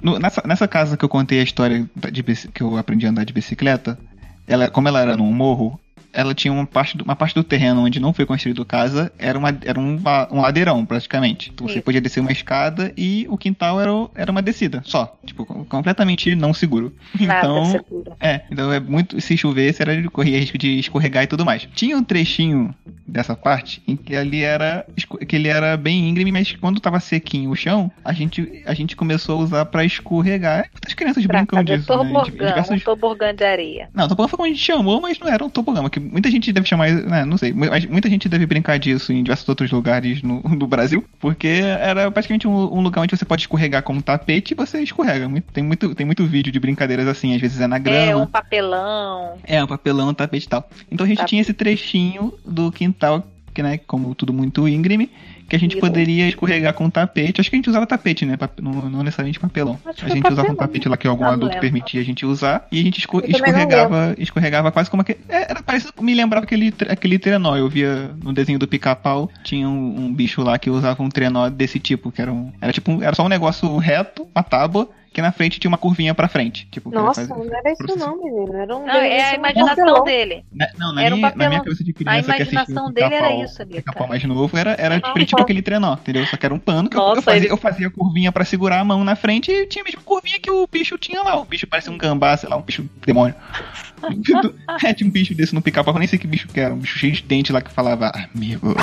No- 0.02 0.18
nessa, 0.20 0.42
nessa 0.46 0.68
casa 0.68 0.96
que 0.96 1.04
eu 1.04 1.08
contei 1.08 1.40
a 1.40 1.42
história 1.42 1.88
de, 2.12 2.22
que 2.52 2.62
eu 2.62 2.76
aprendi 2.76 3.06
a 3.06 3.10
andar 3.10 3.24
de 3.24 3.32
bicicleta, 3.32 3.98
ela, 4.46 4.70
como 4.70 4.86
ela 4.86 5.00
era 5.00 5.16
num 5.16 5.32
morro, 5.32 5.80
ela 6.16 6.34
tinha 6.34 6.52
uma 6.52 6.66
parte, 6.66 6.96
do, 6.96 7.04
uma 7.04 7.14
parte 7.14 7.34
do 7.34 7.44
terreno 7.44 7.82
onde 7.84 8.00
não 8.00 8.12
foi 8.12 8.24
construído 8.26 8.64
casa, 8.64 9.12
era, 9.18 9.38
uma, 9.38 9.56
era 9.64 9.78
um, 9.78 10.00
um 10.32 10.40
ladeirão, 10.40 10.84
praticamente. 10.84 11.50
Então 11.54 11.68
você 11.68 11.80
podia 11.80 12.00
descer 12.00 12.20
uma 12.20 12.32
escada 12.32 12.92
e 12.96 13.26
o 13.28 13.36
quintal 13.36 13.80
era, 13.80 13.92
o- 13.92 14.10
era 14.14 14.32
uma 14.32 14.40
descida, 14.42 14.82
só. 14.84 15.16
Tipo, 15.24 15.44
com- 15.44 15.64
completamente 15.64 16.34
não 16.34 16.52
seguro. 16.54 16.92
Nada 17.20 17.36
Então, 17.46 17.64
seguro. 17.66 18.12
é, 18.20 18.40
então 18.50 18.72
é 18.72 18.80
muito. 18.80 19.20
Se 19.20 19.36
chovesse, 19.36 19.82
era 19.82 20.00
de 20.00 20.08
correr 20.08 20.38
risco 20.38 20.56
de 20.58 20.78
escorregar 20.78 21.22
e 21.24 21.26
tudo 21.26 21.44
mais. 21.44 21.68
Tinha 21.74 21.96
um 21.96 22.02
trechinho 22.02 22.74
dessa 23.06 23.36
parte 23.36 23.82
em 23.86 23.94
que 23.96 24.16
ali 24.16 24.42
era. 24.42 24.84
que 25.28 25.36
ele 25.36 25.48
era 25.48 25.76
bem 25.76 26.08
íngreme, 26.08 26.32
mas 26.32 26.52
quando 26.56 26.80
tava 26.80 26.98
sequinho 27.00 27.50
o 27.50 27.56
chão, 27.56 27.90
a 28.04 28.12
gente, 28.12 28.62
a 28.64 28.72
gente 28.74 28.96
começou 28.96 29.38
a 29.40 29.44
usar 29.44 29.64
pra 29.66 29.84
escorregar. 29.84 30.68
As 30.86 30.94
crianças 30.94 31.26
Pra 31.26 31.38
brincam 31.38 31.62
disso, 31.62 31.76
né? 31.78 32.04
De- 32.04 32.12
tobogã, 32.12 32.46
diversos- 32.46 32.82
um 32.86 33.34
de 33.36 33.44
areia. 33.44 33.88
Não, 33.94 34.08
tobogã 34.08 34.28
foi 34.28 34.36
como 34.36 34.46
a 34.46 34.50
gente 34.50 34.62
chamou, 34.64 35.00
mas 35.00 35.18
não 35.18 35.28
era 35.28 35.44
um 35.44 35.50
tobogã. 35.50 35.88
Que 35.88 36.00
muita 36.10 36.30
gente 36.30 36.52
deve 36.52 36.66
chamar, 36.66 36.90
né, 36.90 37.24
não 37.24 37.36
sei, 37.36 37.52
mas 37.52 37.84
muita 37.86 38.08
gente 38.08 38.28
deve 38.28 38.46
brincar 38.46 38.78
disso 38.78 39.12
em 39.12 39.22
diversos 39.22 39.48
outros 39.48 39.70
lugares 39.70 40.22
no, 40.22 40.40
no 40.48 40.66
Brasil, 40.66 41.04
porque 41.20 41.48
era 41.48 42.10
praticamente 42.10 42.46
um, 42.48 42.52
um 42.52 42.80
lugar 42.80 43.02
onde 43.02 43.16
você 43.16 43.24
pode 43.24 43.42
escorregar 43.42 43.82
como 43.82 44.02
tapete 44.02 44.52
e 44.52 44.54
você 44.54 44.80
escorrega. 44.80 45.28
Tem 45.52 45.62
muito, 45.62 45.94
tem 45.94 46.06
muito 46.06 46.24
vídeo 46.26 46.52
de 46.52 46.60
brincadeiras 46.60 47.06
assim, 47.06 47.34
às 47.34 47.40
vezes 47.40 47.60
é 47.60 47.66
na 47.66 47.78
grama. 47.78 47.98
É, 47.98 48.16
um 48.16 48.26
papelão. 48.26 49.38
É, 49.44 49.62
um 49.62 49.66
papelão, 49.66 50.08
um 50.08 50.14
tapete 50.14 50.46
e 50.46 50.48
tal. 50.48 50.68
Então 50.90 51.04
a 51.04 51.08
gente 51.08 51.18
Tapete. 51.18 51.30
tinha 51.30 51.42
esse 51.42 51.52
trechinho 51.52 52.32
do 52.44 52.70
quintal, 52.70 53.26
que, 53.52 53.62
né, 53.62 53.78
como 53.78 54.14
tudo 54.14 54.32
muito 54.32 54.68
íngreme, 54.68 55.10
que 55.48 55.54
a 55.56 55.58
gente 55.58 55.72
Isso. 55.72 55.80
poderia 55.80 56.28
escorregar 56.28 56.74
com 56.74 56.88
tapete. 56.90 57.40
Acho 57.40 57.48
que 57.50 57.56
a 57.56 57.58
gente 57.58 57.68
usava 57.70 57.86
tapete, 57.86 58.26
né? 58.26 58.36
Não, 58.60 58.72
não 58.90 59.02
necessariamente 59.02 59.38
papelão. 59.38 59.78
Acho 59.84 60.04
A 60.04 60.08
gente 60.08 60.30
usava 60.30 60.50
um 60.50 60.54
tapete 60.56 60.88
lá 60.88 60.96
que 60.96 61.06
algum 61.06 61.22
não 61.24 61.30
adulto 61.30 61.46
lembro. 61.54 61.60
permitia 61.60 62.00
a 62.00 62.04
gente 62.04 62.26
usar. 62.26 62.66
E 62.72 62.80
a 62.80 62.82
gente 62.82 62.98
esco- 62.98 63.22
escorregava, 63.26 64.14
escorregava 64.18 64.72
quase 64.72 64.90
como 64.90 65.02
aquele. 65.02 65.18
é, 65.28 65.50
Era 65.50 65.62
parecido, 65.62 65.92
me 66.00 66.14
lembrava 66.14 66.44
aquele, 66.44 66.74
aquele 66.88 67.18
trenó. 67.18 67.56
Eu 67.56 67.68
via 67.68 68.10
no 68.22 68.32
desenho 68.32 68.58
do 68.58 68.66
pica-pau, 68.66 69.30
tinha 69.44 69.68
um, 69.68 70.06
um 70.06 70.12
bicho 70.14 70.42
lá 70.42 70.58
que 70.58 70.68
usava 70.70 71.02
um 71.02 71.08
trenó 71.08 71.48
desse 71.48 71.78
tipo, 71.78 72.10
que 72.10 72.20
era 72.20 72.32
um. 72.32 72.52
Era 72.60 72.72
tipo 72.72 72.90
um- 72.92 73.02
era 73.02 73.14
só 73.14 73.24
um 73.24 73.28
negócio 73.28 73.76
reto, 73.76 74.26
uma 74.34 74.42
tábua, 74.42 74.88
que 75.16 75.22
na 75.22 75.32
frente 75.32 75.58
tinha 75.58 75.70
uma 75.70 75.78
curvinha 75.78 76.14
pra 76.14 76.28
frente. 76.28 76.68
Tipo, 76.70 76.90
que 76.90 76.94
Nossa, 76.96 77.26
não 77.26 77.42
era 77.42 77.72
isso 77.72 77.96
não, 77.96 78.22
menino. 78.22 78.54
Era 78.54 78.76
um 78.76 78.84
Não, 78.84 78.94
é 78.96 79.30
a 79.30 79.34
imaginação 79.34 79.74
papelão. 79.76 80.04
dele. 80.04 80.44
Na- 80.52 80.68
não, 80.78 80.92
na 80.92 81.02
Era 81.02 81.14
um 81.14 81.16
minha, 81.16 81.32
na 81.34 81.48
minha 81.48 81.60
cabeça 81.62 81.82
de 81.82 81.90
A 81.92 81.94
criança 81.94 82.22
que 82.22 82.42
assistia 82.42 82.52
imaginação 82.52 82.86
o 82.88 82.92
dele 82.92 83.14
era 83.14 83.32
isso, 83.42 83.62
Anitta. 83.62 83.78
Pica-Pau 83.78 84.08
mais 84.08 84.22
novo 84.24 84.58
era, 84.58 84.76
era 84.78 84.96
Ah, 85.02 85.12
tipo 85.18 85.36
tá. 85.36 85.42
aquele 85.42 85.62
trenó, 85.62 85.94
entendeu? 85.94 86.26
Só 86.26 86.36
que 86.36 86.44
era 86.44 86.54
um 86.54 86.58
pano 86.58 86.90
que 86.90 86.98
eu- 86.98 87.00
eu, 87.00 87.06
Nossa, 87.08 87.22
fazia, 87.22 87.40
ele- 87.44 87.50
eu 87.50 87.56
fazia 87.56 87.86
a 87.86 87.90
curvinha 87.90 88.30
pra 88.30 88.44
segurar 88.44 88.78
a 88.80 88.84
mão 88.84 89.02
na 89.04 89.16
frente 89.16 89.50
e 89.50 89.64
tinha 89.66 89.80
a 89.82 89.86
mesma 89.86 90.02
curvinha 90.02 90.38
que 90.38 90.50
o 90.50 90.66
bicho 90.70 90.98
tinha 90.98 91.22
lá. 91.22 91.40
O 91.40 91.46
bicho 91.46 91.66
parecia 91.66 91.90
um 91.90 91.96
gambá, 91.96 92.36
sei 92.36 92.50
lá, 92.50 92.56
um 92.58 92.62
bicho 92.62 92.84
demônio. 93.06 93.34
é, 94.84 94.92
tinha 94.92 95.08
um 95.08 95.10
bicho 95.12 95.34
desse 95.34 95.54
no 95.54 95.62
pica-pau, 95.62 95.94
eu 95.94 95.98
nem 95.98 96.06
sei 96.08 96.18
que 96.18 96.26
bicho 96.26 96.46
que 96.46 96.60
era, 96.60 96.74
um 96.74 96.78
bicho 96.78 96.98
cheio 96.98 97.14
de 97.14 97.22
dente 97.22 97.52
lá 97.52 97.62
que 97.62 97.70
falava, 97.72 98.12
amigo. 98.34 98.74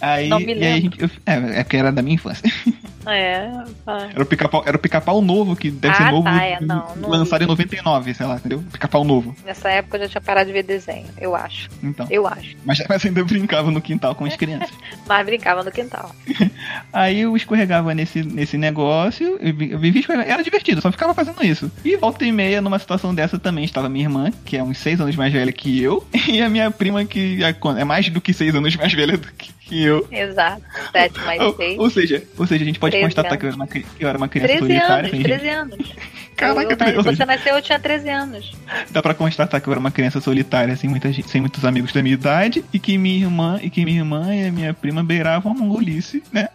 Aí, 0.00 0.28
Não 0.28 0.40
me 0.40 0.54
e 0.54 0.64
aí 0.64 0.90
a 0.98 1.02
eu- 1.02 1.10
é, 1.26 1.60
é 1.60 1.62
porque 1.64 1.76
era 1.76 1.90
da 1.92 2.00
minha 2.00 2.14
infância. 2.14 2.48
É, 3.06 3.50
tá. 3.84 4.08
Era 4.12 4.22
o 4.22 4.26
pica-pau, 4.26 4.64
pica-pau 4.80 5.22
novo, 5.22 5.56
que 5.56 5.70
deve 5.70 5.94
Ah, 5.94 5.96
ser 5.96 6.10
novo, 6.10 6.24
tá, 6.24 6.42
é, 6.44 6.60
não, 6.60 6.96
não 6.96 7.08
lançado 7.08 7.38
vi. 7.40 7.44
em 7.44 7.48
99, 7.48 8.14
sei 8.14 8.26
lá, 8.26 8.36
entendeu? 8.36 8.62
Pica-pau 8.72 9.04
novo. 9.04 9.34
Nessa 9.44 9.68
época 9.70 9.96
eu 9.96 10.02
já 10.02 10.08
tinha 10.08 10.20
parado 10.20 10.46
de 10.46 10.52
ver 10.52 10.62
desenho, 10.62 11.06
eu 11.18 11.34
acho. 11.34 11.68
Então. 11.82 12.06
Eu 12.10 12.26
acho. 12.26 12.56
Mas, 12.64 12.82
mas 12.88 13.04
ainda 13.04 13.24
brincava 13.24 13.70
no 13.70 13.80
quintal 13.80 14.14
com 14.14 14.24
as 14.24 14.36
crianças. 14.36 14.70
Mas 15.06 15.26
brincava 15.26 15.62
no 15.64 15.70
quintal. 15.72 16.14
Aí 16.92 17.20
eu 17.20 17.36
escorregava 17.36 17.94
nesse, 17.94 18.22
nesse 18.22 18.56
negócio, 18.56 19.38
eu 19.40 19.54
vi- 19.54 19.70
eu 19.72 19.78
vivia 19.78 20.00
escorregando. 20.00 20.30
Era 20.30 20.42
divertido, 20.42 20.80
só 20.80 20.90
ficava 20.92 21.14
fazendo 21.14 21.42
isso. 21.44 21.70
E 21.84 21.96
volta 21.96 22.24
e 22.24 22.32
meia, 22.32 22.60
numa 22.60 22.78
situação 22.78 23.14
dessa 23.14 23.38
também, 23.38 23.64
estava 23.64 23.88
minha 23.88 24.04
irmã, 24.04 24.30
que 24.44 24.56
é 24.56 24.62
uns 24.62 24.78
seis 24.78 25.00
anos 25.00 25.16
mais 25.16 25.32
velha 25.32 25.52
que 25.52 25.82
eu, 25.82 26.06
e 26.28 26.40
a 26.40 26.48
minha 26.48 26.70
prima, 26.70 27.04
que 27.04 27.42
é 27.42 27.54
é 27.78 27.84
mais 27.84 28.08
do 28.08 28.20
que 28.20 28.32
seis 28.32 28.54
anos 28.54 28.74
mais 28.76 28.92
velha 28.92 29.16
do 29.18 29.28
que 29.32 29.50
que 29.70 29.84
eu. 29.84 30.06
Exato. 30.10 30.62
Sete 30.92 31.18
mais 31.24 31.40
Ou, 31.40 31.56
seis. 31.56 31.78
ou 31.78 31.88
seja, 31.90 32.22
ou 32.36 32.46
seja, 32.46 32.62
a 32.64 32.66
gente 32.66 32.78
pode 32.80 32.90
13 32.92 33.04
constatar 33.06 33.32
anos. 33.32 33.38
que 33.40 33.46
eu 33.46 33.48
era 33.48 33.56
uma, 33.56 33.66
que 33.66 33.86
eu 34.00 34.08
era 34.08 34.18
uma 34.18 34.28
criança 34.28 34.48
13 34.48 34.60
solitária. 34.66 34.96
anos, 34.98 35.10
tem 35.12 35.22
13 35.22 35.44
gente- 35.44 35.54
anos. 35.54 35.92
Caraca, 36.40 36.72
Eu- 36.72 36.76
treze- 36.76 36.96
ou 36.96 37.02
você 37.04 37.24
nasceu, 37.26 37.54
eu 37.54 37.60
tinha 37.62 37.78
13 37.78 38.08
anos. 38.08 38.52
dá 38.90 39.02
pra 39.02 39.12
constatar 39.12 39.60
que 39.60 39.68
eu 39.68 39.72
era 39.72 39.78
uma 39.80 39.90
criança 39.90 40.22
solitária, 40.22 40.74
sem, 40.74 40.88
muita 40.88 41.12
gente, 41.12 41.28
sem 41.28 41.38
muitos 41.38 41.64
amigos 41.66 41.92
da 41.92 42.02
minha 42.02 42.14
idade, 42.14 42.64
e 42.72 42.78
que 42.78 42.96
minha 42.96 43.18
irmã, 43.26 43.60
e 43.62 43.68
que 43.68 43.84
minha 43.84 43.98
irmã 43.98 44.34
e 44.34 44.46
a 44.46 44.50
minha 44.50 44.72
prima 44.72 45.04
beiravam 45.04 45.52
a 45.52 45.54
mongolice, 45.54 46.22
né? 46.32 46.48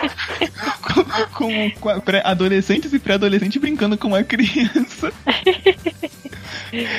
com, 1.34 1.70
com 1.80 1.88
a- 1.88 2.00
pré-adolescentes 2.00 2.92
e 2.92 2.98
pré-adolescentes 2.98 3.60
brincando 3.60 3.96
com 3.96 4.08
uma 4.08 4.24
criança. 4.24 5.12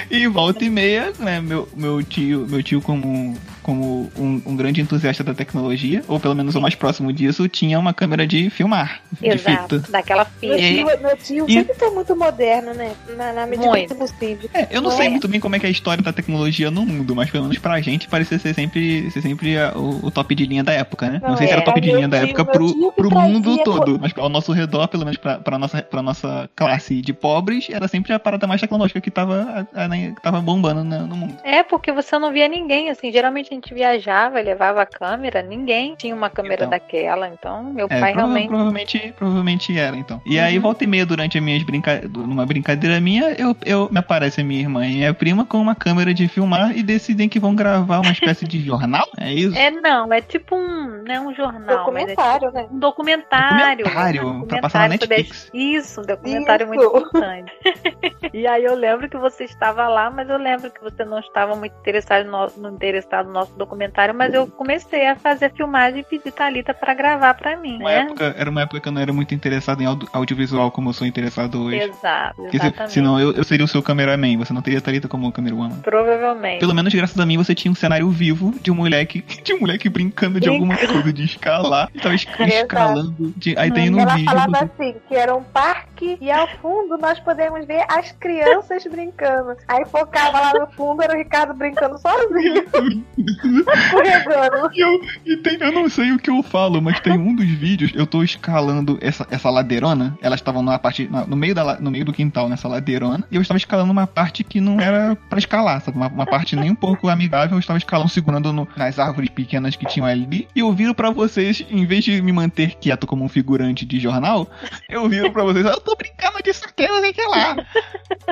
E 0.10 0.28
volta 0.28 0.64
e 0.64 0.70
meia, 0.70 1.12
né, 1.20 1.40
meu, 1.42 1.68
meu 1.76 2.02
tio, 2.04 2.46
meu 2.50 2.62
tio 2.64 2.82
como 2.82 3.38
como 3.62 4.12
um, 4.18 4.42
um 4.46 4.56
grande 4.56 4.82
entusiasta 4.82 5.24
da 5.24 5.34
tecnologia, 5.34 6.04
ou 6.08 6.20
pelo 6.20 6.36
menos 6.36 6.56
o 6.56 6.62
mais 6.62 6.76
próximo 6.76 7.12
disso, 7.14 7.48
tinha 7.48 7.78
uma 7.80 7.94
câmera 7.94 8.26
de 8.26 8.50
filmar, 8.50 9.02
de 9.20 9.28
Exato, 9.28 9.78
fita. 9.80 9.92
daquela 9.92 10.28
Meu 10.42 10.58
fita. 10.58 10.68
tio, 10.68 10.86
meu 11.02 11.18
tio 11.18 11.46
E- 11.48 11.54
sempre 11.54 11.74
foi 11.76 11.90
muito 11.92 12.16
moderno, 12.16 12.74
né? 12.74 12.92
Na, 13.18 13.34
na 13.34 13.46
medida 13.48 13.68
Muito. 13.70 13.96
possível. 13.96 14.50
É, 14.54 14.68
eu 14.72 14.82
não 14.82 14.90
Não 14.90 14.98
sei 14.98 15.08
é? 15.08 15.10
muito 15.10 15.28
bem 15.28 15.40
como 15.40 15.56
é 15.56 15.60
que 15.60 15.66
é 15.66 15.70
a 15.70 15.72
história 15.72 16.04
da 16.04 16.12
tecnologia 16.12 16.70
no 16.72 16.86
mundo, 16.86 17.16
mas 17.16 17.30
pelo 17.30 17.44
menos 17.44 17.58
pra 17.60 17.80
gente 17.82 18.08
parecia 18.08 18.38
ser 18.40 18.54
sempre, 18.54 19.10
ser 19.12 19.22
sempre 19.22 19.58
a- 19.58 19.72
o, 19.76 20.08
o 20.08 20.12
top 20.12 20.34
de 20.36 20.46
linha 20.46 20.64
da 20.64 20.74
época, 20.74 21.10
né? 21.10 21.20
Não, 21.22 21.30
Não, 21.32 21.38
sei 21.38 21.48
se 21.48 21.54
era 21.54 21.62
é. 21.62 21.66
top 21.66 21.80
de 21.80 21.88
Meu 21.88 21.96
linha 21.98 22.08
da 22.08 22.18
tio- 22.20 22.26
época 22.30 22.44
meu 22.44 22.54
pro, 22.54 22.92
pro 22.94 23.12
mundo 23.20 23.58
todo, 23.64 24.00
mas 24.00 24.12
ao 24.18 24.30
nosso 24.30 24.52
redor, 24.52 24.88
pelo 24.88 25.06
menos 25.06 25.18
pra, 25.18 25.38
pra, 25.38 25.58
nossa, 25.58 25.82
pra 25.82 26.02
nossa 26.02 26.50
classe 26.56 27.02
de 27.02 27.14
pobres, 27.14 27.68
era 27.70 27.88
sempre 27.88 28.12
a 28.14 28.20
parada 28.20 28.48
mais 28.48 28.60
tecnológica 28.60 29.00
que 29.00 29.12
tava, 29.12 29.66
a- 29.74 29.84
a- 29.84 29.88
né, 29.88 30.14
que 30.16 30.22
tava 30.22 30.42
bombando 30.42 30.84
na- 30.84 31.00
no 31.04 31.16
mundo. 31.16 31.38
É, 31.44 31.64
porque 31.64 31.92
você 31.92 32.18
não 32.20 32.32
via 32.34 32.48
ninguém, 32.48 32.90
assim, 32.90 33.12
geralmente 33.12 33.51
gente 33.54 33.74
viajava 33.74 34.40
e 34.40 34.44
levava 34.44 34.82
a 34.82 34.86
câmera, 34.86 35.42
ninguém 35.42 35.96
tinha 35.96 36.16
uma 36.16 36.30
câmera 36.30 36.66
Então. 36.66 36.70
daquela, 36.70 37.28
então 37.28 37.64
meu 37.64 37.88
É, 37.90 38.00
pai 38.00 38.14
prova- 38.14 38.28
realmente... 38.28 38.48
provavelmente, 38.48 39.14
provavelmente 39.18 39.78
era, 39.78 39.96
então. 39.96 40.22
E 40.26 40.40
aí, 40.40 40.56
Uhum. 40.56 40.62
volta 40.62 40.84
e 40.84 40.88
meia, 40.88 41.06
durante 41.06 41.38
as 41.38 41.44
minhas 41.44 41.64
brinca... 41.64 42.02
numa 42.08 42.46
brincadeira 42.46 43.00
minha, 43.00 43.32
eu, 43.38 43.56
eu 43.66 43.90
me 43.92 44.00
aparece 44.00 44.42
a 44.42 44.44
minha 44.44 44.60
irmã 44.62 44.86
e 44.86 44.96
minha 44.96 45.14
prima 45.14 45.46
com 45.46 45.58
uma 45.58 45.76
câmera 45.76 46.14
de 46.14 46.28
filmar 46.28 46.76
e 46.78 46.82
decidem 46.84 47.28
que 47.30 47.40
vão 47.40 47.56
gravar 47.56 48.00
uma 48.00 48.12
espécie 48.12 48.46
de 48.48 48.60
jornal. 48.60 49.06
É 49.20 49.34
isso? 49.34 49.58
É, 49.58 49.70
não, 49.72 50.12
é 50.14 50.22
tipo 50.22 50.56
um, 50.56 51.04
não 51.04 51.16
é 51.16 51.20
um 51.20 51.34
jornal, 51.34 51.92
mas 51.92 52.04
é 52.04 52.16
Documentário, 52.16 52.52
né? 52.52 52.62
tipo 52.64 52.76
um 52.76 52.80
documentário. 52.80 53.78
Documentário, 53.86 54.28
um 54.28 54.46
pra 54.46 54.60
passar 54.62 54.90
na 54.90 54.98
sobre 54.98 55.16
a- 55.16 55.18
Netflix. 55.18 55.50
Isso, 55.54 56.02
um 56.02 56.06
documentário 56.06 56.64
Isso. 56.66 56.74
muito 56.74 56.98
importante. 56.98 57.52
e 58.34 58.48
aí 58.48 58.64
eu 58.64 58.76
lembro 58.76 59.10
que 59.10 59.18
você 59.18 59.44
estava 59.44 59.88
lá, 59.88 60.10
mas 60.10 60.30
eu 60.30 60.38
lembro 60.38 60.72
que 60.72 60.82
você 60.82 61.04
não 61.04 61.20
estava 61.20 61.56
muito 61.56 61.74
interessado 61.80 62.26
no, 62.30 62.48
no, 62.58 62.76
interessado 62.76 63.30
no 63.30 63.41
nosso 63.42 63.54
documentário, 63.58 64.14
mas 64.14 64.34
eu 64.34 64.46
comecei 64.48 65.08
a 65.08 65.16
fazer 65.16 65.52
filmagem 65.54 66.02
e 66.02 66.04
pedi 66.04 66.32
Thalita 66.32 66.74
para 66.74 66.94
gravar 66.94 67.34
para 67.34 67.58
mim, 67.58 67.78
Uma 67.78 67.90
né? 67.90 67.98
época, 68.02 68.36
era 68.38 68.50
uma 68.50 68.62
época 68.62 68.80
que 68.80 68.88
eu 68.88 68.92
não 68.92 69.02
era 69.02 69.12
muito 69.12 69.34
interessado 69.34 69.82
em 69.82 69.86
audio- 69.86 70.08
audiovisual 70.14 70.70
como 70.72 70.90
eu 70.90 70.94
sou 70.94 71.08
interessado 71.08 71.64
hoje. 71.64 71.78
Exato, 71.78 72.36
Porque 72.36 72.60
se- 72.60 72.66
exatamente. 72.68 72.94
senão 72.94 73.20
eu, 73.20 73.34
eu 73.34 73.44
seria 73.44 73.66
o 73.66 73.68
seu 73.68 73.82
cameraman, 73.82 74.38
você 74.38 74.54
não 74.54 74.62
teria 74.62 74.80
Thalita 74.82 75.08
como 75.08 75.32
camerawoman. 75.32 75.80
Provavelmente. 75.82 76.60
Pelo 76.60 76.76
menos 76.76 76.94
graças 76.94 77.18
a 77.20 77.26
mim 77.26 77.38
você 77.38 77.56
tinha 77.56 77.72
um 77.72 77.76
cenário 77.76 78.10
vivo 78.10 78.54
de 78.62 78.72
um 78.72 78.76
moleque, 78.76 79.22
de 79.44 79.54
um 79.54 79.60
moleque 79.62 79.90
brincando 79.90 80.40
de 80.40 80.48
alguma 80.50 80.78
coisa, 80.78 81.12
de 81.12 81.24
escalar. 81.24 81.90
E 81.96 82.00
tava 82.00 82.14
es- 82.16 82.26
Exato. 82.40 82.44
escalando. 82.54 83.34
de- 83.38 83.58
aí 83.58 83.72
tem 83.72 83.90
no 83.90 84.00
Ela 84.00 84.14
vídeo. 84.16 84.30
falava 84.30 84.58
assim, 84.66 84.96
que 85.08 85.16
era 85.16 85.36
um 85.36 85.44
parque 85.44 86.18
e 86.22 86.32
ao 86.32 86.48
fundo 86.62 86.98
nós 86.98 87.20
podemos 87.20 87.66
ver 87.66 87.84
as 87.90 88.12
crianças 88.14 88.84
brincando. 88.86 89.56
Aí 89.68 89.84
focava 89.86 90.40
lá 90.40 90.54
no 90.60 90.68
fundo, 90.68 91.02
era 91.02 91.14
o 91.14 91.18
Ricardo 91.18 91.54
brincando 91.54 91.98
sozinho, 91.98 92.66
escorregando. 93.32 94.72
E 94.74 94.80
eu, 94.82 95.02
e 95.26 95.38
tem, 95.38 95.58
eu 95.60 95.72
não 95.72 95.90
sei 95.90 96.12
o 96.12 96.20
que 96.20 96.30
eu 96.30 96.42
falo, 96.44 96.82
mas 96.82 97.00
tem 97.00 97.14
um 97.14 97.36
dos 97.36 97.46
vídeos, 97.46 97.92
eu 97.96 98.06
tô 98.08 98.24
escalando 98.24 98.98
essa, 99.02 99.28
essa 99.30 99.50
ladeirona. 99.50 100.18
Elas 100.22 100.40
estavam 100.40 100.62
na 100.64 100.78
parte, 100.80 101.08
na- 101.10 101.26
no, 101.26 101.36
meio 101.36 101.54
da, 101.54 101.80
no 101.80 101.92
meio 101.92 102.06
do 102.06 102.14
quintal, 102.14 102.48
nessa 102.48 102.68
ladeirona. 102.68 103.26
E 103.32 103.36
eu 103.36 103.42
estava 103.42 103.58
escalando 103.58 103.92
uma 103.92 104.08
parte 104.08 104.44
que 104.44 104.62
não 104.62 104.80
era 104.80 105.16
pra 105.30 105.40
escalar, 105.40 105.82
sabe? 105.82 105.98
Uma, 105.98 106.08
uma 106.08 106.26
parte 106.26 106.56
nem 106.56 106.72
um 106.72 106.76
pouco 106.76 107.10
amigável. 107.10 107.56
Eu 107.56 107.60
estava 107.60 107.78
escalando, 107.78 108.10
segurando 108.10 108.54
no- 108.54 108.68
nas 108.78 108.98
árvores 109.00 109.30
pequenas 109.30 109.76
que 109.76 109.86
tinham 109.86 110.06
ali. 110.08 110.48
E 110.56 110.60
eu 110.60 110.72
viro 110.74 110.94
pra 110.96 111.10
vocês, 111.10 111.66
em 111.70 111.86
vez 111.86 112.04
de 112.06 112.22
me 112.22 112.32
manter 112.32 112.76
quieto 112.76 113.06
como 113.06 113.26
um 113.26 113.30
figurante 113.30 113.86
de 113.86 114.00
jornal, 114.00 114.50
eu 114.90 115.08
viro 115.10 115.32
pra 115.32 115.44
vocês, 115.44 115.66
"Ah, 115.66 115.72
eu 115.72 115.82
tô 115.82 115.96
brincando 115.96 116.38
disso 116.44 116.64
aqui, 116.66 116.88
não 116.88 117.02
sei 117.02 117.12
o 117.12 117.14
que 117.14 117.26
lá. 117.26 117.58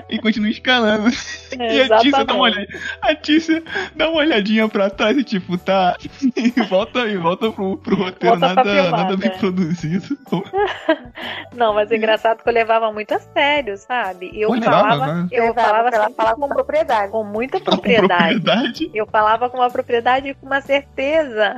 E 0.09 0.19
continuo 0.19 0.49
escalando. 0.49 1.09
E 1.59 1.81
a 1.91 1.97
Tícia 1.99 2.23
dá 2.25 2.33
uma 2.33 2.43
olhada. 2.43 2.67
A 3.01 3.15
Tícia 3.15 3.63
dá 3.95 4.09
uma 4.09 4.19
olhadinha 4.19 4.67
pra 4.69 4.88
trás 4.89 5.17
e 5.17 5.23
tipo, 5.23 5.57
tá. 5.57 5.95
E 6.35 6.49
volta 6.69 6.99
e 7.07 7.17
volta 7.17 7.51
pro, 7.51 7.77
pro 7.77 7.95
roteiro, 7.95 8.39
Volta 8.39 8.55
nada, 8.55 8.91
nada 8.91 9.17
bem 9.17 9.29
produzido. 9.37 10.17
Não, 11.55 11.73
mas 11.73 11.91
é 11.91 11.95
engraçado 11.95 12.41
que 12.43 12.49
eu 12.49 12.53
levava 12.53 12.91
muito 12.91 13.13
a 13.13 13.19
sério, 13.19 13.77
sabe? 13.77 14.29
E 14.33 14.41
eu 14.41 14.49
falava, 14.61 15.13
né? 15.13 15.27
eu 15.31 15.45
Levava, 15.45 15.67
falava 15.67 15.89
ela 15.89 16.05
assim, 16.05 16.13
fala 16.15 16.35
com 16.35 16.47
propriedade. 16.47 17.11
com 17.11 17.23
muita 17.23 17.59
Com 17.59 17.65
propriedade. 17.65 18.41
propriedade, 18.41 18.91
Eu 18.93 19.05
falava 19.07 19.49
com 19.49 19.57
uma 19.57 19.69
propriedade 19.69 20.29
e 20.29 20.33
com 20.33 20.45
uma 20.45 20.61
certeza. 20.61 21.57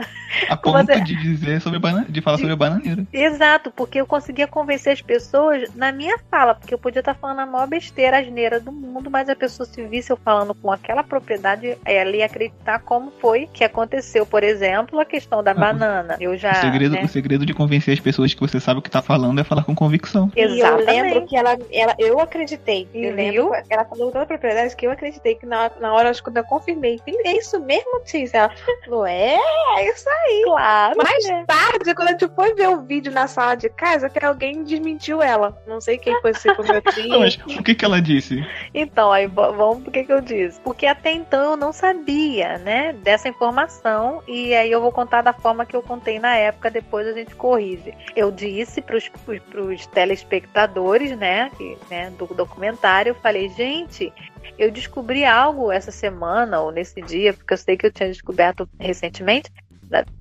a 0.50 0.58
ponto 0.58 1.02
de 1.04 1.16
dizer 1.16 1.62
sobre 1.62 1.80
bana... 1.80 2.06
de 2.08 2.22
falar 2.22 2.38
sobre 2.38 2.54
a 2.54 2.56
bananeira. 2.56 3.06
Exato, 3.12 3.72
porque 3.72 4.00
eu 4.00 4.06
conseguia 4.08 4.48
convencer 4.48 4.94
as 4.94 5.02
pessoas 5.02 5.74
na 5.76 5.92
minha 5.92 6.18
fala, 6.30 6.56
porque 6.56 6.74
eu 6.74 6.80
podia 6.80 7.00
estar 7.00 7.14
falando 7.16 7.40
a 7.40 7.46
maior 7.46 7.68
besteira, 7.68 8.20
asneira 8.20 8.60
do 8.60 8.72
mundo, 8.72 9.10
mas 9.10 9.30
a 9.30 9.36
pessoa 9.36 9.66
se 9.68 9.84
visse 9.86 10.12
eu 10.12 10.18
falando 10.18 10.54
com 10.56 10.72
aquela 10.72 11.04
propriedade, 11.04 11.78
ela 11.86 12.16
ia 12.16 12.26
acreditar 12.26 12.80
como 12.80 13.12
foi 13.22 13.48
que 13.54 13.64
aconteceu. 13.64 14.26
Por 14.26 14.44
exemplo, 14.44 15.00
a 15.00 15.06
questão 15.06 15.44
da 15.44 15.52
Ah, 15.52 15.54
banana. 15.54 16.18
Eu 16.20 16.36
já. 16.36 16.52
o, 16.52 16.56
segredo, 16.56 16.96
né? 16.96 17.04
o 17.04 17.08
segredo 17.08 17.46
de 17.46 17.54
convencer 17.54 17.94
as 17.94 18.00
pessoas 18.00 18.34
que 18.34 18.40
você 18.40 18.60
sabe 18.60 18.80
o 18.80 18.82
que 18.82 18.90
tá 18.90 19.02
falando 19.02 19.40
é 19.40 19.44
falar 19.44 19.64
com 19.64 19.76
convicção. 19.76 20.32
E 20.36 20.42
eu 20.42 20.50
Exatamente. 20.50 20.86
lembro 20.86 21.28
que 21.28 21.38
ela, 21.38 21.58
ela 21.72 21.96
eu 22.00 22.20
acreditei. 22.20 22.88
E 22.94 23.06
eu 23.06 23.16
lembro 23.16 23.52
ela 23.70 23.86
falou 23.86 24.08
com 24.08 24.14
tanta 24.14 24.26
propriedade 24.26 24.76
que 24.76 24.88
eu 24.88 24.92
acreditei 24.92 25.36
que 25.36 25.46
na, 25.46 25.72
na 25.80 25.94
hora 25.94 26.12
quando 26.24 26.38
eu 26.38 26.44
confirmei, 26.44 27.00
é 27.26 27.38
isso 27.38 27.60
mesmo, 27.60 28.02
Tícia? 28.04 28.38
Ela 28.40 28.52
falou, 28.86 29.06
é, 29.06 29.38
é 29.78 29.90
isso 29.90 30.10
aí. 30.10 30.42
Claro. 30.46 30.98
Mais 30.98 31.28
né? 31.28 31.44
tarde, 31.48 31.94
quando 31.94 32.08
a 32.08 32.12
gente 32.12 32.28
foi 32.36 32.54
ver 32.56 32.70
o 32.70 32.82
vídeo 32.82 33.12
na 33.12 33.28
sala 33.28 33.56
de 33.56 33.70
casa, 33.70 34.10
que 34.10 34.24
alguém 34.24 34.64
desmentiu 34.64 35.22
ela. 35.22 35.58
Não 35.68 35.80
sei 35.80 35.98
quem 35.98 36.20
foi, 36.22 36.34
se 36.34 36.54
foi 36.56 36.66
meu 36.68 36.82
tio. 36.94 37.20
Mas 37.20 37.36
o 37.38 37.64
que 37.64 37.76
que 37.76 37.86
ela 37.86 38.02
disse? 38.02 38.46
Então, 38.74 39.12
aí 39.12 39.28
vamos 39.28 39.84
pro 39.84 39.92
que, 39.92 40.04
que 40.04 40.14
eu 40.14 40.22
disse. 40.22 40.60
Porque 40.62 40.86
até 40.86 41.12
então 41.12 41.52
eu 41.52 41.58
não 41.58 41.72
sabia, 41.72 42.58
né, 42.58 42.94
dessa 43.12 43.28
informação. 43.28 44.24
E 44.26 44.54
aí 44.54 44.72
eu 44.72 44.80
vou 44.80 44.92
contar 44.92 45.22
da 45.22 45.34
forma 45.34 45.66
que 45.66 45.76
eu 45.76 45.84
contei 45.84 46.18
na 46.18 46.38
época, 46.38 46.72
depois 46.72 47.06
a 47.06 47.12
gente 47.12 47.36
corrige. 47.36 47.94
Eu 48.16 48.32
disse 48.32 48.82
pros, 48.82 49.10
pros 49.50 49.86
telespectadores, 49.88 51.18
né, 51.18 51.52
que, 51.58 51.78
né, 51.90 52.10
do 52.12 52.28
documentário, 52.28 53.12
eu 53.12 53.16
falei, 53.16 53.50
gente. 53.50 54.14
Eu 54.58 54.72
descobri 54.72 55.26
algo 55.26 55.72
essa 55.72 55.92
semana 55.92 56.62
ou 56.62 56.72
nesse 56.72 57.02
dia, 57.02 57.34
porque 57.34 57.54
eu 57.54 57.58
sei 57.58 57.76
que 57.76 57.86
eu 57.86 57.92
tinha 57.92 58.10
descoberto 58.10 58.68
recentemente, 58.80 59.52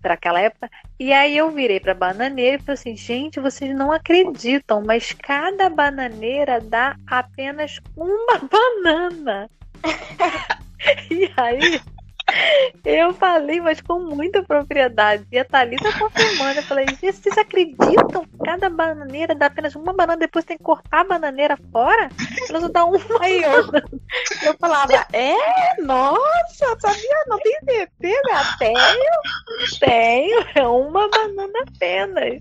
para 0.02 0.14
aquela 0.14 0.40
época. 0.40 0.68
E 0.98 1.12
aí 1.12 1.36
eu 1.36 1.50
virei 1.50 1.78
pra 1.78 1.94
bananeira 1.94 2.56
e 2.56 2.60
falei 2.60 2.74
assim, 2.74 2.96
gente, 2.96 3.38
vocês 3.38 3.72
não 3.74 3.92
acreditam, 3.92 4.82
mas 4.84 5.12
cada 5.12 5.70
bananeira 5.70 6.60
dá 6.60 6.96
apenas 7.06 7.78
uma 7.96 8.40
banana. 8.50 9.48
e 11.08 11.30
aí 11.36 11.80
eu 12.84 13.12
falei, 13.14 13.60
mas 13.60 13.80
com 13.80 14.00
muita 14.00 14.42
propriedade. 14.42 15.26
E 15.30 15.38
a 15.38 15.44
Thalita 15.44 15.92
confirmando. 15.98 16.58
Eu 16.58 16.62
falei, 16.62 16.86
gente, 16.88 17.12
vocês 17.12 17.36
acreditam? 17.38 18.26
Cada 18.44 18.68
bananeira 18.68 19.34
dá 19.34 19.46
apenas 19.46 19.74
uma 19.74 19.92
banana, 19.92 20.18
depois 20.18 20.44
tem 20.44 20.56
que 20.56 20.62
cortar 20.62 21.00
a 21.00 21.04
bananeira 21.04 21.58
fora? 21.70 22.10
Ela 22.48 22.60
só 22.60 22.68
dá 22.68 22.84
uma 22.84 22.98
e 23.28 23.44
outra. 23.46 23.84
Eu 24.42 24.56
falava, 24.58 25.06
é, 25.12 25.80
nossa, 25.82 26.76
sabia? 26.78 27.24
Não 27.26 27.38
tem 27.38 27.58
certeza? 27.64 28.56
Tenho. 28.58 28.78
Tenho, 29.78 30.46
é 30.54 30.66
uma 30.66 31.08
banana 31.08 31.58
apenas. 31.66 32.38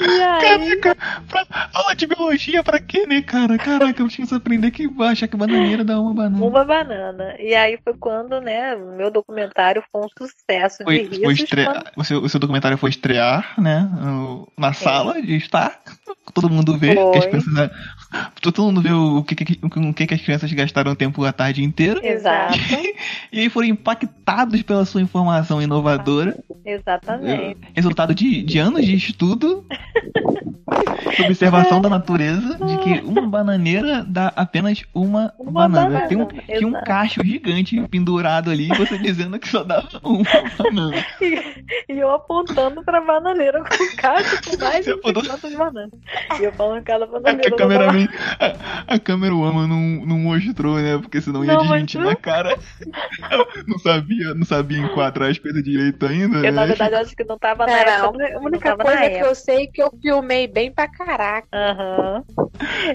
E 0.00 0.22
aí, 0.22 0.80
Caraca, 0.80 0.96
pra, 1.28 1.70
aula 1.72 1.94
de 1.94 2.06
biologia 2.06 2.62
pra 2.62 2.80
quê, 2.80 3.06
né, 3.06 3.22
cara? 3.22 3.56
Caraca, 3.56 4.02
eu 4.02 4.08
tinha 4.08 4.26
que 4.26 4.34
aprender 4.34 4.70
que 4.70 4.88
acha 5.00 5.28
que 5.28 5.36
bananeira 5.36 5.84
dá 5.84 6.00
uma 6.00 6.12
banana. 6.12 6.44
uma 6.44 6.64
banana. 6.64 7.36
E 7.38 7.54
aí 7.54 7.78
foi 7.82 7.94
quando, 7.94 8.13
né, 8.40 8.74
o 8.76 8.96
meu 8.96 9.10
documentário 9.10 9.82
foi 9.90 10.02
um 10.02 10.08
sucesso 10.16 10.78
de 10.78 10.84
Foi, 10.84 10.98
risos. 10.98 11.18
foi 11.24 11.32
estre... 11.34 11.64
quando- 11.64 11.84
o, 11.96 12.04
seu, 12.04 12.22
o 12.22 12.28
seu 12.28 12.40
documentário 12.40 12.78
foi 12.78 12.90
estrear, 12.90 13.54
né? 13.60 13.88
no- 14.00 14.48
Na 14.56 14.72
sala 14.72 15.20
de 15.20 15.36
estar. 15.36 15.80
Todo 16.32 16.50
mundo 16.50 16.76
vê. 16.78 16.94
Que 16.94 17.18
as 17.18 17.26
crianças, 17.26 17.70
todo 18.40 18.62
mundo 18.62 18.80
vê 18.80 18.92
o 18.92 19.22
que, 19.22 19.34
que, 19.34 19.56
com 19.56 19.90
o 19.90 19.94
que, 19.94 20.06
que 20.06 20.14
as 20.14 20.20
crianças 20.20 20.52
gastaram 20.52 20.94
tempo 20.94 21.24
a 21.24 21.32
tarde 21.32 21.62
inteira. 21.62 22.00
Exato, 22.06 22.58
E 23.32 23.40
aí 23.40 23.48
foram 23.48 23.68
impactados 23.68 24.62
pela 24.62 24.84
sua 24.84 25.00
informação 25.02 25.60
inovadora. 25.60 26.36
exatamente. 26.64 27.56
Resultado 27.74 28.14
de, 28.14 28.42
de 28.42 28.58
anos 28.58 28.84
de 28.84 28.94
estudo. 28.94 29.64
Observação 31.26 31.80
da 31.80 31.88
natureza 31.88 32.58
de 32.64 32.78
que 32.78 33.04
uma 33.06 33.26
bananeira 33.26 34.04
dá 34.08 34.32
apenas 34.34 34.82
uma, 34.94 35.32
Uma 35.38 35.68
banana. 35.68 35.86
banana, 35.90 36.08
Tem 36.08 36.18
um, 36.20 36.26
tinha 36.26 36.66
um 36.66 36.72
cacho 36.72 37.20
gigante 37.24 37.80
pendurado 37.88 38.50
ali 38.50 38.70
e 38.72 38.76
você 38.76 38.98
dizendo 38.98 39.38
que 39.38 39.48
só 39.48 39.62
dava 39.62 39.88
uma 40.02 40.24
banana. 40.58 41.04
E 41.20 41.98
eu 41.98 42.10
apontando 42.10 42.82
pra 42.82 43.00
bananeira 43.00 43.62
com 43.62 43.96
caixa 43.96 44.40
com 44.42 44.64
mais 44.64 44.84
de 44.84 44.92
apontou- 44.92 45.22
50 45.24 45.48
de 45.50 45.56
banana. 45.56 45.90
E 46.40 46.44
eu 46.44 46.52
falando 46.52 46.82
cada 46.82 47.04
É 47.04 47.08
porque 47.08 47.50
bananeira. 47.50 47.84
a 47.84 47.92
a, 48.40 48.94
a 48.94 48.98
câmera 48.98 49.34
Woman 49.34 49.66
não, 49.66 50.06
não 50.06 50.18
mostrou, 50.18 50.76
né? 50.76 50.98
Porque 50.98 51.20
senão 51.20 51.44
ia 51.44 51.52
Não 51.54 51.62
desmentir 51.62 52.00
mostrou. 52.00 52.04
na 52.10 52.16
cara. 52.16 52.58
não 53.66 53.78
sabia, 53.78 54.34
não 54.34 54.44
sabia 54.44 54.78
enquadrar 54.78 55.30
as 55.30 55.38
coisas 55.38 55.62
direito 55.62 56.06
ainda. 56.06 56.38
Eu, 56.38 56.52
na 56.52 56.62
né? 56.62 56.66
verdade, 56.68 56.94
acho 56.96 57.16
que 57.16 57.24
não 57.24 57.38
tava 57.38 57.66
na 57.66 57.72
Não, 57.72 57.78
época. 57.78 58.02
não, 58.02 58.12
do- 58.12 58.22
a 58.24 58.30
não 58.30 58.42
única 58.44 58.70
tava 58.70 58.82
coisa 58.84 59.00
na 59.00 59.06
que 59.08 59.14
época. 59.16 59.30
eu 59.30 59.34
sei 59.34 59.64
é 59.64 59.66
que 59.66 59.82
eu 59.82 59.90
filmei 60.02 60.46
bem 60.46 60.72
pra 60.72 60.88
caraca. 60.88 61.48
Aham. 61.52 62.24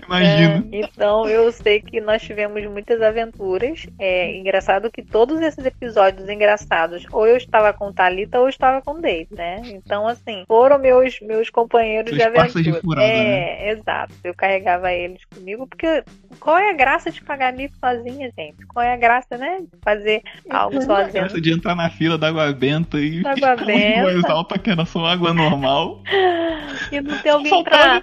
Imagina. 0.06 0.65
É, 0.72 0.80
então 0.80 1.27
eu 1.27 1.52
sei 1.52 1.81
que 1.81 1.99
nós 2.02 2.22
tivemos 2.22 2.64
muitas 2.68 3.02
aventuras. 3.02 3.86
É 3.99 4.36
engraçado 4.38 4.91
que 4.91 5.02
todos 5.03 5.40
esses 5.41 5.65
episódios 5.65 6.27
engraçados, 6.30 7.06
ou 7.11 7.26
eu 7.27 7.38
estava 7.38 7.73
com 7.73 7.91
Thalita 7.91 8.38
ou 8.40 8.45
eu 8.45 8.49
estava 8.49 8.81
com 8.81 8.99
Dave, 8.99 9.27
né? 9.31 9.61
Então, 9.65 10.07
assim, 10.07 10.44
foram 10.48 10.77
meus, 10.77 11.19
meus 11.22 11.49
companheiros 11.49 12.10
Seus 12.10 12.22
de 12.22 12.27
aventura. 12.27 12.64
de 12.64 12.73
furada, 12.81 13.07
é, 13.07 13.72
exato. 13.72 14.14
Eu 14.23 14.34
carregava 14.34 14.91
eles 15.01 15.23
comigo, 15.26 15.67
porque 15.67 16.03
qual 16.39 16.57
é 16.57 16.69
a 16.69 16.73
graça 16.73 17.11
de 17.11 17.21
pagar 17.23 17.53
mico 17.53 17.76
sozinha, 17.80 18.31
gente? 18.38 18.65
Qual 18.67 18.84
é 18.85 18.93
a 18.93 18.97
graça, 18.97 19.38
né? 19.38 19.59
De 19.61 19.77
fazer 19.84 20.21
algo 20.49 20.81
sozinha. 20.81 21.23
Essa 21.26 21.39
de 21.41 21.51
entrar 21.53 21.76
na 21.76 21.89
fila 21.89 22.17
da 22.17 22.27
água 22.30 22.51
benta 22.53 22.99
e 22.99 23.21
Da 23.23 23.31
água 23.31 23.55
benta. 23.55 24.03
mais 24.03 24.26
alta 24.26 24.57
que 24.59 24.69
era 24.69 24.85
só 24.85 25.05
água 25.05 25.34
normal. 25.34 26.01
E 26.91 27.01
não 27.01 27.17
ter 27.19 27.30
alguém 27.30 27.63
pra, 27.63 28.01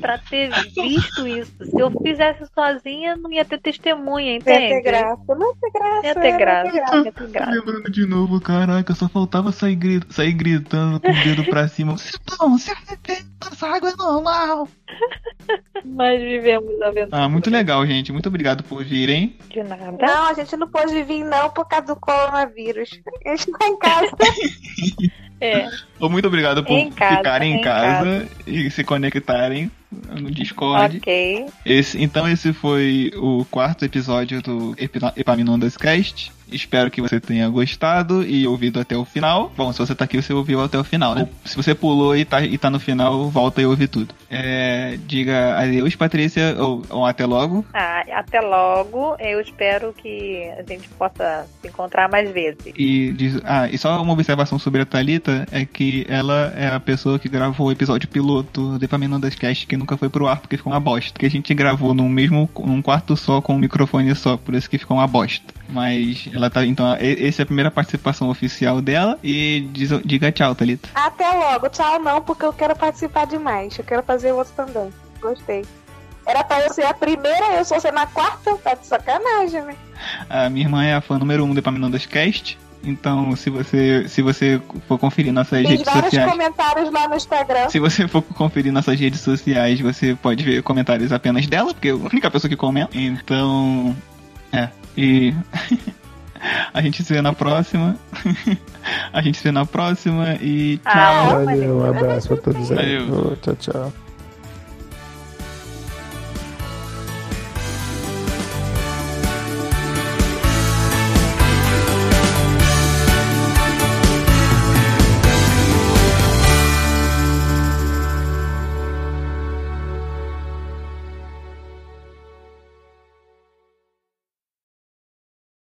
pra 0.00 0.18
ter 0.18 0.48
visto 0.74 1.26
isso. 1.26 1.52
Se 1.64 1.76
eu 1.80 1.90
fizesse 2.02 2.44
sozinha, 2.54 3.16
não 3.16 3.32
ia 3.32 3.44
ter 3.44 3.58
testemunha, 3.60 4.26
Não 4.26 4.32
ia 4.36 4.40
ter 4.40 4.64
entende? 4.66 4.82
graça. 4.82 5.34
Não 5.34 5.48
ia 5.48 5.54
ter 5.60 5.70
graça. 5.72 6.06
Ia 6.06 6.14
ter 6.14 6.38
graça. 6.38 6.96
Ia 7.04 7.12
ter 7.12 7.28
graça. 7.28 7.50
Lembrando 7.50 7.90
de 7.90 8.06
novo, 8.06 8.40
caraca, 8.40 8.94
só 8.94 9.08
faltava 9.08 9.50
sair, 9.50 9.74
gri- 9.74 10.02
sair 10.10 10.32
gritando 10.32 11.00
com 11.00 11.10
o 11.10 11.14
dedo 11.24 11.44
pra 11.46 11.66
cima. 11.66 11.96
Não, 12.38 12.56
se 12.58 12.70
arrependa, 12.70 13.24
essa 13.50 13.66
água 13.66 13.90
é 13.90 13.96
normal. 13.96 14.68
Mas 15.84 16.11
vivemos 16.20 16.80
aventuras. 16.82 17.12
Ah, 17.12 17.28
muito 17.28 17.50
legal, 17.50 17.86
gente. 17.86 18.12
Muito 18.12 18.28
obrigado 18.28 18.62
por 18.64 18.84
virem. 18.84 19.36
De 19.48 19.62
nada. 19.62 19.92
Não, 19.92 20.26
a 20.28 20.34
gente 20.34 20.56
não 20.56 20.68
pôde 20.68 21.02
vir 21.02 21.24
não 21.24 21.50
por 21.50 21.66
causa 21.66 21.86
do 21.86 21.96
coronavírus. 21.96 22.90
A 23.24 23.30
gente 23.30 23.50
tá 23.52 23.66
em 23.66 23.78
casa. 23.78 24.10
É. 25.42 25.68
Muito 25.98 26.28
obrigado 26.28 26.62
por 26.62 26.78
Em 26.78 26.88
casa, 26.88 27.16
ficarem 27.16 27.54
em, 27.54 27.56
em 27.56 27.62
casa, 27.62 28.28
e 28.46 28.70
se 28.70 28.84
conectarem 28.84 29.72
no 29.90 30.30
Discord. 30.30 30.98
Ok. 30.98 31.46
Esse, 31.66 32.00
então 32.00 32.28
esse 32.28 32.52
foi 32.52 33.10
o 33.16 33.44
quarto 33.50 33.84
episódio 33.84 34.40
do 34.40 34.76
Epaminondas 35.16 35.76
Cast. 35.76 36.30
Espero 36.52 36.90
que 36.90 37.00
você 37.00 37.20
tenha 37.20 37.48
gostado 37.48 38.22
e 38.22 38.46
ouvido 38.46 38.80
até 38.80 38.96
o 38.96 39.04
final. 39.04 39.52
Bom, 39.56 39.72
se 39.72 39.78
você 39.78 39.94
tá 39.94 40.04
aqui, 40.04 40.20
você 40.20 40.32
ouviu 40.32 40.62
até 40.62 40.78
o 40.78 40.84
final, 40.84 41.14
né? 41.14 41.28
Se 41.44 41.56
você 41.56 41.74
pulou 41.74 42.16
e 42.16 42.24
tá, 42.24 42.42
e 42.42 42.56
tá 42.58 42.70
no 42.70 42.80
final, 42.80 43.30
volta 43.30 43.60
e 43.60 43.66
ouve 43.66 43.86
tudo. 43.88 44.14
É, 44.30 44.98
diga 45.06 45.58
adeus, 45.58 45.94
Patrícia, 45.96 46.56
ou, 46.58 46.82
ou 46.88 47.06
até 47.06 47.26
logo. 47.26 47.64
Ah, 47.72 48.02
até 48.12 48.40
logo. 48.40 49.16
Eu 49.18 49.40
espero 49.40 49.92
que 49.92 50.50
a 50.58 50.62
gente 50.62 50.88
possa 50.90 51.46
se 51.60 51.68
encontrar 51.68 52.08
mais 52.08 52.30
vezes. 52.30 52.72
E, 52.76 53.12
diz, 53.12 53.40
ah, 53.44 53.68
e 53.68 53.76
só 53.78 54.00
uma 54.02 54.12
observação 54.12 54.58
sobre 54.58 54.82
a 54.82 54.86
Thalita 54.86 55.46
é 55.50 55.64
que 55.64 56.06
ela 56.08 56.52
é 56.56 56.68
a 56.68 56.80
pessoa 56.80 57.18
que 57.18 57.28
gravou 57.28 57.68
o 57.68 57.72
episódio 57.72 58.08
piloto 58.08 58.78
do 58.78 58.84
Epaminondas 58.84 59.34
Cast 59.34 59.66
que 59.66 59.76
nunca 59.76 59.96
foi 59.96 60.08
pro 60.08 60.26
ar 60.26 60.40
porque 60.40 60.56
ficou 60.56 60.72
uma 60.72 60.80
bosta. 60.80 61.18
Que 61.18 61.26
a 61.26 61.30
gente 61.30 61.52
gravou 61.54 61.94
num 61.94 62.08
mesmo 62.08 62.48
num 62.60 62.82
quarto 62.82 63.16
só 63.16 63.40
com 63.40 63.54
um 63.54 63.58
microfone 63.58 64.14
só, 64.14 64.36
por 64.36 64.54
isso 64.54 64.68
que 64.68 64.78
ficou 64.78 64.96
uma 64.96 65.06
bosta. 65.06 65.52
Mas 65.68 66.28
ela 66.32 66.41
tá. 66.50 66.64
Então, 66.64 66.86
essa 66.98 67.42
é 67.42 67.44
a 67.44 67.46
primeira 67.46 67.70
participação 67.70 68.28
oficial 68.28 68.80
dela. 68.80 69.18
E 69.22 69.68
diz, 69.72 69.90
diga 70.04 70.32
tchau, 70.32 70.54
Thalita. 70.54 70.88
Até 70.94 71.30
logo. 71.30 71.68
Tchau 71.68 71.98
não, 71.98 72.20
porque 72.20 72.44
eu 72.44 72.52
quero 72.52 72.76
participar 72.76 73.26
demais. 73.26 73.76
Eu 73.78 73.84
quero 73.84 74.02
fazer 74.02 74.32
outro 74.32 74.52
também. 74.54 74.90
Gostei. 75.20 75.64
Era 76.26 76.44
pra 76.44 76.60
eu 76.60 76.72
ser 76.72 76.84
a 76.84 76.94
primeira, 76.94 77.56
eu 77.56 77.64
sou 77.64 77.80
ser 77.80 77.92
na 77.92 78.06
quarta. 78.06 78.56
Tá 78.56 78.74
de 78.74 78.86
sacanagem, 78.86 79.62
né? 79.62 79.74
A 80.28 80.48
minha 80.48 80.66
irmã 80.66 80.84
é 80.84 80.94
a 80.94 81.00
fã 81.00 81.18
número 81.18 81.44
um 81.44 81.52
do 81.52 81.58
Epaminondas 81.58 82.06
Cast. 82.06 82.58
Então, 82.84 83.34
se 83.36 83.48
você, 83.48 84.08
se 84.08 84.22
você 84.22 84.60
for 84.88 84.98
conferir 84.98 85.32
nossas 85.32 85.62
Tem 85.62 85.70
redes 85.70 85.84
vários 85.84 86.04
sociais. 86.06 86.30
comentários 86.30 86.90
lá 86.90 87.08
no 87.08 87.14
Instagram. 87.14 87.68
Se 87.68 87.78
você 87.78 88.08
for 88.08 88.22
conferir 88.22 88.72
nossas 88.72 88.98
redes 88.98 89.20
sociais, 89.20 89.80
você 89.80 90.16
pode 90.20 90.42
ver 90.42 90.62
comentários 90.62 91.12
apenas 91.12 91.46
dela, 91.46 91.72
porque 91.72 91.88
é 91.88 91.92
a 91.92 91.96
única 91.96 92.30
pessoa 92.30 92.48
que 92.48 92.56
comenta. 92.56 92.96
Então. 92.96 93.94
É. 94.52 94.68
E. 94.96 95.32
a 96.72 96.82
gente 96.82 97.02
se 97.02 97.12
vê 97.12 97.22
na 97.22 97.32
próxima. 97.32 97.96
a 99.12 99.22
gente 99.22 99.38
se 99.38 99.44
vê 99.44 99.52
na 99.52 99.66
próxima 99.66 100.34
e 100.40 100.78
tchau. 100.78 100.92
Ah, 100.94 101.44
Valeu, 101.44 101.78
um 101.78 101.84
abraço 101.84 102.28
pra 102.28 102.36
todos 102.36 102.70
aí. 102.72 102.98
Valeu. 102.98 103.36
Tchau, 103.42 103.56
tchau. 103.56 103.92